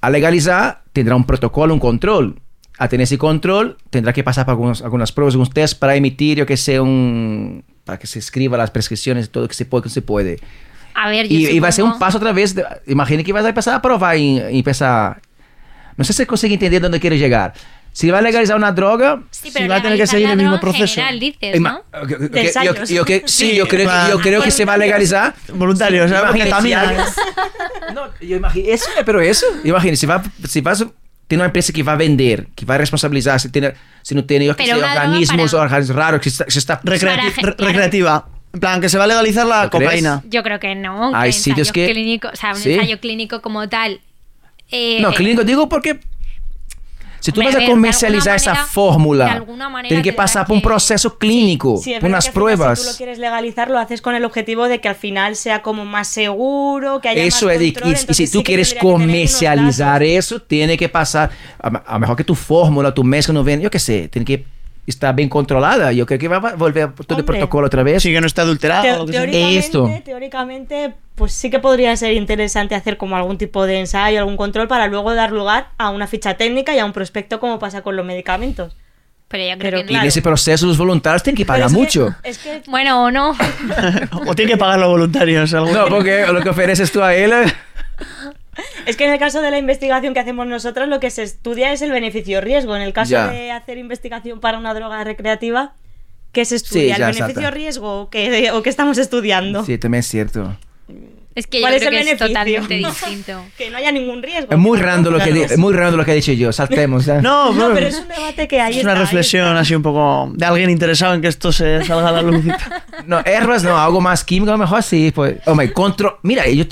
Al 0.00 0.12
legalizar, 0.12 0.82
tendrá 0.92 1.14
un 1.16 1.24
protocolo, 1.24 1.74
un 1.74 1.80
control. 1.80 2.40
A 2.78 2.88
tener 2.88 3.04
ese 3.04 3.18
control, 3.18 3.76
tendrá 3.90 4.12
que 4.14 4.24
pasar 4.24 4.46
por 4.46 4.52
algunos- 4.52 4.80
algunas 4.82 5.12
pruebas, 5.12 5.34
algunos 5.34 5.50
test 5.50 5.78
para 5.78 5.94
emitir, 5.96 6.38
yo 6.38 6.46
que 6.46 6.56
sé, 6.56 6.80
un... 6.80 7.62
para 7.84 7.98
que 7.98 8.06
se 8.06 8.18
escriba 8.18 8.56
las 8.56 8.70
prescripciones, 8.70 9.28
todo 9.30 9.46
que 9.46 9.54
se 9.54 9.66
puede, 9.66 9.82
que 9.82 9.88
se 9.90 10.00
puede. 10.02 10.38
A 10.94 11.08
ver, 11.10 11.28
yo 11.28 11.36
Y, 11.38 11.46
y 11.48 11.60
va 11.60 11.68
a 11.68 11.72
ser 11.72 11.84
un 11.84 11.98
paso 11.98 12.16
otra 12.18 12.32
vez. 12.32 12.56
imagina 12.86 13.22
que 13.22 13.32
vas 13.32 13.44
a 13.44 13.50
empezar 13.50 13.74
a 13.74 13.82
probar 13.82 14.16
y, 14.16 14.38
y 14.50 14.58
empezar. 14.58 15.20
No 15.96 16.04
sé 16.04 16.12
si 16.14 16.24
consigue 16.24 16.54
entender 16.54 16.80
dónde 16.80 16.98
quiere 17.00 17.18
llegar. 17.18 17.52
Si 17.92 18.08
va 18.10 18.18
a 18.18 18.22
legalizar 18.22 18.56
una 18.56 18.72
droga. 18.72 19.20
Sí, 19.30 19.50
si 19.50 19.66
va 19.68 19.76
a 19.76 19.82
tener 19.82 19.98
que 19.98 20.06
seguir 20.06 20.30
el 20.30 20.36
mismo 20.36 20.60
proceso. 20.60 20.94
general, 20.94 21.18
dices, 21.20 21.56
ima- 21.56 21.82
¿no? 21.92 22.06
que- 22.06 22.16
que- 22.16 22.28
De 22.28 22.52
yo- 22.64 22.74
sí, 22.86 23.22
Sí, 23.26 23.56
yo 23.56 23.66
creo, 23.66 23.90
yo 24.08 24.18
creo 24.20 24.42
que 24.42 24.50
se 24.50 24.64
va 24.64 24.74
a 24.74 24.76
legalizar. 24.78 25.34
Voluntario, 25.52 26.04
o 26.04 26.08
sea, 26.08 26.26
porque 26.26 26.46
Imagínate, 26.46 26.68
si 26.68 26.72
también. 26.74 27.94
No, 27.94 28.02
yo 28.20 28.36
imagino, 28.36 28.68
eso, 28.68 28.86
pero 29.04 29.20
eso, 29.20 29.46
imagínate, 29.64 29.96
si 29.96 30.06
va, 30.06 30.22
si 30.48 30.60
vas, 30.60 30.84
tiene 31.26 31.42
una 31.42 31.46
empresa 31.46 31.72
que 31.72 31.82
va 31.82 31.92
a 31.92 31.96
vender, 31.96 32.46
que 32.54 32.64
va 32.64 32.76
a 32.76 32.78
responsabilizar, 32.78 33.40
si, 33.40 33.48
tiene, 33.50 33.74
si 34.02 34.14
no 34.14 34.24
tiene, 34.24 34.46
yo 34.46 34.56
que 34.56 34.66
sé, 34.66 34.74
organismos 34.74 35.50
para- 35.50 35.62
organismos 35.64 35.96
raros, 35.96 36.20
que 36.20 36.28
está, 36.28 36.44
que 36.44 36.58
está 36.58 36.80
Recreati- 36.82 37.34
Para 37.40 37.54
recreativa. 37.58 38.26
En 38.52 38.60
plan, 38.60 38.80
que 38.80 38.88
se 38.88 38.98
va 38.98 39.04
a 39.04 39.06
legalizar 39.06 39.46
la 39.46 39.70
cocaína. 39.70 40.22
Yo 40.28 40.42
creo 40.42 40.58
que 40.58 40.74
no. 40.74 41.14
Hay 41.14 41.30
que 41.30 41.38
sitios 41.38 41.70
que- 41.72 41.90
clínico, 41.92 42.28
o 42.32 42.36
sea, 42.36 42.50
un 42.50 42.56
Sí. 42.60 42.72
ensayo 42.72 42.98
clínico 43.00 43.40
como 43.42 43.68
tal. 43.68 44.00
eh, 44.72 45.00
No, 45.00 45.12
clínico 45.12 45.42
digo 45.42 45.68
porque 45.68 45.98
si 47.20 47.30
tú 47.32 47.40
Hombre, 47.40 47.54
vas 47.54 47.62
a 47.64 47.66
comercializar 47.66 48.36
esa 48.36 48.50
manera- 48.54 48.66
fórmula, 48.66 49.44
tienes 49.86 50.02
que 50.02 50.12
pasar 50.12 50.46
por 50.46 50.56
un 50.56 50.62
proceso 50.62 51.16
clínico, 51.18 51.76
Sí, 51.82 51.92
es 51.94 52.00
por 52.00 52.08
unas 52.08 52.28
pruebas. 52.28 52.78
Si 52.80 52.84
tú 52.86 52.90
lo 52.92 52.96
quieres 52.96 53.18
legalizar, 53.18 53.70
lo 53.70 53.78
haces 53.78 54.02
con 54.02 54.14
el 54.14 54.24
objetivo 54.24 54.66
de 54.68 54.80
que 54.80 54.88
al 54.88 54.94
final 54.96 55.36
sea 55.36 55.62
como 55.62 55.84
más 55.84 56.08
seguro, 56.08 57.00
que 57.00 57.08
haya 57.10 57.22
Eso 57.22 57.46
más 57.46 57.56
es, 57.56 57.72
control, 57.72 57.88
y, 58.08 58.10
y 58.10 58.14
si 58.14 58.26
sí 58.26 58.32
tú 58.32 58.38
que 58.40 58.44
quieres 58.44 58.74
comercializar 58.74 60.02
eso, 60.02 60.40
tiene 60.40 60.76
que 60.76 60.88
pasar, 60.88 61.30
a, 61.58 61.98
mejor 61.98 62.16
que 62.16 62.24
tu 62.24 62.34
fórmula, 62.34 62.92
tu 62.92 63.04
mezcla 63.04 63.32
no 63.34 63.44
ven, 63.44 63.60
yo 63.60 63.70
qué 63.70 63.78
sé, 63.78 64.08
tiene 64.08 64.24
que 64.24 64.44
estar 64.86 65.14
bien 65.14 65.28
controlada. 65.28 65.92
Yo 65.92 66.06
creo 66.06 66.18
que 66.18 66.28
va 66.28 66.36
a 66.36 66.54
volver 66.56 66.92
todo 66.92 67.04
el 67.10 67.20
Hombre. 67.20 67.24
protocolo 67.38 67.66
otra 67.66 67.82
vez. 67.82 68.02
Sí, 68.02 68.12
que 68.12 68.20
no 68.20 68.26
está 68.26 68.42
adulterado. 68.42 68.82
Teo- 68.82 68.94
o 68.96 68.98
lo 69.00 69.06
que 69.06 69.12
sea. 69.12 69.20
teóricamente, 69.22 69.58
Esto. 69.58 69.90
teóricamente, 70.04 70.94
pues 71.14 71.32
sí 71.32 71.50
que 71.50 71.58
podría 71.58 71.96
ser 71.96 72.12
interesante 72.14 72.74
hacer 72.74 72.96
como 72.96 73.16
algún 73.16 73.38
tipo 73.38 73.66
de 73.66 73.78
ensayo, 73.80 74.18
algún 74.18 74.36
control 74.36 74.68
para 74.68 74.86
luego 74.88 75.14
dar 75.14 75.32
lugar 75.32 75.68
a 75.78 75.90
una 75.90 76.06
ficha 76.06 76.34
técnica 76.34 76.74
y 76.74 76.78
a 76.78 76.84
un 76.84 76.92
prospecto 76.92 77.40
como 77.40 77.58
pasa 77.58 77.82
con 77.82 77.94
los 77.96 78.04
medicamentos. 78.06 78.76
Pero 79.28 79.44
yo 79.44 79.58
creo 79.58 79.58
Pero 79.58 79.76
que 79.76 79.80
Y 79.80 79.84
no. 79.84 79.88
en 79.90 79.94
claro. 79.94 80.08
ese 80.08 80.22
proceso 80.22 80.66
los 80.66 80.76
voluntarios 80.76 81.22
tienen 81.22 81.36
que 81.36 81.46
pagar 81.46 81.66
es 81.68 81.72
que- 81.72 81.78
mucho. 81.78 82.14
es 82.24 82.38
que 82.38 82.62
Bueno, 82.66 83.04
o 83.04 83.10
no. 83.12 83.36
o 84.26 84.34
tiene 84.34 84.50
que 84.52 84.56
pagar 84.56 84.80
los 84.80 84.88
voluntarios. 84.88 85.54
algo. 85.54 85.70
No, 85.72 85.86
porque 85.86 86.26
lo 86.32 86.40
que 86.42 86.48
ofreces 86.48 86.90
tú 86.90 87.00
a 87.02 87.14
él... 87.14 87.32
Es 88.86 88.96
que 88.96 89.04
en 89.06 89.12
el 89.12 89.18
caso 89.18 89.40
de 89.42 89.50
la 89.50 89.58
investigación 89.58 90.14
que 90.14 90.20
hacemos 90.20 90.46
nosotros, 90.46 90.88
lo 90.88 91.00
que 91.00 91.10
se 91.10 91.22
estudia 91.22 91.72
es 91.72 91.82
el 91.82 91.90
beneficio-riesgo. 91.90 92.74
En 92.76 92.82
el 92.82 92.92
caso 92.92 93.10
Ya. 93.12 93.28
de 93.28 93.50
hacer 93.50 93.78
investigación 93.78 94.40
para 94.40 94.58
una 94.58 94.74
droga 94.74 95.02
recreativa, 95.04 95.74
¿qué 96.32 96.44
se 96.44 96.56
estudia? 96.56 96.96
ya, 96.98 97.08
¿El 97.10 97.14
beneficio-riesgo 97.16 98.02
o 98.02 98.10
qué, 98.10 98.50
o 98.52 98.62
qué 98.62 98.70
estamos 98.70 98.98
estudiando? 98.98 99.64
Sí, 99.64 99.78
también 99.78 100.00
es 100.00 100.06
cierto. 100.08 100.56
Es 101.32 101.46
que 101.46 101.58
yo 101.60 101.62
¿Cuál 101.62 101.74
es 101.74 101.80
creo 101.82 101.90
el 101.90 101.96
que 101.96 102.00
es 102.12 102.18
beneficio? 102.18 102.26
totalmente 102.26 102.74
distinto. 102.88 103.44
Que 103.56 103.70
no 103.70 103.76
haya 103.78 103.92
ningún 103.92 104.20
riesgo. 104.20 104.50
Es 104.50 104.58
muy 104.58 104.76
raro 104.78 105.10
lo 105.12 105.18
que, 105.20 105.30
es 105.44 105.56
muy 105.58 105.72
raro 105.72 105.96
lo 105.96 106.04
que 106.04 106.10
he 106.10 106.14
dicho 106.16 106.32
yo. 106.32 106.52
Saltemos. 106.52 107.06
¿eh? 107.06 107.20
No, 107.22 107.52
No, 107.52 107.72
pero 107.72 107.86
es 107.86 107.98
un 108.00 108.08
debate 108.08 108.48
que 108.48 108.60
hay. 108.60 108.78
es 108.78 108.82
una 108.84 108.96
reflexión 108.96 109.56
así 109.56 109.74
un 109.76 109.82
poco 109.82 110.32
de 110.34 110.44
alguien 110.44 110.70
interesado 110.70 111.14
en 111.14 111.22
que 111.22 111.28
esto 111.28 111.52
se 111.52 111.84
salga 111.84 112.08
a 112.08 112.12
la 112.12 112.22
luz. 112.22 112.44
No, 113.06 113.20
ervas 113.24 113.62
no, 113.62 113.78
algo 113.78 114.00
más 114.00 114.24
químico, 114.24 114.50
a 114.50 114.54
lo 114.54 114.58
mejor 114.58 114.82
sí. 114.82 115.10
Pues, 115.14 115.36
hombre, 115.46 115.72
contro... 115.72 116.18
Mira, 116.22 116.46
yo... 116.48 116.64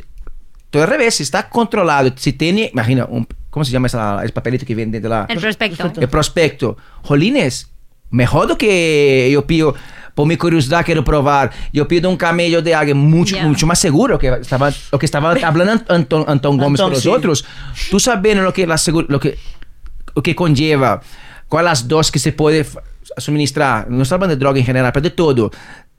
Todo 0.71 0.83
al 0.83 0.89
revés, 0.89 1.15
si 1.17 1.23
está 1.23 1.49
controlado, 1.49 2.13
si 2.17 2.33
tiene... 2.35 2.71
Imagina, 2.73 3.07
un, 3.07 3.27
¿cómo 3.49 3.65
se 3.65 3.73
llama 3.73 3.87
esa, 3.87 4.23
el 4.23 4.33
papelito 4.33 4.67
que 4.67 4.75
viene 4.75 5.01
de 5.01 5.09
la... 5.09 5.25
El 5.29 5.39
prospecto. 5.39 5.93
El 5.99 6.09
prospecto. 6.09 6.77
Jolines, 7.03 7.71
mejor 8.11 8.49
do 8.49 8.59
que 8.59 9.31
yo 9.33 9.47
pido, 9.47 9.75
por 10.15 10.27
mi 10.27 10.37
curiosidad 10.37 10.85
quiero 10.85 11.03
probar, 11.05 11.51
yo 11.73 11.89
pido 11.89 12.11
un 12.11 12.17
camello 12.17 12.61
de 12.61 12.75
alguien 12.75 12.99
mucho, 12.99 13.37
Ya. 13.37 13.47
mucho 13.47 13.67
más 13.67 13.79
seguro 13.79 14.19
que 14.19 14.29
estaba, 14.41 14.71
lo 14.93 14.99
que 14.99 15.07
estaba 15.07 15.31
hablando 15.43 15.73
Ant- 15.73 15.87
Antón, 15.89 16.25
Antón 16.29 16.59
Gómez 16.59 16.81
con 16.81 16.91
los 16.91 17.01
sí. 17.03 17.09
otros. 17.09 17.45
Tú 17.91 17.99
sabiendo 17.99 18.43
lo 18.43 18.53
que, 18.53 18.67
la 18.67 18.77
lo 19.09 19.21
que, 19.21 19.39
lo 20.15 20.23
que 20.23 20.35
conlleva, 20.35 21.01
cuáles 21.49 21.65
las 21.71 21.89
dos 21.89 22.11
que 22.13 22.19
se 22.19 22.33
puede 22.33 22.67
suministrar, 23.17 23.89
no 23.89 24.03
estamos 24.03 24.13
hablando 24.13 24.37
de 24.37 24.41
droga 24.41 24.59
en 24.59 24.67
general, 24.67 24.93
pero 24.93 25.05
de 25.05 25.11
todo, 25.11 25.51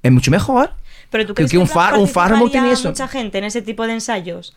es 0.04 0.12
mucho 0.12 0.30
mejor. 0.32 0.72
Pero 1.10 1.26
tú 1.26 1.34
que- 1.34 1.36
crees 1.38 1.52
que 1.52 1.58
un 1.58 1.64
en 1.64 1.70
plan 1.74 1.90
far- 1.92 2.00
un 2.00 2.08
fármaco 2.08 2.50
tiene 2.52 2.72
eso. 2.72 2.90
mucha 2.90 3.08
gente 3.08 3.38
en 3.40 3.44
ese 3.46 3.62
tipo 3.62 3.86
de 3.88 3.94
ensayos. 3.94 4.56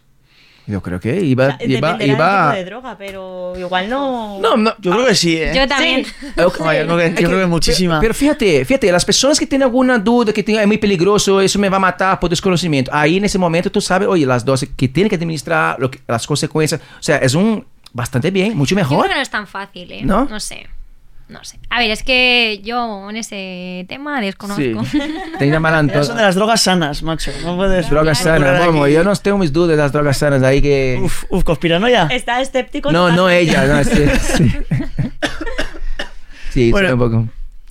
Yo 0.64 0.80
creo 0.80 1.00
que 1.00 1.20
iba, 1.24 1.46
O 1.46 1.56
sea, 1.56 1.66
iba, 1.66 1.78
iba- 1.78 1.96
del 1.98 2.06
tipo 2.08 2.54
de 2.56 2.64
droga, 2.64 2.96
pero 2.96 3.52
igual 3.58 3.90
no. 3.90 4.38
No, 4.38 4.56
no, 4.56 4.72
Yo 4.78 4.92
creo 4.92 5.06
que 5.06 5.14
sí, 5.16 5.36
¿eh? 5.36 5.50
Yo 5.52 5.66
también. 5.66 6.04
Sí. 6.04 6.12
Yo 6.36 6.52
creo 6.52 6.96
que- 6.96 7.20
yo 7.20 7.28
creo 7.28 7.40
que 7.40 7.46
muchísima. 7.46 7.94
Pero, 7.98 8.00
pero 8.00 8.14
fíjate, 8.14 8.64
fíjate, 8.64 8.92
las 8.92 9.04
personas 9.04 9.40
que 9.40 9.46
tienen 9.48 9.64
alguna 9.66 9.98
duda, 9.98 10.32
que 10.32 10.44
es 10.46 10.66
muy 10.68 10.78
peligroso, 10.78 11.40
eso 11.40 11.58
me 11.58 11.68
va 11.68 11.78
a 11.78 11.80
matar 11.80 12.20
por 12.20 12.30
desconocimiento. 12.30 12.92
Ahí 12.94 13.16
en 13.16 13.24
ese 13.24 13.38
momento 13.38 13.72
tú 13.72 13.80
sabes, 13.80 14.06
oye, 14.06 14.24
las 14.24 14.44
dosis 14.44 14.68
que 14.76 14.86
tienen 14.86 15.08
que 15.10 15.16
administrar, 15.16 15.80
lo 15.80 15.90
que- 15.90 15.98
las 16.06 16.24
consecuencias. 16.28 16.80
O 16.80 17.02
sea, 17.02 17.16
es 17.16 17.34
un 17.34 17.66
bastante 17.92 18.30
bien, 18.30 18.56
mucho 18.56 18.76
Yo 18.76 18.76
mejor. 18.76 18.98
creo 19.00 19.08
que 19.10 19.16
no 19.16 19.20
es 19.22 19.30
tan 19.30 19.48
fácil, 19.48 19.90
¿eh? 19.90 20.02
¿No? 20.04 20.26
No 20.26 20.38
sé. 20.38 20.68
No 21.32 21.42
sé. 21.44 21.58
A 21.70 21.78
ver, 21.80 21.90
es 21.90 22.02
que 22.02 22.60
yo 22.62 23.08
en 23.08 23.16
ese 23.16 23.86
tema 23.88 24.20
desconozco. 24.20 24.84
Sí. 24.84 24.98
Tenía 25.38 25.58
mal 25.60 25.72
Esas 25.72 25.80
antojo. 25.80 26.04
son 26.04 26.16
de 26.18 26.22
las 26.22 26.34
drogas 26.34 26.60
sanas, 26.60 27.02
macho. 27.02 27.30
No 27.42 27.56
puedes. 27.56 27.88
Drogas 27.88 28.18
sanas, 28.18 28.60
vamos, 28.60 28.90
yo 28.90 29.02
no 29.02 29.16
tengo 29.16 29.38
mis 29.38 29.52
dudas 29.52 29.70
de 29.70 29.76
las 29.76 29.92
drogas 29.92 30.18
sanas 30.18 30.42
ahí 30.42 30.60
que... 30.60 31.00
Uf, 31.02 31.24
uf, 31.30 31.42
conspiranoia. 31.44 32.06
Está 32.10 32.40
escéptico. 32.42 32.92
No, 32.92 33.10
no 33.10 33.30
ella, 33.30 33.64
no, 33.66 33.82
sí. 33.82 34.04
Sí, 34.36 34.52
sí 36.50 36.70
Bueno, 36.70 36.88
sí, 36.88 36.92
un 36.94 36.98
poco. 36.98 37.28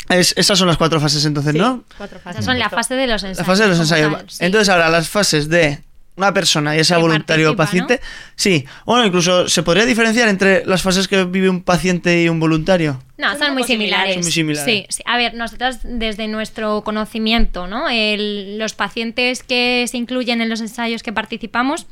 Es- 0.09 0.33
esas 0.37 0.57
son 0.57 0.67
las 0.67 0.77
cuatro 0.77 0.99
fases 0.99 1.23
entonces, 1.25 1.53
Sí, 1.53 1.59
¿no? 1.59 1.83
cuatro 1.97 2.19
fases. 2.19 2.37
Esas 2.39 2.45
son 2.45 2.59
la 2.59 2.69
fase 2.69 2.95
de 2.95 3.07
los 3.07 3.21
La 3.23 3.29
ensayos. 3.29 3.47
fase 3.47 3.63
de 3.63 3.69
los 3.69 3.79
ensayos. 3.79 4.11
tal, 4.13 4.29
sí. 4.29 4.43
Entonces 4.45 4.69
ahora 4.69 4.89
las 4.89 5.07
fases 5.07 5.47
de 5.49 5.79
una 6.17 6.33
persona, 6.33 6.75
ya 6.75 6.83
sea 6.83 6.97
Que 6.97 7.03
voluntario 7.03 7.51
o 7.51 7.55
paciente. 7.55 7.99
Sí. 8.35 8.65
Bueno, 8.85 9.05
incluso 9.05 9.47
se 9.47 9.63
podría 9.63 9.85
diferenciar 9.85 10.27
entre 10.27 10.65
las 10.65 10.81
fases 10.81 11.07
que 11.07 11.23
vive 11.23 11.49
un 11.49 11.63
paciente 11.63 12.21
y 12.23 12.29
un 12.29 12.39
voluntario. 12.39 13.01
No, 13.17 13.37
Son 13.37 13.53
muy 13.53 13.63
similares. 13.63 13.67
similares. 13.67 14.13
Son 14.15 14.23
muy 14.23 14.31
similares. 14.31 14.65
Sí, 14.65 14.85
sí. 14.89 15.03
A 15.05 15.17
ver, 15.17 15.33
nosotros 15.35 15.77
desde 15.83 16.27
nuestro 16.27 16.83
conocimiento, 16.83 17.67
¿no? 17.67 17.87
El- 17.89 18.57
los 18.59 18.73
pacientes 18.73 19.41
que 19.43 19.85
se 19.87 19.97
incluyen 19.97 20.41
en 20.41 20.49
los 20.49 20.59
ensayos 20.61 21.01
que 21.01 21.13
participamos 21.13 21.87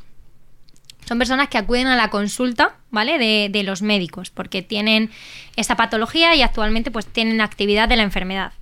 son 1.06 1.18
personas 1.18 1.48
que 1.48 1.58
acuden 1.58 1.86
a 1.88 1.96
la 1.96 2.10
consulta, 2.10 2.76
¿vale? 2.90 3.18
De, 3.18 3.48
de 3.50 3.62
los 3.64 3.82
médicos, 3.82 4.30
porque 4.30 4.62
tienen 4.62 5.10
esa 5.56 5.74
patología 5.76 6.36
y 6.36 6.42
actualmente 6.42 6.90
pues 6.92 7.06
tienen 7.06 7.40
actividad 7.40 7.88
de 7.88 7.96
la 7.96 8.02
enfermedad. 8.04 8.52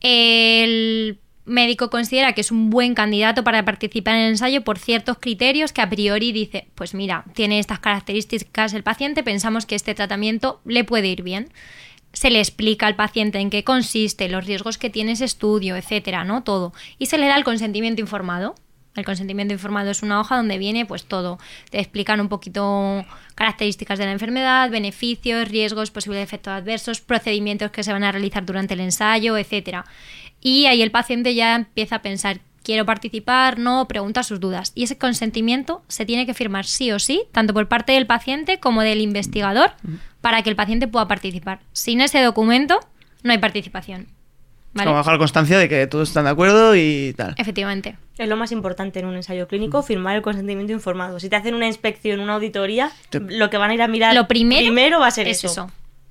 El 0.00 1.18
médico 1.44 1.90
considera 1.90 2.32
que 2.32 2.40
es 2.40 2.50
un 2.50 2.70
buen 2.70 2.94
candidato 2.94 3.44
para 3.44 3.64
participar 3.64 4.14
en 4.14 4.22
el 4.22 4.28
ensayo 4.30 4.62
por 4.62 4.78
ciertos 4.78 5.18
criterios 5.18 5.72
que 5.72 5.82
a 5.82 5.90
priori 5.90 6.32
dice, 6.32 6.68
pues 6.74 6.94
mira, 6.94 7.24
tiene 7.34 7.58
estas 7.58 7.80
características 7.80 8.72
el 8.72 8.82
paciente, 8.82 9.22
pensamos 9.22 9.66
que 9.66 9.74
este 9.74 9.94
tratamiento 9.94 10.60
le 10.64 10.84
puede 10.84 11.08
ir 11.08 11.22
bien. 11.22 11.52
Se 12.12 12.30
le 12.30 12.38
explica 12.38 12.86
al 12.86 12.94
paciente 12.94 13.40
en 13.40 13.50
qué 13.50 13.64
consiste, 13.64 14.28
los 14.28 14.46
riesgos 14.46 14.78
que 14.78 14.90
tiene 14.90 15.12
ese 15.12 15.24
estudio, 15.24 15.76
etcétera, 15.76 16.24
¿no? 16.24 16.44
Todo. 16.44 16.72
Y 16.98 17.06
se 17.06 17.18
le 17.18 17.26
da 17.26 17.36
el 17.36 17.44
consentimiento 17.44 18.00
informado. 18.00 18.54
El 18.94 19.04
consentimiento 19.04 19.52
informado 19.52 19.90
es 19.90 20.04
una 20.04 20.20
hoja 20.20 20.36
donde 20.36 20.56
viene 20.56 20.86
pues 20.86 21.04
todo. 21.06 21.38
Te 21.70 21.80
explican 21.80 22.20
un 22.20 22.28
poquito 22.28 23.04
características 23.34 23.98
de 23.98 24.04
la 24.04 24.12
enfermedad, 24.12 24.70
beneficios, 24.70 25.48
riesgos, 25.48 25.90
posibles 25.90 26.22
efectos 26.22 26.52
adversos, 26.52 27.00
procedimientos 27.00 27.72
que 27.72 27.82
se 27.82 27.92
van 27.92 28.04
a 28.04 28.12
realizar 28.12 28.46
durante 28.46 28.74
el 28.74 28.80
ensayo, 28.80 29.36
etcétera. 29.36 29.84
Y 30.44 30.66
ahí 30.66 30.82
el 30.82 30.90
paciente 30.92 31.34
ya 31.34 31.56
empieza 31.56 31.96
a 31.96 32.02
pensar, 32.02 32.38
quiero 32.62 32.84
participar, 32.84 33.58
no, 33.58 33.88
pregunta 33.88 34.22
sus 34.22 34.38
dudas. 34.40 34.72
Y 34.74 34.84
ese 34.84 34.98
consentimiento 34.98 35.82
se 35.88 36.04
tiene 36.04 36.26
que 36.26 36.34
firmar 36.34 36.66
sí 36.66 36.92
o 36.92 36.98
sí, 36.98 37.22
tanto 37.32 37.54
por 37.54 37.66
parte 37.66 37.92
del 37.92 38.06
paciente 38.06 38.60
como 38.60 38.82
del 38.82 39.00
investigador, 39.00 39.72
para 40.20 40.42
que 40.42 40.50
el 40.50 40.56
paciente 40.56 40.86
pueda 40.86 41.08
participar. 41.08 41.60
Sin 41.72 42.00
ese 42.02 42.22
documento 42.22 42.78
no 43.22 43.32
hay 43.32 43.38
participación. 43.38 44.06
¿Vale? 44.74 44.86
Como 44.88 44.98
dejar 44.98 45.18
constancia 45.18 45.56
de 45.56 45.68
que 45.68 45.86
todos 45.86 46.08
están 46.08 46.24
de 46.24 46.30
acuerdo 46.32 46.74
y 46.76 47.14
tal. 47.16 47.34
Efectivamente. 47.38 47.96
Es 48.18 48.28
lo 48.28 48.36
más 48.36 48.50
importante 48.52 48.98
en 48.98 49.06
un 49.06 49.14
ensayo 49.14 49.46
clínico, 49.48 49.82
firmar 49.82 50.16
el 50.16 50.22
consentimiento 50.22 50.72
informado. 50.72 51.20
Si 51.20 51.28
te 51.28 51.36
hacen 51.36 51.54
una 51.54 51.68
inspección, 51.68 52.20
una 52.20 52.34
auditoría, 52.34 52.90
Te- 53.08 53.20
lo 53.20 53.48
que 53.50 53.56
van 53.56 53.70
a 53.70 53.74
ir 53.74 53.82
a 53.82 53.88
mirar 53.88 54.14
Lo 54.14 54.26
primero, 54.28 55.00
va 55.00 55.06
a 55.06 55.10
ser 55.10 55.28
es 55.28 55.38
eso. 55.38 55.46
eso. 55.46 55.70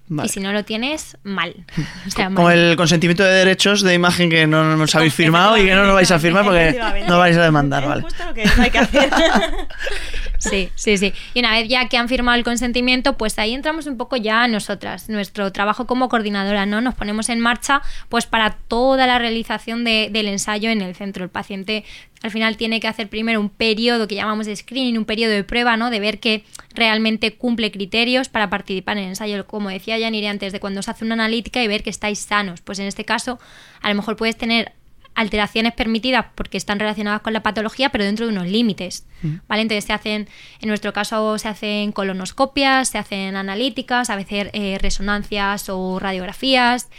Vale. 0.09 0.27
Y 0.27 0.29
si 0.29 0.39
no 0.41 0.51
lo 0.51 0.63
tienes, 0.65 1.17
mal. 1.23 1.55
O 2.07 2.11
sea, 2.11 2.25
Como 2.27 2.51
el 2.51 2.75
consentimiento 2.75 3.23
de 3.23 3.31
derechos 3.33 3.81
de 3.81 3.93
imagen 3.93 4.29
que 4.29 4.45
no 4.45 4.75
nos 4.75 4.93
habéis 4.95 5.13
firmado 5.13 5.57
y 5.57 5.65
que 5.65 5.73
no 5.73 5.85
nos 5.85 5.93
vais 5.95 6.11
a 6.11 6.19
firmar 6.19 6.43
porque 6.43 6.79
no 7.07 7.17
vais 7.19 7.37
a 7.37 7.43
demandar, 7.43 7.83
Es 7.83 7.89
vale. 7.89 8.01
justo 8.03 8.23
lo 8.25 8.33
que 8.33 8.43
hay 8.43 8.69
que 8.69 8.79
hacer. 8.79 9.09
Sí, 10.49 10.69
sí, 10.75 10.97
sí. 10.97 11.13
Y 11.33 11.39
una 11.39 11.51
vez 11.51 11.67
ya 11.69 11.87
que 11.87 11.97
han 11.97 12.09
firmado 12.09 12.37
el 12.37 12.43
consentimiento, 12.43 13.17
pues 13.17 13.37
ahí 13.39 13.53
entramos 13.53 13.85
un 13.87 13.97
poco 13.97 14.17
ya 14.17 14.47
nosotras, 14.47 15.09
nuestro 15.09 15.51
trabajo 15.51 15.85
como 15.87 16.09
coordinadora, 16.09 16.65
¿no? 16.65 16.81
Nos 16.81 16.95
ponemos 16.95 17.29
en 17.29 17.39
marcha 17.39 17.81
pues 18.09 18.25
para 18.25 18.51
toda 18.67 19.07
la 19.07 19.19
realización 19.19 19.83
de- 19.83 20.09
del 20.11 20.27
ensayo 20.27 20.69
en 20.69 20.81
el 20.81 20.95
centro. 20.95 21.23
El 21.23 21.29
paciente 21.29 21.85
al 22.21 22.31
final 22.31 22.55
tiene 22.57 22.79
que 22.79 22.87
hacer 22.87 23.09
primero 23.09 23.39
un 23.39 23.49
periodo 23.49 24.07
que 24.07 24.15
llamamos 24.15 24.45
de 24.45 24.55
screening, 24.55 24.97
un 24.97 25.05
periodo 25.05 25.31
de 25.33 25.43
prueba, 25.43 25.75
¿no? 25.77 25.89
De 25.89 25.99
ver 25.99 26.19
que 26.19 26.43
realmente 26.73 27.33
cumple 27.35 27.71
criterios 27.71 28.29
para 28.29 28.49
participar 28.49 28.97
en 28.97 29.03
el 29.03 29.09
ensayo. 29.09 29.45
Como 29.45 29.69
decía 29.69 29.97
Yanire 29.97 30.29
antes, 30.29 30.53
de 30.53 30.59
cuando 30.59 30.81
se 30.81 30.91
hace 30.91 31.03
una 31.05 31.15
analítica 31.15 31.61
y 31.61 31.67
ver 31.67 31.83
que 31.83 31.89
estáis 31.89 32.19
sanos. 32.19 32.61
Pues 32.61 32.79
en 32.79 32.87
este 32.87 33.03
caso, 33.05 33.39
a 33.81 33.89
lo 33.89 33.95
mejor 33.95 34.15
puedes 34.15 34.37
tener 34.37 34.71
alteraciones 35.15 35.73
permitidas 35.73 36.25
porque 36.35 36.57
están 36.57 36.79
relacionadas 36.79 37.21
con 37.21 37.33
la 37.33 37.43
patología, 37.43 37.89
pero 37.89 38.03
dentro 38.03 38.25
de 38.25 38.31
unos 38.31 38.47
límites. 38.47 39.05
¿Vale? 39.47 39.61
Entonces 39.61 39.85
se 39.85 39.93
hacen, 39.93 40.27
en 40.59 40.67
nuestro 40.67 40.91
caso, 40.91 41.37
se 41.37 41.47
hacen 41.47 41.91
colonoscopias, 41.91 42.89
se 42.89 42.97
hacen 42.97 43.35
analíticas, 43.35 44.09
a 44.09 44.15
veces 44.15 44.49
eh, 44.53 44.77
resonancias 44.81 45.69
o 45.69 45.99
radiografías. 45.99 46.89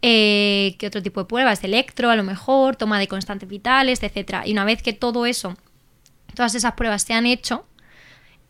Eh, 0.00 0.76
¿Qué 0.78 0.86
otro 0.86 1.02
tipo 1.02 1.20
de 1.20 1.26
pruebas? 1.26 1.62
Electro, 1.64 2.10
a 2.10 2.16
lo 2.16 2.22
mejor, 2.22 2.76
toma 2.76 2.98
de 2.98 3.08
constantes 3.08 3.48
vitales, 3.48 4.02
etcétera. 4.02 4.46
Y 4.46 4.52
una 4.52 4.64
vez 4.64 4.82
que 4.82 4.92
todo 4.92 5.26
eso, 5.26 5.56
todas 6.34 6.54
esas 6.54 6.74
pruebas 6.74 7.02
se 7.02 7.14
han 7.14 7.26
hecho, 7.26 7.66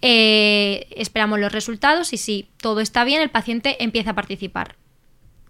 eh, 0.02 0.86
esperamos 0.90 1.40
los 1.40 1.52
resultados 1.52 2.12
y 2.12 2.18
si 2.18 2.48
todo 2.58 2.80
está 2.80 3.04
bien, 3.04 3.22
el 3.22 3.30
paciente 3.30 3.82
empieza 3.82 4.10
a 4.10 4.14
participar 4.14 4.76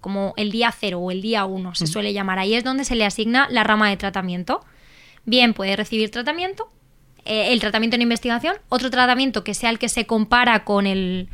como 0.06 0.34
el 0.36 0.52
día 0.52 0.70
cero 0.70 1.00
o 1.00 1.10
el 1.10 1.20
día 1.20 1.46
uno, 1.46 1.74
se 1.74 1.88
suele 1.88 2.12
llamar. 2.12 2.38
Ahí 2.38 2.54
es 2.54 2.62
donde 2.62 2.84
se 2.84 2.94
le 2.94 3.04
asigna 3.04 3.48
la 3.50 3.64
rama 3.64 3.90
de 3.90 3.96
tratamiento. 3.96 4.64
Bien, 5.24 5.52
puede 5.52 5.74
recibir 5.74 6.12
tratamiento, 6.12 6.70
eh, 7.24 7.52
el 7.52 7.58
tratamiento 7.58 7.96
en 7.96 8.02
investigación, 8.02 8.54
otro 8.68 8.88
tratamiento 8.88 9.42
que 9.42 9.52
sea 9.52 9.70
el 9.70 9.80
que 9.80 9.88
se 9.88 10.06
compara 10.06 10.62
con 10.62 10.86
el, 10.86 11.28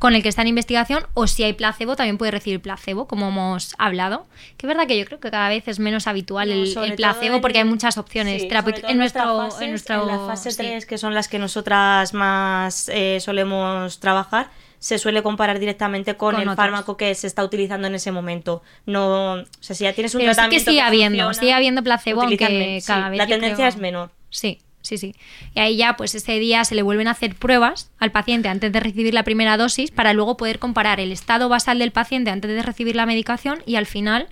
con 0.00 0.16
el 0.16 0.24
que 0.24 0.28
está 0.28 0.42
en 0.42 0.48
investigación, 0.48 1.06
o 1.14 1.28
si 1.28 1.44
hay 1.44 1.52
placebo, 1.52 1.94
también 1.94 2.18
puede 2.18 2.32
recibir 2.32 2.60
placebo, 2.60 3.06
como 3.06 3.28
hemos 3.28 3.76
hablado. 3.78 4.26
Que 4.56 4.66
es 4.66 4.68
verdad 4.68 4.88
que 4.88 4.98
yo 4.98 5.04
creo 5.04 5.20
que 5.20 5.30
cada 5.30 5.48
vez 5.48 5.68
es 5.68 5.78
menos 5.78 6.08
habitual 6.08 6.50
el, 6.50 6.74
placebo 6.96 7.36
en- 7.36 7.40
porque 7.40 7.58
hay 7.58 7.64
muchas 7.64 7.96
opciones 7.96 8.42
sí, 8.42 8.48
terapéuticas 8.48 8.90
en 8.90 8.98
nuestro, 8.98 9.22
fases, 9.38 9.60
en 9.62 9.70
nuestro 9.70 10.02
en 10.02 10.08
la 10.08 10.18
fase 10.26 10.50
sí. 10.50 10.56
3, 10.56 10.84
que 10.84 10.98
son 10.98 11.14
las 11.14 11.28
que 11.28 11.38
nosotras 11.38 12.12
más 12.12 12.88
eh, 12.92 13.18
solemos 13.20 14.00
trabajar, 14.00 14.50
se 14.86 14.98
suele 14.98 15.20
comparar 15.22 15.58
directamente 15.58 16.16
con, 16.16 16.34
Con 16.34 16.42
el 16.42 16.48
otros. 16.48 16.56
fármaco 16.64 16.96
que 16.96 17.12
se 17.16 17.26
está 17.26 17.42
utilizando 17.42 17.88
en 17.88 17.96
ese 17.96 18.12
momento. 18.12 18.62
No, 18.86 19.32
o 19.34 19.44
sea, 19.58 19.74
si 19.74 19.82
ya 19.82 19.92
tienes 19.92 20.14
un 20.14 20.20
Pero 20.20 20.30
sí 20.32 20.36
que 20.36 20.36
tratamiento 20.36 20.70
sigue 20.70 20.80
habiendo, 20.80 21.24
funciona, 21.24 21.40
sigue 21.40 21.52
habiendo 21.52 21.82
placebo, 21.82 22.22
aunque 22.22 22.78
sí, 22.80 22.86
cada 22.86 23.08
vez 23.08 23.18
la 23.18 23.26
tendencia 23.26 23.56
creo- 23.56 23.68
es 23.68 23.76
menor. 23.78 24.10
Sí, 24.30 24.60
sí, 24.82 24.96
sí. 24.96 25.16
Y 25.56 25.58
ahí 25.58 25.76
ya, 25.76 25.96
pues 25.96 26.14
ese 26.14 26.38
día 26.38 26.64
se 26.64 26.76
le 26.76 26.82
vuelven 26.82 27.08
a 27.08 27.12
hacer 27.12 27.34
pruebas 27.34 27.90
al 27.98 28.12
paciente 28.12 28.48
antes 28.48 28.70
de 28.70 28.78
recibir 28.78 29.12
la 29.12 29.24
primera 29.24 29.56
dosis 29.56 29.90
para 29.90 30.12
luego 30.12 30.36
poder 30.36 30.60
comparar 30.60 31.00
el 31.00 31.10
estado 31.10 31.48
basal 31.48 31.80
del 31.80 31.90
paciente 31.90 32.30
antes 32.30 32.48
de 32.52 32.62
recibir 32.62 32.94
la 32.94 33.06
medicación 33.06 33.62
y 33.66 33.74
al 33.74 33.86
final 33.86 34.28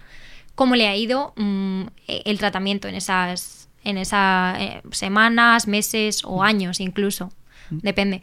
cómo 0.55 0.77
le 0.77 0.87
ha 0.87 0.95
ido 0.95 1.33
mm, 1.37 1.83
el 2.07 2.39
tratamiento 2.39 2.87
en 2.87 2.95
esas, 2.95 3.69
en 3.83 3.99
esas 3.99 4.61
eh, 4.61 4.83
semanas, 4.93 5.67
meses 5.67 6.21
o 6.25 6.45
años 6.45 6.79
incluso. 6.79 7.33
Depende. 7.71 8.21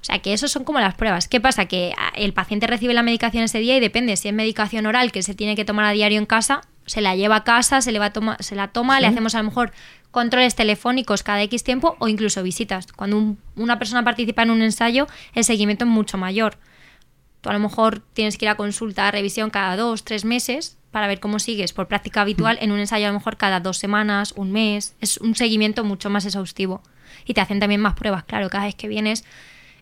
O 0.00 0.04
sea, 0.04 0.18
que 0.20 0.32
esos 0.32 0.50
son 0.50 0.64
como 0.64 0.80
las 0.80 0.94
pruebas. 0.94 1.28
¿Qué 1.28 1.40
pasa? 1.40 1.66
Que 1.66 1.92
ah, 1.98 2.10
el 2.16 2.32
paciente 2.32 2.66
recibe 2.66 2.94
la 2.94 3.02
medicación 3.02 3.44
ese 3.44 3.58
día 3.58 3.76
y 3.76 3.80
depende 3.80 4.16
si 4.16 4.28
es 4.28 4.34
medicación 4.34 4.86
oral 4.86 5.12
que 5.12 5.22
se 5.22 5.34
tiene 5.34 5.56
que 5.56 5.64
tomar 5.64 5.84
a 5.84 5.90
diario 5.90 6.18
en 6.18 6.26
casa, 6.26 6.62
se 6.86 7.00
la 7.02 7.14
lleva 7.16 7.36
a 7.36 7.44
casa, 7.44 7.82
se, 7.82 7.92
le 7.92 7.98
va 7.98 8.06
a 8.06 8.12
toma- 8.12 8.36
se 8.40 8.56
la 8.56 8.68
toma, 8.68 8.98
le 9.00 9.06
hacemos 9.06 9.34
a 9.34 9.38
lo 9.38 9.44
mejor 9.44 9.72
controles 10.10 10.54
telefónicos 10.56 11.22
cada 11.22 11.42
X 11.42 11.62
tiempo 11.64 11.96
o 12.00 12.08
incluso 12.08 12.42
visitas. 12.42 12.86
Cuando 12.92 13.18
un- 13.18 13.38
una 13.56 13.78
persona 13.78 14.02
participa 14.02 14.42
en 14.42 14.50
un 14.50 14.62
ensayo, 14.62 15.06
el 15.34 15.44
seguimiento 15.44 15.84
es 15.84 15.90
mucho 15.90 16.16
mayor. 16.18 16.56
Tú 17.42 17.50
a 17.50 17.52
lo 17.52 17.58
mejor 17.58 18.00
tienes 18.14 18.38
que 18.38 18.46
ir 18.46 18.48
a 18.50 18.54
consulta, 18.56 19.06
a 19.06 19.10
revisión 19.10 19.50
cada 19.50 19.76
dos, 19.76 20.04
tres 20.04 20.24
meses 20.24 20.78
para 20.90 21.06
ver 21.06 21.20
cómo 21.20 21.38
sigues 21.38 21.72
por 21.72 21.88
práctica 21.88 22.22
habitual. 22.22 22.58
En 22.60 22.72
un 22.72 22.80
ensayo 22.80 23.06
a 23.06 23.08
lo 23.10 23.14
mejor 23.18 23.36
cada 23.36 23.60
dos 23.60 23.78
semanas, 23.78 24.32
un 24.36 24.50
mes. 24.50 24.94
Es 25.00 25.18
un 25.18 25.34
seguimiento 25.36 25.84
mucho 25.84 26.10
más 26.10 26.24
exhaustivo. 26.26 26.82
Y 27.24 27.34
te 27.34 27.40
hacen 27.40 27.60
también 27.60 27.80
más 27.80 27.94
pruebas, 27.94 28.24
claro. 28.24 28.50
Cada 28.50 28.64
vez 28.64 28.74
que 28.74 28.88
vienes 28.88 29.24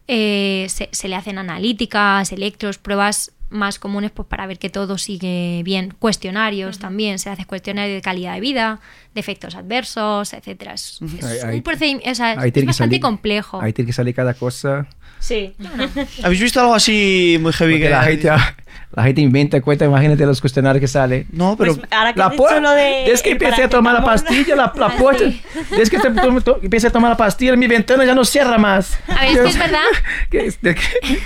eh, 0.08 0.66
se, 0.68 0.88
se 0.92 1.08
le 1.08 1.14
hacen 1.16 1.38
analíticas, 1.38 2.32
electros, 2.32 2.78
pruebas 2.78 3.32
más 3.50 3.78
comunes 3.78 4.10
pues 4.10 4.28
para 4.28 4.46
ver 4.46 4.58
que 4.58 4.68
todo 4.68 4.98
sigue 4.98 5.62
bien. 5.64 5.94
Cuestionarios 5.98 6.78
también, 6.78 7.18
se 7.18 7.30
hace 7.30 7.46
cuestionario 7.46 7.94
de 7.94 8.02
calidad 8.02 8.34
de 8.34 8.40
vida, 8.40 8.80
de 9.14 9.20
efectos 9.20 9.54
adversos, 9.54 10.34
etcétera. 10.34 10.74
Es, 10.74 10.98
es 11.18 11.24
Ahí- 11.24 11.38
ahí- 11.50 11.56
un 11.56 11.62
procedimiento, 11.62 12.10
o 12.10 12.14
sea, 12.14 12.32
es 12.32 12.36
bastante 12.36 12.72
salir- 12.96 13.00
complejo. 13.00 13.60
Ahí 13.62 13.72
tiene 13.72 13.86
que 13.86 13.92
salir 13.94 14.14
cada 14.14 14.34
cosa. 14.34 14.86
Sí. 15.20 15.54
¿Habéis 16.22 16.40
visto 16.40 16.60
algo 16.60 16.74
así 16.74 17.38
muy 17.40 17.52
heavy 17.52 17.74
Porque 17.74 17.84
que 17.84 17.90
la 17.90 18.02
gente, 18.04 18.28
la 18.92 19.02
gente 19.02 19.20
inventa 19.20 19.60
cuenta, 19.60 19.84
imagínate 19.84 20.24
los 20.24 20.40
cuestionarios 20.40 20.80
que 20.80 20.88
sale. 20.88 21.26
No, 21.32 21.56
pero 21.56 21.74
Pues 21.76 21.86
ahora 21.92 22.12
que 22.12 22.18
La 22.18 22.26
has 22.26 22.34
lo 22.62 22.70
de. 22.70 23.04
Desde 23.06 23.22
que 23.22 23.30
empecé 23.32 23.64
a 23.64 23.68
tomar 23.68 23.94
la 23.94 24.04
pastilla, 24.04 24.54
la, 24.56 24.72
la 24.76 24.88
puerta. 24.96 25.24
sí. 25.24 25.42
Desde 25.70 25.90
que 25.90 25.98
te- 25.98 26.10
to- 26.10 26.40
to- 26.40 26.60
empecé 26.62 26.86
a 26.86 26.90
tomar 26.90 27.10
la 27.10 27.16
pastilla, 27.16 27.54
mi 27.56 27.66
ventana 27.66 28.04
ya 28.04 28.14
no 28.14 28.24
cierra 28.24 28.58
más. 28.58 28.98
A 29.08 29.20
ver, 29.22 29.30
es 29.32 29.38
que 29.40 29.48
es 29.48 29.58
verdad. 29.58 29.82
Que 30.30 30.46
es 30.46 30.60
de 30.62 30.74
que- 30.74 31.20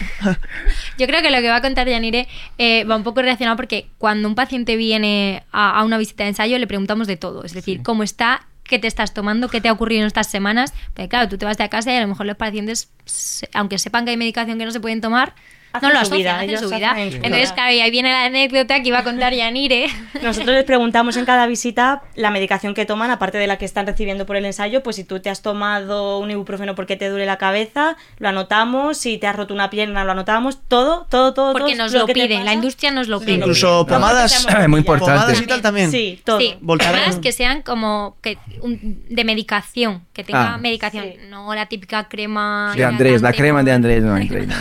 Yo 0.99 1.07
creo 1.07 1.23
que 1.23 1.31
lo 1.31 1.39
que 1.41 1.49
va 1.49 1.57
a 1.57 1.63
contar 1.63 1.87
Yanire 1.89 2.29
eh, 2.59 2.85
va 2.85 2.97
un 2.97 3.03
poco 3.03 3.21
relacionado 3.23 3.57
porque 3.57 3.87
cuando 3.99 4.29
un 4.29 4.35
paciente 4.35 4.77
viene 4.77 5.45
a, 5.53 5.79
a 5.79 5.85
una 5.85 5.99
visita 5.99 6.25
de 6.25 6.31
ensayo 6.31 6.59
le 6.59 6.67
preguntamos 6.67 7.07
de 7.07 7.17
todo. 7.17 7.45
Es 7.45 7.53
decir, 7.53 7.83
cómo 7.83 8.03
está, 8.03 8.47
qué 8.65 8.79
te 8.79 8.87
estás 8.87 9.15
tomando, 9.15 9.49
qué 9.49 9.61
te 9.61 9.69
ha 9.69 9.73
ocurrido 9.73 10.03
en 10.03 10.07
estas 10.07 10.29
semanas. 10.29 10.73
Porque 10.95 11.09
claro, 11.09 11.29
tú 11.29 11.39
te 11.39 11.45
vas 11.45 11.59
de 11.59 11.69
casa 11.69 11.93
y 11.93 11.97
a 11.97 12.01
lo 12.01 12.09
mejor 12.09 12.27
los 12.27 12.37
pacientes, 12.37 12.91
aunque 13.55 13.79
sepan 13.79 14.05
que 14.05 14.13
hay 14.13 14.17
medicación 14.17 14.59
que 14.59 14.65
no 14.65 14.71
se 14.71 14.81
pueden 14.81 15.01
tomar, 15.01 15.35
No, 15.81 15.89
lo 15.89 15.95
su 15.97 16.01
asocian, 16.03 16.19
vida, 16.19 16.41
hacen 16.41 16.59
su 16.59 16.65
hacen 16.67 16.79
vida. 16.79 16.95
vida. 16.95 17.17
Entonces, 17.17 17.53
claro, 17.53 17.73
y 17.73 17.81
ahí 17.81 17.91
viene 17.91 18.11
la 18.11 18.25
anécdota 18.25 18.83
que 18.83 18.89
iba 18.89 18.99
a 18.99 19.05
contar 19.05 19.33
Yanire. 19.33 19.87
Nosotros 20.23 20.55
les 20.55 20.65
preguntamos 20.65 21.17
en 21.17 21.25
cada 21.25 21.47
visita 21.47 22.03
la 22.15 22.31
medicación 22.31 22.75
que 22.75 22.85
toman, 22.85 23.11
aparte 23.11 23.39
de 23.39 23.47
la 23.47 23.57
que 23.59 23.65
están 23.65 23.87
recibiendo 23.87 24.27
por 24.27 24.37
el 24.37 24.45
ensayo, 24.45 24.83
pues 24.83 24.97
si 24.97 25.05
tú 25.05 25.21
te 25.21 25.31
has 25.31 25.41
tomado 25.43 26.19
un 26.19 26.31
ibuprofeno 26.31 26.75
porque 26.75 26.97
te 26.97 27.09
duele 27.09 27.27
la 27.27 27.39
cabeza, 27.39 27.97
lo 28.19 28.29
anotamos, 28.29 28.99
si 28.99 29.19
te 29.19 29.27
has 29.27 29.37
roto 29.37 29.55
una 29.55 29.71
pierna, 29.71 30.05
lo 30.05 30.13
anotamos, 30.13 30.61
todo, 30.69 31.07
todo, 31.09 31.33
todo. 31.35 31.53
Porque 31.53 31.73
todo 31.73 31.85
nos 31.85 31.93
lo 31.93 32.07
que 32.07 32.15
te 32.15 32.21
pide, 32.23 32.35
pasa. 32.35 32.45
la 32.45 32.53
industria 32.55 32.91
nos 32.91 33.09
lo 33.09 33.19
Sí, 33.21 33.27
pide. 33.27 33.37
Incluso 33.37 33.79
lo 33.81 33.87
que 33.87 33.95
pomadas. 33.95 34.47
Muy 34.69 34.79
importante. 34.81 35.13
Pomadas 35.13 35.41
y 35.41 35.47
tal 35.47 35.63
también. 35.63 35.91
Sí, 35.91 36.21
todo. 36.25 36.39
Sí, 36.39 36.57
además 36.81 37.17
que 37.21 37.33
sean 37.33 37.63
como 37.63 38.17
que 38.23 38.39
un- 38.61 39.05
de 39.09 39.25
medicación, 39.25 40.03
que 40.13 40.25
tenga 40.25 40.55
Ah. 40.55 40.59
medicación, 40.59 41.05
Sí. 41.05 41.19
no 41.29 41.55
la 41.55 41.67
típica 41.67 42.09
crema. 42.09 42.73
De 42.77 42.85
Andrés, 42.85 43.23
la 43.23 43.33
crema 43.33 43.63
de 43.63 43.73
Andrés, 43.73 44.03
no, 44.03 44.19
increíble. 44.21 44.55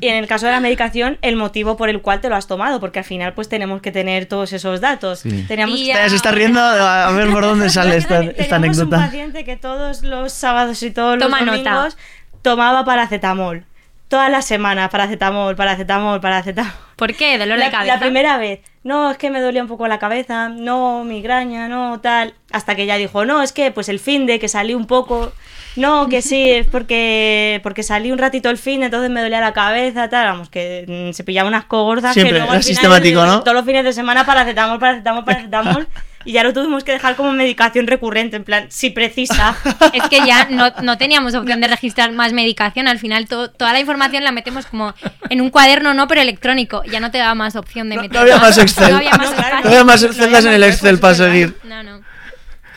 Y 0.00 0.08
en 0.08 0.16
el 0.16 0.26
caso 0.26 0.46
de 0.46 0.52
la 0.52 0.60
medicación, 0.60 1.18
el 1.22 1.36
motivo 1.36 1.76
por 1.76 1.88
el 1.88 2.00
cual 2.00 2.20
te 2.20 2.28
lo 2.28 2.36
has 2.36 2.46
tomado, 2.46 2.80
porque 2.80 2.98
al 3.00 3.04
final 3.04 3.34
pues 3.34 3.48
tenemos 3.48 3.80
que 3.82 3.92
tener 3.92 4.26
todos 4.26 4.52
esos 4.52 4.80
datos. 4.80 5.20
Sí. 5.20 5.44
Teníamos 5.46 5.78
Se 5.78 6.16
está 6.16 6.30
riendo 6.32 6.60
a 6.60 7.10
ver 7.12 7.30
por 7.30 7.44
dónde 7.44 7.68
sale 7.70 7.96
esta, 7.96 8.20
esta 8.22 8.32
Teníamos 8.32 8.78
un 8.78 8.82
anécdota. 8.84 8.96
paciente 8.96 9.44
que 9.44 9.56
todos 9.56 10.02
los 10.02 10.32
sábados 10.32 10.82
y 10.82 10.90
todos 10.90 11.18
Toma 11.18 11.42
los 11.42 11.58
nota. 11.58 11.70
domingos 11.74 11.96
tomaba 12.42 12.84
paracetamol. 12.84 13.64
Toda 14.10 14.28
la 14.28 14.42
semana, 14.42 14.88
paracetamol, 14.90 15.54
paracetamol, 15.54 16.20
paracetamol. 16.20 16.72
¿Por 16.96 17.14
qué? 17.14 17.38
Dolor 17.38 17.58
La, 17.58 17.66
de 17.66 17.70
cabeza. 17.70 17.94
la 17.94 18.00
primera 18.00 18.38
vez, 18.38 18.58
no, 18.82 19.12
es 19.12 19.18
que 19.18 19.30
me 19.30 19.40
dolía 19.40 19.62
un 19.62 19.68
poco 19.68 19.86
la 19.86 20.00
cabeza, 20.00 20.48
no, 20.48 21.04
migraña, 21.04 21.68
no, 21.68 22.00
tal. 22.00 22.34
Hasta 22.50 22.74
que 22.74 22.86
ya 22.86 22.96
dijo, 22.96 23.24
no, 23.24 23.40
es 23.40 23.52
que 23.52 23.70
pues 23.70 23.88
el 23.88 24.00
fin 24.00 24.26
de 24.26 24.40
que 24.40 24.48
salí 24.48 24.74
un 24.74 24.88
poco. 24.88 25.32
No, 25.76 26.08
que 26.08 26.22
sí, 26.22 26.50
es 26.50 26.66
porque, 26.66 27.60
porque 27.62 27.84
salí 27.84 28.10
un 28.10 28.18
ratito 28.18 28.50
el 28.50 28.58
fin, 28.58 28.82
entonces 28.82 29.10
me 29.10 29.22
dolía 29.22 29.40
la 29.40 29.52
cabeza, 29.52 30.08
tal. 30.08 30.26
Vamos, 30.26 30.50
que 30.50 30.86
mm, 30.88 31.14
se 31.14 31.22
pillaba 31.22 31.48
unas 31.48 31.66
cogordas 31.66 32.12
Siempre, 32.12 32.32
que 32.32 32.38
luego 32.40 32.52
era 32.52 32.58
al 32.58 32.64
final, 32.64 32.74
sistemático, 32.74 33.24
¿no? 33.24 33.44
Todos 33.44 33.54
los 33.54 33.64
fines 33.64 33.84
de 33.84 33.92
semana 33.92 34.26
paracetamol, 34.26 34.80
paracetamol, 34.80 35.24
paracetamol. 35.24 35.86
y 36.24 36.32
ya 36.32 36.42
lo 36.44 36.52
tuvimos 36.52 36.84
que 36.84 36.92
dejar 36.92 37.16
como 37.16 37.32
medicación 37.32 37.86
recurrente, 37.86 38.36
en 38.36 38.44
plan, 38.44 38.66
si 38.70 38.90
precisa. 38.90 39.56
Es 39.92 40.08
que 40.08 40.18
ya 40.26 40.48
no, 40.50 40.70
no 40.82 40.98
teníamos 40.98 41.34
opción 41.34 41.60
de 41.60 41.68
registrar 41.68 42.12
más 42.12 42.32
medicación. 42.32 42.88
Al 42.88 42.98
final 42.98 43.26
to- 43.26 43.50
toda 43.50 43.72
la 43.72 43.80
información 43.80 44.22
la 44.24 44.32
metemos 44.32 44.66
como 44.66 44.94
en 45.28 45.40
un 45.40 45.50
cuaderno, 45.50 45.94
no, 45.94 46.06
pero 46.08 46.20
electrónico. 46.20 46.82
Ya 46.84 47.00
no 47.00 47.10
te 47.10 47.18
da 47.18 47.34
más 47.34 47.56
opción 47.56 47.88
de 47.88 47.96
meter. 47.96 48.12
no 48.12 48.20
había 48.20 48.38
más 48.38 48.58
Excel. 48.58 48.90
No 48.90 48.96
había 48.98 49.10
más 49.16 49.30
No, 49.30 49.36
claro. 49.36 49.46
espacio. 49.46 49.62
No 49.64 49.68
había 49.70 49.84
más 49.84 50.02
No 50.02 50.12
celdas 50.12 50.44
en 50.44 50.52
el 50.52 50.62
Excel 50.64 50.98
para 50.98 51.14
seguir. 51.14 51.56
No, 51.64 51.82
no. 51.82 52.00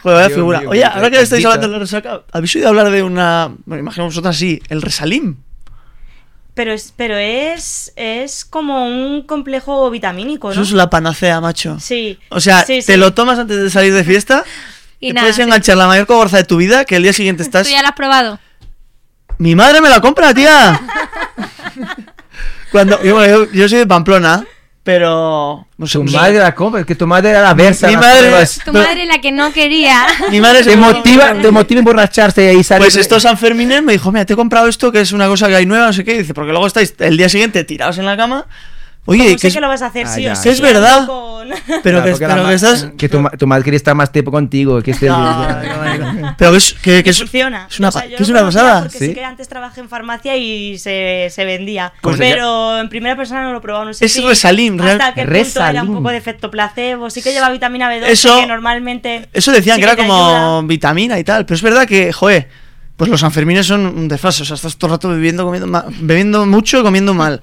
Joder, 0.01 0.31
figura. 0.31 0.59
mío, 0.59 0.69
Oye, 0.71 0.83
ahora 0.83 1.09
que 1.09 1.21
estáis 1.21 1.45
hablando 1.45 1.67
de 1.67 1.73
la 1.73 1.79
resaca, 1.79 2.21
¿habéis 2.33 2.53
oído 2.57 2.67
hablar 2.67 2.89
de 2.91 3.03
una. 3.03 3.51
Bueno, 3.65 3.81
imagino 3.81 4.05
vosotras 4.05 4.35
sí, 4.35 4.61
el 4.69 4.81
resalim? 4.81 5.37
Pero 6.55 6.71
es, 6.71 6.93
pero 6.95 7.17
es, 7.17 7.91
es 7.95 8.45
como 8.45 8.85
un 8.87 9.23
complejo 9.23 9.89
vitamínico, 9.89 10.47
¿no? 10.47 10.53
Eso 10.53 10.61
es 10.61 10.71
la 10.71 10.89
panacea, 10.89 11.41
macho. 11.41 11.79
Sí. 11.79 12.19
O 12.29 12.39
sea, 12.39 12.63
Sí, 12.63 12.75
te 12.85 12.93
sí. 12.93 12.97
lo 12.97 13.13
tomas 13.15 13.39
antes 13.39 13.57
de 13.61 13.69
salir 13.69 13.93
de 13.93 14.03
fiesta. 14.03 14.43
Y 14.99 15.07
te 15.07 15.13
nada, 15.15 15.23
puedes 15.25 15.35
sí. 15.35 15.41
enganchar 15.41 15.75
la 15.75 15.85
mayor 15.87 16.07
cogorza 16.07 16.37
de 16.37 16.45
tu 16.45 16.55
vida 16.55 16.85
que 16.85 16.95
el 16.95 17.03
día 17.03 17.11
siguiente 17.11 17.43
estás. 17.43 17.67
¿Tú 17.67 17.73
ya 17.73 17.81
lo 17.81 17.89
has 17.89 17.95
probado? 17.95 18.39
Mi 19.37 19.53
madre 19.55 19.81
me 19.81 19.89
la 19.89 19.99
compra, 19.99 20.33
tía. 20.33 20.79
Cuando 22.71 23.01
yo, 23.03 23.15
bueno, 23.15 23.45
yo, 23.45 23.51
yo 23.51 23.69
soy 23.69 23.79
de 23.79 23.87
Pamplona, 23.87 24.45
pero 24.83 25.65
no 25.77 25.87
sé, 25.87 25.97
Tu 25.97 26.03
no 26.03 26.11
sé. 26.11 26.17
madre 26.17 26.39
la 26.39 26.53
compra, 26.53 26.83
que 26.83 26.95
tu 26.95 27.07
madre 27.07 27.29
era 27.29 27.41
la 27.41 27.53
versa. 27.53 27.87
Mi 27.87 27.95
madre- 27.95 28.19
pruebas. 28.19 28.59
Tu 28.65 28.71
Pero- 28.71 28.83
madre 28.85 29.05
la 29.05 29.19
que 29.19 29.31
no 29.31 29.53
quería. 29.53 30.05
mi 30.29 30.41
madre 30.41 30.63
se 30.63 30.71
Te 30.71 30.77
motiva, 30.77 31.33
te 31.41 31.51
motiva 31.51 31.79
a 31.79 31.81
emborracharse 31.81 32.53
y 32.53 32.63
salir. 32.63 32.83
Pues 32.83 32.95
estos 32.97 33.23
San 33.23 33.37
Fermines 33.37 33.81
me 33.81 33.93
dijo, 33.93 34.11
mira, 34.11 34.25
te 34.25 34.33
he 34.33 34.35
comprado 34.35 34.67
esto 34.67 34.91
que 34.91 34.99
es 35.01 35.11
una 35.13 35.27
cosa 35.27 35.47
que 35.47 35.55
hay 35.55 35.65
nueva, 35.65 35.87
no 35.87 35.93
sé 35.93 36.03
qué. 36.03 36.17
Dice, 36.19 36.33
porque 36.33 36.51
luego 36.51 36.67
estáis 36.67 36.93
el 36.99 37.15
día 37.17 37.29
siguiente 37.29 37.63
tirados 37.63 37.97
en 37.97 38.05
la 38.05 38.17
cama. 38.17 38.45
Oye, 39.05 39.33
que 39.33 39.37
sé 39.39 39.47
es, 39.49 39.53
que 39.55 39.59
lo 39.59 39.67
vas 39.67 39.81
a 39.81 39.87
hacer 39.87 40.05
Ah, 40.07 40.15
sí 40.15 40.21
ya. 40.23 40.31
o 40.31 40.35
Que 40.35 40.41
sí. 40.41 40.49
es 40.49 40.61
verdad. 40.61 41.05
con- 41.07 41.33
pero 41.83 42.01
Claro, 42.01 42.17
que, 42.17 42.25
pero 42.25 42.43
ma- 42.43 42.49
que 42.49 42.55
estás... 42.55 42.87
Que 42.97 43.09
tu, 43.09 43.19
ma- 43.19 43.29
tu 43.31 43.45
madre 43.47 43.63
quería 43.65 43.75
estar 43.77 43.93
más 43.95 44.11
tiempo 44.13 44.31
contigo. 44.31 44.81
Que 44.81 44.91
esté 44.91 45.07
No, 45.07 45.45
pero 46.37 46.51
que 46.51 46.57
es, 46.57 46.73
que, 46.73 47.03
que 47.03 47.09
es, 47.09 47.19
funciona. 47.19 47.67
es 47.69 47.79
una, 47.79 47.89
O 47.89 47.91
sea, 47.91 48.07
que 48.07 48.15
es 48.23 48.29
una 48.29 48.41
pasada. 48.43 48.83
Porque 48.83 48.97
Sí. 48.97 49.07
sí 49.07 49.13
que 49.13 49.25
antes 49.25 49.49
trabajé 49.49 49.81
en 49.81 49.89
farmacia 49.89 50.37
y 50.37 50.77
se, 50.77 51.27
se 51.29 51.43
vendía. 51.43 51.91
¿Cómo 52.01 52.15
se 52.15 52.23
pero 52.23 52.79
en 52.79 52.87
primera 52.87 53.15
persona 53.17 53.43
no 53.43 53.51
lo 53.51 53.57
he 53.57 53.61
probado. 53.61 53.85
No 53.85 53.93
sé 53.93 54.05
Es 54.05 54.13
si 54.13 54.21
Resalim, 54.21 54.77
real- 54.79 55.01
Hasta 55.01 55.13
qué 55.15 55.25
punto 55.25 55.65
era 55.65 55.83
un 55.83 55.93
poco 55.95 56.09
de 56.09 56.17
efecto 56.17 56.49
placebo. 56.49 57.09
Sí 57.09 57.21
que 57.21 57.33
lleva 57.33 57.49
vitamina 57.49 57.91
B12 57.93 58.07
Eso- 58.07 58.39
que 58.39 58.47
normalmente. 58.47 59.27
Eso 59.33 59.51
decían 59.51 59.75
sí 59.75 59.81
que 59.81 59.87
era 59.87 59.97
como 59.97 60.13
ayuda. 60.15 60.61
vitamina 60.61 61.19
y 61.19 61.25
tal. 61.25 61.45
Pero 61.45 61.55
es 61.55 61.61
verdad 61.61 61.85
que, 61.85 62.13
joder, 62.13 62.47
pues 62.95 63.09
los 63.09 63.19
Sanfermines 63.19 63.65
son 63.67 63.85
un 63.85 64.07
desfase. 64.07 64.43
O 64.43 64.45
sea, 64.45 64.55
estás 64.55 64.77
todo 64.77 64.87
el 64.91 64.91
rato 64.93 65.09
bebiendo, 65.09 65.43
comiendo, 65.43 65.85
bebiendo 65.99 66.45
mucho 66.45 66.79
y 66.79 66.83
comiendo 66.83 67.13
mal. 67.13 67.41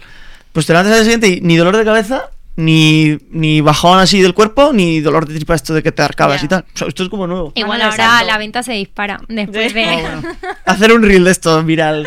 Pues 0.52 0.66
te 0.66 0.72
levantas 0.72 0.92
al 0.92 0.98
día 0.98 1.04
siguiente 1.04 1.28
y 1.28 1.40
ni 1.42 1.56
dolor 1.56 1.76
de 1.76 1.84
cabeza, 1.84 2.30
ni, 2.56 3.16
ni 3.30 3.60
bajón 3.60 3.98
así 4.00 4.20
del 4.20 4.34
cuerpo, 4.34 4.72
ni 4.72 5.00
dolor 5.00 5.26
de 5.26 5.34
tripa 5.36 5.54
esto 5.54 5.72
de 5.74 5.82
que 5.82 5.92
te 5.92 6.02
arcabas 6.02 6.42
y 6.42 6.48
tal. 6.48 6.64
O 6.74 6.78
sea, 6.78 6.88
esto 6.88 7.04
es 7.04 7.08
como 7.08 7.26
nuevo. 7.26 7.52
Igual 7.54 7.80
ahora 7.82 7.94
exacto. 7.94 8.26
la 8.26 8.38
venta 8.38 8.62
se 8.62 8.72
dispara 8.72 9.20
después 9.28 9.72
de... 9.74 9.84
Oh, 9.86 10.00
bueno. 10.00 10.22
Hacer 10.66 10.92
un 10.92 11.02
reel 11.02 11.24
de 11.24 11.30
esto 11.30 11.62
viral. 11.62 12.06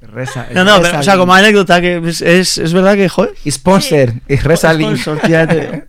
Reza, 0.00 0.46
No, 0.54 0.64
no, 0.64 0.80
pero, 0.80 1.00
o 1.00 1.02
sea, 1.02 1.16
como 1.18 1.34
anécdota, 1.34 1.80
que 1.80 2.00
es, 2.06 2.22
es, 2.22 2.58
es 2.58 2.72
verdad 2.72 2.94
que, 2.94 3.08
joder. 3.08 3.34
Sponsor, 3.50 4.14
es 4.28 4.44
Resalín. 4.44 4.96
Sponsor, 4.96 5.28
ya 5.28 5.46
te, 5.46 5.84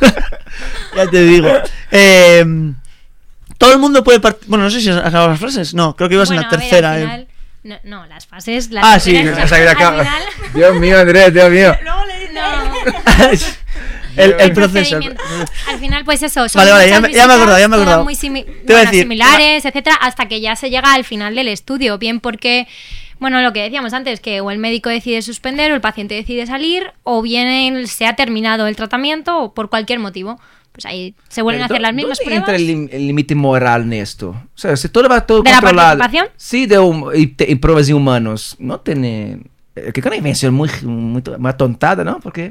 ya 0.96 1.06
te 1.10 1.22
digo. 1.24 1.48
Eh, 1.90 2.44
todo 3.56 3.72
el 3.72 3.78
mundo 3.78 4.04
puede 4.04 4.20
participar. 4.20 4.48
Bueno, 4.50 4.64
no 4.64 4.70
sé 4.70 4.80
si 4.80 4.90
has 4.90 4.98
acabado 4.98 5.30
las 5.30 5.40
frases. 5.40 5.74
No, 5.74 5.96
creo 5.96 6.08
que 6.08 6.14
ibas 6.14 6.28
Bueno, 6.28 6.42
en 6.42 6.46
la 6.46 6.50
ver, 6.56 6.60
tercera. 6.60 7.00
eh. 7.00 7.27
No, 7.68 7.76
no, 7.84 8.06
las 8.06 8.26
fases... 8.26 8.70
La 8.70 8.80
Ah, 8.82 8.98
sí, 9.00 9.16
al 9.16 9.34
final- 9.48 10.22
Dios 10.54 10.76
mío, 10.76 10.98
Andrés, 10.98 11.32
Dios 11.32 11.50
mío. 11.50 11.76
Luego 11.82 12.04
le. 12.06 12.32
No. 12.32 12.42
el, 14.16 14.32
el 14.32 14.40
el 14.40 14.52
proceso. 14.52 14.98
Al 15.68 15.78
final, 15.78 16.04
pues 16.04 16.22
eso. 16.22 16.48
Son 16.48 16.60
Vale, 16.60 16.70
vale, 16.72 16.88
ya 16.88 17.00
me- 17.00 17.12
ya 17.12 17.26
me 17.26 17.32
he 17.32 17.36
acordado, 17.36 17.58
ya 17.58 17.68
me 17.68 17.76
he 17.76 17.80
acordado. 17.80 18.04
muy 18.04 18.14
simi- 18.14 18.44
Te 18.44 18.50
iba 18.50 18.56
a 18.58 18.64
bueno, 18.66 18.90
decir, 18.90 19.02
similares, 19.02 19.64
etcétera, 19.64 19.96
hasta 20.00 20.26
que 20.28 20.40
ya 20.40 20.56
se 20.56 20.70
llega 20.70 20.92
al 20.94 21.04
final 21.04 21.34
del 21.34 21.48
estudio. 21.48 21.98
Bien 21.98 22.20
porque, 22.20 22.66
bueno, 23.18 23.40
lo 23.42 23.52
que 23.52 23.62
decíamos 23.62 23.92
antes, 23.92 24.20
que 24.20 24.40
o 24.40 24.50
el 24.50 24.58
médico 24.58 24.88
decide 24.88 25.22
suspender 25.22 25.70
o 25.72 25.74
el 25.74 25.80
paciente 25.80 26.14
decide 26.14 26.46
salir, 26.46 26.92
o 27.04 27.22
bien 27.22 27.86
se 27.86 28.06
ha 28.06 28.16
terminado 28.16 28.66
el 28.66 28.76
tratamiento 28.76 29.38
o 29.38 29.54
por 29.54 29.68
cualquier 29.70 29.98
motivo. 29.98 30.40
Pues 30.80 30.86
ahí 30.86 31.12
se 31.28 31.42
vuelven 31.42 31.62
a 31.62 31.64
hacer 31.64 31.80
las 31.80 31.92
mismas 31.92 32.18
¿Dónde 32.18 32.40
pruebas. 32.40 32.60
entra 32.60 32.96
el, 32.96 33.06
límite 33.08 33.34
moral 33.34 33.82
en 33.82 33.94
esto? 33.94 34.28
O 34.30 34.46
sea, 34.54 34.76
si 34.76 34.88
todo 34.88 35.08
va 35.08 35.26
todo 35.26 35.42
¿De 35.42 35.50
la 35.50 35.56
controlado. 35.60 35.98
participación? 35.98 36.32
Sí, 36.36 36.66
de 36.66 36.78
hum- 36.78 37.10
y, 37.16 37.26
te- 37.26 37.50
y 37.50 37.56
pruebas 37.56 37.88
de 37.88 37.94
humanos. 37.94 38.54
No 38.60 38.78
tiene... 38.78 39.40
eh, 39.74 39.90
Que 39.92 39.98
es 39.98 40.06
una 40.06 40.14
invención 40.14 40.54
muy, 40.54 40.70
muy, 40.84 41.20
muy 41.38 41.52
tontada, 41.54 42.04
¿no? 42.04 42.20
Porque... 42.20 42.50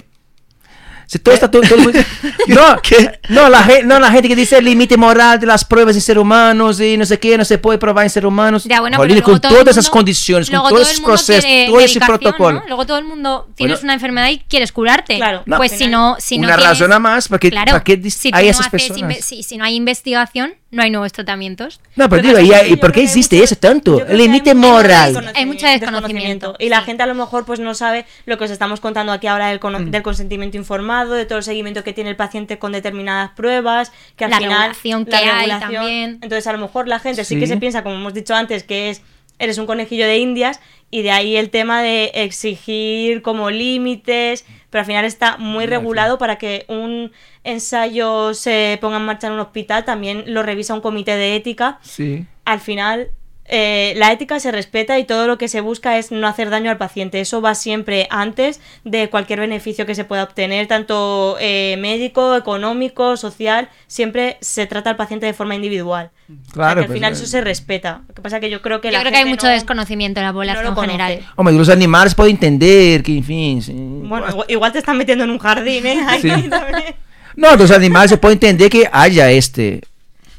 Si 1.07 1.19
todo 1.19 1.33
está 1.33 1.49
todo, 1.49 1.61
todo 1.61 1.77
muy- 1.79 1.93
no, 2.47 2.81
¿Qué? 2.83 3.19
no, 3.29 3.47
la 3.49 3.63
gente, 3.63 3.83
no, 3.85 3.97
la 3.99 4.11
gente 4.11 4.27
que 4.27 4.35
dice 4.35 4.57
el 4.57 4.65
límite 4.65 4.97
moral 4.97 5.39
de 5.39 5.47
las 5.47 5.63
pruebas 5.63 5.95
en 5.95 6.01
seres 6.01 6.21
humanos 6.21 6.79
y 6.81 6.97
no 6.97 7.05
sé 7.05 7.17
qué, 7.17 7.37
no 7.37 7.45
se 7.45 7.57
puede 7.57 7.77
probar 7.79 8.03
en 8.05 8.09
seres 8.09 8.27
humanos. 8.27 8.65
Ya, 8.65 8.81
bueno, 8.81 8.97
Jolín, 8.97 9.15
pero 9.15 9.25
luego 9.27 9.31
con 9.31 9.41
todo 9.41 9.51
el 9.57 9.63
todas 9.63 9.73
esas 9.77 9.85
mundo- 9.85 9.93
condiciones, 9.93 10.49
con 10.49 10.59
todos 10.69 10.91
esos 10.91 10.99
procesos, 11.01 11.49
todo 11.67 11.79
ese 11.79 11.99
protocolo. 12.01 12.59
¿no? 12.59 12.67
Luego 12.67 12.85
todo 12.85 12.97
el 12.97 13.05
mundo 13.05 13.47
tienes 13.55 13.77
Bueno, 13.77 13.85
una 13.85 13.93
enfermedad 13.93 14.29
y 14.29 14.39
quieres 14.39 14.71
curarte. 14.73 15.15
Claro. 15.15 15.43
Pues 15.45 15.71
No. 15.71 15.77
si 15.77 15.87
no, 15.87 16.15
si 16.19 16.37
no 16.39 16.47
Una 16.47 16.57
tienes- 16.57 16.69
razón 16.71 16.91
a 16.93 16.99
más 16.99 17.29
para 17.29 17.39
que, 17.39 17.49
Claro, 17.51 17.71
para 17.71 17.83
que 17.85 18.01
dis- 18.01 18.09
si 18.11 18.29
hay 18.33 18.45
no 18.45 18.51
esas 18.51 18.67
haces 18.67 18.89
personas. 18.89 19.17
si, 19.23 19.43
si 19.43 19.57
no 19.57 19.63
hay 19.63 19.75
investigación, 19.75 20.55
no 20.71 20.83
hay 20.83 20.91
nuevos 20.91 21.13
tratamientos. 21.13 21.79
No, 21.95 22.09
pero 22.09 22.21
que 22.21 22.27
digo, 22.27 22.39
¿y, 22.41 22.51
es 22.51 22.59
que 22.61 22.67
¿y 22.67 22.71
yo 22.71 22.79
por 22.81 22.91
qué 22.91 23.03
existe 23.03 23.37
mucho- 23.37 23.45
eso 23.45 23.55
tanto? 23.55 24.05
El 24.05 24.17
límite 24.17 24.53
moral. 24.53 25.31
Hay 25.35 25.45
mucho 25.45 25.65
desconocimiento, 25.65 26.55
Y 26.59 26.67
la 26.69 26.81
gente 26.81 27.03
a 27.03 27.05
lo 27.05 27.15
mejor 27.15 27.45
pues 27.45 27.59
no 27.61 27.73
sabe 27.73 28.05
lo 28.25 28.37
que 28.37 28.43
os 28.43 28.51
estamos 28.51 28.79
contando 28.81 29.13
aquí 29.13 29.27
ahora 29.27 29.47
del, 29.47 29.59
del 29.91 30.01
consentimiento 30.03 30.57
informado, 30.57 30.96
de 31.05 31.25
todo 31.25 31.37
el 31.37 31.43
seguimiento 31.43 31.83
que 31.83 31.93
tiene 31.93 32.09
el 32.09 32.15
paciente 32.15 32.57
con 32.57 32.71
determinadas 32.71 33.31
pruebas, 33.31 33.91
que 34.15 34.25
al 34.25 34.31
La 34.31 34.37
final 34.37 34.59
regulación 34.59 35.05
que 35.05 35.15
hay 35.15 35.49
también. 35.49 36.19
Entonces 36.21 36.47
a 36.47 36.53
lo 36.53 36.57
mejor 36.59 36.87
la 36.87 36.99
gente 36.99 37.23
sí. 37.23 37.39
que 37.39 37.47
se 37.47 37.57
piensa, 37.57 37.83
como 37.83 37.95
hemos 37.95 38.13
dicho 38.13 38.33
antes, 38.35 38.63
que 38.63 38.89
es 38.89 39.01
eres 39.39 39.57
un 39.59 39.67
conejillo 39.67 40.05
de 40.07 40.17
indias 40.17 40.59
y 40.89 41.03
de 41.03 41.11
ahí 41.11 41.35
el 41.35 41.49
tema 41.49 41.81
de 41.83 42.11
exigir 42.15 43.21
como 43.21 43.51
límites, 43.51 44.45
pero 44.69 44.79
al 44.79 44.85
final 44.85 45.05
está 45.05 45.37
muy 45.37 45.65
regulado 45.67 46.17
para 46.17 46.37
que 46.37 46.65
un 46.69 47.11
ensayo 47.43 48.33
se 48.33 48.77
ponga 48.81 48.97
en 48.97 49.05
marcha 49.05 49.27
en 49.27 49.33
un 49.33 49.39
hospital, 49.39 49.85
también 49.85 50.23
lo 50.33 50.43
revisa 50.43 50.73
un 50.73 50.81
comité 50.81 51.15
de 51.15 51.35
ética 51.35 51.79
Sí. 51.81 52.25
al 52.45 52.59
final 52.59 53.11
eh, 53.47 53.93
la 53.95 54.11
ética 54.11 54.39
se 54.39 54.51
respeta 54.51 54.99
y 54.99 55.05
todo 55.05 55.25
lo 55.27 55.37
que 55.37 55.47
se 55.47 55.61
busca 55.61 55.97
es 55.97 56.11
no 56.11 56.27
hacer 56.27 56.49
daño 56.49 56.69
al 56.69 56.77
paciente. 56.77 57.19
Eso 57.21 57.41
va 57.41 57.55
siempre 57.55 58.07
antes 58.09 58.59
de 58.83 59.09
cualquier 59.09 59.39
beneficio 59.39 59.85
que 59.85 59.95
se 59.95 60.03
pueda 60.03 60.23
obtener, 60.23 60.67
tanto 60.67 61.37
eh, 61.39 61.77
médico, 61.79 62.35
económico, 62.35 63.15
social. 63.17 63.69
Siempre 63.87 64.37
se 64.41 64.65
trata 64.67 64.89
al 64.89 64.95
paciente 64.97 65.25
de 65.25 65.33
forma 65.33 65.55
individual. 65.55 66.11
O 66.29 66.33
sea, 66.45 66.53
Claro, 66.53 66.75
que 66.75 66.79
al 66.81 66.85
pues, 66.87 66.97
final 66.97 67.13
eh. 67.13 67.15
eso 67.15 67.25
se 67.25 67.41
respeta. 67.41 68.01
Lo 68.07 68.13
que 68.15 68.21
pasa 68.21 68.37
es 68.37 68.41
que 68.41 68.49
yo 68.49 68.61
creo 68.61 68.81
que 68.81 68.89
Yo 68.89 68.93
la 68.93 68.99
creo 68.99 69.11
que 69.13 69.17
hay 69.19 69.25
mucho 69.25 69.47
no- 69.47 69.53
desconocimiento 69.53 70.19
en 70.19 70.25
la 70.25 70.33
población 70.33 70.73
no 70.75 70.81
general. 70.81 71.19
Hombre, 71.37 71.55
los 71.55 71.69
animales 71.69 72.15
pueden 72.15 72.33
entender 72.35 73.01
que, 73.03 73.17
en 73.17 73.23
fin. 73.23 73.61
sí. 73.61 73.71
Bueno, 73.73 74.27
igual, 74.29 74.45
igual 74.49 74.71
te 74.73 74.79
están 74.79 74.97
metiendo 74.97 75.23
en 75.23 75.29
un 75.29 75.39
jardín, 75.39 75.85
¿eh? 75.85 75.99
Ahí 76.07 76.21
Sí. 76.21 76.29
también. 76.49 76.95
No, 77.37 77.55
los 77.55 77.69
animales 77.69 78.09
se 78.09 78.17
puede 78.17 78.33
entender 78.33 78.67
que 78.67 78.89
haya 78.91 79.29
este 79.29 79.81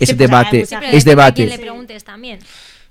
ese 0.00 0.12
Sí, 0.12 0.14
pues, 0.14 0.18
debate, 0.18 0.58
mucha 0.60 0.80
Pero 0.80 0.92
es 0.92 1.04
depende 1.04 1.10
a 1.10 1.14
debate. 1.24 1.34
quién 1.34 1.48
le 1.50 1.58
preguntes 1.58 2.02
también. 2.04 2.38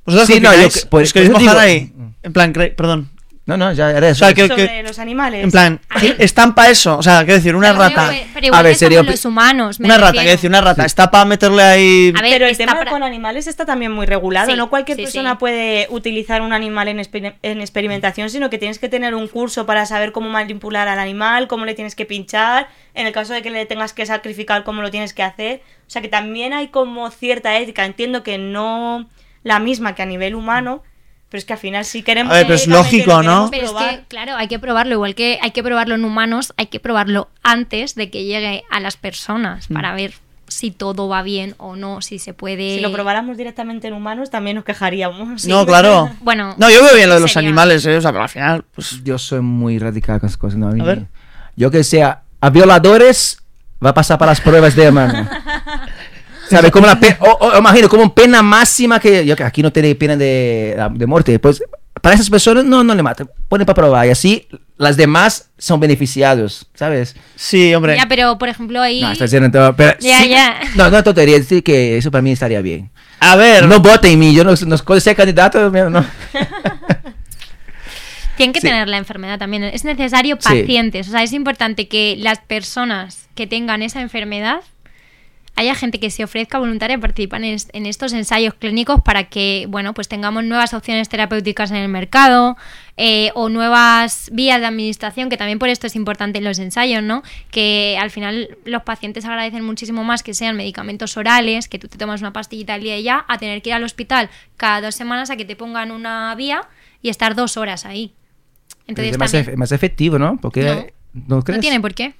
¿Vosotros 0.07 0.27
Sí, 0.27 0.39
no, 0.39 0.53
yo 0.55 0.67
¿Os 0.89 1.13
queréis 1.13 1.31
mojar 1.31 1.57
ahí? 1.57 1.91
En 2.23 2.33
plan, 2.33 2.53
perdón. 2.53 3.09
No, 3.45 3.55
no, 3.55 3.71
ya 3.71 3.91
era 3.91 4.07
O 4.07 4.09
eso. 4.09 4.25
sea, 4.25 4.33
que, 4.33 4.45
sobre 4.45 4.67
que- 4.67 4.83
los 4.83 4.99
animales. 4.99 5.41
en 5.41 5.51
plan, 5.51 5.79
A 5.87 5.99
ver. 6.01 6.17
están 6.19 6.53
para 6.53 6.69
eso. 6.69 6.97
O 6.97 7.03
sea, 7.03 7.19
quiero 7.19 7.35
decir, 7.35 7.55
una 7.55 7.69
Pero, 7.69 7.79
rata. 7.79 8.07
pero- 8.09 8.25
pero 8.33 8.45
igual 8.47 8.59
A 8.59 8.63
ver, 8.63 9.05
los 9.05 9.23
humanos. 9.25 9.79
me 9.79 9.85
Una 9.85 9.97
rata, 9.97 10.11
quiero 10.11 10.31
decir, 10.31 10.49
una 10.49 10.59
rata. 10.59 10.81
Sí. 10.81 10.85
Está 10.87 11.09
para 11.11 11.23
meterle 11.23 11.63
ahí. 11.63 12.13
A 12.17 12.21
ver, 12.21 12.31
Pero 12.33 12.45
el 12.45 12.57
tema 12.57 12.73
para- 12.75 12.91
con 12.91 13.03
animales 13.03 13.47
está 13.47 13.65
también 13.65 13.93
muy 13.93 14.05
regulado. 14.05 14.51
Sí, 14.51 14.57
no 14.57 14.69
cualquier 14.69 14.97
sí, 14.97 15.03
persona 15.03 15.31
sí. 15.31 15.37
puede 15.39 15.87
utilizar 15.91 16.41
un 16.41 16.51
animal 16.51 16.89
en, 16.89 16.97
exper- 16.99 17.35
en 17.41 17.61
experimentación, 17.61 18.29
sino 18.29 18.49
que 18.49 18.57
tienes 18.57 18.79
que 18.79 18.89
tener 18.89 19.15
un 19.15 19.29
curso 19.29 19.65
para 19.65 19.85
saber 19.85 20.11
cómo 20.11 20.29
manipular 20.29 20.89
al 20.89 20.99
animal, 20.99 21.47
cómo 21.47 21.63
le 21.63 21.73
tienes 21.73 21.95
que 21.95 22.05
pinchar, 22.05 22.67
en 22.95 23.07
el 23.07 23.13
caso 23.13 23.31
de 23.33 23.41
que 23.41 23.49
le 23.49 23.65
tengas 23.65 23.93
que 23.93 24.05
sacrificar, 24.05 24.65
cómo 24.65 24.81
lo 24.81 24.91
tienes 24.91 25.13
que 25.13 25.23
hacer. 25.23 25.61
O 25.87 25.89
sea 25.89 26.01
que 26.01 26.09
también 26.09 26.51
hay 26.51 26.67
como 26.67 27.09
cierta 27.11 27.57
ética. 27.57 27.85
Entiendo 27.85 28.23
que 28.23 28.37
no 28.37 29.07
la 29.47 29.59
misma 29.59 29.95
que 29.95 30.03
a 30.03 30.05
nivel 30.05 30.35
humano, 30.35 30.83
pero 31.29 31.39
es 31.39 31.45
que 31.45 31.53
al 31.53 31.59
final 31.59 31.83
sí 31.85 32.03
queremos... 32.03 32.31
A 32.31 32.35
ver, 32.37 32.43
pero 32.45 32.55
es 32.55 32.67
lógico, 32.67 33.21
¿no? 33.23 33.49
queremos 33.49 33.51
Pero 33.51 33.65
es 33.65 33.71
probar. 33.71 33.99
que, 33.99 34.05
claro, 34.07 34.35
hay 34.35 34.47
que 34.47 34.59
probarlo. 34.59 34.93
Igual 34.93 35.15
que 35.15 35.39
hay 35.41 35.51
que 35.51 35.63
probarlo 35.63 35.95
en 35.95 36.05
humanos, 36.05 36.53
hay 36.57 36.67
que 36.67 36.79
probarlo 36.79 37.29
antes 37.43 37.95
de 37.95 38.09
que 38.09 38.23
llegue 38.25 38.63
a 38.69 38.79
las 38.79 38.95
personas 38.97 39.67
para 39.67 39.93
ver 39.93 40.13
si 40.49 40.71
todo 40.71 41.09
va 41.09 41.23
bien 41.23 41.55
o 41.57 41.75
no, 41.75 41.99
si 42.01 42.19
se 42.19 42.33
puede. 42.33 42.75
Si 42.75 42.79
lo 42.81 42.93
probáramos 42.93 43.35
directamente 43.35 43.87
en 43.89 43.93
humanos, 43.93 44.29
también 44.29 44.55
nos 44.55 44.63
quejaríamos. 44.63 45.45
No, 45.45 45.65
claro. 45.65 46.09
Bueno, 46.21 46.55
No, 46.57 46.69
yo 46.69 46.81
veo 46.83 46.95
bien 46.95 47.09
lo 47.09 47.15
de 47.15 47.21
los 47.21 47.33
sería- 47.33 47.49
animales, 47.49 47.85
¿eh? 47.85 47.97
O 47.97 48.01
sea, 48.01 48.11
pero 48.11 48.23
al 48.23 48.29
final, 48.29 48.63
pues. 48.73 49.03
Yo 49.03 49.17
soy 49.17 49.41
muy 49.41 49.77
radical 49.79 50.21
con 50.21 50.27
esas 50.27 50.37
cosas. 50.37 50.57
No, 50.57 50.69
a 50.69 50.71
mí- 50.71 50.79
A 50.79 50.85
ver. 50.85 51.07
Yo 51.57 51.69
que 51.71 51.83
sea 51.83 52.21
a 52.39 52.49
violadores, 52.49 53.39
va 53.85 53.89
a 53.89 53.93
pasar 53.93 54.17
para 54.17 54.31
las 54.31 54.39
pruebas 54.39 54.73
de 54.75 54.89
mano. 54.91 55.27
¿Sabe? 56.49 56.71
Como 56.71 56.87
la 56.87 56.99
o, 57.19 57.29
o- 57.47 57.57
imagino, 57.57 57.89
como 57.89 58.13
pena 58.13 58.41
máxima 58.41 58.99
que 58.99 59.25
yo 59.25 59.35
aquí 59.43 59.61
no 59.61 59.71
tiene 59.71 59.93
pena 59.95 60.15
de, 60.15 60.77
de 60.93 61.05
muerte. 61.05 61.39
Pues 61.39 61.61
para 62.01 62.15
esas 62.15 62.29
personas 62.29 62.63
no, 62.65 62.83
no 62.83 62.95
le 62.95 63.03
matan. 63.03 63.29
Ponen 63.49 63.65
para 63.65 63.75
probar 63.75 64.07
y 64.07 64.11
así 64.11 64.47
las 64.77 64.95
demás 64.95 65.49
son 65.57 65.79
beneficiados, 65.79 66.67
¿sabes? 66.75 67.15
Sí, 67.35 67.73
hombre. 67.73 67.95
Ya, 67.97 68.05
pero 68.07 68.37
por 68.37 68.47
ejemplo 68.49 68.81
ahí. 68.81 69.01
No, 69.01 69.11
estás 69.11 69.31
diciendo 69.31 69.57
todo, 69.57 69.75
pero 69.75 69.97
Ya, 69.99 70.21
sí- 70.21 70.29
ya. 70.29 70.59
No, 70.75 70.89
no, 70.89 71.03
tontería, 71.03 71.37
decir 71.37 71.63
que 71.63 71.97
eso 71.97 72.11
para 72.11 72.21
mí 72.21 72.31
estaría 72.31 72.61
bien. 72.61 72.91
A 73.19 73.35
ver. 73.35 73.67
No 73.67 73.79
voten 73.79 74.11
en 74.13 74.19
mí, 74.19 74.33
yo 74.35 74.43
no, 74.43 74.53
no 74.65 74.99
ser 74.99 75.15
candidato, 75.15 75.69
no. 75.89 76.05
Tienen 78.37 78.53
que 78.53 78.61
Sí. 78.61 78.67
tener 78.67 78.87
la 78.87 78.97
enfermedad 78.97 79.39
también. 79.39 79.63
Es 79.63 79.83
necesario 79.83 80.37
Sí. 80.39 80.47
pacientes. 80.61 81.07
O 81.07 81.11
sea, 81.11 81.23
es 81.23 81.33
importante 81.33 81.87
que 81.87 82.15
las 82.19 82.37
personas 82.39 83.27
que 83.33 83.47
tengan 83.47 83.81
esa 83.81 83.99
enfermedad 84.01 84.59
haya 85.57 85.75
gente 85.75 85.99
que 85.99 86.09
se 86.11 86.23
ofrezca 86.23 86.59
voluntaria 86.59 86.95
a 86.95 86.99
participar 86.99 87.43
en, 87.43 87.53
est- 87.55 87.69
en 87.73 87.85
estos 87.85 88.13
ensayos 88.13 88.53
clínicos 88.53 89.01
para 89.01 89.25
que, 89.25 89.65
bueno, 89.67 89.93
pues 89.93 90.07
tengamos 90.07 90.43
nuevas 90.45 90.73
opciones 90.73 91.09
terapéuticas 91.09 91.71
en 91.71 91.77
el 91.77 91.89
mercado 91.89 92.55
eh, 92.95 93.31
o 93.35 93.49
nuevas 93.49 94.29
vías 94.31 94.59
de 94.59 94.67
administración, 94.67 95.29
que 95.29 95.35
también 95.37 95.59
por 95.59 95.69
esto 95.69 95.85
es 95.87 95.95
importante 95.95 96.37
en 96.37 96.43
los 96.45 96.59
ensayos, 96.59 97.03
¿no? 97.03 97.23
Que 97.51 97.97
al 97.99 98.09
final 98.11 98.57
los 98.65 98.83
pacientes 98.83 99.25
agradecen 99.25 99.63
muchísimo 99.65 100.03
más 100.03 100.23
que 100.23 100.33
sean 100.33 100.55
medicamentos 100.55 101.17
orales, 101.17 101.67
que 101.67 101.79
tú 101.79 101.87
te 101.87 101.97
tomas 101.97 102.21
una 102.21 102.31
pastillita 102.33 102.75
al 102.75 102.81
día 102.81 102.97
y 102.97 103.03
ya, 103.03 103.25
a 103.27 103.37
tener 103.37 103.61
que 103.61 103.69
ir 103.71 103.73
al 103.75 103.83
hospital 103.83 104.29
cada 104.57 104.79
dos 104.81 104.95
semanas 104.95 105.29
a 105.31 105.35
que 105.37 105.45
te 105.45 105.55
pongan 105.55 105.91
una 105.91 106.33
vía 106.35 106.61
y 107.01 107.09
estar 107.09 107.35
dos 107.35 107.57
horas 107.57 107.85
ahí. 107.85 108.13
Entonces 108.87 109.13
es 109.13 109.17
más, 109.19 109.31
también- 109.31 109.57
más 109.59 109.71
efectivo, 109.71 110.17
¿no? 110.19 110.37
Porque 110.41 110.91
No. 111.13 111.35
no, 111.37 111.43
crees? 111.43 111.57
no 111.57 111.61
tiene 111.61 111.81
por 111.81 111.93
qué. 111.93 112.13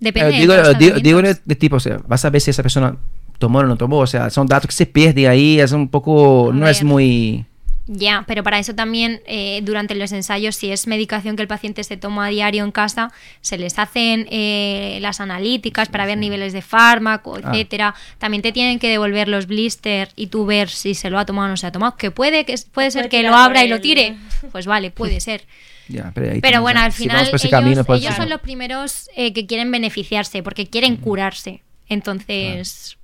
Depende 0.00 0.28
Eh, 0.30 0.32
de 0.32 0.40
digo, 0.40 0.54
los 0.54 0.78
digo, 0.78 0.96
digo 1.00 1.22
de, 1.22 1.36
de 1.44 1.54
tipo, 1.56 1.76
o 1.76 1.80
sea, 1.80 1.98
vas 2.06 2.24
a 2.24 2.30
ver 2.30 2.40
si 2.40 2.50
esa 2.50 2.62
persona 2.62 2.96
tomó 3.38 3.60
o 3.60 3.62
no 3.64 3.76
tomó, 3.76 3.98
o 3.98 4.06
sea, 4.06 4.30
son 4.30 4.46
datos 4.46 4.68
que 4.68 4.74
se 4.74 4.86
pierden 4.86 5.26
ahí, 5.28 5.60
es 5.60 5.72
un 5.72 5.88
poco, 5.88 6.50
A 6.50 6.54
no 6.54 6.68
es 6.68 6.82
muy... 6.82 7.44
Ya, 7.90 8.24
pero 8.26 8.42
para 8.42 8.58
eso 8.58 8.74
también 8.74 9.22
eh, 9.24 9.60
durante 9.62 9.94
los 9.94 10.12
ensayos, 10.12 10.56
si 10.56 10.70
es 10.70 10.86
medicación 10.86 11.36
que 11.36 11.42
el 11.42 11.48
paciente 11.48 11.82
se 11.84 11.96
toma 11.96 12.26
a 12.26 12.28
diario 12.28 12.62
en 12.62 12.70
casa, 12.70 13.10
se 13.40 13.56
les 13.56 13.78
hacen 13.78 14.26
eh, 14.30 14.98
las 15.00 15.20
analíticas 15.22 15.88
para 15.88 16.04
ver 16.04 16.18
niveles 16.18 16.52
de 16.52 16.60
fármaco, 16.60 17.36
Ah. 17.42 17.50
etcétera. 17.50 17.94
También 18.18 18.42
te 18.42 18.52
tienen 18.52 18.78
que 18.78 18.90
devolver 18.90 19.28
los 19.28 19.46
blister 19.46 20.10
y 20.16 20.26
tú 20.26 20.44
ver 20.44 20.68
si 20.68 20.92
se 20.94 21.08
lo 21.08 21.18
ha 21.18 21.24
tomado 21.24 21.46
o 21.46 21.50
no 21.50 21.56
se 21.56 21.66
ha 21.66 21.72
tomado. 21.72 21.96
Que 21.96 22.10
puede, 22.10 22.44
que 22.44 22.56
puede 22.72 22.90
ser 22.90 23.08
Puede 23.08 23.22
que 23.22 23.22
lo 23.26 23.34
abra 23.34 23.64
y 23.64 23.68
lo 23.68 23.80
tire. 23.80 24.16
Pues 24.52 24.66
vale, 24.66 24.90
puede 24.90 25.20
ser. 25.20 25.44
Ya, 25.88 26.10
pero 26.14 26.26
ahí 26.26 26.40
Pero 26.40 26.42
tenemos, 26.42 26.62
bueno, 26.62 26.80
ya. 26.80 26.86
al 26.86 26.92
Si 26.92 27.02
final 27.04 27.22
ese 27.22 27.30
ellos, 27.36 27.50
camino, 27.50 27.84
pues, 27.84 28.00
ellos 28.00 28.10
claro. 28.10 28.22
son 28.24 28.30
los 28.30 28.40
primeros 28.40 29.08
eh, 29.16 29.32
que 29.32 29.46
quieren 29.46 29.70
beneficiarse 29.70 30.42
porque 30.42 30.66
quieren 30.68 30.96
curarse. 30.96 31.62
Entonces, 31.88 32.98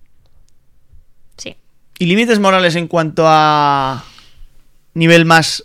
sí. 1.38 1.56
¿Y 1.98 2.06
límites 2.06 2.38
morales 2.40 2.76
en 2.76 2.86
cuanto 2.88 3.24
a 3.26 4.04
nivel 4.92 5.24
más 5.24 5.64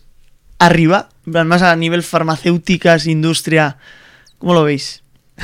arriba? 0.59 1.09
Más 1.25 1.61
a 1.61 1.75
nivel 1.75 2.03
farmacéuticas, 2.03 3.05
industria. 3.05 3.77
¿Cómo 4.37 4.53
lo 4.53 4.63
veis? 4.63 5.03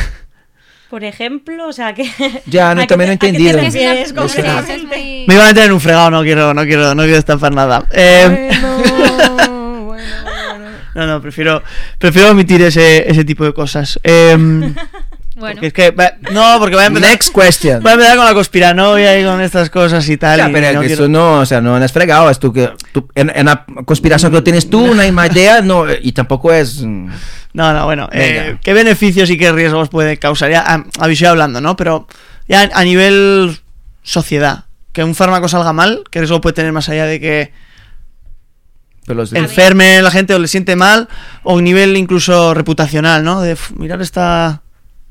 Por 0.89 1.03
ejemplo, 1.03 1.67
o 1.67 1.73
sea 1.73 1.93
que... 1.93 2.09
Ya, 2.45 2.73
no, 2.73 2.81
¿a 2.81 2.83
qué 2.83 2.87
también 2.87 3.09
te- 3.09 3.13
he 3.15 3.17
te 3.17 3.27
entendido. 3.27 3.59
Refieres 3.59 4.13
Es 4.13 4.35
que- 4.35 5.25
Me 5.27 5.33
iba 5.33 5.43
a 5.43 5.47
meter 5.49 5.65
en 5.65 5.73
un 5.73 5.81
fregado, 5.81 6.09
no 6.09 6.23
quiero, 6.23 6.53
no 6.53 6.63
quiero, 6.63 6.95
no 6.95 7.03
quiero 7.03 7.17
estampar 7.17 7.53
nada. 7.53 7.85
Eh, 7.91 8.49
no, 10.95 11.05
no, 11.05 11.21
prefiero, 11.21 11.61
prefiero 11.99 12.31
omitir 12.31 12.61
ese, 12.63 13.07
ese 13.09 13.23
tipo 13.23 13.43
de 13.45 13.53
cosas. 13.53 13.99
Eh, 14.03 14.73
Bueno. 15.37 15.55
porque 15.55 15.67
es 15.67 15.73
que, 15.73 15.91
va- 15.91 16.13
no, 16.31 16.55
porque 16.59 16.75
voy 16.75 16.85
a 16.85 16.87
empezar, 16.87 17.09
Next 17.11 17.35
question. 17.35 17.83
voy 17.83 17.91
a 17.91 17.95
empezar 17.95 18.15
con 18.15 18.25
la 18.25 18.33
conspiranoia 18.33 19.19
y 19.19 19.25
con 19.25 19.41
estas 19.41 19.69
cosas 19.69 20.07
y 20.07 20.15
tal. 20.15 20.37
Ya, 20.39 20.49
y 20.49 20.53
pero 20.53 20.71
no 20.71 20.79
que 20.79 20.87
quiero- 20.87 21.03
eso 21.03 21.11
no, 21.11 21.39
o 21.41 21.45
sea, 21.45 21.59
no 21.59 21.77
es 21.83 21.91
fregado, 21.91 22.29
es 22.29 22.39
tú 22.39 22.53
que, 22.53 22.69
tú- 22.93 23.09
en, 23.15 23.29
en 23.35 23.47
la 23.47 23.65
conspiración 23.83 24.31
que 24.31 24.37
lo 24.37 24.43
tienes 24.45 24.69
tú, 24.69 24.95
no 24.95 25.01
hay 25.01 25.11
más 25.11 25.29
idea, 25.33 25.61
no, 25.61 25.87
y 26.01 26.13
tampoco 26.13 26.53
es... 26.53 26.81
mm, 26.83 27.09
No, 27.51 27.73
no, 27.73 27.83
bueno, 27.83 28.07
Venga. 28.13 28.47
eh, 28.47 28.57
¿qué 28.63 28.73
beneficios 28.73 29.29
y 29.29 29.37
qué 29.37 29.51
riesgos 29.51 29.89
puede 29.89 30.15
causar? 30.15 30.51
Ya 30.51 30.63
ah, 30.65 30.85
habéis 30.99 31.19
ido 31.19 31.31
hablando, 31.31 31.59
¿no? 31.59 31.75
Pero 31.75 32.07
ya 32.47 32.69
a 32.73 32.83
nivel 32.85 33.57
sociedad, 34.03 34.63
que 34.93 35.03
un 35.03 35.15
fármaco 35.15 35.49
salga 35.49 35.73
mal, 35.73 36.03
¿qué 36.11 36.19
riesgo 36.19 36.39
puede 36.39 36.53
tener 36.53 36.71
más 36.71 36.87
allá 36.87 37.07
de 37.07 37.19
que 37.19 37.51
pero 39.05 39.17
los- 39.21 39.33
enferme 39.33 40.01
la 40.01 40.11
gente 40.11 40.33
o 40.33 40.39
le 40.39 40.47
siente 40.47 40.75
mal, 40.75 41.07
o 41.43 41.57
a 41.57 41.61
nivel 41.61 41.95
incluso 41.97 42.53
reputacional, 42.53 43.23
¿no? 43.23 43.41
De 43.41 43.53
"Uf, 43.53 43.71
mirar 43.71 44.01
esta, 44.01 44.61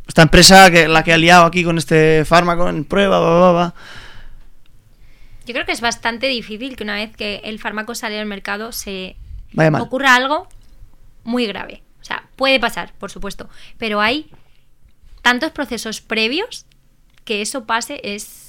esta 0.06 0.22
empresa 0.22 0.70
que 0.70 0.88
la 0.88 1.02
que 1.04 1.12
ha 1.12 1.18
liado 1.18 1.44
aquí 1.44 1.64
con 1.64 1.78
este 1.78 2.24
fármaco 2.24 2.68
en 2.68 2.84
prueba, 2.84 3.18
va, 3.20 3.40
va, 3.40 3.52
va. 3.52 3.74
Yo 5.46 5.52
creo 5.52 5.66
que 5.66 5.72
es 5.72 5.80
bastante 5.80 6.26
difícil 6.26 6.74
que 6.76 6.84
una 6.84 6.94
vez 6.94 7.14
que 7.16 7.42
el 7.44 7.58
fármaco 7.58 7.94
sale 7.94 8.18
al 8.18 8.26
mercado 8.26 8.72
se 8.72 9.16
Vaya 9.52 9.70
ocurra 9.82 10.14
algo 10.14 10.48
muy 11.22 11.46
grave. 11.46 11.82
O 12.00 12.04
sea, 12.04 12.24
puede 12.36 12.58
pasar, 12.60 12.92
por 12.98 13.10
supuesto, 13.10 13.48
pero 13.78 14.00
hay 14.00 14.30
tantos 15.22 15.52
procesos 15.52 16.00
previos 16.00 16.66
que 17.24 17.40
eso 17.40 17.64
pase 17.64 18.00
es 18.04 18.43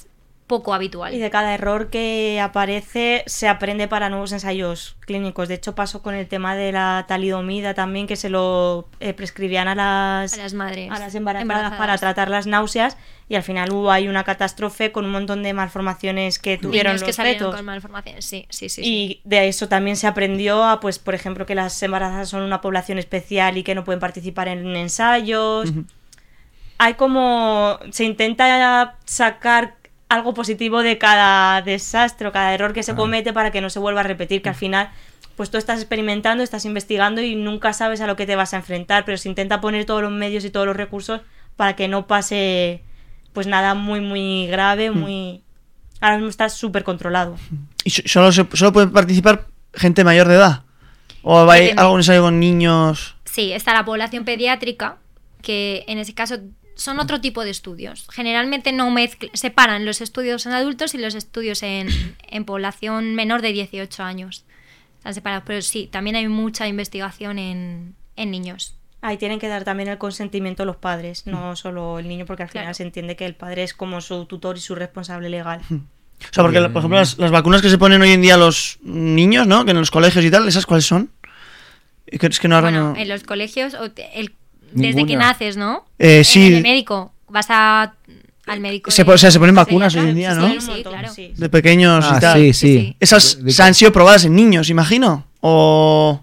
poco 0.46 0.74
habitual. 0.74 1.12
Y 1.14 1.18
de 1.18 1.30
cada 1.30 1.54
error 1.54 1.88
que 1.90 2.40
aparece 2.40 3.24
se 3.26 3.48
aprende 3.48 3.88
para 3.88 4.08
nuevos 4.08 4.32
ensayos 4.32 4.96
clínicos. 5.00 5.48
De 5.48 5.54
hecho, 5.54 5.74
pasó 5.74 6.02
con 6.02 6.14
el 6.14 6.28
tema 6.28 6.54
de 6.54 6.72
la 6.72 7.04
talidomida 7.08 7.74
también, 7.74 8.06
que 8.06 8.16
se 8.16 8.28
lo 8.30 8.88
eh, 9.00 9.12
prescribían 9.12 9.68
a 9.68 9.74
las, 9.74 10.34
A 10.34 10.36
las 10.36 10.54
madres 10.54 10.90
a 10.90 10.98
las 10.98 11.14
embarazadas, 11.14 11.42
embarazadas. 11.42 11.78
para 11.78 11.98
tratar 11.98 12.30
las 12.30 12.46
náuseas 12.46 12.96
y 13.28 13.34
al 13.34 13.42
final 13.42 13.72
hubo 13.72 13.90
ahí 13.90 14.06
una 14.06 14.22
catástrofe 14.22 14.92
con 14.92 15.04
un 15.04 15.10
montón 15.10 15.42
de 15.42 15.52
malformaciones 15.52 16.38
que 16.38 16.58
tuvieron 16.58 16.92
Niños 16.92 17.02
que 17.02 17.08
los 17.08 17.16
salieron 17.16 17.40
fetos. 17.40 17.56
con 17.56 17.64
malformaciones, 17.64 18.24
sí, 18.24 18.46
sí, 18.50 18.68
sí. 18.68 18.82
sí. 18.82 18.88
Y 18.88 19.20
de 19.24 19.48
eso 19.48 19.68
también 19.68 19.96
se 19.96 20.06
aprendió 20.06 20.62
a, 20.62 20.78
pues, 20.78 21.00
por 21.00 21.14
ejemplo, 21.14 21.44
que 21.44 21.56
las 21.56 21.82
embarazadas 21.82 22.28
son 22.28 22.42
una 22.42 22.60
población 22.60 22.98
especial 22.98 23.56
y 23.56 23.64
que 23.64 23.74
no 23.74 23.82
pueden 23.82 23.98
participar 24.00 24.46
en 24.48 24.76
ensayos. 24.76 25.72
Hay 26.78 26.94
como. 26.94 27.78
Se 27.90 28.04
intenta 28.04 28.96
sacar 29.06 29.75
algo 30.08 30.34
positivo 30.34 30.82
de 30.82 30.98
cada 30.98 31.62
desastre 31.62 32.28
o 32.28 32.32
cada 32.32 32.54
error 32.54 32.72
que 32.72 32.82
se 32.82 32.94
comete 32.94 33.32
para 33.32 33.50
que 33.50 33.60
no 33.60 33.70
se 33.70 33.78
vuelva 33.78 34.00
a 34.00 34.04
repetir, 34.04 34.42
que 34.42 34.48
al 34.48 34.54
final. 34.54 34.90
Pues 35.36 35.50
tú 35.50 35.58
estás 35.58 35.78
experimentando, 35.80 36.42
estás 36.42 36.64
investigando 36.64 37.20
y 37.20 37.34
nunca 37.34 37.74
sabes 37.74 38.00
a 38.00 38.06
lo 38.06 38.16
que 38.16 38.24
te 38.24 38.36
vas 38.36 38.54
a 38.54 38.56
enfrentar, 38.56 39.04
pero 39.04 39.18
se 39.18 39.28
intenta 39.28 39.60
poner 39.60 39.84
todos 39.84 40.00
los 40.00 40.10
medios 40.12 40.44
y 40.46 40.50
todos 40.50 40.64
los 40.66 40.76
recursos 40.76 41.20
para 41.56 41.76
que 41.76 41.88
no 41.88 42.06
pase 42.06 42.82
pues 43.34 43.46
nada 43.46 43.74
muy 43.74 44.00
muy 44.00 44.46
grave, 44.46 44.90
muy 44.90 45.42
ahora 46.00 46.16
mismo 46.16 46.30
está 46.30 46.48
súper 46.48 46.84
controlado. 46.84 47.36
¿Y 47.84 47.90
so- 47.90 48.02
solo, 48.06 48.32
se- 48.32 48.46
solo 48.54 48.72
puede 48.72 48.86
participar 48.86 49.46
gente 49.74 50.04
mayor 50.04 50.26
de 50.28 50.36
edad? 50.36 50.62
¿O 51.22 51.50
hay 51.50 51.72
algún 51.76 51.98
ensayo 52.00 52.22
con 52.22 52.40
niños? 52.40 53.14
Sí, 53.26 53.52
está 53.52 53.74
la 53.74 53.84
población 53.84 54.24
pediátrica, 54.24 54.96
que 55.42 55.84
en 55.86 55.98
ese 55.98 56.14
caso 56.14 56.36
son 56.76 57.00
otro 57.00 57.20
tipo 57.20 57.42
de 57.44 57.50
estudios. 57.50 58.06
Generalmente 58.12 58.72
no 58.72 58.90
mezcl- 58.90 59.30
separan 59.34 59.84
los 59.84 60.00
estudios 60.00 60.46
en 60.46 60.52
adultos 60.52 60.94
y 60.94 60.98
los 60.98 61.14
estudios 61.16 61.62
en, 61.64 61.88
en 62.28 62.44
población 62.44 63.14
menor 63.16 63.42
de 63.42 63.52
18 63.52 64.02
años. 64.04 64.44
Están 64.98 65.14
separados, 65.14 65.44
pero 65.46 65.62
sí, 65.62 65.88
también 65.90 66.16
hay 66.16 66.28
mucha 66.28 66.68
investigación 66.68 67.38
en, 67.38 67.94
en 68.16 68.30
niños. 68.30 68.74
Ahí 69.02 69.18
tienen 69.18 69.38
que 69.38 69.46
dar 69.48 69.62
también 69.64 69.88
el 69.88 69.98
consentimiento 69.98 70.64
los 70.64 70.76
padres, 70.76 71.26
no 71.26 71.54
solo 71.56 71.98
el 71.98 72.08
niño, 72.08 72.24
porque 72.26 72.42
al 72.44 72.48
final 72.48 72.64
Claro. 72.64 72.74
se 72.74 72.82
entiende 72.82 73.14
que 73.16 73.26
el 73.26 73.34
padre 73.34 73.62
es 73.62 73.72
como 73.74 74.00
su 74.00 74.24
tutor 74.26 74.56
y 74.56 74.60
su 74.60 74.74
responsable 74.74 75.28
legal. 75.30 75.60
O 75.70 76.32
sea, 76.32 76.42
porque, 76.42 76.60
por 76.62 76.78
ejemplo, 76.78 76.98
las, 76.98 77.16
las 77.18 77.30
vacunas 77.30 77.62
que 77.62 77.68
se 77.68 77.78
ponen 77.78 78.00
hoy 78.02 78.10
en 78.10 78.22
día 78.22 78.34
a 78.34 78.38
los 78.38 78.78
niños, 78.82 79.46
¿no? 79.46 79.64
Que 79.64 79.72
en 79.72 79.76
los 79.76 79.90
colegios 79.90 80.24
y 80.24 80.30
tal, 80.30 80.48
¿esas 80.48 80.66
cuáles 80.66 80.86
son? 80.86 81.10
Es 82.06 82.40
que- 82.40 82.48
no 82.48 82.54
ahora 82.56 82.70
Bueno, 82.70 82.92
no- 82.94 82.96
en 83.00 83.08
los 83.08 83.22
colegios, 83.22 83.74
o 83.74 83.90
desde 84.82 85.06
que 85.06 85.16
naces, 85.16 85.56
¿no? 85.56 85.84
Eh, 85.98 86.18
En 86.18 86.24
sí. 86.24 86.54
el 86.54 86.62
médico, 86.62 87.12
vas 87.28 87.46
a, 87.50 87.94
al 88.46 88.60
médico. 88.60 88.90
Se 88.90 89.04
de- 89.04 89.10
o 89.12 89.18
sea, 89.18 89.30
se 89.30 89.38
ponen 89.38 89.54
sí, 89.54 89.56
vacunas 89.56 89.94
hoy 89.96 90.08
en 90.10 90.14
día, 90.14 90.34
sí, 90.34 90.40
¿no? 90.40 90.48
Sí, 90.48 90.60
sí, 90.60 90.82
claro. 90.84 91.12
de 91.16 91.48
pequeños 91.48 92.04
y 92.04 92.14
Ah, 92.14 92.20
tal. 92.20 92.38
sí, 92.40 92.52
Sí, 92.52 92.68
sí. 92.68 92.78
sí. 92.78 92.96
Esas 93.00 93.44
De- 93.44 93.50
se 93.52 93.62
han 93.62 93.74
sido 93.74 93.92
probadas 93.92 94.24
en 94.24 94.34
niños, 94.36 94.70
imagino. 94.70 95.26
O. 95.40 96.20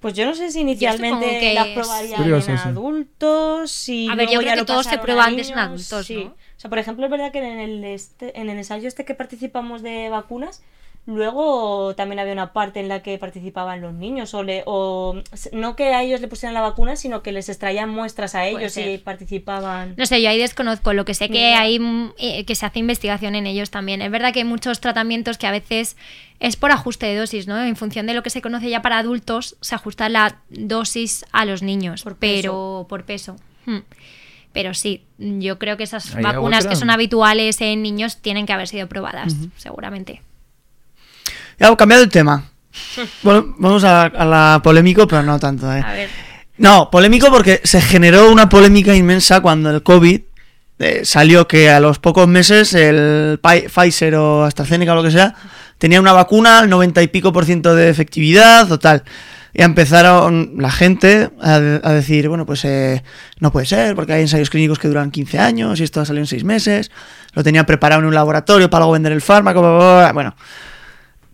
Pues 0.00 0.12
yo 0.14 0.26
no 0.26 0.34
sé 0.34 0.50
si 0.52 0.60
inicialmente 0.60 1.38
que 1.40 1.54
las 1.54 1.68
probarían 1.68 2.16
curioso, 2.20 2.50
en 2.50 2.58
sí. 2.58 2.68
adultos 2.68 3.88
y 3.88 4.08
A 4.10 4.14
ver, 4.14 4.26
yo 4.28 4.34
luego 4.34 4.40
creo 4.40 4.50
ya 4.50 4.54
que 4.54 4.60
lo 4.60 4.66
todo 4.66 4.82
se 4.82 4.84
pasaron 4.90 5.04
prueba 5.04 5.24
a 5.24 5.26
antes 5.28 5.48
en 5.50 5.58
adultos, 5.58 6.06
sí. 6.06 6.16
¿no? 6.16 6.30
O 6.30 6.60
sea, 6.64 6.68
por 6.70 6.78
ejemplo, 6.78 7.04
es 7.06 7.10
verdad 7.10 7.32
que 7.32 7.38
en 7.38 7.58
el, 7.60 7.84
este, 7.84 8.38
en 8.38 8.50
el 8.50 8.58
ensayo 8.58 8.86
este 8.86 9.04
que 9.06 9.14
participamos 9.14 9.82
de 9.82 10.10
vacunas, 10.10 10.62
luego 11.06 11.94
también 11.94 12.18
había 12.18 12.32
una 12.32 12.52
parte 12.52 12.80
en 12.80 12.88
la 12.88 13.02
que 13.02 13.18
participaban 13.18 13.80
los 13.80 13.92
niños 13.92 14.32
o, 14.32 14.42
le, 14.42 14.62
o 14.66 15.22
no 15.52 15.76
que 15.76 15.92
a 15.92 16.02
ellos 16.02 16.20
le 16.20 16.28
pusieran 16.28 16.54
la 16.54 16.62
vacuna, 16.62 16.96
sino 16.96 17.22
que 17.22 17.32
les 17.32 17.48
extraían 17.48 17.90
muestras 17.90 18.34
a 18.34 18.46
ellos 18.46 18.76
y 18.78 18.98
participaban. 18.98 19.94
No 19.96 20.06
sé, 20.06 20.22
yo 20.22 20.30
ahí 20.30 20.38
desconozco. 20.38 20.92
Lo 20.94 21.04
que 21.04 21.14
sé 21.14 21.28
que 21.28 21.48
Mira. 21.48 21.60
hay 21.60 21.78
mm, 21.78 22.12
eh, 22.18 22.44
que 22.44 22.54
se 22.54 22.64
hace 22.64 22.78
investigación 22.78 23.34
en 23.34 23.46
ellos 23.46 23.70
también. 23.70 24.00
Es 24.00 24.10
verdad 24.10 24.32
que 24.32 24.40
hay 24.40 24.44
muchos 24.44 24.80
tratamientos 24.80 25.36
que 25.36 25.46
a 25.46 25.50
veces 25.50 25.96
es 26.40 26.56
por 26.56 26.70
ajuste 26.70 27.06
de 27.06 27.16
dosis, 27.16 27.46
¿no? 27.46 27.62
En 27.62 27.76
función 27.76 28.06
de 28.06 28.14
lo 28.14 28.22
que 28.22 28.30
se 28.30 28.40
conoce 28.40 28.70
ya 28.70 28.80
para 28.80 28.98
adultos, 28.98 29.56
se 29.60 29.74
ajusta 29.74 30.08
la 30.08 30.38
dosis 30.48 31.26
a 31.32 31.44
los 31.44 31.62
niños, 31.62 32.02
Por 32.02 32.16
pero 32.16 32.86
por 32.88 33.04
peso. 33.04 33.36
Hmm. 33.66 33.80
Pero 34.52 34.72
sí, 34.72 35.02
yo 35.18 35.58
creo 35.58 35.76
que 35.76 35.82
esas 35.82 36.14
vacunas 36.14 36.60
otra. 36.60 36.70
que 36.70 36.76
son 36.76 36.90
habituales 36.90 37.60
en 37.60 37.82
niños 37.82 38.18
tienen 38.18 38.46
que 38.46 38.52
haber 38.52 38.68
sido 38.68 38.88
probadas, 38.88 39.34
seguramente. 39.56 40.22
Ya, 41.58 41.74
cambiado 41.76 42.02
el 42.02 42.10
tema. 42.10 42.44
Bueno, 43.22 43.54
vamos 43.58 43.84
a, 43.84 44.02
a 44.02 44.24
la 44.24 44.60
polémico, 44.62 45.06
pero 45.06 45.22
no 45.22 45.38
tanto, 45.38 45.72
¿eh? 45.72 45.82
A 45.84 45.92
ver. 45.92 46.08
No, 46.56 46.90
polémico 46.90 47.30
porque 47.30 47.60
se 47.64 47.80
generó 47.80 48.30
una 48.30 48.48
polémica 48.48 48.94
inmensa 48.94 49.40
cuando 49.40 49.70
el 49.70 49.82
COVID 49.82 50.20
eh, 50.78 51.00
salió 51.04 51.48
que 51.48 51.70
a 51.70 51.80
los 51.80 51.98
pocos 51.98 52.28
meses 52.28 52.74
el 52.74 53.40
Pfizer 53.42 54.14
o 54.16 54.44
AstraZeneca 54.44 54.92
o 54.92 54.96
lo 54.96 55.02
que 55.02 55.10
sea 55.10 55.34
tenía 55.78 56.00
una 56.00 56.12
vacuna 56.12 56.60
al 56.60 56.70
90 56.70 57.02
y 57.02 57.08
pico 57.08 57.32
por 57.32 57.44
ciento 57.44 57.74
de 57.74 57.90
efectividad 57.90 58.70
o 58.70 58.78
tal. 58.78 59.02
Y 59.52 59.62
empezaron 59.62 60.54
la 60.58 60.70
gente 60.70 61.30
a, 61.40 61.54
a 61.54 61.92
decir, 61.92 62.28
bueno, 62.28 62.44
pues 62.44 62.64
eh, 62.64 63.04
no 63.38 63.52
puede 63.52 63.66
ser 63.66 63.94
porque 63.94 64.12
hay 64.12 64.22
ensayos 64.22 64.50
clínicos 64.50 64.78
que 64.80 64.88
duran 64.88 65.12
15 65.12 65.38
años 65.38 65.78
y 65.78 65.84
esto 65.84 66.00
ha 66.00 66.04
salido 66.04 66.22
en 66.22 66.26
6 66.26 66.44
meses. 66.44 66.90
Lo 67.34 67.44
tenía 67.44 67.64
preparado 67.64 68.00
en 68.00 68.06
un 68.06 68.14
laboratorio 68.14 68.68
para 68.70 68.80
luego 68.80 68.92
vender 68.92 69.12
el 69.12 69.22
fármaco. 69.22 69.60
bla, 69.60 69.70
bla, 69.70 69.98
bla. 70.00 70.12
Bueno, 70.12 70.34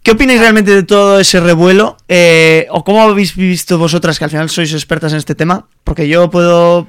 ¿Qué 0.03 0.13
opináis 0.13 0.41
realmente 0.41 0.75
de 0.75 0.83
todo 0.83 1.21
ese 1.21 1.41
revuelo? 1.41 1.99
Eh, 2.09 2.67
¿O 2.71 2.85
cómo 2.85 3.03
habéis 3.03 3.37
visto 3.37 3.77
vosotras, 3.77 4.19
que 4.19 4.25
al 4.25 4.31
final 4.31 4.49
sois 4.49 4.73
expertas 4.73 5.13
en 5.13 5.19
este 5.19 5.35
tema? 5.35 5.69
Porque 5.85 6.09
yo 6.09 6.31
puedo 6.31 6.89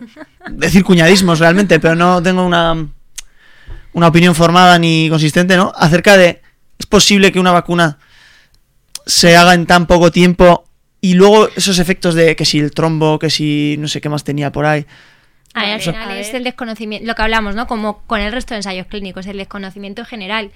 decir 0.49 0.85
cuñadismos 0.85 1.39
realmente, 1.39 1.79
pero 1.81 1.95
no 1.95 2.23
tengo 2.23 2.45
una, 2.45 2.87
una 3.91 4.07
opinión 4.07 4.33
formada 4.33 4.79
ni 4.79 5.09
consistente, 5.09 5.57
¿no? 5.57 5.73
Acerca 5.75 6.15
de, 6.15 6.41
¿es 6.79 6.85
posible 6.85 7.33
que 7.33 7.39
una 7.39 7.51
vacuna 7.51 7.99
se 9.05 9.35
haga 9.35 9.55
en 9.55 9.65
tan 9.65 9.87
poco 9.87 10.09
tiempo 10.11 10.63
y 11.01 11.15
luego 11.15 11.49
esos 11.57 11.79
efectos 11.79 12.15
de 12.15 12.37
que 12.37 12.45
si 12.45 12.59
el 12.59 12.71
trombo, 12.71 13.19
que 13.19 13.29
si 13.29 13.75
no 13.77 13.89
sé 13.89 13.99
qué 13.99 14.07
más 14.07 14.23
tenía 14.23 14.53
por 14.53 14.65
ahí? 14.65 14.85
A 15.53 15.61
ver, 15.61 15.71
al 15.73 15.79
Vale, 15.79 15.91
final 15.91 16.09
a 16.11 16.19
es 16.19 16.33
el 16.33 16.43
desconocimiento, 16.43 17.05
lo 17.07 17.15
que 17.15 17.21
hablamos, 17.21 17.55
¿no? 17.55 17.67
Como 17.67 18.01
con 18.07 18.21
el 18.21 18.31
resto 18.31 18.53
de 18.53 18.59
ensayos 18.59 18.87
clínicos, 18.87 19.27
el 19.27 19.37
desconocimiento 19.37 20.05
general. 20.05 20.51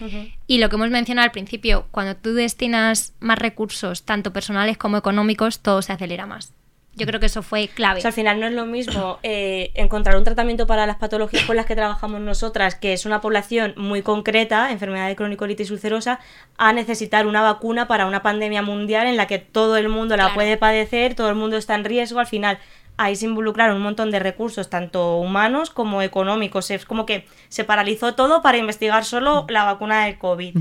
Y 0.47 0.59
lo 0.59 0.69
que 0.69 0.75
hemos 0.75 0.89
mencionado 0.89 1.25
al 1.25 1.31
principio, 1.31 1.87
cuando 1.91 2.15
tú 2.15 2.33
destinas 2.33 3.13
más 3.19 3.37
recursos, 3.39 4.03
tanto 4.03 4.31
personales 4.31 4.77
como 4.77 4.97
económicos, 4.97 5.59
todo 5.59 5.81
se 5.81 5.91
acelera 5.93 6.25
más. 6.25 6.53
Yo 6.97 7.05
creo 7.05 7.19
que 7.19 7.25
eso 7.25 7.43
fue 7.43 7.67
clave. 7.67 7.97
O 7.97 8.01
sea, 8.01 8.07
al 8.07 8.13
final 8.13 8.39
no 8.39 8.47
es 8.47 8.53
lo 8.53 8.65
mismo 8.65 9.19
eh, 9.21 9.71
encontrar 9.73 10.15
un 10.15 10.23
tratamiento 10.23 10.65
para 10.65 10.85
las 10.87 10.95
patologías 10.95 11.43
con 11.43 11.57
las 11.57 11.65
que 11.65 11.75
trabajamos 11.75 12.21
nosotras, 12.21 12.75
que 12.75 12.93
es 12.93 13.05
una 13.05 13.19
población 13.19 13.73
muy 13.75 14.01
concreta, 14.01 14.71
enfermedad 14.71 15.09
de 15.09 15.17
cronicolitis 15.17 15.71
ulcerosa, 15.71 16.21
a 16.57 16.71
necesitar 16.71 17.27
una 17.27 17.41
vacuna 17.41 17.89
para 17.89 18.05
una 18.05 18.23
pandemia 18.23 18.61
mundial 18.61 19.07
en 19.07 19.17
la 19.17 19.27
que 19.27 19.39
todo 19.39 19.75
el 19.75 19.89
mundo 19.89 20.15
la 20.15 20.23
Claro. 20.23 20.35
puede 20.35 20.55
padecer, 20.55 21.15
todo 21.15 21.27
el 21.27 21.35
mundo 21.35 21.57
está 21.57 21.75
en 21.75 21.83
riesgo. 21.83 22.21
Al 22.21 22.27
final, 22.27 22.59
ahí 22.97 23.15
se 23.15 23.25
involucraron 23.25 23.77
un 23.77 23.83
montón 23.83 24.11
de 24.11 24.19
recursos, 24.19 24.69
tanto 24.69 25.17
humanos 25.17 25.69
como 25.69 26.01
económicos. 26.01 26.71
Es 26.71 26.85
como 26.85 27.05
que 27.05 27.25
se 27.49 27.63
paralizó 27.63 28.15
todo 28.15 28.41
para 28.41 28.57
investigar 28.57 29.03
solo 29.05 29.45
la 29.49 29.63
vacuna 29.63 30.05
del 30.05 30.17
COVID. 30.17 30.57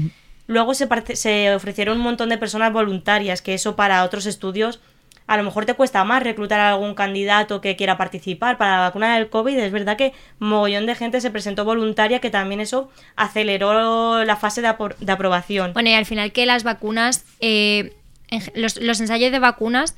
Luego 0.46 0.74
se, 0.74 0.88
se 1.16 1.54
ofrecieron 1.54 1.98
un 1.98 2.04
montón 2.04 2.28
de 2.28 2.36
personas 2.38 2.72
voluntarias, 2.72 3.40
que 3.40 3.54
eso 3.54 3.76
para 3.76 4.04
otros 4.04 4.26
estudios 4.26 4.80
a 5.26 5.38
lo 5.38 5.42
mejor 5.42 5.64
te 5.64 5.72
cuesta 5.72 6.04
más 6.04 6.22
reclutar 6.22 6.60
a 6.60 6.68
algún 6.68 6.94
candidato 6.94 7.62
que 7.62 7.76
quiera 7.76 7.96
participar. 7.96 8.58
Para 8.58 8.72
la 8.72 8.80
vacuna 8.80 9.16
del 9.16 9.30
COVID 9.30 9.56
es 9.56 9.72
verdad 9.72 9.96
que 9.96 10.12
mogollón 10.38 10.84
de 10.84 10.94
gente 10.94 11.22
se 11.22 11.30
presentó 11.30 11.64
voluntaria, 11.64 12.18
que 12.20 12.28
también 12.28 12.60
eso 12.60 12.90
aceleró 13.16 14.22
la 14.24 14.36
fase 14.36 14.60
de, 14.60 14.68
apro- 14.68 14.96
de 14.98 15.10
aprobación. 15.12 15.72
Bueno, 15.72 15.88
y 15.88 15.94
al 15.94 16.04
final 16.04 16.30
que 16.32 16.44
las 16.44 16.62
vacunas, 16.62 17.24
eh, 17.40 17.94
los 18.54 19.00
ensayos 19.00 19.32
de 19.32 19.38
vacunas 19.38 19.96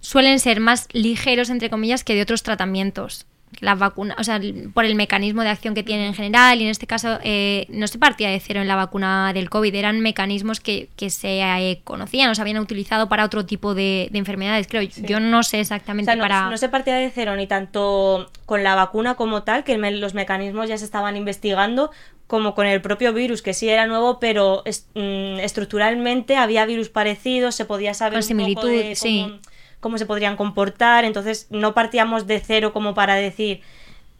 suelen 0.00 0.38
ser 0.40 0.60
más 0.60 0.88
ligeros, 0.92 1.50
entre 1.50 1.70
comillas, 1.70 2.04
que 2.04 2.14
de 2.14 2.22
otros 2.22 2.42
tratamientos. 2.42 3.26
Las 3.58 3.76
vacunas, 3.80 4.16
o 4.16 4.22
sea, 4.22 4.40
por 4.72 4.84
el 4.84 4.94
mecanismo 4.94 5.42
de 5.42 5.48
acción 5.48 5.74
que 5.74 5.82
tienen 5.82 6.06
en 6.06 6.14
general, 6.14 6.60
y 6.60 6.64
en 6.64 6.70
este 6.70 6.86
caso 6.86 7.18
eh, 7.24 7.66
no 7.68 7.88
se 7.88 7.98
partía 7.98 8.28
de 8.30 8.38
cero 8.38 8.60
en 8.60 8.68
la 8.68 8.76
vacuna 8.76 9.32
del 9.32 9.50
COVID, 9.50 9.74
eran 9.74 9.98
mecanismos 10.00 10.60
que, 10.60 10.88
que 10.94 11.10
se 11.10 11.40
eh, 11.40 11.80
conocían 11.82 12.30
o 12.30 12.34
se 12.36 12.40
habían 12.42 12.58
utilizado 12.58 13.08
para 13.08 13.24
otro 13.24 13.44
tipo 13.46 13.74
de, 13.74 14.08
de 14.12 14.18
enfermedades, 14.20 14.68
creo. 14.68 14.82
Yo 14.82 15.18
no 15.18 15.42
sé 15.42 15.58
O 15.58 15.60
exactamente 15.62 16.06
sea, 16.12 16.14
no, 16.16 16.22
para... 16.22 16.48
no 16.48 16.56
se 16.58 16.68
partía 16.68 16.94
de 16.94 17.10
cero 17.10 17.34
ni 17.34 17.48
tanto 17.48 18.30
con 18.46 18.62
la 18.62 18.76
vacuna 18.76 19.16
como 19.16 19.42
tal, 19.42 19.64
que 19.64 19.78
me- 19.78 19.90
los 19.90 20.14
mecanismos 20.14 20.68
ya 20.68 20.78
se 20.78 20.84
estaban 20.84 21.16
investigando, 21.16 21.90
como 22.28 22.54
con 22.54 22.68
el 22.68 22.80
propio 22.80 23.12
virus, 23.12 23.42
que 23.42 23.52
sí 23.52 23.68
era 23.68 23.88
nuevo, 23.88 24.20
pero 24.20 24.62
mm, 24.94 25.40
estructuralmente 25.40 26.36
había 26.36 26.64
virus 26.66 26.88
parecidos, 26.88 27.56
se 27.56 27.64
podía 27.64 27.94
saber 27.94 28.20
Con 28.20 28.38
un 28.38 28.38
poco 28.54 28.62
similitud, 28.62 28.70
de 28.88 28.94
sí. 28.94 29.40
Cómo 29.80 29.98
se 29.98 30.06
podrían 30.06 30.36
comportar, 30.36 31.04
entonces 31.04 31.46
no 31.50 31.74
partíamos 31.74 32.26
de 32.26 32.40
cero 32.40 32.72
como 32.72 32.94
para 32.94 33.14
decir 33.14 33.62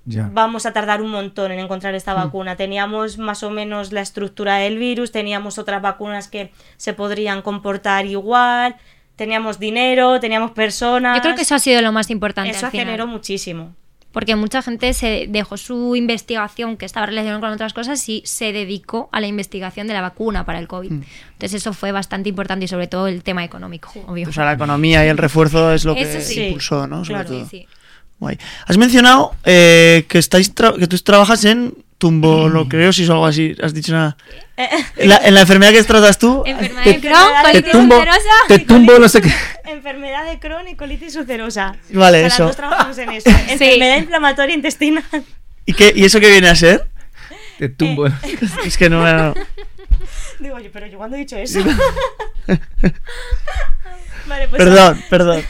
Ya. 0.06 0.28
vamos 0.32 0.66
a 0.66 0.72
tardar 0.72 1.02
un 1.02 1.10
montón 1.10 1.52
en 1.52 1.60
encontrar 1.60 1.94
esta 1.94 2.14
vacuna. 2.14 2.56
Teníamos 2.56 3.18
más 3.18 3.42
o 3.42 3.50
menos 3.50 3.92
la 3.92 4.00
estructura 4.00 4.56
del 4.56 4.78
virus, 4.78 5.12
teníamos 5.12 5.58
otras 5.58 5.82
vacunas 5.82 6.28
que 6.28 6.52
se 6.76 6.94
podrían 6.94 7.42
comportar 7.42 8.06
igual, 8.06 8.76
teníamos 9.16 9.58
dinero, 9.58 10.18
teníamos 10.18 10.52
personas. 10.52 11.16
Yo 11.16 11.22
creo 11.22 11.36
que 11.36 11.42
eso 11.42 11.54
ha 11.54 11.58
sido 11.58 11.82
lo 11.82 11.92
más 11.92 12.10
importante. 12.10 12.50
Eso 12.50 12.66
al 12.66 12.72
final. 12.72 12.86
aceleró 12.86 13.06
muchísimo. 13.06 13.74
Porque 14.12 14.34
mucha 14.34 14.60
gente 14.62 14.92
se 14.92 15.26
dejó 15.28 15.56
su 15.56 15.94
investigación, 15.94 16.76
que 16.76 16.84
estaba 16.84 17.06
relacionada 17.06 17.40
con 17.40 17.50
otras 17.50 17.72
cosas, 17.72 18.08
y 18.08 18.22
se 18.26 18.52
dedicó 18.52 19.08
a 19.12 19.20
la 19.20 19.28
investigación 19.28 19.86
de 19.86 19.94
la 19.94 20.00
vacuna 20.00 20.44
para 20.44 20.58
el 20.58 20.66
COVID. 20.66 20.90
Entonces 20.90 21.54
eso 21.54 21.72
fue 21.72 21.92
bastante 21.92 22.28
importante 22.28 22.64
y 22.64 22.68
sobre 22.68 22.88
todo 22.88 23.06
el 23.06 23.22
tema 23.22 23.44
económico, 23.44 23.92
obvio. 24.08 24.28
O 24.28 24.32
sea, 24.32 24.44
la 24.46 24.54
economía 24.54 25.04
y 25.06 25.08
el 25.08 25.16
refuerzo 25.18 25.72
es 25.72 25.84
lo 25.84 25.94
que 25.94 26.20
sí. 26.20 26.40
impulsó, 26.46 26.86
¿no? 26.88 27.04
Sobre 27.04 27.20
Claro. 27.20 27.28
todo. 27.30 27.44
Sí, 27.48 27.58
sí. 27.60 27.66
Guay. 28.18 28.38
Has 28.66 28.76
mencionado 28.76 29.32
eh, 29.44 30.04
que 30.08 30.18
estáis 30.18 30.50
que 30.50 30.86
tú 30.86 30.98
trabajas 30.98 31.44
en 31.44 31.74
tumboloquerosis 32.00 33.08
o 33.08 33.12
algo 33.12 33.26
así. 33.26 33.54
Has 33.62 33.72
dicho 33.74 33.92
nada. 33.92 34.16
En 34.96 35.08
la, 35.08 35.16
en 35.18 35.34
la 35.34 35.42
enfermedad 35.42 35.70
que 35.72 35.82
tratas 35.84 36.18
tú. 36.18 36.42
Enfermedad 36.44 36.82
Te- 36.82 36.92
de 36.94 37.00
Crohn, 37.00 37.32
te 37.42 37.50
colitis 37.52 37.72
tumbo- 37.72 37.96
ulcerosa. 37.98 38.28
Te 38.48 38.58
tumbo 38.58 38.98
no 38.98 39.08
sé 39.08 39.20
qué. 39.22 39.32
Enfermedad 39.66 40.26
de 40.30 40.38
Crohn 40.38 40.66
y 40.68 40.74
colitis 40.74 41.14
ulcerosa. 41.16 41.76
Vale, 41.90 42.18
O 42.18 42.20
sea, 42.20 42.22
las 42.28 42.34
eso. 42.34 42.44
dos 42.46 42.56
trabajamos 42.56 42.98
en 42.98 43.10
eso. 43.10 43.30
Enfermedad 43.48 43.96
inflamatoria 43.98 44.54
intestinal. 44.54 45.04
¿Y, 45.66 45.72
qué, 45.74 45.92
¿Y 45.94 46.04
eso 46.04 46.18
qué 46.20 46.30
viene 46.30 46.48
a 46.48 46.56
ser? 46.56 46.86
Te 47.58 47.68
tumbo. 47.68 48.06
Es 48.64 48.76
que 48.76 48.90
no 48.90 49.02
me. 49.02 49.34
Digo, 50.40 50.56
oye, 50.56 50.70
pero 50.72 50.86
yo 50.86 50.96
cuando 50.98 51.16
he 51.16 51.20
dicho 51.20 51.36
eso. 51.36 51.60
Vale, 54.30 54.48
pues 54.48 54.62
Perdón, 54.62 55.02
perdón. 55.10 55.42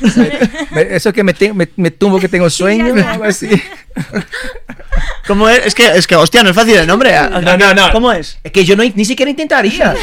Eso 0.91 1.13
que 1.13 1.23
me, 1.23 1.33
te- 1.35 1.53
me, 1.53 1.69
me 1.77 1.91
tumbo 1.93 2.19
que 2.19 2.29
tengo 2.29 2.51
sueño, 2.51 2.95
algo 3.07 3.25
así. 3.25 3.49
¿Cómo 5.27 5.49
es? 5.49 5.65
Es 5.67 5.75
que, 5.75 5.87
es 5.87 6.07
que, 6.07 6.17
hostia, 6.17 6.43
no 6.43 6.51
es 6.51 6.57
fácil 6.57 6.75
el 6.77 6.87
nombre. 6.87 7.13
No, 7.43 7.57
no, 7.57 7.75
no. 7.75 7.93
¿Cómo 7.93 8.11
es? 8.13 8.39
Es 8.43 8.51
que 8.51 8.65
yo 8.65 8.75
no, 8.77 8.83
ni 8.83 9.05
siquiera 9.05 9.31
intentaría. 9.31 9.95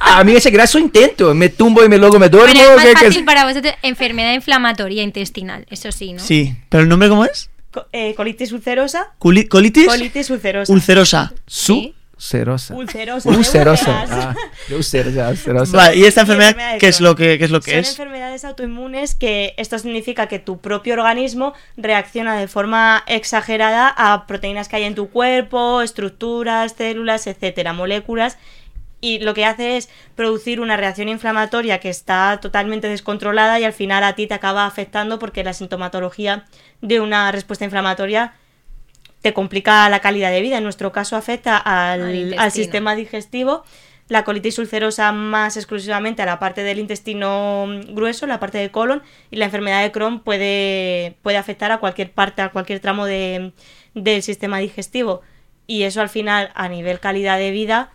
A 0.00 0.24
mí 0.24 0.34
ese 0.34 0.50
graso 0.50 0.78
intento. 0.78 1.34
Me 1.34 1.50
tumbo 1.50 1.84
y 1.84 1.88
me 1.88 1.98
luego 1.98 2.18
me 2.18 2.28
duermo. 2.28 2.54
Bueno, 2.54 2.62
es 2.76 2.82
que- 2.82 2.92
más 2.92 3.00
que- 3.02 3.06
fácil 3.08 3.24
para 3.24 3.44
vosotros 3.44 3.74
enfermedad 3.82 4.32
inflamatoria 4.32 5.02
intestinal, 5.02 5.66
eso 5.70 5.92
sí, 5.92 6.12
¿no? 6.14 6.22
Sí. 6.22 6.54
¿Pero 6.70 6.84
el 6.84 6.88
nombre 6.88 7.08
cómo 7.08 7.24
es? 7.24 7.50
co- 7.70 7.86
eh, 7.92 8.14
colitis 8.14 8.52
ulcerosa. 8.52 9.08
Culi- 9.18 9.46
¿Colitis? 9.48 9.86
Colitis 9.86 10.30
ulcerosa. 10.30 10.72
Ulcerosa. 10.72 11.32
Su. 11.46 11.92
Ulcerosa. 12.16 12.74
Ulcerosa. 12.74 13.28
Ulceras. 13.28 13.82
Ah, 13.86 14.34
ulcerosa, 14.70 15.28
ulcerosa. 15.30 15.76
Vale, 15.76 15.96
¿y 15.96 16.04
esta 16.04 16.22
Y 16.22 16.24
enfermedad 16.24 16.78
qué 16.78 16.88
es 16.88 17.00
lo 17.00 17.14
que, 17.14 17.36
qué 17.38 17.44
es, 17.44 17.50
lo 17.50 17.60
que 17.60 17.72
Son 17.72 17.80
es? 17.80 17.90
enfermedades 17.90 18.44
autoinmunes 18.44 19.14
que 19.14 19.54
esto 19.58 19.78
significa 19.78 20.26
que 20.26 20.38
tu 20.38 20.58
propio 20.58 20.94
organismo 20.94 21.52
reacciona 21.76 22.34
de 22.38 22.48
forma 22.48 23.04
exagerada 23.06 23.92
a 23.96 24.26
proteínas 24.26 24.68
que 24.68 24.76
hay 24.76 24.84
en 24.84 24.94
tu 24.94 25.10
cuerpo, 25.10 25.82
estructuras, 25.82 26.72
células, 26.76 27.26
etcétera, 27.26 27.74
moléculas 27.74 28.38
y 29.02 29.18
lo 29.18 29.34
que 29.34 29.44
hace 29.44 29.76
es 29.76 29.90
producir 30.14 30.58
una 30.58 30.78
reacción 30.78 31.10
inflamatoria 31.10 31.80
que 31.80 31.90
está 31.90 32.38
totalmente 32.40 32.88
descontrolada 32.88 33.60
y 33.60 33.64
al 33.64 33.74
final 33.74 34.02
a 34.04 34.14
ti 34.14 34.26
te 34.26 34.32
acaba 34.32 34.64
afectando 34.64 35.18
porque 35.18 35.44
la 35.44 35.52
sintomatología 35.52 36.46
de 36.80 37.00
una 37.00 37.30
respuesta 37.30 37.66
inflamatoria 37.66 38.32
te 39.26 39.34
complica 39.34 39.88
la 39.88 39.98
calidad 39.98 40.30
de 40.30 40.40
vida. 40.40 40.58
En 40.58 40.62
nuestro 40.62 40.92
caso 40.92 41.16
afecta 41.16 41.56
Al 41.56 42.32
al, 42.38 42.52
sistema 42.52 42.94
digestivo, 42.94 43.64
la 44.06 44.22
colitis 44.22 44.56
ulcerosa 44.60 45.10
más 45.10 45.56
exclusivamente 45.56 46.22
a 46.22 46.26
la 46.26 46.38
parte 46.38 46.62
del 46.62 46.78
intestino 46.78 47.66
grueso, 47.88 48.28
la 48.28 48.38
parte 48.38 48.58
del 48.58 48.70
colon, 48.70 49.02
y 49.32 49.36
la 49.38 49.46
enfermedad 49.46 49.82
de 49.82 49.90
Crohn 49.90 50.20
puede, 50.20 51.16
puede 51.22 51.38
afectar 51.38 51.72
a 51.72 51.78
cualquier 51.78 52.12
parte, 52.12 52.40
a 52.40 52.50
cualquier 52.50 52.78
tramo 52.78 53.04
de- 53.04 53.50
del 53.94 54.22
sistema 54.22 54.58
digestivo. 54.58 55.22
Y 55.66 55.82
eso 55.82 56.00
al 56.00 56.08
final, 56.08 56.52
a 56.54 56.68
nivel 56.68 57.00
calidad 57.00 57.36
de 57.36 57.50
vida, 57.50 57.90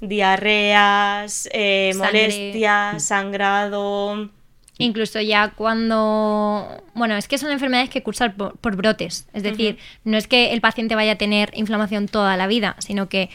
diarreas, 0.00 1.48
eh, 1.52 1.94
molestias, 1.96 3.02
sangrado... 3.02 4.30
Incluso 4.78 5.20
ya 5.20 5.50
cuando... 5.50 6.82
Bueno, 6.94 7.16
es 7.16 7.28
que 7.28 7.38
son 7.38 7.52
enfermedades 7.52 7.90
que 7.90 8.02
cursan 8.02 8.32
por, 8.32 8.56
por 8.58 8.74
brotes. 8.74 9.28
Es 9.32 9.42
decir, 9.42 9.78
no 10.04 10.16
es 10.16 10.26
que 10.26 10.52
el 10.52 10.60
paciente 10.60 10.96
vaya 10.96 11.12
a 11.12 11.16
tener 11.16 11.52
inflamación 11.54 12.08
toda 12.08 12.36
la 12.36 12.48
vida, 12.48 12.74
sino 12.80 13.08
que 13.08 13.30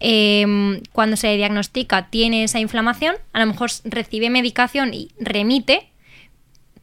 eh, 0.00 0.80
cuando 0.92 1.16
se 1.16 1.34
diagnostica 1.36 2.10
tiene 2.10 2.44
esa 2.44 2.58
inflamación, 2.58 3.14
a 3.32 3.40
lo 3.40 3.46
mejor 3.46 3.70
recibe 3.84 4.30
medicación 4.30 4.92
y 4.92 5.10
remite, 5.18 5.88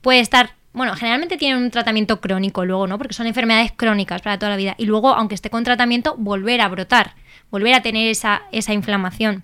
puede 0.01 0.21
estar... 0.21 0.55
Bueno, 0.71 0.95
generalmente 0.95 1.37
tienen 1.37 1.61
un 1.61 1.71
tratamiento 1.71 2.21
crónico 2.21 2.63
luego, 2.63 2.87
¿no? 2.87 2.97
Porque 2.97 3.13
son 3.13 3.27
enfermedades 3.27 3.73
crónicas 3.75 4.21
para 4.21 4.39
toda 4.39 4.51
la 4.51 4.55
vida. 4.55 4.75
Y 4.77 4.85
luego, 4.85 5.09
aunque 5.09 5.35
esté 5.35 5.49
con 5.49 5.63
tratamiento, 5.63 6.15
volver 6.17 6.61
a 6.61 6.67
brotar, 6.67 7.15
volver 7.51 7.73
a 7.73 7.81
tener 7.81 8.07
esa, 8.07 8.43
esa 8.51 8.73
inflamación. 8.73 9.43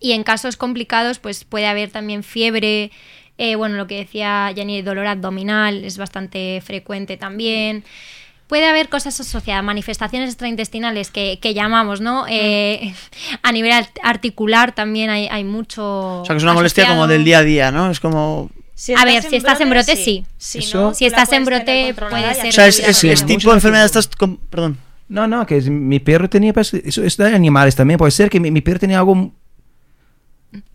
Y 0.00 0.12
en 0.12 0.24
casos 0.24 0.56
complicados, 0.56 1.18
pues 1.18 1.44
puede 1.44 1.66
haber 1.66 1.90
también 1.90 2.22
fiebre, 2.22 2.90
eh, 3.38 3.56
bueno, 3.56 3.76
lo 3.76 3.86
que 3.86 3.96
decía 3.96 4.52
Jenny, 4.54 4.82
dolor 4.82 5.06
abdominal 5.06 5.84
es 5.84 5.98
bastante 5.98 6.62
frecuente 6.64 7.16
también. 7.16 7.84
Puede 8.46 8.66
haber 8.68 8.90
cosas 8.90 9.18
asociadas, 9.18 9.64
manifestaciones 9.64 10.28
extraintestinales 10.28 11.10
que, 11.10 11.38
que 11.40 11.54
llamamos, 11.54 12.00
¿no? 12.02 12.26
Eh, 12.28 12.94
a 13.42 13.50
nivel 13.52 13.72
art- 13.72 13.98
articular 14.02 14.72
también 14.74 15.08
hay, 15.10 15.26
hay 15.28 15.44
mucho. 15.44 16.20
O 16.20 16.24
sea, 16.26 16.34
que 16.34 16.38
es 16.38 16.42
una 16.42 16.52
molestia 16.52 16.86
como 16.86 17.06
del 17.06 17.24
día 17.24 17.38
a 17.38 17.42
día, 17.42 17.70
¿no? 17.72 17.90
Es 17.90 17.98
como... 18.00 18.50
A 18.96 19.04
ver, 19.04 19.22
si 19.22 19.36
estás 19.36 19.60
en 19.60 19.70
brote, 19.70 19.94
sí. 19.96 20.24
Si, 20.36 20.58
Eso- 20.58 20.88
no, 20.88 20.94
Si 20.94 21.06
estás 21.06 21.32
en 21.32 21.44
brote, 21.44 21.94
puede 21.94 22.34
ser 22.34 22.48
O 22.48 22.52
sea, 22.52 22.66
es, 22.66 22.80
es, 23.04 23.24
tipo 23.26 23.50
de 23.50 23.54
enfermedad 23.56 23.82
de 23.84 23.86
estas... 23.86 24.08
com- 24.08 24.36
Perdón. 24.50 24.76
No, 25.08 25.26
no, 25.28 25.46
que 25.46 25.56
es- 25.58 25.68
mi 25.70 26.00
perro 26.00 26.28
tenía, 26.28 26.52
pues, 26.52 26.74
eso 26.74 27.02
es 27.04 27.16
de 27.16 27.34
animales 27.34 27.76
también, 27.76 27.96
puede 27.96 28.10
ser 28.10 28.28
que 28.28 28.40
mi, 28.40 28.50
mi 28.50 28.60
perro 28.60 28.80
tenía 28.80 28.98
algo... 28.98 29.30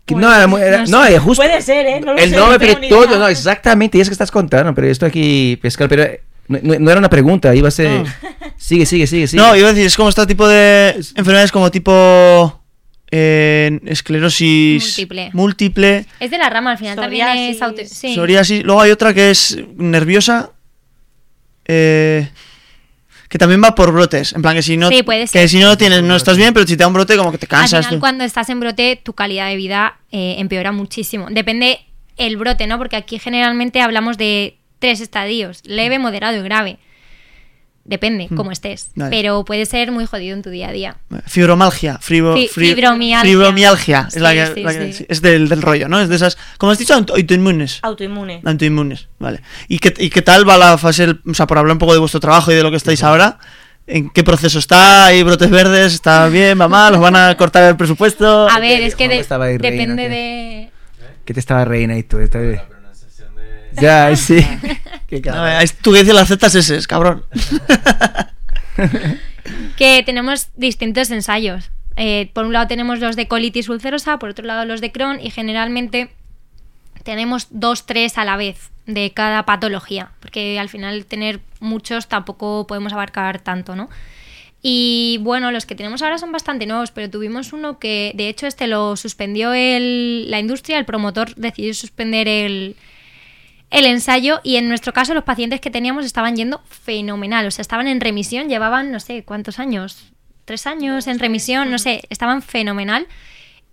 que 0.06 0.14
no, 0.14 0.34
era, 0.34 0.46
muy- 0.46 0.60
era- 0.60 0.78
no 0.86 1.04
sé. 1.04 1.14
no, 1.16 1.20
justo... 1.22 1.42
Puede 1.42 1.60
ser, 1.62 1.86
¿eh? 1.86 2.00
No 2.00 2.12
lo 2.14 2.18
el 2.18 2.30
sé, 2.30 2.36
nombre, 2.36 2.72
no 2.72 2.80
pero 2.80 2.88
todo, 3.06 3.18
no, 3.18 3.28
exactamente, 3.28 3.98
y 3.98 4.00
es 4.00 4.08
que 4.08 4.12
estás 4.14 4.30
contando, 4.30 4.74
pero 4.74 4.88
esto 4.88 5.04
aquí, 5.06 5.58
pescar, 5.60 5.88
pero 5.88 6.06
no, 6.48 6.58
no- 6.62 6.78
no 6.78 6.90
era 6.90 6.98
una 6.98 7.10
pregunta, 7.10 7.54
iba 7.54 7.68
a 7.68 7.70
ser... 7.70 8.04
Sigue, 8.56 8.86
sigue, 8.86 9.06
sigue, 9.06 9.28
sigue. 9.28 9.40
No, 9.40 9.54
iba 9.54 9.68
a 9.68 9.72
decir, 9.72 9.86
es 9.86 9.94
como 9.96 10.08
este 10.08 10.26
tipo 10.26 10.48
de 10.48 10.90
enfermedades 11.14 11.52
como 11.52 11.70
tipo 11.70 12.60
eh, 13.10 13.78
esclerosis 13.86 14.82
Múltiple. 14.84 15.30
múltiple, 15.32 16.06
Es 16.18 16.30
de 16.32 16.38
la 16.38 16.50
rama, 16.50 16.72
al 16.72 16.78
final 16.78 16.96
también 16.96 17.28
es 17.28 17.62
auto... 17.62 17.80
Sí. 17.86 18.14
psoriasis. 18.14 18.64
Luego 18.64 18.80
hay 18.82 18.90
otra 18.90 19.14
que 19.14 19.30
es 19.30 19.56
nerviosa, 19.76 20.50
eh, 21.66 22.28
que 23.28 23.38
también 23.38 23.62
va 23.62 23.74
por 23.74 23.92
brotes. 23.92 24.32
En 24.32 24.42
plan, 24.42 24.54
que 24.54 24.62
si 24.62 24.76
no, 24.76 24.88
Sí, 24.88 25.02
puede 25.02 25.26
que 25.28 25.48
si 25.48 25.58
no 25.60 25.66
lo 25.68 25.76
tienes, 25.78 26.02
no 26.02 26.16
estás 26.16 26.36
bien, 26.36 26.54
pero 26.54 26.66
si 26.66 26.76
te 26.76 26.82
da 26.82 26.86
un 26.88 26.94
brote, 26.94 27.16
como 27.16 27.30
que 27.32 27.38
te 27.38 27.46
Al 27.46 27.50
cansas. 27.50 27.80
final, 27.86 27.94
tú. 27.98 28.00
cuando 28.00 28.24
estás 28.24 28.48
en 28.48 28.60
brote, 28.60 29.00
tu 29.02 29.12
calidad 29.12 29.48
de 29.48 29.56
vida 29.56 29.98
eh, 30.10 30.36
empeora 30.38 30.72
muchísimo. 30.72 31.26
Depende 31.30 31.80
el 32.16 32.36
brote, 32.36 32.66
¿no? 32.66 32.78
Porque 32.78 32.96
aquí 32.96 33.18
generalmente 33.18 33.80
hablamos 33.80 34.16
de 34.18 34.56
tres 34.78 35.00
estadios, 35.00 35.60
leve, 35.64 35.98
moderado 35.98 36.36
y 36.36 36.42
grave. 36.42 36.78
Depende 37.88 38.28
cómo 38.36 38.52
estés. 38.52 38.90
Vale. 38.94 39.10
Pero 39.10 39.44
puede 39.46 39.64
ser 39.64 39.90
muy 39.92 40.04
jodido 40.04 40.36
en 40.36 40.42
tu 40.42 40.50
día 40.50 40.68
a 40.68 40.72
día. 40.72 40.96
Fibromalgia, 41.26 41.98
fribo- 42.02 42.34
Fi- 42.34 42.48
fri- 42.48 42.74
fibromialgia. 42.74 43.30
fibromialgia, 43.30 44.08
es, 44.08 44.20
la 44.20 44.34
que- 44.34 44.46
sí, 44.54 44.62
la 44.62 44.74
que- 44.74 44.92
sí. 44.92 45.06
es 45.08 45.22
del, 45.22 45.48
del 45.48 45.62
rollo, 45.62 45.88
¿no? 45.88 45.98
Es 45.98 46.10
de 46.10 46.16
esas, 46.16 46.36
como 46.58 46.70
has 46.72 46.78
dicho, 46.78 46.92
auto- 46.94 47.14
autoinmunes. 47.16 47.78
Autoinmune. 47.82 48.42
Autoinmunes, 48.44 49.08
vale. 49.18 49.40
¿Y 49.68 49.78
qué, 49.78 49.94
¿Y 49.98 50.10
qué 50.10 50.20
tal 50.20 50.46
va 50.46 50.58
la 50.58 50.76
fase, 50.76 51.16
o 51.26 51.32
sea, 51.34 51.46
por 51.46 51.56
hablar 51.56 51.72
un 51.72 51.78
poco 51.78 51.94
de 51.94 51.98
vuestro 51.98 52.20
trabajo 52.20 52.52
y 52.52 52.54
de 52.56 52.62
lo 52.62 52.70
que 52.70 52.76
estáis 52.76 53.02
ahora? 53.02 53.38
¿En 53.86 54.10
qué 54.10 54.22
proceso 54.22 54.58
está? 54.58 55.06
¿Hay 55.06 55.22
brotes 55.22 55.48
verdes? 55.48 55.94
¿Está 55.94 56.28
bien? 56.28 56.60
¿Va 56.60 56.68
mal? 56.68 56.92
¿Os 56.94 57.00
van 57.00 57.16
a 57.16 57.34
cortar 57.38 57.64
el 57.70 57.76
presupuesto? 57.78 58.46
A 58.50 58.60
ver, 58.60 58.82
es 58.82 58.94
que 58.94 59.08
de- 59.08 59.24
depende 59.58 60.02
¿qué? 60.02 60.08
de... 60.10 60.70
Que 61.24 61.32
te 61.32 61.40
estaba 61.40 61.64
reina 61.64 61.96
y 61.96 62.02
todo. 62.02 62.20
está 62.20 62.38
bien. 62.38 62.60
Ya, 63.72 64.14
sí. 64.16 64.44
Qué 65.08 65.22
es 65.62 65.76
tú 65.78 65.92
que 65.92 66.00
dices 66.00 66.14
las 66.14 66.28
ZS, 66.28 66.86
cabrón. 66.86 67.24
que 69.76 70.02
tenemos 70.04 70.48
distintos 70.56 71.10
ensayos. 71.10 71.70
Eh, 71.96 72.30
por 72.32 72.44
un 72.44 72.52
lado 72.52 72.68
tenemos 72.68 73.00
los 73.00 73.16
de 73.16 73.26
colitis 73.26 73.68
ulcerosa, 73.68 74.18
por 74.18 74.30
otro 74.30 74.44
lado 74.44 74.64
los 74.64 74.80
de 74.80 74.92
Crohn 74.92 75.20
y 75.20 75.30
generalmente 75.30 76.10
tenemos 77.02 77.48
dos, 77.50 77.86
tres 77.86 78.18
a 78.18 78.24
la 78.24 78.36
vez 78.36 78.70
de 78.86 79.12
cada 79.12 79.44
patología, 79.44 80.10
porque 80.20 80.58
al 80.58 80.68
final 80.68 81.04
tener 81.06 81.40
muchos 81.60 82.06
tampoco 82.08 82.66
podemos 82.66 82.92
abarcar 82.92 83.40
tanto, 83.40 83.74
¿no? 83.74 83.88
Y 84.62 85.18
bueno, 85.22 85.50
los 85.52 85.66
que 85.66 85.74
tenemos 85.74 86.02
ahora 86.02 86.18
son 86.18 86.32
bastante 86.32 86.66
nuevos, 86.66 86.90
pero 86.90 87.08
tuvimos 87.10 87.52
uno 87.52 87.78
que, 87.78 88.12
de 88.14 88.28
hecho, 88.28 88.46
este 88.46 88.66
lo 88.66 88.96
suspendió 88.96 89.52
el- 89.52 90.30
la 90.30 90.40
industria, 90.40 90.78
el 90.78 90.84
promotor 90.84 91.34
decidió 91.36 91.72
suspender 91.74 92.26
el, 92.28 92.76
el 93.70 93.84
ensayo 93.84 94.40
y 94.42 94.56
en 94.56 94.68
nuestro 94.68 94.92
caso 94.92 95.14
los 95.14 95.24
pacientes 95.24 95.60
que 95.60 95.70
teníamos 95.70 96.04
estaban 96.04 96.36
yendo 96.36 96.60
fenomenal, 96.68 97.46
o 97.46 97.50
sea, 97.50 97.62
estaban 97.62 97.88
en 97.88 98.00
remisión, 98.00 98.48
llevaban 98.48 98.90
no 98.90 99.00
sé 99.00 99.24
cuántos 99.24 99.58
años, 99.58 100.12
tres 100.44 100.66
años 100.66 101.06
en 101.06 101.18
remisión, 101.18 101.70
no 101.70 101.78
sé, 101.78 102.02
estaban 102.08 102.42
fenomenal. 102.42 103.06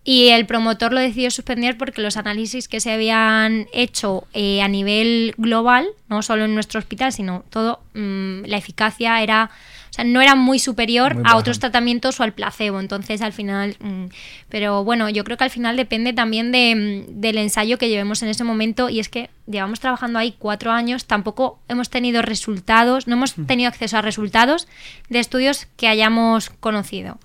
Y 0.08 0.28
el 0.28 0.46
promotor 0.46 0.94
lo 0.94 1.00
decidió 1.00 1.32
suspender 1.32 1.80
porque 1.80 2.00
los 2.00 2.16
análisis 2.16 2.68
que 2.68 2.80
se 2.80 2.92
habían 2.92 3.66
hecho 3.74 4.28
eh, 4.34 4.62
a 4.62 4.68
nivel 4.68 5.34
global, 5.36 5.88
no 6.10 6.22
solo 6.22 6.46
en 6.46 6.54
nuestro 6.54 6.80
hospital, 6.80 7.12
sino 7.12 7.44
todo, 7.50 7.82
mm, 7.96 8.44
la 8.46 8.58
eficacia 8.58 9.24
era, 9.24 9.50
sea, 9.96 10.04
no 10.04 10.22
era 10.22 10.36
muy 10.36 10.60
superior 10.60 11.16
Muy 11.16 11.24
a 11.26 11.38
otros 11.38 11.60
tratamientos 11.60 12.20
o 12.20 12.24
al 12.24 12.34
placebo. 12.34 12.80
Entonces, 12.80 13.22
al 13.22 13.34
final, 13.34 13.78
mm, 13.80 14.06
pero 14.50 14.84
bueno, 14.84 15.10
yo 15.10 15.24
creo 15.24 15.38
que 15.38 15.44
al 15.44 15.50
final 15.50 15.78
depende 15.78 16.14
también 16.14 16.52
de, 16.52 17.06
mm, 17.08 17.22
del 17.22 17.38
ensayo 17.38 17.78
que 17.78 17.90
llevemos 17.90 18.22
en 18.24 18.30
ese 18.30 18.44
momento. 18.44 18.90
Y 18.90 19.00
es 19.00 19.10
que 19.10 19.30
llevamos 19.48 19.80
trabajando 19.80 20.20
ahí 20.20 20.36
cuatro 20.38 20.72
años, 20.72 21.06
tampoco 21.06 21.60
hemos 21.68 21.90
tenido 21.90 22.22
resultados, 22.22 23.08
no 23.08 23.16
hemos 23.16 23.36
tenido 23.48 23.70
acceso 23.70 23.98
a 23.98 24.02
resultados 24.02 24.68
de 25.10 25.20
estudios 25.20 25.68
que 25.78 25.88
hayamos 25.88 26.50
conocido. 26.50 27.18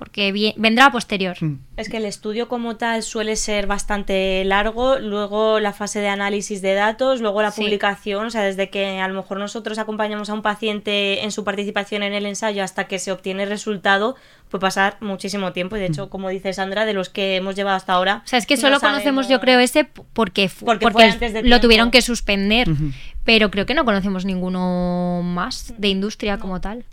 Porque 0.00 0.32
vi- 0.32 0.54
vendrá 0.56 0.86
a 0.86 0.90
posterior. 0.92 1.36
Es 1.76 1.90
que 1.90 1.98
el 1.98 2.06
estudio 2.06 2.48
como 2.48 2.76
tal 2.78 3.02
suele 3.02 3.36
ser 3.36 3.66
bastante 3.66 4.42
largo, 4.46 4.98
luego 4.98 5.60
la 5.60 5.74
fase 5.74 6.00
de 6.00 6.08
análisis 6.08 6.62
de 6.62 6.72
datos, 6.72 7.20
luego 7.20 7.42
la 7.42 7.50
Sí. 7.50 7.60
publicación, 7.60 8.24
o 8.26 8.30
sea, 8.30 8.42
desde 8.42 8.70
que 8.70 8.98
a 8.98 9.06
lo 9.08 9.14
mejor 9.14 9.38
nosotros 9.38 9.78
acompañamos 9.78 10.30
a 10.30 10.34
un 10.34 10.40
paciente 10.40 11.22
en 11.22 11.30
su 11.32 11.44
participación 11.44 12.02
en 12.02 12.14
el 12.14 12.24
ensayo 12.24 12.64
hasta 12.64 12.88
que 12.88 12.98
se 12.98 13.12
obtiene 13.12 13.42
el 13.42 13.50
resultado, 13.50 14.16
puede 14.48 14.62
pasar 14.62 14.96
muchísimo 15.00 15.52
tiempo. 15.52 15.76
Y 15.76 15.80
de 15.80 15.86
hecho, 15.86 16.08
como 16.08 16.30
dice 16.30 16.52
Sandra, 16.54 16.86
de 16.86 16.94
los 16.94 17.10
que 17.10 17.36
hemos 17.36 17.54
llevado 17.54 17.76
hasta 17.76 17.92
ahora. 17.92 18.22
O 18.24 18.26
sea, 18.26 18.38
es 18.38 18.46
que 18.46 18.54
no 18.56 18.62
solo 18.62 18.80
conocemos, 18.80 19.28
yo 19.28 19.38
creo, 19.38 19.60
ese 19.60 19.84
porque, 19.84 20.48
fu- 20.48 20.64
Porque 20.64 20.84
porque, 20.84 20.94
fue 20.94 21.04
antes 21.10 21.32
de 21.34 21.40
lo 21.42 21.46
tiempo. 21.48 21.60
tuvieron 21.60 21.90
que 21.90 22.00
suspender. 22.00 22.68
Pero 23.22 23.50
creo 23.50 23.66
que 23.66 23.74
no 23.74 23.84
conocemos 23.84 24.24
ninguno 24.24 25.20
más 25.22 25.74
de 25.76 25.88
industria 25.88 26.38
como 26.38 26.58
tal. 26.62 26.84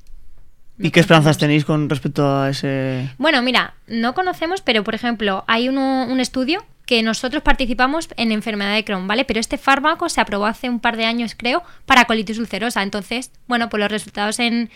¿Y 0.79 0.91
qué 0.91 0.99
esperanzas 0.99 1.37
tenéis 1.37 1.65
con 1.65 1.89
respecto 1.89 2.37
a 2.37 2.49
ese...? 2.49 3.09
Bueno, 3.17 3.41
mira, 3.41 3.73
no 3.87 4.13
conocemos, 4.13 4.61
pero 4.61 4.83
por 4.83 4.93
ejemplo, 4.95 5.43
hay 5.47 5.69
uno- 5.69 6.05
un 6.07 6.19
estudio 6.19 6.63
que 6.85 7.03
nosotros 7.03 7.43
participamos 7.43 8.07
en 8.15 8.31
enfermedad 8.31 8.73
de 8.75 8.85
Crohn, 8.85 9.07
¿vale? 9.07 9.25
Pero 9.25 9.39
este 9.39 9.57
fármaco 9.57 10.07
se 10.07 10.21
aprobó 10.21 10.45
hace 10.45 10.69
un 10.69 10.79
par 10.79 10.95
de 10.95 11.05
años, 11.05 11.35
creo, 11.35 11.63
para 11.85 12.05
colitis 12.05 12.37
ulcerosa. 12.37 12.81
Entonces, 12.83 13.31
bueno, 13.47 13.69
pues 13.69 13.81
los 13.81 13.91
resultados 13.91 14.39
en, 14.39 14.69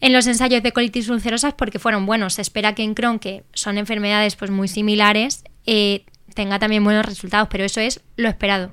en 0.00 0.12
los 0.12 0.26
ensayos 0.26 0.62
de 0.62 0.72
colitis 0.72 1.08
ulcerosa 1.08 1.48
es 1.48 1.54
porque 1.54 1.78
fueron 1.78 2.06
buenos. 2.06 2.34
Se 2.34 2.42
espera 2.42 2.74
que 2.74 2.82
en 2.82 2.94
Crohn, 2.94 3.18
que 3.20 3.44
son 3.52 3.78
enfermedades 3.78 4.34
pues 4.34 4.50
muy 4.50 4.66
similares, 4.66 5.44
eh, 5.66 6.04
tenga 6.34 6.58
también 6.58 6.82
buenos 6.82 7.06
resultados, 7.06 7.48
pero 7.50 7.64
eso 7.64 7.80
es 7.80 8.00
lo 8.16 8.28
esperado. 8.28 8.72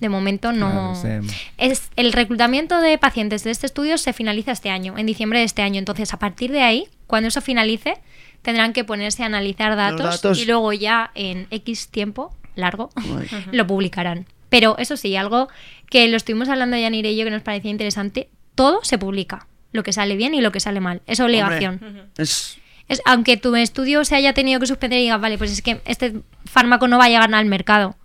De 0.00 0.08
momento 0.08 0.52
no. 0.52 0.94
Claro, 1.00 1.22
sí. 1.22 1.34
Es, 1.56 1.90
el 1.96 2.12
reclutamiento 2.12 2.80
de 2.80 2.98
pacientes 2.98 3.44
de 3.44 3.50
este 3.50 3.66
estudio 3.66 3.96
se 3.96 4.12
finaliza 4.12 4.52
este 4.52 4.70
año, 4.70 4.98
en 4.98 5.06
diciembre 5.06 5.38
de 5.38 5.46
este 5.46 5.62
año. 5.62 5.78
Entonces, 5.78 6.12
a 6.12 6.18
partir 6.18 6.52
de 6.52 6.62
ahí, 6.62 6.88
cuando 7.06 7.28
eso 7.28 7.40
finalice, 7.40 7.94
tendrán 8.42 8.72
que 8.72 8.84
ponerse 8.84 9.22
a 9.22 9.26
analizar 9.26 9.74
datos, 9.74 10.22
datos. 10.22 10.38
y 10.38 10.44
luego 10.44 10.72
ya 10.72 11.10
en 11.14 11.46
X 11.50 11.88
tiempo 11.88 12.34
largo 12.54 12.90
lo 13.52 13.66
publicarán. 13.66 14.26
Pero 14.48 14.76
eso 14.78 14.96
sí, 14.96 15.16
algo 15.16 15.48
que 15.90 16.06
lo 16.08 16.16
estuvimos 16.16 16.48
hablando 16.48 16.76
Yanire 16.76 17.10
y 17.10 17.16
yo 17.16 17.24
que 17.24 17.30
nos 17.30 17.42
parecía 17.42 17.70
interesante, 17.70 18.28
todo 18.54 18.80
se 18.82 18.98
publica. 18.98 19.46
Lo 19.72 19.82
que 19.82 19.92
sale 19.92 20.16
bien 20.16 20.34
y 20.34 20.40
lo 20.40 20.52
que 20.52 20.60
sale 20.60 20.80
mal. 20.80 21.02
Es 21.06 21.20
obligación. 21.20 22.10
Es... 22.16 22.58
Es, 22.88 23.02
aunque 23.04 23.36
tu 23.36 23.54
estudio 23.56 24.04
se 24.04 24.14
haya 24.14 24.32
tenido 24.32 24.60
que 24.60 24.66
suspender 24.66 25.00
y 25.00 25.02
digas, 25.02 25.20
vale, 25.20 25.38
pues 25.38 25.50
es 25.50 25.60
que 25.60 25.80
este 25.86 26.20
fármaco 26.44 26.86
no 26.86 26.98
va 26.98 27.06
a 27.06 27.08
llegar 27.08 27.34
al 27.34 27.46
mercado, 27.46 27.96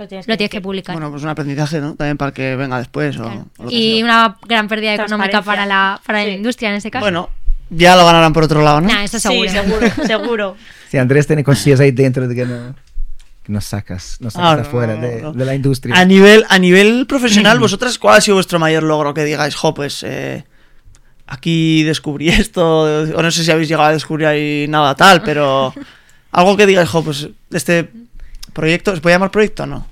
Lo 0.00 0.08
tienes 0.08 0.26
lo 0.26 0.36
tienes 0.36 0.50
que 0.50 0.60
publicar. 0.62 0.94
Bueno, 0.96 1.10
pues 1.10 1.22
un 1.22 1.28
aprendizaje, 1.28 1.78
¿no? 1.78 1.94
También 1.94 2.16
para 2.16 2.32
que 2.32 2.56
venga 2.56 2.78
después 2.78 3.18
o, 3.18 3.22
Claro. 3.24 3.46
o 3.58 3.64
lo 3.64 3.68
que 3.68 3.74
y 3.74 3.96
sea. 3.96 4.04
una 4.06 4.36
gran 4.48 4.66
pérdida 4.66 4.94
económica 4.94 5.42
para 5.42 5.66
la, 5.66 6.00
para 6.06 6.24
la 6.24 6.30
industria 6.30 6.70
en 6.70 6.76
ese 6.76 6.90
caso. 6.90 7.04
Bueno, 7.04 7.28
ya 7.68 7.96
lo 7.96 8.06
ganarán 8.06 8.32
por 8.32 8.44
otro 8.44 8.62
lado, 8.62 8.80
¿no? 8.80 8.88
Nah, 8.88 9.04
eso 9.04 9.20
seguro. 9.20 9.50
Sí, 9.50 9.56
seguro, 9.56 9.86
seguro. 10.06 10.56
Si 10.88 10.96
Andrés 10.96 11.26
tiene 11.26 11.44
cosillas 11.44 11.80
ahí 11.80 11.90
dentro 11.90 12.26
de 12.26 12.34
que 12.34 12.46
no, 12.46 12.74
que 13.44 13.52
no 13.52 13.60
sacas, 13.60 14.16
no 14.20 14.30
sacas 14.30 14.48
Ah, 14.52 14.56
no, 14.56 14.62
afuera 14.62 14.94
no, 14.96 15.02
de, 15.02 15.20
no. 15.20 15.32
de 15.34 15.44
la 15.44 15.54
industria. 15.54 15.94
A 15.94 16.04
nivel, 16.06 16.46
a 16.48 16.58
nivel 16.58 17.06
profesional, 17.06 17.58
vosotras, 17.60 17.98
¿cuál 17.98 18.16
ha 18.16 18.20
sido 18.22 18.36
vuestro 18.36 18.58
mayor 18.58 18.82
logro? 18.84 19.12
Que 19.12 19.24
digáis, 19.24 19.54
jo, 19.54 19.74
pues 19.74 20.02
eh, 20.02 20.44
aquí 21.26 21.82
descubrí 21.82 22.28
esto, 22.30 22.84
o 23.14 23.22
no 23.22 23.30
sé 23.30 23.44
si 23.44 23.50
habéis 23.50 23.68
llegado 23.68 23.90
a 23.90 23.92
descubrir 23.92 24.26
ahí 24.26 24.66
nada 24.66 24.94
tal, 24.94 25.22
pero 25.22 25.74
algo 26.32 26.56
que 26.56 26.64
digáis, 26.66 26.88
jo, 26.88 27.04
pues 27.04 27.28
este 27.52 27.90
proyecto, 28.52 28.94
¿se 28.94 29.00
puede 29.00 29.14
llamar 29.16 29.30
proyecto 29.30 29.64
o 29.64 29.66
no? 29.66 29.86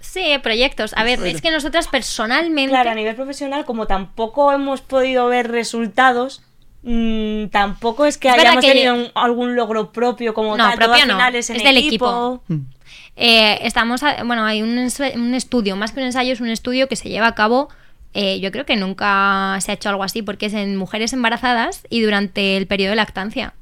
Sí, 0.00 0.22
proyectos. 0.42 0.92
A 0.96 1.02
ver, 1.04 1.24
es 1.26 1.42
que 1.42 1.50
nosotras 1.50 1.88
personalmente... 1.88 2.70
Claro, 2.70 2.90
a 2.90 2.94
nivel 2.94 3.14
profesional, 3.16 3.64
como 3.64 3.86
tampoco 3.86 4.52
hemos 4.52 4.80
podido 4.80 5.26
ver 5.26 5.50
resultados, 5.50 6.42
mm, 6.84 7.46
tampoco 7.48 8.06
es 8.06 8.16
que 8.16 8.30
hayamos 8.30 8.64
que- 8.64 8.72
tenido 8.72 8.94
un- 8.94 9.08
algún 9.14 9.56
logro 9.56 9.92
propio 9.92 10.32
como 10.34 10.56
No, 10.56 10.64
tal. 10.68 10.76
propio 10.78 11.02
al 11.02 11.08
no, 11.08 11.14
final 11.16 11.34
es, 11.34 11.50
en 11.50 11.56
es 11.56 11.64
del 11.64 11.76
equipo. 11.78 12.42
Mm. 12.48 12.56
Eh, 13.16 13.58
estamos, 13.62 14.02
a- 14.04 14.22
bueno, 14.24 14.44
hay 14.44 14.62
un, 14.62 14.70
un 15.16 15.34
estudio, 15.34 15.74
más 15.76 15.92
que 15.92 16.00
un 16.00 16.06
ensayo, 16.06 16.32
es 16.32 16.40
un 16.40 16.48
estudio 16.50 16.88
que 16.88 16.96
se 16.96 17.08
lleva 17.08 17.26
a 17.26 17.34
cabo. 17.34 17.68
eh, 18.18 18.40
yo 18.40 18.50
creo 18.50 18.64
que 18.64 18.76
nunca 18.76 19.58
se 19.60 19.72
ha 19.72 19.74
hecho 19.74 19.90
algo 19.90 20.02
así 20.02 20.22
porque 20.22 20.46
es 20.46 20.54
en 20.54 20.76
mujeres 20.76 21.12
embarazadas 21.12 21.82
y 21.90 22.00
durante 22.00 22.56
el 22.56 22.66
periodo 22.66 22.90
de 22.90 22.96
lactancia, 22.96 23.52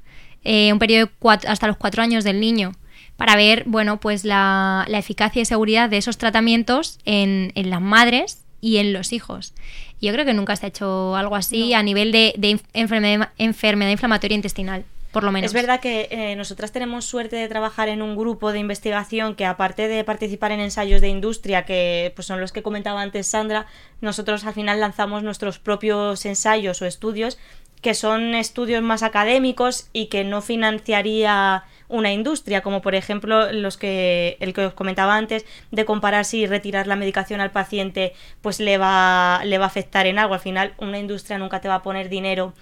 Eh, 0.44 0.72
un 0.72 0.78
periodo 0.78 1.06
de 1.22 1.48
hasta 1.48 1.66
los 1.66 1.76
cuatro 1.78 2.02
años 2.04 2.22
del 2.22 2.38
niño, 2.38 2.72
para 3.16 3.36
ver, 3.36 3.64
bueno, 3.66 4.00
pues 4.00 4.24
la, 4.24 4.84
la 4.88 4.98
eficacia 4.98 5.42
y 5.42 5.44
seguridad 5.44 5.88
de 5.88 5.98
esos 5.98 6.18
tratamientos 6.18 6.98
en, 7.04 7.52
en 7.54 7.70
las 7.70 7.80
madres 7.80 8.44
y 8.60 8.78
en 8.78 8.92
los 8.92 9.12
hijos. 9.12 9.52
Yo 10.00 10.12
creo 10.12 10.24
que 10.24 10.34
nunca 10.34 10.56
se 10.56 10.66
ha 10.66 10.68
hecho 10.68 11.16
algo 11.16 11.36
así 11.36 11.74
a 11.74 11.82
nivel 11.82 12.12
de, 12.12 12.60
enfermedad, 12.72 13.30
enfermedad 13.38 13.90
inflamatoria 13.90 14.34
intestinal, 14.34 14.84
por 15.12 15.22
lo 15.22 15.32
menos. 15.32 15.48
Es 15.48 15.52
verdad 15.54 15.80
que 15.80 16.08
eh, 16.10 16.34
nosotras 16.36 16.72
tenemos 16.72 17.04
suerte 17.04 17.36
de 17.36 17.48
trabajar 17.48 17.88
en 17.88 18.02
un 18.02 18.16
grupo 18.16 18.52
de 18.52 18.58
investigación 18.58 19.34
que 19.34 19.44
aparte 19.44 19.86
de 19.86 20.02
participar 20.02 20.52
en 20.52 20.60
ensayos 20.60 21.00
de 21.00 21.08
industria, 21.08 21.64
que 21.64 22.12
pues 22.16 22.26
son 22.26 22.40
los 22.40 22.52
que 22.52 22.62
comentaba 22.62 23.02
antes 23.02 23.26
Sandra, 23.26 23.66
nosotros 24.00 24.44
al 24.44 24.54
final 24.54 24.80
lanzamos 24.80 25.22
nuestros 25.22 25.58
propios 25.58 26.24
ensayos 26.26 26.82
o 26.82 26.86
estudios 26.86 27.38
que 27.80 27.92
son 27.92 28.34
estudios 28.34 28.82
más 28.82 29.02
académicos 29.02 29.88
y 29.92 30.06
que 30.06 30.24
no 30.24 30.40
financiaría 30.40 31.64
una 31.94 32.12
industria, 32.12 32.60
como 32.62 32.82
por 32.82 32.94
ejemplo 32.94 33.52
los 33.52 33.76
que 33.76 34.36
el 34.40 34.52
que 34.52 34.66
os 34.66 34.74
comentaba 34.74 35.16
antes 35.16 35.44
de 35.70 35.84
comparar 35.84 36.24
si 36.24 36.46
retirar 36.46 36.86
la 36.86 36.96
medicación 36.96 37.40
al 37.40 37.50
paciente 37.50 38.12
pues 38.42 38.60
le 38.60 38.78
va 38.78 39.40
le 39.44 39.58
va 39.58 39.64
a 39.64 39.68
afectar 39.68 40.06
en 40.06 40.18
algo. 40.18 40.34
Al 40.34 40.40
final 40.40 40.74
una 40.78 40.98
industria 40.98 41.38
nunca 41.38 41.60
te 41.60 41.68
va 41.68 41.76
a 41.76 41.82
poner 41.82 42.08
dinero 42.08 42.52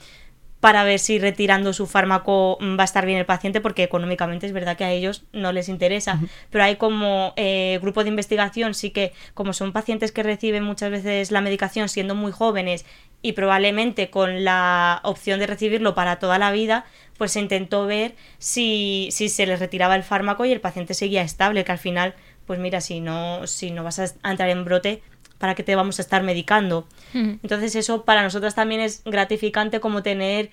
para 0.63 0.85
ver 0.85 1.01
si 1.01 1.19
retirando 1.19 1.73
su 1.73 1.89
fármaco 1.89 2.57
mm, 2.61 2.79
va 2.79 2.83
a 2.83 2.85
estar 2.85 3.05
bien 3.05 3.19
el 3.19 3.27
paciente, 3.27 3.61
porque 3.61 3.83
económicamente 3.83 4.47
es 4.47 4.53
verdad 4.53 4.77
que 4.77 4.85
a 4.85 4.93
ellos 4.93 5.25
no 5.33 5.51
les 5.51 5.69
interesa. 5.69 6.21
Pero 6.51 6.63
hay 6.63 6.77
como 6.77 7.33
eh, 7.35 7.81
grupo 7.83 8.05
de 8.05 8.11
investigación, 8.11 8.73
sí 8.75 8.91
que 8.91 9.13
como 9.35 9.55
son 9.55 9.73
pacientes 9.73 10.13
que 10.13 10.23
reciben 10.23 10.63
muchas 10.63 10.93
veces 10.93 11.33
la 11.33 11.41
medicación 11.41 11.89
siendo 11.89 12.15
muy 12.15 12.31
jóvenes 12.31 12.87
y 13.23 13.33
probablemente 13.33 14.09
con 14.09 14.45
la 14.45 15.01
opción 15.03 15.41
de 15.41 15.49
recibirlo 15.49 15.97
para 15.97 16.21
toda 16.21 16.39
la 16.39 16.53
vida, 16.53 16.85
pues 17.19 17.33
se 17.33 17.41
intentó 17.41 17.87
ver 17.87 18.15
si, 18.39 19.09
si 19.11 19.29
se 19.31 19.47
les 19.47 19.59
retiraba 19.59 19.97
el 19.97 20.05
fármaco 20.05 20.45
y 20.45 20.53
el 20.53 20.61
paciente 20.61 20.95
seguía 20.95 21.23
estable, 21.23 21.65
que 21.65 21.73
al 21.73 21.79
final, 21.79 22.15
pues 22.47 22.61
mira, 22.61 22.81
si 22.81 23.01
no, 23.01 23.49
si 23.49 23.73
no 23.73 23.83
vas 23.83 23.99
a 23.99 24.05
a 24.23 24.31
entrar 24.31 24.49
en 24.49 24.65
brote, 24.65 25.03
¿para 25.43 25.57
qué 25.57 25.65
te 25.65 25.75
vamos 25.75 25.99
a 25.99 26.03
estar 26.03 26.23
medicando? 26.23 26.87
Entonces 27.13 27.75
eso 27.75 28.05
para 28.05 28.23
nosotras 28.23 28.55
también 28.55 28.81
es 28.81 29.03
gratificante 29.05 29.81
como 29.81 30.05
tener 30.05 30.51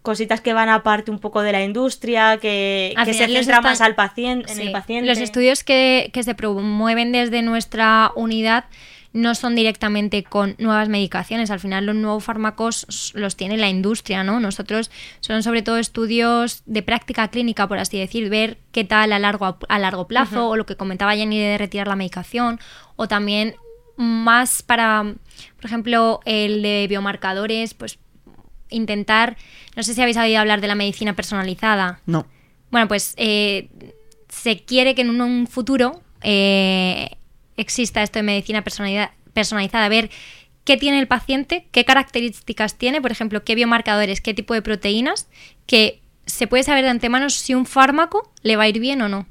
cositas 0.00 0.40
que 0.40 0.54
van 0.54 0.70
aparte 0.70 1.10
un 1.10 1.18
poco 1.18 1.42
de 1.42 1.52
la 1.52 1.62
industria, 1.62 2.38
que, 2.38 2.94
se 3.04 3.12
centra 3.12 3.60
más 3.60 3.82
al 3.82 3.94
paciente, 3.94 4.50
en 4.50 4.60
el 4.60 4.72
paciente. 4.72 5.06
Los 5.06 5.18
estudios 5.18 5.64
que, 5.64 6.08
que 6.14 6.22
se 6.22 6.34
promueven 6.34 7.12
desde 7.12 7.42
nuestra 7.42 8.10
unidad 8.16 8.64
no 9.12 9.34
son 9.34 9.54
directamente 9.54 10.24
con 10.24 10.54
nuevas 10.56 10.88
medicaciones. 10.88 11.50
Al 11.50 11.60
final 11.60 11.84
los 11.84 11.94
nuevos 11.94 12.24
fármacos 12.24 13.12
los 13.14 13.36
tiene 13.36 13.58
la 13.58 13.68
industria, 13.68 14.24
¿no? 14.24 14.40
Nosotros 14.40 14.90
son 15.20 15.42
sobre 15.42 15.60
todo 15.60 15.76
estudios 15.76 16.62
de 16.64 16.82
práctica 16.82 17.28
clínica, 17.28 17.68
por 17.68 17.76
así 17.76 17.98
decir, 17.98 18.30
ver 18.30 18.56
qué 18.72 18.84
tal 18.84 19.12
a 19.12 19.18
largo, 19.18 19.58
a 19.68 19.78
largo 19.78 20.08
plazo, 20.08 20.48
o 20.48 20.56
lo 20.56 20.64
que 20.64 20.76
comentaba 20.76 21.14
Jenny 21.14 21.38
de 21.38 21.58
retirar 21.58 21.86
la 21.86 21.96
medicación, 21.96 22.60
o 22.96 23.08
también 23.08 23.56
más 24.02 24.62
para, 24.62 25.02
por 25.56 25.64
ejemplo, 25.64 26.20
el 26.24 26.62
de 26.62 26.86
biomarcadores, 26.88 27.74
pues 27.74 27.98
intentar, 28.68 29.36
no 29.76 29.82
sé 29.82 29.94
si 29.94 30.00
habéis 30.00 30.16
oído 30.16 30.40
hablar 30.40 30.60
de 30.60 30.66
la 30.66 30.74
medicina 30.74 31.14
personalizada. 31.14 32.00
No. 32.06 32.26
Bueno, 32.70 32.88
pues 32.88 33.14
eh, 33.16 33.68
se 34.28 34.64
quiere 34.64 34.94
que 34.94 35.02
en 35.02 35.20
un, 35.20 35.46
futuro 35.46 36.02
eh, 36.22 37.10
exista 37.56 38.02
esto 38.02 38.18
de 38.18 38.22
medicina 38.22 38.62
personalizada, 38.62 39.88
ver 39.88 40.10
qué 40.64 40.76
tiene 40.76 40.98
el 40.98 41.06
paciente, 41.06 41.66
qué 41.70 41.84
características 41.84 42.78
tiene, 42.78 43.00
por 43.00 43.12
ejemplo, 43.12 43.44
qué 43.44 43.54
biomarcadores, 43.54 44.20
qué 44.20 44.34
tipo 44.34 44.54
de 44.54 44.62
proteínas, 44.62 45.28
que 45.66 46.00
se 46.26 46.46
puede 46.46 46.62
saber 46.62 46.84
de 46.84 46.90
antemano 46.90 47.28
si 47.30 47.54
un 47.54 47.66
fármaco 47.66 48.32
le 48.42 48.56
va 48.56 48.64
a 48.64 48.68
ir 48.68 48.78
bien 48.78 49.02
o 49.02 49.08
no. 49.08 49.26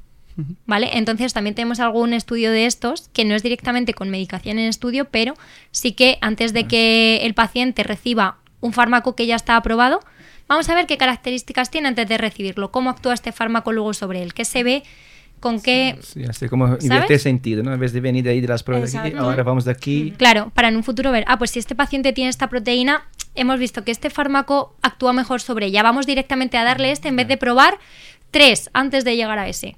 ¿Vale? 0.66 0.90
Entonces 0.94 1.32
también 1.32 1.54
tenemos 1.54 1.80
algún 1.80 2.12
estudio 2.12 2.50
de 2.50 2.66
estos 2.66 3.08
que 3.12 3.24
no 3.24 3.34
es 3.34 3.42
directamente 3.42 3.94
con 3.94 4.10
medicación 4.10 4.58
en 4.58 4.68
estudio, 4.68 5.06
pero 5.06 5.34
sí 5.70 5.92
que 5.92 6.18
antes 6.20 6.52
de 6.52 6.66
que 6.66 7.18
el 7.22 7.34
paciente 7.34 7.82
reciba 7.82 8.38
un 8.60 8.72
fármaco 8.72 9.14
que 9.14 9.26
ya 9.26 9.36
está 9.36 9.56
aprobado, 9.56 10.00
vamos 10.48 10.68
a 10.68 10.74
ver 10.74 10.86
qué 10.86 10.96
características 10.96 11.70
tiene 11.70 11.88
antes 11.88 12.08
de 12.08 12.18
recibirlo, 12.18 12.70
cómo 12.70 12.90
actúa 12.90 13.14
este 13.14 13.32
fármaco 13.32 13.72
luego 13.72 13.92
sobre 13.92 14.22
él, 14.22 14.32
qué 14.32 14.44
se 14.44 14.62
ve, 14.62 14.82
con 15.40 15.60
qué... 15.60 15.98
Sí, 16.00 16.24
así 16.24 16.48
como 16.48 16.78
invierte 16.80 17.18
sentido, 17.18 17.62
¿no? 17.62 17.74
En 17.74 17.80
vez 17.80 17.92
de 17.92 18.00
venir 18.00 18.24
de 18.24 18.30
ahí 18.30 18.40
de 18.40 18.48
las 18.48 18.62
pruebas 18.62 18.92
de 18.92 18.98
aquí, 18.98 19.08
Exacto. 19.08 19.28
ahora 19.28 19.42
vamos 19.42 19.64
de 19.64 19.72
aquí. 19.72 20.14
Claro, 20.16 20.52
para 20.54 20.68
en 20.68 20.76
un 20.76 20.84
futuro 20.84 21.10
ver, 21.10 21.24
ah, 21.26 21.36
pues 21.36 21.50
si 21.50 21.58
este 21.58 21.74
paciente 21.74 22.12
tiene 22.12 22.30
esta 22.30 22.48
proteína, 22.48 23.08
hemos 23.34 23.58
visto 23.58 23.84
que 23.84 23.90
este 23.90 24.08
fármaco 24.08 24.76
actúa 24.82 25.12
mejor 25.12 25.40
sobre 25.40 25.66
ella, 25.66 25.82
vamos 25.82 26.06
directamente 26.06 26.56
a 26.56 26.64
darle 26.64 26.92
este 26.92 27.08
en 27.08 27.16
vez 27.16 27.26
de 27.26 27.36
probar 27.36 27.78
tres 28.30 28.70
antes 28.72 29.04
de 29.04 29.16
llegar 29.16 29.38
a 29.38 29.48
ese. 29.48 29.76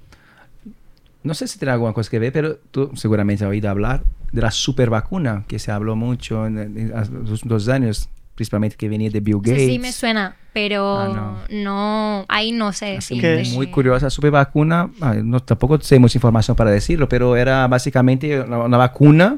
No 1.25 1.33
sé 1.33 1.47
si 1.47 1.57
tiene 1.59 1.71
alguna 1.73 1.91
cosa 1.93 2.09
que 2.09 2.19
ver, 2.19 2.31
pero 2.31 2.55
tú 2.71 2.91
seguramente 2.95 3.43
has 3.43 3.49
oído 3.49 3.69
hablar 3.69 4.03
de 4.31 4.41
la 4.41 4.51
super 4.51 4.89
vacuna, 4.89 5.43
que 5.47 5.59
se 5.59 5.71
habló 5.71 5.95
mucho 5.95 6.45
en, 6.45 6.57
en- 6.59 6.93
los 7.25 7.41
dos 7.43 7.67
años, 7.67 8.07
principalmente 8.35 8.75
que 8.77 8.87
venía 8.87 9.09
de 9.09 9.19
Bill 9.19 9.37
Gates. 9.37 9.59
Sí, 9.61 9.67
sí, 9.73 9.79
me 9.79 9.91
suena, 9.91 10.35
pero 10.53 10.97
Ah, 10.99 11.45
no. 11.49 12.25
ahí 12.27 12.51
no 12.51 12.71
sé. 12.73 12.97
Así 12.97 13.15
decir 13.15 13.21
¿Qué 13.21 13.27
de- 13.27 13.41
es? 13.41 13.53
Muy 13.53 13.67
curiosa, 13.67 14.09
super 14.09 14.31
vacuna. 14.31 14.89
ah, 15.01 15.15
No, 15.15 15.39
tampoco 15.39 15.79
sé 15.81 15.97
mucha 15.99 16.17
información 16.17 16.55
para 16.55 16.69
decirlo, 16.71 17.09
pero 17.09 17.35
era 17.35 17.67
básicamente 17.67 18.41
una, 18.41 18.59
una 18.59 18.77
vacuna 18.77 19.37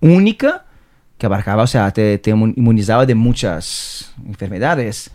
única 0.00 0.64
que 1.18 1.26
abarcaba, 1.26 1.62
o 1.62 1.66
sea, 1.68 1.90
te, 1.92 2.18
te 2.18 2.34
inmun- 2.34 2.54
inmunizaba 2.56 3.06
de 3.06 3.14
muchas 3.14 4.12
enfermedades. 4.26 5.10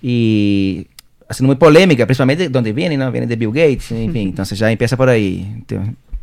Y 0.00 0.86
haciendo 1.32 1.48
muy 1.48 1.56
polémica, 1.56 2.06
principalmente 2.06 2.48
donde 2.48 2.72
viene, 2.72 2.96
¿no? 2.96 3.10
Viene 3.10 3.26
de 3.26 3.36
Bill 3.36 3.48
Gates, 3.50 3.90
en 3.92 4.12
fin, 4.12 4.28
entonces 4.28 4.58
ya 4.58 4.70
empieza 4.70 4.96
por 4.96 5.08
ahí. 5.08 5.64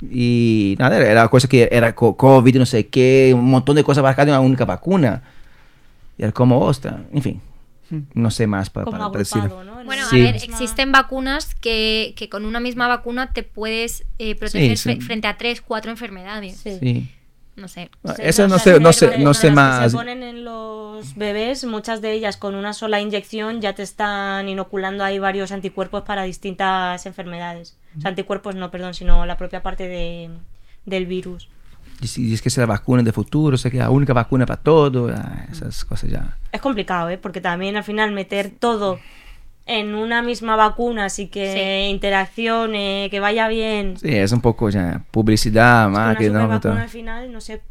Y 0.02 0.76
nada, 0.80 0.96
era 0.98 1.12
era 1.12 1.28
cosa 1.28 1.48
que 1.48 1.68
era 1.72 1.94
co- 1.94 2.16
COVID, 2.16 2.56
no 2.58 2.66
sé 2.66 2.88
qué, 2.88 3.34
un 3.36 3.50
montón 3.50 3.76
de 3.76 3.84
cosas 3.84 4.00
abarcadas 4.00 4.28
en 4.30 4.34
una 4.36 4.40
única 4.40 4.64
vacuna. 4.66 5.22
Y 6.18 6.24
era 6.24 6.32
como, 6.32 6.60
ostra, 6.60 7.02
en 7.14 7.22
fin, 7.22 7.42
no 8.14 8.32
sé 8.32 8.48
más 8.48 8.70
para, 8.70 8.86
para 8.86 9.10
decirlo. 9.10 9.44
agrupado, 9.44 9.64
¿no? 9.66 9.80
En 9.82 9.86
Bueno, 9.86 10.04
Sí. 10.10 10.22
a 10.22 10.24
ver, 10.24 10.36
existen 10.38 10.92
vacunas 10.94 11.54
que, 11.56 12.14
que 12.16 12.30
con 12.30 12.46
una 12.46 12.60
misma 12.60 12.88
vacuna 12.88 13.34
te 13.34 13.44
puedes 13.44 14.06
eh, 14.20 14.36
proteger 14.36 14.78
Sí, 14.78 14.90
sí. 14.94 14.98
fre- 15.00 15.02
frente 15.02 15.28
a 15.28 15.38
tres, 15.38 15.62
cuatro 15.62 15.92
enfermedades. 15.92 16.58
Sí. 16.58 17.10
No 17.60 17.68
sé. 17.68 17.90
Ah, 18.06 18.16
Eso 18.20 18.48
no 18.48 18.58
sé, 18.58 18.80
no 18.80 18.94
sé, 18.94 19.18
no 19.18 19.34
sé 19.34 19.52
más. 19.52 19.92
se 19.92 19.98
ponen 19.98 20.24
en 20.24 20.46
los 20.46 21.16
bebés, 21.16 21.66
muchas 21.66 22.02
de 22.02 22.14
ellas 22.14 22.38
con 22.38 22.56
una 22.56 22.74
sola 22.74 23.02
inyección 23.02 23.62
ya 23.62 23.74
te 23.74 23.84
están 23.84 24.48
inoculando 24.48 25.04
ahí 25.04 25.20
varios 25.20 25.52
anticuerpos 25.52 26.04
para 26.04 26.24
distintas 26.24 27.06
enfermedades. 27.06 27.78
O 27.98 28.02
sea, 28.02 28.10
anticuerpos 28.10 28.56
no, 28.56 28.72
perdón, 28.72 28.94
sino 28.94 29.26
la 29.26 29.38
propia 29.38 29.62
parte 29.62 29.88
de, 29.88 30.30
del 30.86 31.06
virus. 31.06 31.50
Y 32.02 32.06
dices 32.24 32.42
que 32.42 32.48
es 32.50 32.58
la 32.58 32.66
vacuna 32.66 33.04
de 33.04 33.12
futuro, 33.12 33.56
o 33.56 33.58
sea, 33.58 33.70
que 33.70 33.78
la 33.78 33.90
única 33.90 34.14
vacuna 34.14 34.46
para 34.46 34.62
todo, 34.62 35.12
ah, 35.14 35.46
esas 35.52 35.84
cosas 35.84 36.10
ya. 36.10 36.38
Es 36.52 36.62
complicado, 36.62 37.10
¿eh? 37.10 37.18
Porque 37.18 37.42
también 37.42 37.76
al 37.76 37.84
final 37.84 38.12
meter 38.12 38.52
todo 38.58 39.00
en 39.78 39.94
una 39.96 40.22
misma 40.22 40.56
vacuna, 40.56 41.06
así 41.06 41.28
que 41.28 41.54
Sí. 41.86 41.90
interacción, 41.92 42.74
eh, 42.76 43.08
que 43.12 43.20
vaya 43.20 43.48
bien. 43.48 43.98
Sí, 43.98 44.10
es 44.16 44.32
un 44.32 44.42
poco 44.42 44.70
ya 44.70 45.04
publicidad, 45.12 45.90
más 45.90 46.18
que 46.18 46.30
no. 46.30 46.60
todo. 46.60 46.74
al 46.74 46.90
final, 46.90 47.32
no 47.32 47.40
sé 47.42 47.62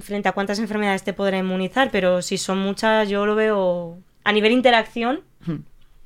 frente 0.00 0.28
a 0.28 0.32
cuántas 0.32 0.58
enfermedades 0.58 1.02
te 1.04 1.12
podrá 1.12 1.38
inmunizar, 1.38 1.90
pero 1.92 2.20
si 2.20 2.38
son 2.38 2.58
muchas, 2.58 3.08
yo 3.08 3.24
lo 3.24 3.34
veo 3.36 3.98
a 4.24 4.32
nivel 4.32 4.52
interacción, 4.52 5.20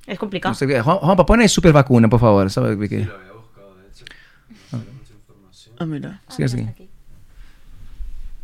Es 0.06 0.18
complicado. 0.18 0.50
No 0.52 0.54
sé 0.56 0.66
qué. 0.66 0.80
Juan- 0.80 0.98
Juanpa, 0.98 1.24
pon 1.26 1.40
ahí 1.40 1.48
super 1.48 1.72
vacuna, 1.72 2.08
por 2.08 2.18
favor. 2.20 2.50
¿Sabe 2.50 2.76
qué? 2.88 3.04
Lo 3.04 3.14
había 3.16 3.32
buscado, 3.32 3.76
de 3.76 3.88
hecho. 3.88 4.04
No 4.50 4.66
sale 4.78 4.84
mucha 4.92 5.12
información. 5.14 5.74
Ah, 5.78 5.86
mira. 5.86 6.20
Sí, 6.28 6.48
sí. 6.48 6.66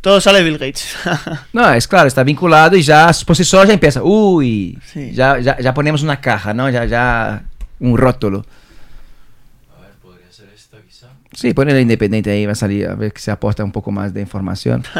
Todo 0.01 0.21
sale 0.21 0.43
Bill 0.43 0.57
Gates. 0.57 0.95
No, 1.53 1.71
es 1.73 1.87
claro, 1.87 2.07
está 2.07 2.23
vinculado 2.23 2.75
y 2.77 2.81
ya 2.83 3.11
por 3.25 3.35
sí 3.35 3.43
solo 3.43 3.65
ya 3.65 3.73
empieza. 3.73 4.01
Uy, 4.03 4.77
Sí. 4.85 5.11
ya, 5.13 5.39
ya, 5.39 5.57
ya 5.59 5.73
ponemos 5.73 6.03
una 6.03 6.21
caja, 6.21 6.53
¿no? 6.53 6.69
Ya, 6.69 6.85
ya 6.85 7.43
un 7.79 7.97
rótulo. 7.97 8.45
A 9.77 9.81
ver, 9.81 9.91
podría 10.01 10.31
ser 10.31 10.49
esta 10.55 10.77
quizá. 10.81 11.07
Sí, 11.33 11.53
ponele 11.53 11.81
independiente 11.81 12.29
ahí, 12.31 12.45
va 12.45 12.51
a 12.53 12.55
salir 12.55 12.87
a 12.87 12.95
ver 12.95 13.11
que 13.11 13.19
se 13.19 13.31
aporta 13.31 13.63
un 13.63 13.71
poco 13.71 13.91
más 13.91 14.13
de 14.13 14.21
información. 14.21 14.83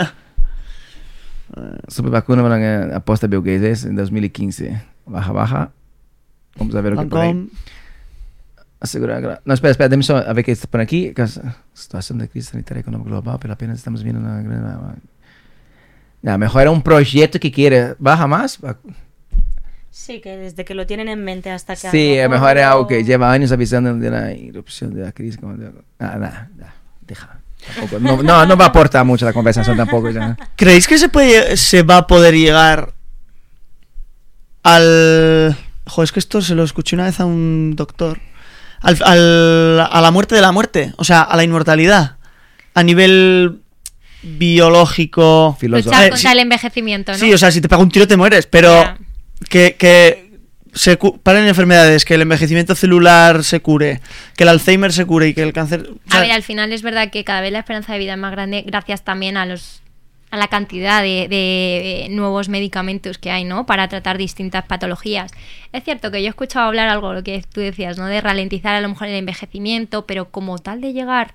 Super 1.88 2.12
vacuna 2.12 2.42
van 2.42 2.62
a 2.92 2.98
aposta 2.98 3.28
Bill 3.28 3.42
Gates 3.42 3.86
en 3.86 3.96
2015. 3.96 4.82
Baja, 5.06 5.32
baja. 5.32 5.72
Vamos 6.58 6.76
a 6.76 6.82
ver 6.82 6.94
lo 6.94 7.02
que 7.02 7.08
por 7.08 7.20
ahí. 7.20 7.48
Asegurar 8.80 9.22
gra- 9.24 9.42
No, 9.44 9.54
espera, 9.54 9.72
espera, 9.72 9.90
déjame 9.90 10.04
só 10.04 10.18
a 10.18 10.34
ver 10.34 10.46
qué 10.46 10.52
está 10.52 10.68
por 10.68 10.82
aquí. 10.82 11.14
Situación 11.74 12.20
de 12.20 12.30
crisis 12.30 12.52
sanitaria 12.52 12.82
económica 12.82 13.10
global, 13.10 13.38
pero 13.42 13.54
apenas 13.54 13.78
estamos 13.78 14.04
viendo 14.04 14.22
una 14.22 14.42
gran... 14.42 15.02
Ya, 16.22 16.38
mejor 16.38 16.62
era 16.64 16.72
un 16.72 16.82
proyecto 16.82 17.40
que 17.40 17.52
quiere... 17.52 17.96
Baja 18.00 18.28
más. 18.28 18.60
Sí, 19.90 20.22
que 20.22 20.38
desde 20.38 20.64
que 20.64 20.76
lo 20.76 20.86
tienen 20.86 21.08
en 21.08 21.24
mente 21.24 21.50
hasta 21.50 21.76
que... 21.76 21.90
Sí, 21.90 22.20
a 22.20 22.30
mejor 22.30 22.58
es 22.58 22.66
algo 22.66 22.86
que 22.88 23.04
lleva 23.04 23.32
años 23.32 23.52
avisando 23.52 23.96
de 23.96 24.10
la 24.12 24.32
irrupción 24.34 24.94
de 24.94 25.02
la 25.04 25.12
crisis. 25.12 25.38
como 25.40 25.56
de- 25.56 25.72
Ah, 26.00 26.18
nada, 26.20 26.50
nada, 26.56 26.76
deja. 27.02 27.40
Tampoco- 27.76 28.00
no, 28.00 28.22
no, 28.22 28.46
no 28.46 28.58
va 28.58 28.66
a 28.66 28.68
aportar 28.68 29.04
mucho 29.06 29.26
la 29.26 29.34
conversación 29.34 29.76
tampoco. 29.76 30.12
Ya. 30.12 30.38
¿Creéis 30.56 30.88
que 30.88 31.00
se, 31.00 31.10
puede, 31.10 31.58
se 31.58 31.82
va 31.82 31.98
a 31.98 32.08
poder 32.08 32.36
llegar 32.36 32.94
al... 34.64 35.56
Joder, 35.88 36.04
es 36.06 36.12
que 36.12 36.20
esto 36.20 36.42
se 36.42 36.54
lo 36.56 36.64
escuché 36.64 36.96
una 36.96 37.06
vez 37.06 37.20
a 37.20 37.26
un 37.26 37.74
doctor. 37.76 38.20
Al, 38.82 38.98
al- 39.04 39.80
a 39.92 40.02
la 40.02 40.12
muerte 40.12 40.36
de 40.36 40.42
la 40.42 40.52
muerte, 40.52 40.94
o 40.98 41.04
sea, 41.04 41.22
a 41.22 41.36
la 41.36 41.44
inmortalidad. 41.44 42.18
A 42.74 42.84
nivel 42.84 43.60
biológico. 44.24 45.58
Filósofo. 45.60 45.90
Luchar 45.90 46.06
Eh, 46.06 46.10
contra 46.10 46.30
sí. 46.30 46.34
el 46.36 46.40
envejecimiento, 46.44 47.12
¿no? 47.12 47.18
Sí, 47.18 47.34
o 47.34 47.38
sea, 47.38 47.52
si 47.52 47.62
te 47.62 47.70
pega 47.70 47.82
un 47.82 47.90
tiro 47.90 48.08
te 48.08 48.18
mueres, 48.18 48.46
pero 48.48 48.96
que, 49.50 49.76
que 49.78 50.28
se 50.74 50.98
paren 51.24 51.48
enfermedades, 51.48 52.06
que 52.06 52.16
el 52.16 52.22
envejecimiento 52.22 52.76
celular 52.76 53.44
se 53.44 53.60
cure, 53.62 54.02
que 54.36 54.44
el 54.44 54.50
Alzheimer 54.50 54.94
se 54.94 55.06
cure 55.06 55.28
y 55.30 55.34
que 55.34 55.42
el 55.44 55.54
cáncer... 55.54 55.90
o 55.90 56.10
sea, 56.12 56.20
A 56.20 56.22
ver, 56.24 56.32
al 56.32 56.44
final 56.44 56.72
es 56.72 56.82
verdad 56.84 57.10
que 57.10 57.24
cada 57.24 57.42
vez 57.42 57.52
la 57.52 57.60
esperanza 57.60 57.94
de 57.94 58.00
vida 58.00 58.14
es 58.14 58.20
más 58.20 58.32
grande 58.32 58.64
gracias 58.66 59.04
también 59.04 59.38
a 59.38 59.46
los 59.46 59.82
a 60.30 60.38
la 60.38 60.48
cantidad 60.48 61.02
de, 61.02 61.28
de, 61.30 62.08
nuevos 62.10 62.50
medicamentos 62.50 63.18
que 63.18 63.32
hay, 63.32 63.46
¿no? 63.46 63.66
Para 63.66 63.88
tratar 63.88 64.18
distintas 64.18 64.66
patologías. 64.66 65.32
Es 65.72 65.84
cierto 65.84 66.12
que 66.12 66.22
yo 66.22 66.28
he 66.28 66.30
escuchado 66.30 66.68
hablar 66.68 66.90
algo, 66.90 67.14
lo 67.14 67.24
que 67.24 67.44
tú 67.52 67.62
decías, 67.62 67.98
¿no? 67.98 68.08
De 68.08 68.20
ralentizar 68.20 68.76
a 68.76 68.82
lo 68.82 68.90
mejor 68.90 69.08
el 69.08 69.16
envejecimiento, 69.16 70.06
pero 70.06 70.30
como 70.30 70.60
tal 70.60 70.82
de 70.82 70.94
llegar 70.94 71.34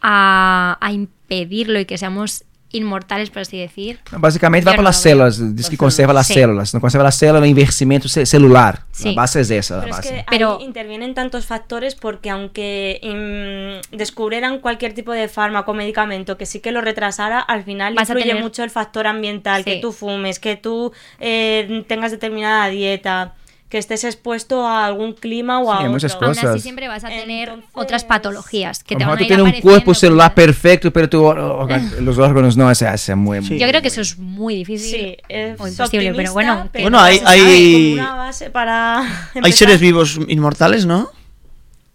a, 0.00 0.78
a 0.80 0.92
impedirlo 0.92 1.80
y 1.80 1.84
que 1.84 1.98
seamos 1.98 2.44
inmortales, 2.74 3.30
por 3.30 3.40
así 3.42 3.58
decir. 3.58 4.00
Básicamente 4.12 4.66
va 4.66 4.72
Yo 4.72 4.76
por 4.76 4.84
no 4.84 4.88
las 4.90 4.96
lo 4.98 5.02
veo. 5.04 5.30
células, 5.30 5.56
dice 5.56 5.70
que 5.70 5.76
conserva 5.76 6.12
las 6.12 6.26
Sí. 6.26 6.34
células, 6.34 6.74
no 6.74 6.80
conserva 6.80 7.04
las 7.04 7.16
células, 7.16 7.42
el 7.42 7.48
envejecimiento 7.48 8.08
ce- 8.08 8.26
celular. 8.26 8.82
Sí. 8.92 9.10
La 9.10 9.22
base 9.22 9.40
es 9.40 9.50
esa, 9.50 9.76
la 9.76 9.80
Pero 9.82 9.90
es 9.92 9.96
base. 9.98 10.08
que 10.14 10.24
Pero- 10.30 10.58
ahí 10.58 10.64
intervienen 10.64 11.14
tantos 11.14 11.46
factores 11.46 11.94
porque 11.94 12.30
aunque 12.30 13.00
mm, 13.02 13.96
descubrieran 13.96 14.58
cualquier 14.60 14.92
tipo 14.94 15.12
de 15.12 15.28
fármaco 15.28 15.70
o 15.70 15.74
medicamento 15.74 16.36
que 16.36 16.46
sí 16.46 16.60
que 16.60 16.72
lo 16.72 16.80
retrasara, 16.80 17.40
al 17.40 17.64
final 17.64 17.94
Vas 17.94 18.08
influye 18.08 18.26
tener- 18.28 18.42
mucho 18.42 18.62
el 18.64 18.70
factor 18.70 19.06
ambiental, 19.06 19.64
Sí. 19.64 19.70
que 19.70 19.76
tú 19.80 19.92
fumes, 19.92 20.38
que 20.38 20.56
tú 20.56 20.92
eh, 21.20 21.84
tengas 21.88 22.10
determinada 22.10 22.68
dieta, 22.68 23.34
que 23.68 23.78
estés 23.78 24.04
expuesto 24.04 24.66
a 24.66 24.86
algún 24.86 25.14
clima 25.14 25.58
o 25.60 25.64
Sí, 25.64 25.70
a 25.70 25.72
hay 25.72 25.78
otro. 25.80 25.90
muchas 25.92 26.12
Aún 26.14 26.24
cosas. 26.26 26.44
así 26.44 26.60
siempre 26.60 26.86
vas 26.86 27.02
a 27.02 27.08
tener 27.08 27.48
Entonces- 27.48 27.70
otras 27.72 28.04
patologías 28.04 28.84
que 28.84 28.94
te 28.94 29.04
van 29.04 29.18
a 29.18 29.20
ir 29.20 29.26
tienes 29.26 29.44
un 29.56 29.60
cuerpo 29.60 29.94
celular 29.94 30.32
perfecto, 30.34 30.92
pero 30.92 31.08
tu 31.08 31.22
orga- 31.24 31.80
los 32.00 32.18
órganos 32.18 32.56
no, 32.56 32.72
se 32.74 33.14
mueven. 33.16 33.48
Sí. 33.48 33.58
Yo 33.58 33.66
creo 33.66 33.82
que 33.82 33.88
eso 33.88 34.00
es 34.00 34.16
muy 34.18 34.54
difícil. 34.56 34.90
Sí, 34.90 35.16
es 35.28 35.60
o 35.60 35.66
imposible, 35.66 36.12
pero 36.14 36.32
bueno. 36.32 36.68
Bueno, 36.72 37.00
hay- 37.00 37.20
hay- 37.24 37.94
una 37.94 38.14
base 38.14 38.50
para 38.50 39.00
Hay 39.00 39.08
empezar. 39.36 39.58
seres 39.58 39.80
vivos 39.80 40.20
inmortales, 40.28 40.86
¿no? 40.86 41.10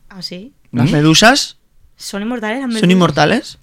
¿Ah, 0.10 0.22
sí? 0.22 0.54
Las 0.72 0.90
¿Mm? 0.90 0.94
medusas 0.94 1.58
¿Son 1.96 2.22
inmortales 2.22 2.58
las 2.58 2.64
son 2.64 2.74
medusas? 2.74 2.92
inmortales. 2.92 3.60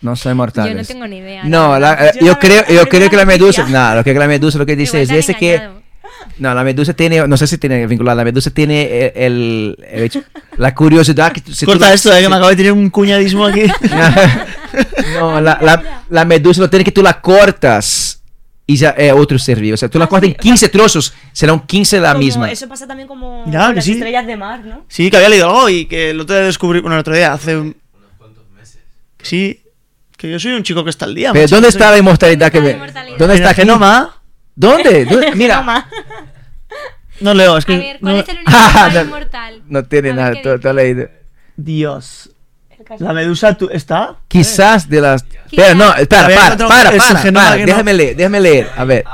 No 0.00 0.16
son 0.16 0.36
mortales. 0.36 0.72
Yo 0.74 0.78
no 0.78 0.84
tengo 0.86 1.06
ni 1.06 1.16
idea. 1.18 1.44
No, 1.44 1.78
la 1.78 2.08
eh, 2.08 2.10
Yo 2.20 2.26
yo, 2.26 2.32
la 2.32 2.38
creo, 2.38 2.64
yo 2.68 2.86
creo 2.88 3.08
que 3.08 3.16
la 3.16 3.24
medusa, 3.24 3.66
no, 3.66 3.94
lo 3.94 4.04
que 4.04 4.12
la 4.12 4.26
medusa 4.28 4.58
lo 4.58 4.66
que 4.66 4.76
dice 4.76 5.00
es, 5.00 5.08
dice 5.08 5.34
que, 5.34 5.54
engañado. 5.54 5.82
No, 6.38 6.54
la 6.54 6.64
medusa 6.64 6.92
tiene, 6.94 7.26
no 7.26 7.36
sé 7.36 7.46
si 7.46 7.58
tiene 7.58 7.86
vinculada, 7.86 8.16
la 8.16 8.24
medusa 8.24 8.50
tiene 8.50 8.82
eh, 8.82 9.12
el, 9.16 9.76
el 9.90 10.02
hecho- 10.04 10.22
la 10.56 10.74
curiosidad 10.74 11.32
que 11.32 11.40
si 11.52 11.64
tú 11.64 11.72
Corta 11.72 11.88
la- 11.88 11.94
esto, 11.94 12.10
eh, 12.12 12.16
que 12.18 12.22
si- 12.24 12.28
me 12.28 12.36
acabo 12.36 12.50
de 12.50 12.56
tener 12.56 12.72
un 12.72 12.90
cuñadismo 12.90 13.44
aquí. 13.46 13.62
no, 15.18 15.40
la, 15.40 15.58
la, 15.60 16.04
la 16.08 16.24
medusa 16.24 16.60
lo 16.60 16.70
tiene 16.70 16.84
que 16.84 16.92
tú 16.92 17.02
la 17.02 17.20
cortas 17.20 18.20
y 18.66 18.76
ya 18.76 18.90
es 18.90 19.12
otro 19.12 19.38
ser 19.38 19.60
vivo, 19.60 19.74
o 19.74 19.76
sea, 19.76 19.88
tú 19.88 19.98
la 19.98 20.06
Ah, 20.06 20.08
cortas 20.08 20.30
en 20.30 20.34
15 20.36 20.68
trozos, 20.70 21.12
serán 21.32 21.60
15 21.66 22.00
la 22.00 22.12
Como- 22.12 22.24
misma. 22.24 22.50
Eso 22.50 22.66
pasa 22.68 22.86
también 22.86 23.06
como 23.08 23.44
Ya, 23.50 23.66
con 23.66 23.74
las 23.76 23.84
sí. 23.84 23.92
estrellas 23.92 24.26
de 24.26 24.36
mar, 24.36 24.64
¿no? 24.64 24.84
Sí, 24.88 25.10
que 25.10 25.16
había 25.18 25.28
leído 25.28 25.48
algo 25.50 25.68
y 25.68 25.84
que 25.86 26.10
el 26.10 26.20
otro 26.20 26.34
día 26.36 26.44
descubrí, 26.46 26.80
bueno, 26.80 26.94
el 26.96 27.00
otro 27.00 27.14
día, 27.14 27.32
hace 27.32 27.56
un... 27.56 27.76
Unos 27.94 28.08
cuantos 28.16 28.44
meses. 28.50 28.78
Sí, 29.22 29.60
que 30.16 30.30
yo 30.30 30.38
soy 30.40 30.52
un 30.52 30.62
chico 30.62 30.82
que 30.82 30.88
está 30.90 31.04
al 31.04 31.14
día. 31.14 31.32
Pero 31.32 31.42
macho. 31.44 31.56
¿dónde 31.56 31.68
está 31.68 31.90
la 31.90 31.98
inmortalidad 31.98 32.50
que 32.50 32.58
¿Dónde 32.58 32.72
ve? 32.72 32.86
está 32.86 33.00
la 33.02 33.08
inmortalidad? 33.10 33.18
¿Dónde 33.18 33.34
está 33.34 33.50
el 33.50 33.56
genoma? 33.56 34.22
¿Dónde? 34.54 35.04
¿Dónde? 35.10 35.32
Mira. 35.34 35.86
No 37.20 37.32
leo, 37.34 37.56
es 37.56 37.64
que... 37.64 37.74
A 37.74 37.78
ver, 37.78 37.98
¿cuál 38.00 38.14
no- 38.16 38.20
es 38.20 38.28
el 38.28 38.36
único 38.36 38.50
Ah, 38.52 38.70
animal 38.74 38.94
no. 38.94 39.00
inmortal? 39.02 39.62
no 39.68 39.84
tiene 39.84 40.12
nada, 40.12 40.32
¿qué 40.32 40.42
todo, 40.42 40.52
dice? 40.54 40.62
todo 40.62 40.72
leído. 40.72 41.08
Dios. 41.56 42.30
La 42.98 43.12
medusa 43.12 43.54
tú, 43.56 43.68
está. 43.72 44.16
Quizás 44.28 44.88
de 44.90 45.00
las. 45.00 45.24
Espera, 45.46 45.74
no, 45.74 45.94
espera, 45.94 46.26
ver, 46.26 46.36
para, 46.38 46.56
para, 46.56 46.90
para, 46.90 47.30
para, 47.32 47.56
no- 47.56 47.64
déjame 47.64 47.94
leer, 47.94 48.16
déjame 48.16 48.40
leer. 48.40 48.70
A 48.76 48.84
ver. 48.84 49.04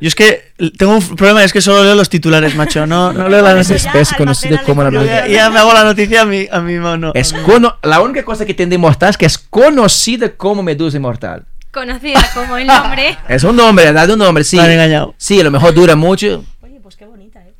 Yo 0.00 0.08
es 0.08 0.14
que 0.14 0.52
tengo 0.76 0.96
un 0.96 1.16
problema, 1.16 1.42
es 1.42 1.52
que 1.52 1.60
solo 1.62 1.82
leo 1.82 1.94
los 1.94 2.08
titulares, 2.10 2.54
macho. 2.54 2.86
No, 2.86 3.12
no 3.12 3.28
leo 3.28 3.42
la 3.42 3.58
Eso 3.58 3.70
noticia. 3.72 3.92
ya 3.94 4.00
es 4.00 4.12
conocido 4.12 4.58
como 4.64 4.82
la 4.84 4.90
Yo 4.90 5.00
información. 5.00 5.28
ya, 5.30 5.34
ya 5.36 5.50
me 5.50 5.58
hago 5.58 5.72
la 5.72 5.84
noticia 5.84 6.20
a 6.22 6.24
mi, 6.26 6.46
a 6.50 6.60
mi 6.60 6.78
mano. 6.78 7.12
es 7.14 7.32
cono 7.32 7.76
la 7.82 8.00
única 8.02 8.22
cosa 8.24 8.44
que 8.44 8.52
tiene 8.54 8.70
de 8.70 8.74
inmortal 8.76 9.10
es 9.10 9.16
que 9.16 9.26
es 9.26 9.38
conocida 9.38 10.28
como 10.36 10.62
Medusa 10.62 10.96
Inmortal. 10.96 11.44
Conocida 11.74 12.20
como 12.34 12.56
el 12.56 12.66
nombre. 12.66 13.18
Es 13.28 13.42
un 13.44 13.56
nombre, 13.56 13.92
dado 13.92 14.12
un 14.14 14.20
nombre, 14.20 14.44
sí. 14.44 14.56
Me 14.56 14.62
han 14.62 14.70
engañado. 14.70 15.14
Sí, 15.18 15.40
a 15.40 15.44
lo 15.44 15.50
mejor 15.50 15.74
dura 15.74 15.96
mucho. 15.96 16.44
Oye, 16.62 16.78
pues 16.80 16.94
qué 16.96 17.04
bonita, 17.04 17.40
¿eh? 17.40 17.52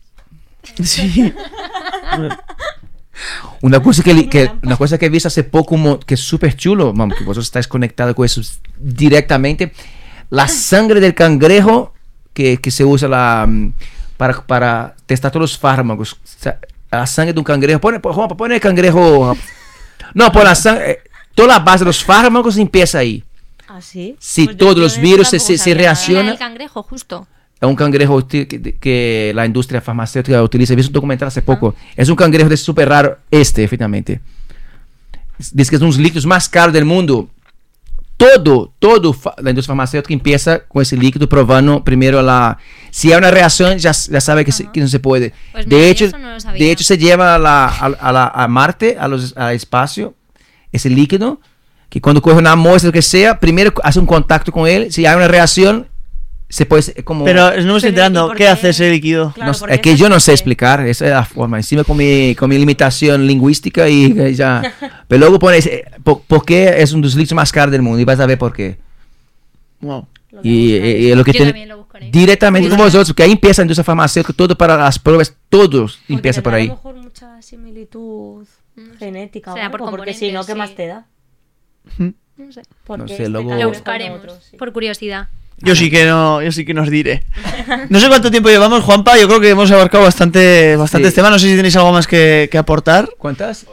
Sí. 0.85 1.33
Una 3.61 3.81
cosa 3.81 4.03
que, 4.03 4.29
que- 4.29 4.51
una 4.63 4.77
cosa 4.77 4.99
que 4.99 5.07
he 5.07 5.09
visto 5.09 5.29
hace 5.29 5.45
poco 5.45 5.99
que 6.01 6.15
es 6.15 6.21
súper 6.21 6.57
chulo, 6.57 6.93
mam, 6.93 7.11
que 7.11 7.25
vosotros 7.25 7.47
estáis 7.47 7.69
conectados 7.69 8.15
con 8.15 8.25
eso 8.25 8.41
directamente. 8.77 9.73
La 10.31 10.49
sangre 10.49 11.01
del 11.01 11.15
cangrejo 11.15 11.93
que, 12.33 12.59
que 12.59 12.71
se 12.71 12.85
usa 12.85 13.09
la, 13.09 13.47
mm, 13.49 13.73
para, 14.17 14.43
para 14.47 14.95
testar 15.07 15.31
todos 15.31 15.43
los 15.43 15.59
fármacos. 15.59 16.17
La 16.91 17.07
sangre 17.07 17.33
de 17.33 17.39
un 17.39 17.45
cangrejo. 17.45 17.81
Pone, 17.81 18.01
pon- 18.01 18.13
Juanpa, 18.13 18.37
pone 18.37 18.57
el 18.57 18.61
cangrejo. 18.61 19.37
No, 20.13 20.31
por 20.33 20.45
la 20.45 20.55
sangre. 20.55 20.91
eh, 20.91 20.99
Toda 21.35 21.49
la 21.49 21.59
base 21.61 21.81
de 21.81 21.87
los 21.87 22.05
fármacos 22.05 22.57
empieza 22.59 22.99
ahí. 22.99 23.25
¿Ah, 23.69 23.81
sí? 23.81 24.17
Si 24.19 24.45
Pues 24.47 24.57
todos 24.57 24.77
yo 24.77 24.83
los 24.83 24.99
virus 24.99 25.29
se- 25.29 25.39
se- 25.39 25.75
reaccionan- 25.75 26.29
el 26.33 26.39
cangrejo, 26.39 26.83
justo. 26.83 27.27
Es 27.61 27.69
un 27.69 27.77
cangrejo 27.77 28.27
que, 28.29 28.47
que 28.49 29.33
la 29.35 29.47
industria 29.47 29.81
farmacéutica 29.81 30.43
utiliza. 30.43 30.73
He 30.75 30.77
visto 30.77 30.91
un 30.91 30.95
documental 30.95 31.29
hace 31.29 31.41
poco. 31.41 31.75
Es 31.97 32.09
un 32.09 32.17
cangrejo 32.17 32.49
de 32.51 32.57
súper 32.57 32.89
raro, 32.89 33.19
este, 33.31 33.65
efectivamente. 33.65 34.21
Dice 35.53 35.71
que 35.71 35.77
es 35.77 35.83
uno 35.83 35.91
de 35.91 35.97
los 35.97 36.03
líquidos 36.03 36.27
más 36.27 36.49
caros 36.49 36.73
del 36.75 36.85
mundo. 36.85 37.31
Todo, 38.17 38.73
todo 38.79 39.17
la 39.39 39.51
industria 39.51 39.73
farmacéutica 39.73 40.15
empieza 40.15 40.61
con 40.67 40.83
ese 40.83 40.97
líquido 40.97 41.29
probando 41.29 41.83
primero 41.83 42.23
la... 42.23 42.59
Si 42.91 43.11
hay 43.13 43.19
una 43.19 43.31
reacción, 43.31 43.77
ya, 43.79 43.91
ya 43.93 44.21
sabe 44.21 44.45
que, 44.45 44.53
se- 44.53 44.71
que 44.71 44.81
no 44.81 44.87
se 44.87 45.01
puede. 45.01 45.33
Pues 45.53 45.67
mira, 45.67 45.79
de, 45.79 45.91
hecho, 45.91 46.11
no 46.19 46.39
de 46.39 46.71
hecho, 46.71 46.85
se 46.85 46.97
lleva 46.97 47.35
a, 47.35 47.39
la- 47.39 47.67
a- 47.67 47.87
a 47.87 48.13
la- 48.13 48.29
a 48.29 48.47
Marte, 48.47 48.97
a 48.99 49.09
los, 49.09 49.37
al 49.37 49.55
espacio, 49.55 50.15
ese 50.71 50.91
líquido, 50.91 51.41
que 51.95 52.01
cuando 52.01 52.21
coge 52.21 52.37
una 52.39 52.57
muestra, 52.57 52.89
lo 52.89 52.93
que 52.93 53.03
sea, 53.03 53.39
primero 53.39 53.73
hace 53.85 54.01
un 54.01 54.07
contacto 54.07 54.51
con 54.51 54.67
él. 54.67 54.93
Si 54.93 55.07
hay 55.07 55.15
una 55.15 55.29
reacción, 55.29 55.87
se 56.49 56.67
puede... 56.67 57.05
Como, 57.05 57.25
Pero 57.25 57.43
no 57.43 57.51
me 57.51 57.57
estoy 57.57 57.65
Pero, 57.65 57.79
¿y 57.79 57.89
enterando. 57.89 58.27
por 58.27 58.37
¿Qué 58.37 58.43
qué? 58.45 58.49
hace 58.49 58.69
ese 58.71 58.91
líquido? 58.91 59.33
Claro, 59.33 59.53
No 59.61 59.69
es 59.69 59.81
que 59.81 59.95
yo 59.97 60.09
no 60.09 60.19
sé 60.19 60.33
explicar, 60.33 60.85
esa 60.89 61.05
es 61.05 61.11
la 61.13 61.25
forma. 61.25 61.57
Encima 61.57 61.85
con 61.85 61.97
mi, 61.97 62.35
con 62.35 62.51
mi 62.51 62.59
limitación 62.59 63.27
lingüística 63.29 63.89
y 63.89 64.07
y 64.07 64.35
ya. 64.35 64.75
Pero 65.09 65.21
luego 65.21 65.39
pones, 65.39 65.67
eh, 65.67 65.85
po- 66.03 66.21
¿por, 66.27 66.45
qué 66.45 66.83
es 66.83 66.91
uno 66.93 67.03
de 67.03 67.07
los 67.07 67.15
líquidos 67.15 67.37
más 67.37 67.53
caros 67.53 67.71
del 67.71 67.83
mundo? 67.83 68.01
Y 68.01 68.05
vas 68.05 68.19
a 68.19 68.27
ver 68.27 68.39
por 68.39 68.53
qué. 68.53 68.77
Wow. 69.81 70.07
Lo 70.33 70.41
Y, 70.43 70.75
y- 70.75 70.77
y 71.11 71.15
lo 71.15 71.23
que 71.23 71.31
Yo 71.31 71.37
tiene 71.39 71.53
también 71.53 71.69
lo 71.69 71.77
buscaré. 71.79 72.11
directamente 72.11 72.69
con 72.69 72.79
vosotros, 72.79 73.15
que 73.15 73.23
ahí 73.23 73.31
empieza 73.31 73.63
la 73.63 73.67
industria 73.67 73.85
farmacéutica, 73.85 74.33
todo 74.33 74.59
para 74.59 74.77
las 74.77 74.99
pruebas, 74.99 75.33
todos 75.49 75.93
Porque 75.99 76.13
empieza 76.15 76.43
por 76.43 76.55
ahí. 76.55 76.65
A 76.65 76.71
lo 76.71 76.75
mejor 76.75 76.97
mucha 76.97 77.41
similitud 77.41 78.45
genética 78.99 79.55
o 79.55 79.57
algo, 79.57 79.79
por 79.79 79.91
porque 79.91 80.13
si 80.15 80.33
no, 80.33 80.45
¿qué 80.45 80.57
más 80.57 80.71
sí. 80.71 80.75
te 80.75 80.87
da? 80.89 81.07
No 82.37 82.51
sé. 82.53 82.63
Porque 82.85 83.09
sé, 83.09 83.13
este 83.15 83.29
luego- 83.29 83.55
Lo 83.55 83.69
buscaremos, 83.69 84.19
otro, 84.19 84.37
sí. 84.41 84.57
por 84.57 84.73
curiosidad. 84.73 85.29
Yo 85.59 85.77
sí 85.77 85.89
que 85.91 86.05
no, 86.05 86.43
yo 86.43 86.51
sí 86.51 86.65
que 86.65 86.75
nos 86.75 86.91
diré. 86.91 87.25
No 87.89 88.01
sé 88.01 88.09
cuánto 88.09 88.31
tiempo 88.31 88.49
llevamos, 88.49 88.83
Juanpa. 88.83 89.17
Yo 89.19 89.29
creo 89.29 89.41
que 89.41 89.51
hemos 89.51 89.71
abarcado 89.71 90.03
bastante, 90.05 90.75
bastantes 90.77 91.11
Sí. 91.11 91.17
temas. 91.17 91.31
No 91.31 91.39
sé 91.39 91.49
si 91.49 91.57
tenéis 91.57 91.77
algo 91.77 91.93
más 91.93 92.07
que, 92.07 92.49
que 92.51 92.59
aportar. 92.59 93.09
¿Cuántas? 93.19 93.67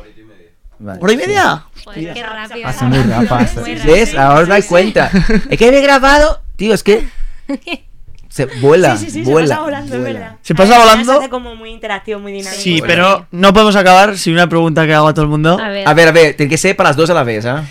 Vale, 0.80 1.00
¿Hora 1.02 1.14
y 1.14 1.16
sí. 1.18 1.22
media? 1.28 1.66
Joder, 1.84 2.14
qué 2.14 2.24
rápido. 2.24 2.64
Pasa 2.64 2.86
muy 2.86 2.98
rápido. 3.00 3.30
pasa. 3.30 3.60
Muy 3.62 3.76
¿Ves? 3.76 4.16
Ahora 4.16 4.46
me 4.46 4.54
doy 4.54 4.64
cuenta. 4.64 5.12
Es 5.50 5.58
que 5.58 5.68
he 5.70 5.82
grabado. 5.82 6.42
Tío, 6.56 6.74
es 6.74 6.84
que. 6.84 7.08
Se 8.30 8.46
vuela. 8.46 8.96
Sí, 8.96 9.06
sí, 9.06 9.12
sí, 9.12 9.22
vuela, 9.24 9.48
se 9.48 9.54
pasa 9.56 9.64
volando, 9.66 9.96
es 9.96 10.02
vuela. 10.02 10.20
verdad. 10.20 10.36
Se 10.42 10.56
pasa 10.56 10.80
volando. 10.80 11.12
Se 11.14 11.20
hace 11.20 11.30
como 11.30 11.54
muy 11.56 11.70
interacción, 11.72 12.22
muy 12.22 12.32
dinámico. 12.32 12.62
Sí, 12.62 12.82
pero 12.88 13.28
no 13.32 13.52
podemos 13.52 13.76
acabar 13.76 14.18
sin 14.18 14.34
una 14.34 14.48
pregunta 14.48 14.86
que 14.88 14.94
hago 14.94 15.10
a 15.10 15.14
todo 15.14 15.24
el 15.26 15.30
mundo. 15.32 15.60
A 15.62 15.68
ver. 15.68 15.86
A 15.86 15.94
ver, 15.94 16.08
a 16.08 16.12
ver, 16.14 16.38
tiene 16.38 16.50
que 16.50 16.58
ser 16.58 16.78
para 16.78 16.90
las 16.92 16.96
dos 16.96 17.10
a 17.10 17.14
la 17.14 17.24
vez, 17.24 17.46
¿ah? 17.46 17.66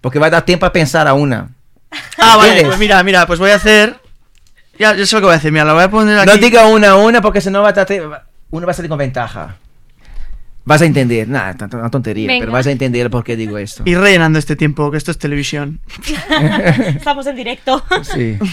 Porque 0.00 0.18
va 0.18 0.26
a 0.26 0.30
dar 0.30 0.44
tiempo 0.44 0.66
a 0.66 0.72
pensar 0.72 1.06
a 1.08 1.14
una. 1.14 1.50
Ah, 2.18 2.36
vale, 2.36 2.64
pues 2.64 2.78
mira, 2.78 3.02
mira, 3.02 3.26
pues 3.26 3.38
voy 3.38 3.50
a 3.50 3.56
hacer. 3.56 3.96
Ya, 4.78 4.94
yo 4.94 5.04
sé 5.04 5.16
lo 5.16 5.20
que 5.20 5.26
voy 5.26 5.34
a 5.34 5.36
hacer. 5.38 5.52
Mira, 5.52 5.64
lo 5.64 5.74
voy 5.74 5.82
a 5.84 5.90
poner 5.90 6.18
aquí. 6.18 6.26
No 6.30 6.36
diga 6.38 6.66
una 6.66 6.90
a 6.90 6.96
una 6.96 7.20
porque 7.20 7.40
si 7.40 7.50
no 7.50 7.62
va 7.62 7.70
a 7.70 7.74
tratar- 7.74 8.24
uno 8.50 8.66
va 8.66 8.70
a 8.72 8.74
salir 8.74 8.88
con 8.88 8.98
ventaja. 8.98 9.56
Vas 10.64 10.82
a 10.82 10.84
entender, 10.84 11.26
nada, 11.26 11.56
una 11.72 11.90
tontería, 11.90 12.28
Venga. 12.28 12.42
pero 12.42 12.52
vas 12.52 12.66
a 12.66 12.70
entender 12.70 13.10
por 13.10 13.24
qué 13.24 13.34
digo 13.34 13.58
esto. 13.58 13.82
Ir 13.86 13.98
rellenando 13.98 14.38
este 14.38 14.56
tiempo, 14.56 14.90
que 14.90 14.98
esto 14.98 15.10
es 15.10 15.18
televisión. 15.18 15.80
Estamos 16.86 17.26
en 17.26 17.36
directo. 17.36 17.82
Sí. 18.02 18.38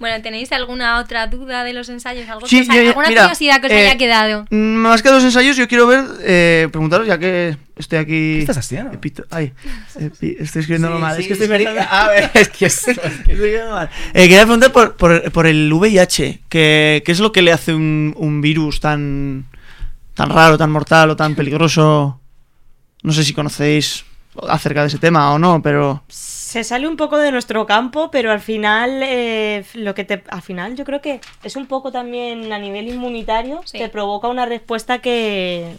Bueno, 0.00 0.20
¿tenéis 0.22 0.50
alguna 0.50 0.98
otra 0.98 1.26
duda 1.26 1.62
de 1.62 1.72
los 1.74 1.88
ensayos? 1.90 2.26
¿Algo 2.28 2.48
Sí, 2.48 2.56
que 2.56 2.62
os 2.62 2.68
ha- 2.70 2.74
yo- 2.74 2.82
yo- 2.82 2.88
¿Alguna 2.88 3.08
mira, 3.08 3.22
curiosidad 3.24 3.60
que 3.60 3.66
os 3.66 3.72
eh, 3.72 3.86
haya 3.86 3.98
quedado? 3.98 4.46
Mm, 4.50 4.56
Más 4.56 5.02
que 5.02 5.10
dos 5.10 5.22
ensayos, 5.22 5.56
yo 5.58 5.68
quiero 5.68 5.86
ver, 5.86 6.04
eh, 6.22 6.68
preguntaros, 6.72 7.06
ya 7.06 7.18
que 7.18 7.56
estoy 7.76 7.98
aquí. 7.98 8.08
¿Qué 8.36 8.40
estás 8.40 8.56
haciendo? 8.56 8.92
Epito- 8.92 9.26
Ay, 9.30 9.52
epi- 9.96 10.36
estoy 10.40 10.60
escribiendo 10.60 10.98
mal. 10.98 11.16
Sí, 11.16 11.22
es 11.22 11.28
que 11.28 11.34
sí, 11.34 11.42
estoy 11.42 11.58
sí. 11.58 11.64
pensando- 11.64 11.90
A 11.94 12.08
ver, 12.08 12.30
es 12.32 12.48
que 12.48 12.64
es- 12.66 12.88
Estoy 12.88 13.10
escribiendo 13.28 13.70
mal. 13.72 13.90
Eh, 14.14 14.22
quería 14.22 14.42
preguntar 14.44 14.72
por, 14.72 14.96
por- 14.96 15.30
por 15.32 15.46
el 15.46 15.70
VIH. 15.70 16.40
¿Qué, 16.48 17.02
¿Qué 17.04 17.12
es 17.12 17.20
lo 17.20 17.30
que 17.30 17.42
le 17.42 17.52
hace 17.52 17.74
un, 17.74 18.14
un 18.16 18.40
virus 18.40 18.80
tan, 18.80 19.44
tan 20.14 20.30
raro, 20.30 20.56
tan 20.56 20.70
mortal 20.72 21.10
o 21.10 21.16
tan 21.16 21.34
peligroso? 21.34 22.18
No 23.02 23.12
sé 23.12 23.22
si 23.22 23.34
conocéis 23.34 24.06
acerca 24.48 24.80
de 24.80 24.86
ese 24.88 24.98
tema 24.98 25.30
o 25.34 25.38
no, 25.38 25.60
pero. 25.60 26.02
Se 26.50 26.64
sale 26.64 26.88
un 26.88 26.96
poco 26.96 27.16
de 27.16 27.30
nuestro 27.30 27.64
campo, 27.64 28.10
pero 28.10 28.32
al 28.32 28.40
final, 28.40 29.02
eh, 29.04 29.64
lo 29.74 29.94
que 29.94 30.02
te, 30.02 30.24
al 30.30 30.42
final 30.42 30.74
yo 30.74 30.84
creo 30.84 31.00
que 31.00 31.20
es 31.44 31.54
un 31.54 31.66
poco 31.68 31.92
también 31.92 32.52
a 32.52 32.58
nivel 32.58 32.88
inmunitario, 32.88 33.60
Sí. 33.64 33.78
te 33.78 33.88
provoca 33.88 34.26
una 34.26 34.46
respuesta 34.46 34.98
que, 34.98 35.76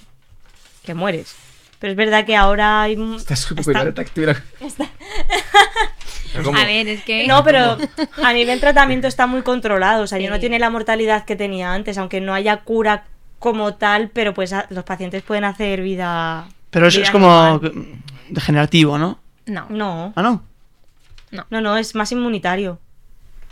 que 0.86 0.94
mueres. 0.94 1.36
Pero 1.80 1.92
es 1.92 1.98
verdad 1.98 2.26
que 2.26 2.38
ahora 2.38 2.84
hay... 2.84 2.98
Está 3.18 3.36
súper 3.36 3.68
está- 3.68 3.94
tactura. 3.94 4.42
A 6.56 6.66
ver, 6.66 6.88
es 6.88 7.04
que... 7.04 7.28
No, 7.28 7.44
pero 7.44 7.78
a 8.24 8.32
nivel 8.32 8.62
tratamiento 8.62 9.08
está 9.10 9.28
muy 9.28 9.42
controlado, 9.42 10.04
o 10.04 10.08
sea, 10.08 10.20
ya 10.20 10.30
no 10.30 10.36
Sí. 10.36 10.42
tiene 10.42 10.58
la 10.60 10.70
mortalidad 10.70 11.26
que 11.26 11.36
tenía 11.36 11.74
antes, 11.74 11.98
aunque 11.98 12.22
no 12.22 12.34
haya 12.34 12.62
cura 12.62 13.04
como 13.40 13.74
tal, 13.74 14.10
pero 14.10 14.34
pues 14.34 14.56
los 14.70 14.84
pacientes 14.86 15.22
pueden 15.24 15.44
hacer 15.44 15.82
vida... 15.82 16.48
Pero 16.70 16.88
es, 16.88 16.94
vida 16.96 17.04
es 17.08 17.12
como 17.12 17.28
normal. 17.28 17.86
degenerativo, 18.30 18.98
¿no? 18.98 19.20
No. 19.48 19.66
No, 19.70 20.14
Ah, 20.16 20.22
no. 20.22 20.44
No, 21.50 21.62
no, 21.62 21.78
es 21.78 21.96
más 21.96 22.12
inmunitario. 22.12 22.80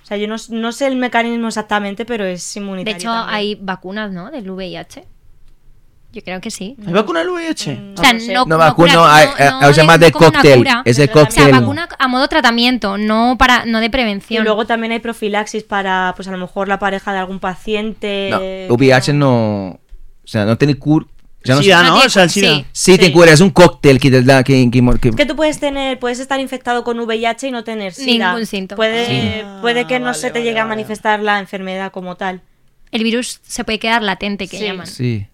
O 0.03 0.06
sea, 0.10 0.18
yo 0.18 0.27
no, 0.27 0.35
no 0.49 0.72
sé 0.72 0.88
el 0.88 0.95
mecanismo 0.95 1.47
exactamente, 1.47 2.06
pero 2.06 2.26
es 2.26 2.53
De 2.53 2.60
inmunitario. 2.60 2.97
hecho, 2.97 3.10
también. 3.11 3.35
hay 3.35 3.56
vacunas, 3.61 4.11
¿no? 4.11 4.31
Del 4.31 4.49
VIH. 4.49 5.06
Yo 6.11 6.23
creo 6.23 6.41
que 6.41 6.49
sí. 6.49 6.76
¿Hay 6.88 6.91
vacuna 6.93 7.19
del 7.19 7.30
VIH? 7.30 7.93
O 7.95 8.01
sea, 8.01 8.14
no, 8.14 8.34
No, 8.34 8.45
no 8.47 8.57
vacuna, 8.57 9.15
hay- 9.15 9.27
no- 9.27 9.45
eh, 9.45 9.51
no 9.61 9.68
se 9.73 9.81
llama 9.81 9.97
no 9.97 10.06
de 10.06 10.11
cóctel. 10.11 10.68
Es 10.84 10.97
de 10.97 11.03
De 11.03 11.07
tratamiento. 11.07 11.19
O 11.19 11.31
sea, 11.31 11.43
cóctel. 11.43 11.51
vacuna 11.61 11.89
a 11.99 12.07
modo 12.07 12.27
tratamiento, 12.27 12.97
no 12.97 13.35
para 13.38 13.65
no 13.65 13.80
de 13.80 13.85
Y 13.85 13.89
prevención. 13.89 14.43
luego 14.43 14.65
también 14.65 14.91
hay 14.93 14.99
profilaxis 14.99 15.64
para, 15.64 16.14
pues 16.15 16.27
a 16.27 16.31
lo 16.31 16.39
mejor 16.39 16.68
la 16.68 16.80
pareja 16.80 17.14
de 17.14 17.19
algún 17.19 17.39
paciente. 17.39 18.65
No, 18.68 18.73
VIH 18.73 19.14
no. 19.14 19.68
O 20.23 20.27
sea, 20.31 20.45
no 20.45 20.57
tiene 20.57 20.76
cura. 20.80 21.06
Ya 21.44 21.56
no 21.56 21.61
ah, 21.76 21.84
No 21.84 21.98
O 21.99 22.10
sea, 22.10 22.24
el 22.24 22.30
SIDA. 22.30 22.56
sí. 22.56 22.66
Sí, 22.72 22.98
te 22.98 23.06
Sí. 23.07 23.11
cura, 23.14 23.32
es 23.32 23.40
un 23.40 23.49
cóctel 23.49 23.99
que 23.99 24.11
te 24.11 24.22
da. 24.24 24.44
Que, 24.44 24.70
que, 24.70 24.82
que- 24.99 25.10
Es 25.10 25.16
que 25.16 25.26
tú 25.26 25.36
puedes 25.36 25.60
tener, 25.60 25.98
puedes 25.99 26.20
estar 26.20 26.40
infectado 26.40 26.84
con 26.84 26.99
VIH 26.99 27.48
y 27.48 27.52
no 27.52 27.64
tener 27.64 27.94
SIDA. 27.94 28.32
Ningún 28.34 28.45
síntoma. 28.45 28.76
Puede, 28.78 29.06
Sí. 29.06 29.45
puede 29.61 29.88
que 29.88 29.99
no 29.99 30.10
Ah, 30.10 30.14
se 30.14 30.28
te 30.28 30.40
vale, 30.40 30.44
llegue 30.45 30.60
a 30.60 30.64
vale. 30.66 30.76
manifestar 30.76 31.22
la 31.22 31.40
enfermedad 31.40 31.91
como 31.91 32.16
tal. 32.16 32.41
El 32.91 33.03
virus 33.03 33.40
se 33.48 33.64
puede 33.64 33.80
quedar 33.80 34.02
latente, 34.03 34.48
que 34.48 34.57
Sí. 34.57 34.64
llaman. 34.66 34.88
Sí. 34.88 35.28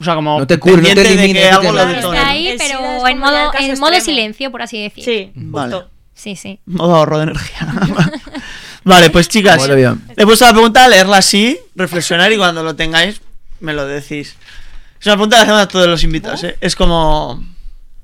O 0.00 0.04
sea, 0.04 0.14
como 0.14 0.38
No 0.40 0.46
te 0.46 0.58
cura, 0.58 0.76
no 0.76 0.82
te 0.82 0.94
pendiente 0.94 1.20
de 1.26 1.32
que 1.32 1.48
algo 1.50 1.72
lo 1.72 1.86
detone. 1.86 2.18
Está 2.18 2.30
ahí, 2.30 2.44
SIDA 2.52 2.64
pero 2.66 2.80
es 3.06 3.10
en 3.12 3.18
modo, 3.18 3.50
en 3.58 3.80
modo 3.80 4.00
silencio, 4.00 4.50
por 4.50 4.62
así 4.62 4.82
decir. 4.82 5.04
Sí, 5.04 5.30
Vale. 5.34 5.76
Sí, 6.14 6.36
sí. 6.36 6.60
Modo 6.64 6.94
ahorro 6.94 7.18
de 7.18 7.24
energía. 7.24 7.58
vale, 8.84 9.10
pues 9.10 9.28
chicas, 9.28 9.68
avión. 9.68 10.02
he 10.16 10.24
puesto 10.24 10.44
la 10.46 10.52
pregunta, 10.52 10.86
leerla 10.88 11.18
así, 11.18 11.58
reflexionar 11.74 12.32
y 12.32 12.36
cuando 12.36 12.62
lo 12.62 12.74
tengáis 12.76 13.20
me 13.60 13.72
lo 13.72 13.86
decís. 13.86 14.36
Es 15.04 15.06
una 15.08 15.16
pregunta 15.16 15.36
que 15.36 15.42
hacemos 15.42 15.60
a 15.60 15.68
todos 15.68 15.86
los 15.86 16.02
invitados, 16.02 16.42
¿eh? 16.44 16.56
Es 16.62 16.74
como, 16.74 17.44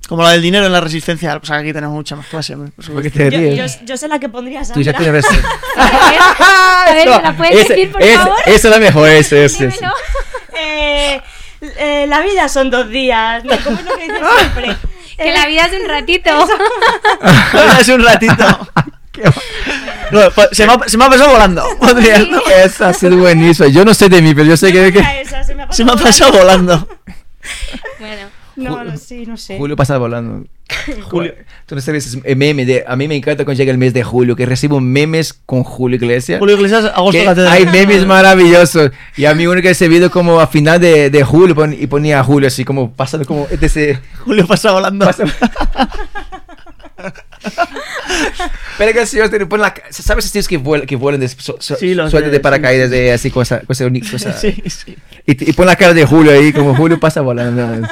como 0.07 0.23
la 0.23 0.33
del 0.33 0.43
dinero 0.43 0.67
en 0.67 0.73
la 0.73 0.83
resistencia. 0.83 1.39
Pues 1.39 1.51
aquí 1.51 1.73
tenemos 1.73 1.95
mucha 1.97 2.15
más 2.15 2.27
clase. 2.27 2.55
por 2.59 2.67
¿Por 2.73 2.75
qué 3.03 3.09
supuesto. 3.09 3.19
te 3.19 3.57
Yo, 3.57 3.65
yo- 3.65 3.73
yo 3.87 3.97
sé 3.97 4.07
la 4.07 4.19
que 4.19 4.29
pondría 4.29 4.61
Tú 4.71 4.83
ya 4.83 4.93
Sandra. 4.93 4.99
tienes. 4.99 5.25
A 5.79 6.93
ver, 6.93 7.09
¿me 7.09 7.23
la 7.23 7.35
puedes 7.39 7.55
Ese- 7.57 7.69
decir, 7.75 7.91
por 7.93 8.03
ese- 8.03 8.17
favor? 8.19 8.37
Esa 8.45 8.69
es 8.69 8.75
la 8.75 8.79
mejor, 8.79 9.09
ese, 9.09 9.45
ese. 9.47 9.67
ese. 9.69 9.77
Dímelo. 9.79 9.95
Eh, 10.59 11.23
eh, 11.79 12.07
la 12.07 12.21
vida 12.21 12.51
son 12.51 12.69
dos 12.71 12.91
días. 12.91 13.45
¿no? 13.45 13.57
¿Cómo 13.65 13.79
es 13.79 13.85
lo 13.87 13.97
que 13.97 14.03
dices 14.03 14.19
siempre? 14.39 14.77
Que 15.17 15.31
Eh, 15.31 15.33
la 15.33 15.47
vida 15.47 15.65
es 15.67 15.81
un 15.81 15.89
ratito. 15.89 16.31
Hace 17.79 17.95
un 17.95 18.05
ratito. 18.05 18.69
No, 20.11 20.21
pues, 20.35 20.49
se, 20.53 20.67
me 20.67 20.73
ha, 20.73 20.89
se 20.89 20.99
me 20.99 21.05
ha 21.05 21.09
pasado 21.09 21.31
volando. 21.31 21.63
Podría, 21.81 22.19
¿no? 22.19 22.41
Esa 22.65 22.89
ha 22.89 22.93
sido 22.95 23.17
buenísima. 23.17 23.69
Yo 23.69 23.85
no 23.85 23.95
sé 23.95 24.09
de 24.09 24.21
mí, 24.21 24.35
pero 24.35 24.47
yo 24.49 24.57
sé 24.57 24.73
que. 24.73 24.93
que- 24.93 25.21
esa, 25.21 25.45
se 25.45 25.55
me 25.55 25.63
ha 25.63 25.73
Se 25.73 25.85
me 25.85 25.93
ha 25.93 25.97
pasado 25.97 26.33
volando. 26.33 26.89
bueno. 28.01 28.29
No, 28.57 28.85
no, 28.85 28.97
sí, 28.99 29.25
no 29.25 29.37
sé. 29.39 29.57
Julio 29.57 29.75
pasa 29.75 29.97
volando. 29.97 30.47
Julio. 31.09 31.35
Tú 31.65 31.75
no 31.77 31.81
sabes, 31.81 32.19
es 32.23 32.37
meme 32.37 32.67
de. 32.67 32.85
A 32.87 32.95
mí 32.95 33.09
me 33.09 33.15
encanta 33.17 33.45
cuando 33.45 33.57
llega 33.59 33.71
el 33.73 33.79
mes 33.79 33.95
de 33.95 34.03
julio, 34.03 34.37
que 34.37 34.45
recibo 34.45 34.81
memes 34.81 35.33
con 35.33 35.63
Julio 35.65 35.97
Iglesias. 35.97 36.41
Julio 36.41 36.57
Iglesias, 36.57 36.85
agosto 36.95 37.19
que 37.19 37.25
catedral. 37.25 37.53
hay 37.53 37.65
memes 37.67 38.05
maravillosos. 38.05 38.91
Y 39.17 39.25
a 39.25 39.35
mí 39.35 39.47
uno 39.47 39.63
que 39.63 39.69
he 39.69 39.71
recibido 39.71 40.11
como 40.11 40.41
a 40.41 40.47
final 40.47 40.79
de, 40.81 41.09
de 41.09 41.23
julio 41.25 41.55
pon- 41.55 41.73
y 41.79 41.87
ponía 41.87 42.21
a 42.21 42.25
Julio 42.25 42.49
así 42.49 42.65
como 42.65 42.93
pasando 42.93 43.25
como 43.27 43.47
ese. 43.49 43.99
Julio 44.25 44.47
pasa 44.47 44.73
volando. 44.73 45.07
pasa- 45.07 45.25
Pero 48.79 48.93
que 48.93 49.07
si 49.07 49.17
yo 49.19 49.29
te 49.31 49.45
pone 49.47 49.63
la 49.63 49.75
¿Sabes 49.91 50.27
estos 50.27 50.49
que 50.49 50.57
vuelan, 50.57 50.87
que 50.87 50.97
vuelan 50.97 51.21
de 51.21 51.29
so, 51.29 51.57
so- 51.59 51.77
Sí, 51.77 51.95
sueltan 51.95 52.31
de- 52.31 52.41
paracaídas 52.41 52.91
de 52.91 53.13
así 53.13 53.31
cosa, 53.31 53.61
cosa, 53.61 53.85
cosa- 54.11 54.33
Sí, 54.41 54.63
sí. 54.67 54.97
Y, 55.27 55.51
y 55.51 55.53
pon 55.53 55.67
la 55.67 55.77
cara 55.77 55.95
de 55.95 56.05
Julio 56.07 56.33
ahí, 56.33 56.53
como 56.53 56.75
Julio 56.75 56.99
pasa 56.99 57.21
volando. 57.21 57.87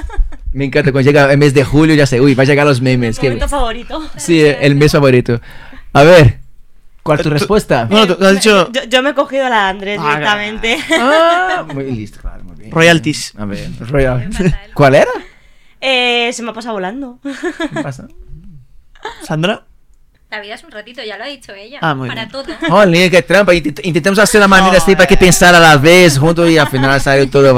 Me 0.53 0.65
encanta 0.65 0.93
cuando 0.93 1.09
llega 1.11 1.31
el 1.31 1.39
mes 1.39 1.53
de 1.55 1.63
julio, 1.63 1.95
ya 1.95 2.07
sé, 2.07 2.21
uy, 2.21 2.35
va 2.35 2.43
a 2.43 2.47
llegar 2.47 2.67
los 2.67 2.81
memes. 2.81 3.21
Mi 3.23 3.29
momento 3.29 3.49
favorito. 3.49 4.11
sí, 4.17 4.41
el 4.43 4.75
mes 4.77 4.93
favorito. 4.93 5.41
A 5.93 6.03
ver, 6.05 6.39
¿cuál 7.03 7.19
es 7.19 7.23
tu 7.23 7.29
Eh, 7.29 7.33
respuesta? 7.33 7.85
Bueno, 7.85 8.17
tú 8.17 8.25
has 8.25 8.33
dicho 8.35 8.71
Yo, 8.73 8.85
yo 8.85 9.03
me 9.03 9.11
he 9.11 9.15
cogido 9.15 9.45
a 9.47 9.51
la 9.51 9.69
Andrés 9.69 9.99
Ah, 10.03 10.09
directamente. 10.11 10.79
Ah, 10.99 11.67
muy 11.75 11.85
listo, 11.93 12.19
claro, 12.21 12.43
muy 12.45 12.57
bien. 12.57 12.71
royalties. 12.73 13.35
A 13.37 13.45
ver, 13.45 13.69
royal. 13.81 14.29
¿Cuál 14.75 14.95
era? 14.95 15.11
Eh, 15.81 16.31
se 16.33 16.43
me 16.43 16.51
ha 16.51 16.55
pasado 16.55 16.75
volando. 16.75 17.19
¿Qué 17.23 17.83
pasa? 17.83 18.09
Sandra. 19.23 19.65
La 20.31 20.41
vida 20.41 20.55
es 20.55 20.63
un 20.65 20.71
ratito, 20.71 21.03
ya 21.03 21.17
lo 21.17 21.25
ha 21.25 21.27
dicho 21.27 21.55
ella. 21.55 21.79
Ah, 21.81 21.95
muy 21.95 22.09
para 22.09 22.27
bien. 22.27 22.31
todo. 22.33 22.45
Jolín, 22.69 23.11
qué 23.11 23.23
trampa. 23.23 23.55
Intent- 23.55 23.81
Intentamos 23.83 24.19
hacer 24.19 24.41
la 24.41 24.49
manera 24.49 24.77
así 24.77 24.95
para 24.95 25.07
que 25.07 25.17
pensar 25.17 25.55
a 25.55 25.61
la 25.61 25.77
vez 25.79 26.19
juntos 26.19 26.51
y 26.51 26.59
al 26.59 26.69
final 26.69 27.01
salió 27.01 27.29
todo. 27.31 27.55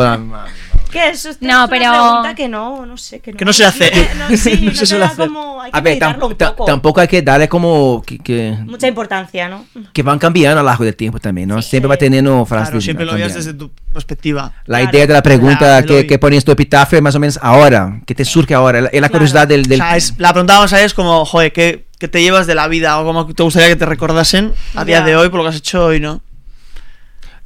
¿Qué 0.91 1.09
es? 1.11 1.25
Esto 1.25 1.47
No, 1.47 1.65
es 1.65 1.71
pero- 1.71 1.85
Una 1.91 1.93
pregunta 2.03 2.35
que 2.35 2.49
no, 2.49 2.87
no 2.87 2.97
sé. 2.97 3.21
Que 3.21 3.33
no, 3.33 3.39
Que 3.39 3.45
no 3.45 3.53
se 3.53 3.65
hace. 3.65 3.91
No, 4.19 4.37
sí, 4.37 4.59
No 4.63 4.71
no 4.71 4.75
se 4.77 4.87
suele 4.87 5.05
hacer. 5.05 5.27
como. 5.29 5.61
Hay 5.63 5.71
que 5.71 5.79
A 5.79 5.81
ver, 5.81 5.91
meditarlo 5.93 6.13
tampoco, 6.15 6.33
un 6.33 6.37
ta- 6.39 6.51
poco. 6.57 6.65
tampoco 6.65 7.01
hay 7.01 7.09
que 7.09 7.23
darle 7.23 7.49
como 7.49 8.03
que, 8.07 8.19
que, 8.19 8.57
Mucha 8.65 8.89
importancia, 8.89 9.49
¿no? 9.49 9.65
que 9.93 10.03
van 10.03 10.19
cambiando 10.19 10.61
a 10.61 10.63
lo 10.63 10.69
largo 10.69 10.85
del 10.85 10.97
tiempo 10.97 11.19
también, 11.21 11.49
¿no? 11.49 11.61
siempre 11.63 11.89
va 11.89 11.97
teniendo 11.97 12.45
frases. 12.47 12.69
Claro, 12.71 12.81
siempre 12.81 13.05
lo 13.05 13.13
cambiando. 13.13 13.35
desde 13.37 13.55
tu 13.55 13.71
perspectiva. 13.93 14.53
La 14.67 14.79
Claro. 14.79 14.97
idea 14.97 15.07
de 15.07 15.13
la 15.13 15.23
pregunta 15.23 15.59
Claro, 15.59 15.87
que, 15.87 16.07
que 16.07 16.19
pones 16.19 16.45
tu 16.45 16.53
epitafio 16.53 16.97
es 16.99 17.03
más 17.03 17.15
o 17.15 17.21
menos 17.21 17.39
ahora, 17.43 18.01
que 18.07 18.15
te 18.15 18.25
surge 18.25 18.55
ahora, 18.55 18.79
es 18.79 18.85
la 18.85 18.91
Claro. 18.91 19.13
curiosidad 19.13 19.47
del... 19.49 19.65
del 19.65 19.81
O 19.81 19.85
sea, 19.85 19.97
es- 19.97 20.15
la 20.19 20.33
pregunta 20.33 20.55
vamos 20.55 20.73
a 20.73 20.77
ver 20.77 20.87
es 20.87 20.95
como, 20.95 21.25
joder, 21.25 21.53
¿qué, 21.53 21.87
qué 21.99 22.09
te 22.09 22.23
llevas 22.23 22.47
de 22.47 22.55
la 22.55 22.67
vida? 22.69 22.99
O 23.01 23.05
como 23.05 23.27
te 23.27 23.43
gustaría 23.43 23.69
que 23.69 23.77
te 23.77 23.87
recordasen 23.87 24.53
a 24.75 24.85
día 24.85 25.01
Ya. 25.01 25.05
de 25.05 25.17
hoy 25.17 25.29
por 25.29 25.39
lo 25.39 25.45
que 25.45 25.51
has 25.51 25.57
hecho 25.57 25.85
hoy, 25.85 26.01
¿no? 26.01 26.23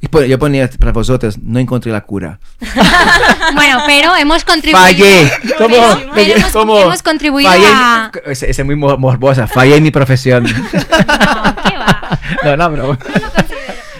Y 0.01 0.07
pon- 0.07 0.25
yo 0.25 0.37
ponía 0.37 0.69
para 0.79 0.91
vosotros, 0.91 1.37
no 1.41 1.59
encontré 1.59 1.91
la 1.91 2.01
cura. 2.01 2.39
Bueno, 3.55 3.83
pero 3.85 4.15
hemos 4.15 4.43
contribuido. 4.43 4.85
Fallé. 4.85 5.31
¿Cómo? 5.57 5.75
Hemos- 6.15 6.51
¿cómo? 6.51 6.79
hemos 6.79 7.03
contribuido 7.03 7.49
Fallé 7.49 7.65
a- 7.67 8.11
Ese 8.25 8.49
es 8.49 8.65
muy 8.65 8.75
mor- 8.75 8.97
morbosa, 8.97 9.47
fallé 9.47 9.75
en 9.77 9.83
mi 9.83 9.91
profesión. 9.91 10.43
No, 10.75 11.55
¿qué 11.63 11.77
va? 11.77 12.19
no, 12.43 12.57
no, 12.57 12.69
bro. 12.71 12.97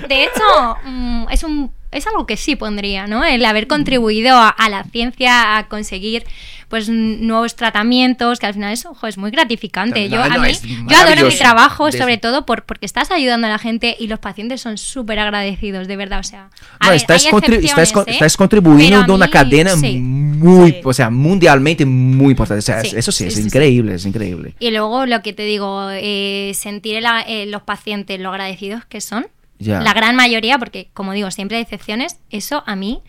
De 0.07 0.23
hecho, 0.23 0.77
mm, 0.85 1.26
es 1.31 1.43
un 1.43 1.72
es 1.95 2.07
algo 2.07 2.26
que 2.26 2.38
sí 2.38 2.55
pondría, 2.55 3.07
¿no? 3.07 3.23
El 3.23 3.43
haber 3.45 3.67
contribuido 3.67 4.35
a, 4.35 4.49
a 4.49 4.69
la 4.69 4.84
ciencia 4.84 5.57
a 5.57 5.67
conseguir 5.67 6.26
pues 6.67 6.89
nuevos 6.89 7.55
tratamientos, 7.55 8.39
que 8.39 8.47
al 8.47 8.53
final 8.53 8.73
eso 8.73 8.91
ojo, 8.91 9.07
es 9.07 9.17
muy 9.17 9.31
gratificante. 9.31 10.09
Yo, 10.09 10.17
No, 10.17 10.23
a 10.23 10.38
mí, 10.39 10.49
es 10.49 10.61
yo 10.61 10.97
adoro 10.97 11.27
mi 11.27 11.35
trabajo, 11.35 11.91
sobre 11.91 12.17
todo 12.17 12.45
por, 12.45 12.63
porque 12.63 12.85
estás 12.85 13.11
ayudando 13.11 13.47
a 13.47 13.49
la 13.51 13.59
gente 13.59 13.95
y 13.99 14.07
los 14.07 14.19
pacientes 14.19 14.61
son 14.61 14.77
súper 14.77 15.19
agradecidos, 15.19 15.88
de 15.88 15.95
verdad. 15.95 16.19
O 16.19 16.23
sea, 16.23 16.49
No, 16.81 16.88
ver, 16.89 16.97
estás, 16.97 17.26
estás, 17.26 17.93
¿eh? 17.95 18.03
estás 18.07 18.38
contribuyendo 18.38 19.13
a 19.13 19.15
una 19.15 19.30
cadena 19.30 19.72
sí. 19.72 19.99
muy, 19.99 20.72
Sí. 20.72 20.81
o 20.84 20.93
sea, 20.93 21.09
mundialmente 21.09 21.85
muy 21.85 22.31
importante. 22.31 22.59
O 22.59 22.61
sea, 22.61 22.81
Sí, 22.81 22.95
eso 22.95 23.11
sí, 23.11 23.26
es 23.26 23.39
increíble, 23.39 23.95
es 23.95 24.05
increíble. 24.05 24.55
Y 24.59 24.72
luego 24.72 25.05
lo 25.05 25.22
que 25.22 25.34
te 25.34 25.43
digo, 25.43 25.89
eh, 25.91 26.51
sentir 26.55 26.97
el 26.97 27.05
eh, 27.27 27.45
los 27.45 27.61
pacientes 27.61 28.19
lo 28.19 28.30
agradecidos 28.30 28.85
que 28.85 29.01
son, 29.01 29.27
La 29.60 29.94
gran 29.94 30.15
mayoría, 30.15 30.57
porque 30.60 30.90
como 30.94 31.14
digo, 31.14 31.32
siempre 31.32 31.57
hay 31.57 31.64
excepciones, 31.64 32.19
eso 32.30 32.64
a 32.65 32.76
mí 32.76 33.02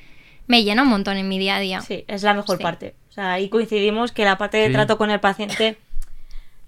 me 0.46 0.62
llena 0.62 0.82
un 0.82 0.88
montón 0.88 1.16
en 1.16 1.28
mi 1.28 1.38
día 1.38 1.56
a 1.56 1.60
día. 1.60 1.80
Sí, 1.80 2.04
es 2.06 2.22
la 2.22 2.34
mejor 2.34 2.56
Sí. 2.58 2.62
parte. 2.62 2.94
O 3.10 3.12
sea, 3.12 3.32
ahí 3.32 3.48
coincidimos 3.48 4.12
que 4.12 4.24
la 4.24 4.38
parte 4.38 4.58
de 4.58 4.68
Sí. 4.68 4.72
trato 4.72 4.96
con 4.98 5.10
el 5.10 5.18
paciente, 5.20 5.76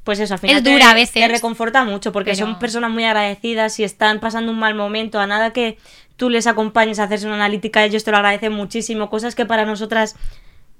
pues 0.04 0.18
eso, 0.20 0.34
al 0.34 0.40
final 0.40 0.56
Es 0.56 0.62
te- 0.64 0.72
dura 0.72 0.90
a 0.90 0.94
veces. 0.94 1.12
te 1.14 1.28
reconforta 1.28 1.84
mucho 1.84 2.10
porque 2.12 2.32
Pero- 2.32 2.46
son 2.46 2.58
personas 2.58 2.90
muy 2.90 3.04
agradecidas 3.04 3.78
y 3.78 3.84
están 3.84 4.18
pasando 4.20 4.50
un 4.50 4.58
mal 4.58 4.74
momento. 4.74 5.20
A 5.20 5.26
nada 5.26 5.52
que 5.52 5.78
tú 6.16 6.30
les 6.30 6.46
acompañes 6.46 6.98
a 6.98 7.04
hacerse 7.04 7.26
una 7.26 7.36
analítica, 7.36 7.84
ellos 7.84 8.02
te 8.04 8.10
lo 8.10 8.16
agradecen 8.16 8.52
muchísimo. 8.52 9.10
Cosas 9.10 9.34
que 9.34 9.46
para 9.46 9.64
nosotras 9.64 10.16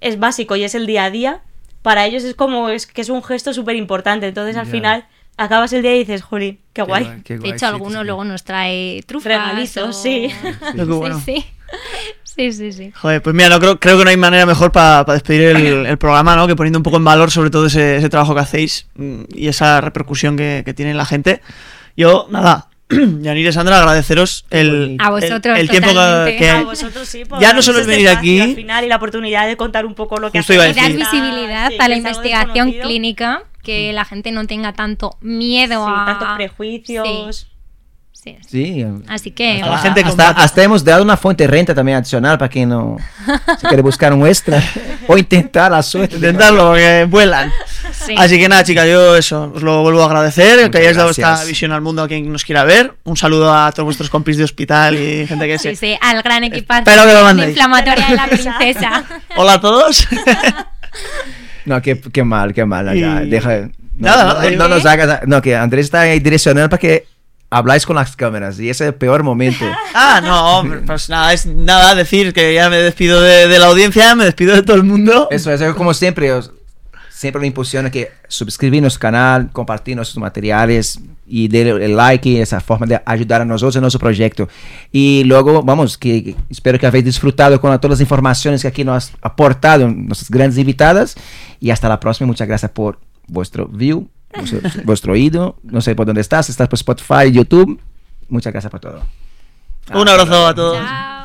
es 0.01 0.19
básico 0.19 0.57
y 0.57 0.65
es 0.65 0.75
el 0.75 0.87
día 0.87 1.05
a 1.05 1.11
día. 1.11 1.43
Para 1.83 2.07
ellos 2.07 2.25
es 2.25 2.35
como 2.35 2.69
es 2.70 2.87
que 2.87 3.01
es 3.03 3.09
un 3.11 3.23
gesto 3.23 3.53
súper 3.55 3.77
importante. 3.77 4.27
Entonces 4.27 4.57
al 4.57 4.66
final 4.66 5.07
acabas 5.39 5.73
el 5.73 5.82
día 5.82 5.94
y 5.97 6.01
dices, 6.01 6.23
jolín, 6.23 6.59
qué 6.74 6.82
guay. 6.82 7.23
qué 7.24 7.35
De 7.35 7.39
guay, 7.40 7.51
hecho, 7.52 7.60
sí, 7.60 7.65
alguno 7.66 8.01
sí. 8.01 8.05
luego 8.06 8.24
nos 8.24 8.44
trae 8.44 9.02
trufas. 9.06 9.27
Regalitos, 9.32 9.97
o- 9.97 10.02
sí. 10.02 10.28
Lo 10.74 10.86
que 10.86 10.93
bueno. 10.93 11.19
Sí, 11.24 11.36
sí. 11.40 11.47
Sí, 12.24 12.52
sí, 12.52 12.73
sí. 12.73 12.93
Joder, 12.94 13.20
pues 13.20 13.35
mira, 13.35 13.48
no 13.48 13.59
creo, 13.59 13.81
creo 13.81 13.98
que 13.98 14.05
no 14.05 14.10
hay 14.10 14.16
manera 14.16 14.47
mejor 14.47 14.70
para 14.70 15.02
despedir 15.05 15.43
el, 15.56 15.86
el 15.86 15.98
programa, 15.98 16.36
¿no? 16.36 16.47
Que 16.47 16.55
poniendo 16.55 16.78
un 16.78 16.82
poco 16.85 16.97
en 16.98 17.05
valor 17.05 17.31
sobre 17.32 17.51
todo 17.51 17.66
ese, 17.66 17.97
ese 17.97 18.09
trabajo 18.09 18.32
que 18.35 18.40
hacéis 18.40 18.86
mm, 18.94 19.23
y 19.35 19.48
esa 19.48 19.81
repercusión 19.81 20.36
que, 20.36 20.62
que 20.65 20.73
tiene 20.73 20.93
en 20.93 20.97
la 20.97 21.05
gente. 21.05 21.43
Yo, 21.97 22.28
nada, 22.31 22.69
Yanir 22.90 23.44
y 23.47 23.52
Sandra, 23.52 23.78
agradeceros 23.81 24.47
el, 24.51 24.97
A 25.01 25.10
vosotros, 25.10 25.56
el, 25.59 25.62
el 25.62 25.69
tiempo 25.69 25.89
que, 25.90 26.36
que- 26.39 26.48
A 26.51 26.62
vosotros 26.62 27.09
sí, 27.09 27.24
Ya 27.40 27.52
no 27.52 27.60
solo 27.60 27.81
es 27.81 27.86
venir 27.89 28.09
aquí- 28.09 28.40
al 28.40 28.55
final 28.55 28.85
y 28.85 28.89
la 28.89 28.97
oportunidad 28.97 29.47
de 29.48 29.56
contar 29.56 29.85
un 29.85 29.94
poco 29.94 30.19
lo 30.19 30.31
que 30.31 30.39
Y 30.39 30.56
dar 30.56 30.73
visibilidad 30.93 31.69
Sí, 31.70 31.77
a 31.78 31.89
la 31.89 31.97
investigación 31.97 32.70
clínica, 32.73 33.43
que 33.69 33.93
la 33.93 34.05
gente 34.05 34.32
no 34.32 34.47
tenga 34.47 34.73
tanto 34.73 35.16
miedo 35.20 35.85
Sí, 35.86 35.93
a... 35.95 36.05
tantos 36.07 36.28
prejuicios. 36.36 37.47
Sí, 38.12 38.36
sí. 38.47 38.49
Sí. 38.49 38.85
Así 39.07 39.31
que... 39.31 39.61
Hasta 39.62 39.70
la 39.70 39.78
gente 39.78 40.01
hasta, 40.03 40.31
hasta 40.31 40.62
hemos 40.65 40.82
dado 40.85 41.03
una 41.05 41.16
fuente 41.16 41.45
de 41.45 41.49
renta 41.49 41.74
también 41.74 41.99
adicional 41.99 42.36
para 42.39 42.49
quien 42.49 42.69
no 42.70 42.97
se 43.61 43.66
quiere 43.69 43.82
buscar 43.82 44.12
un 44.12 44.27
extra 44.27 44.61
o 45.07 45.16
intentar 45.16 45.70
la 45.70 45.82
suerte. 45.82 46.16
intentarlo, 46.16 46.69
porque 46.70 47.07
vuelan. 47.09 47.53
sí. 47.93 48.15
Así 48.19 48.39
que 48.39 48.49
nada, 48.49 48.65
chicas, 48.65 48.86
yo 48.89 49.15
eso, 49.16 49.53
os 49.55 49.62
lo 49.62 49.82
vuelvo 49.82 50.03
a 50.03 50.07
agradecer, 50.07 50.57
que 50.59 50.65
Muchas 50.66 50.81
hayáis 50.81 50.97
dado 50.97 51.09
gracias. 51.09 51.32
esta 51.40 51.45
visión 51.47 51.73
al 51.73 51.81
mundo 51.81 52.03
a 52.03 52.09
quien 52.09 52.31
nos 52.32 52.45
quiera 52.45 52.65
ver. 52.65 52.95
Un 53.05 53.16
saludo 53.16 53.55
a 53.55 53.70
todos 53.73 53.85
vuestros 53.85 54.11
compis 54.11 54.36
de 54.36 54.45
hospital 54.45 54.97
y 54.97 55.27
gente 55.27 55.47
que 55.47 55.59
Sí, 55.59 55.69
se... 55.70 55.77
sí, 55.77 55.99
al 56.01 56.20
gran 56.23 56.43
equipaje 56.45 56.81
Espero 56.81 57.03
que 57.07 57.12
lo 57.12 57.19
de 57.19 57.24
mandéis. 57.24 57.49
inflamatoria 57.51 58.07
de 58.09 58.16
la 58.16 58.27
princesa. 58.27 59.05
Hola 59.36 59.53
a 59.55 59.61
todos. 59.61 60.09
No, 61.69 61.81
qué, 61.82 62.01
qué 62.01 62.24
mal, 62.24 62.53
qué 62.55 62.65
mal. 62.65 62.86
ya, 62.99 63.23
Y- 63.23 63.28
deja, 63.31 63.59
no, 63.61 63.70
Nada, 63.97 64.24
no, 64.24 64.35
nada, 64.40 64.51
no 64.51 64.69
nos 64.69 64.86
hagas. 64.86 65.20
No, 65.27 65.43
que 65.43 65.55
Andrés 65.57 65.86
está 65.86 66.01
ahí 66.03 66.20
direccionando 66.20 66.69
para 66.70 66.81
que 66.81 67.07
habláis 67.51 67.86
con 67.86 67.97
las 67.97 68.15
cámaras 68.16 68.59
y 68.61 68.69
ese 68.70 68.85
es 68.85 68.89
el 68.89 68.95
peor 68.95 69.23
momento. 69.23 69.65
Ah, 69.95 70.20
no, 70.23 70.65
pues 70.86 71.09
nada, 71.09 71.32
es 71.32 71.45
nada 71.47 71.95
decir 71.95 72.32
que 72.32 72.55
ya 72.55 72.70
me 72.70 72.77
despido 72.77 73.20
de, 73.20 73.49
de 73.49 73.59
la 73.59 73.66
audiencia, 73.66 74.15
me 74.15 74.24
despido 74.24 74.55
de 74.55 74.62
todo 74.62 74.77
el 74.77 74.85
mundo. 74.85 75.27
Eso 75.31 75.53
es 75.53 75.61
como 75.74 75.93
siempre, 75.95 76.32
os- 76.32 76.53
siempre 77.19 77.40
me 77.40 77.49
impulsiona 77.49 77.90
que 77.90 78.12
suscribir 78.28 78.81
nuestro 78.81 79.01
canal, 79.01 79.51
compartir 79.51 79.97
nuestros 79.97 80.19
materiales 80.19 81.01
y 81.27 81.49
darle 81.49 81.85
el 81.85 81.97
like 81.97 82.40
esa 82.40 82.61
forma 82.61 82.86
de 82.86 83.03
ayudar 83.05 83.40
a 83.40 83.45
nosotros 83.45 83.74
en 83.74 83.81
nuestro 83.81 83.99
proyecto. 83.99 84.49
Y 84.93 85.24
luego, 85.24 85.65
vamos, 85.65 85.99
que, 85.99 86.23
que 86.23 86.36
espero 86.49 86.78
que 86.78 86.86
habéis 86.86 87.05
disfrutado 87.05 87.61
con 87.61 87.77
todas 87.81 87.99
las 87.99 88.01
informaciones 88.01 88.62
que 88.62 88.69
aquí 88.69 88.85
nos 88.85 88.97
has 88.97 89.12
aportado 89.20 89.89
nuestras 89.89 90.31
grandes 90.31 90.59
invitadas. 90.59 91.16
Y 91.59 91.70
hasta 91.70 91.89
la 91.89 91.99
próxima. 91.99 92.28
Muchas 92.28 92.47
gracias 92.47 92.70
por 92.70 93.01
vuestro 93.27 93.66
view, 93.66 94.09
vuestro, 94.36 94.61
vuestro 94.85 95.12
oído. 95.15 95.57
No 95.65 95.81
sé 95.81 95.97
por 95.97 96.07
dónde 96.07 96.20
estás, 96.20 96.49
estás 96.49 96.69
por 96.69 96.77
Spotify, 96.77 97.32
YouTube. 97.32 97.81
Muchas 98.28 98.53
gracias 98.53 98.70
por 98.70 98.78
todo. 98.78 99.03
Un 99.93 100.09
abrazo 100.09 100.47
a 100.47 100.55
todos. 100.55 100.78
Chao. 100.78 101.18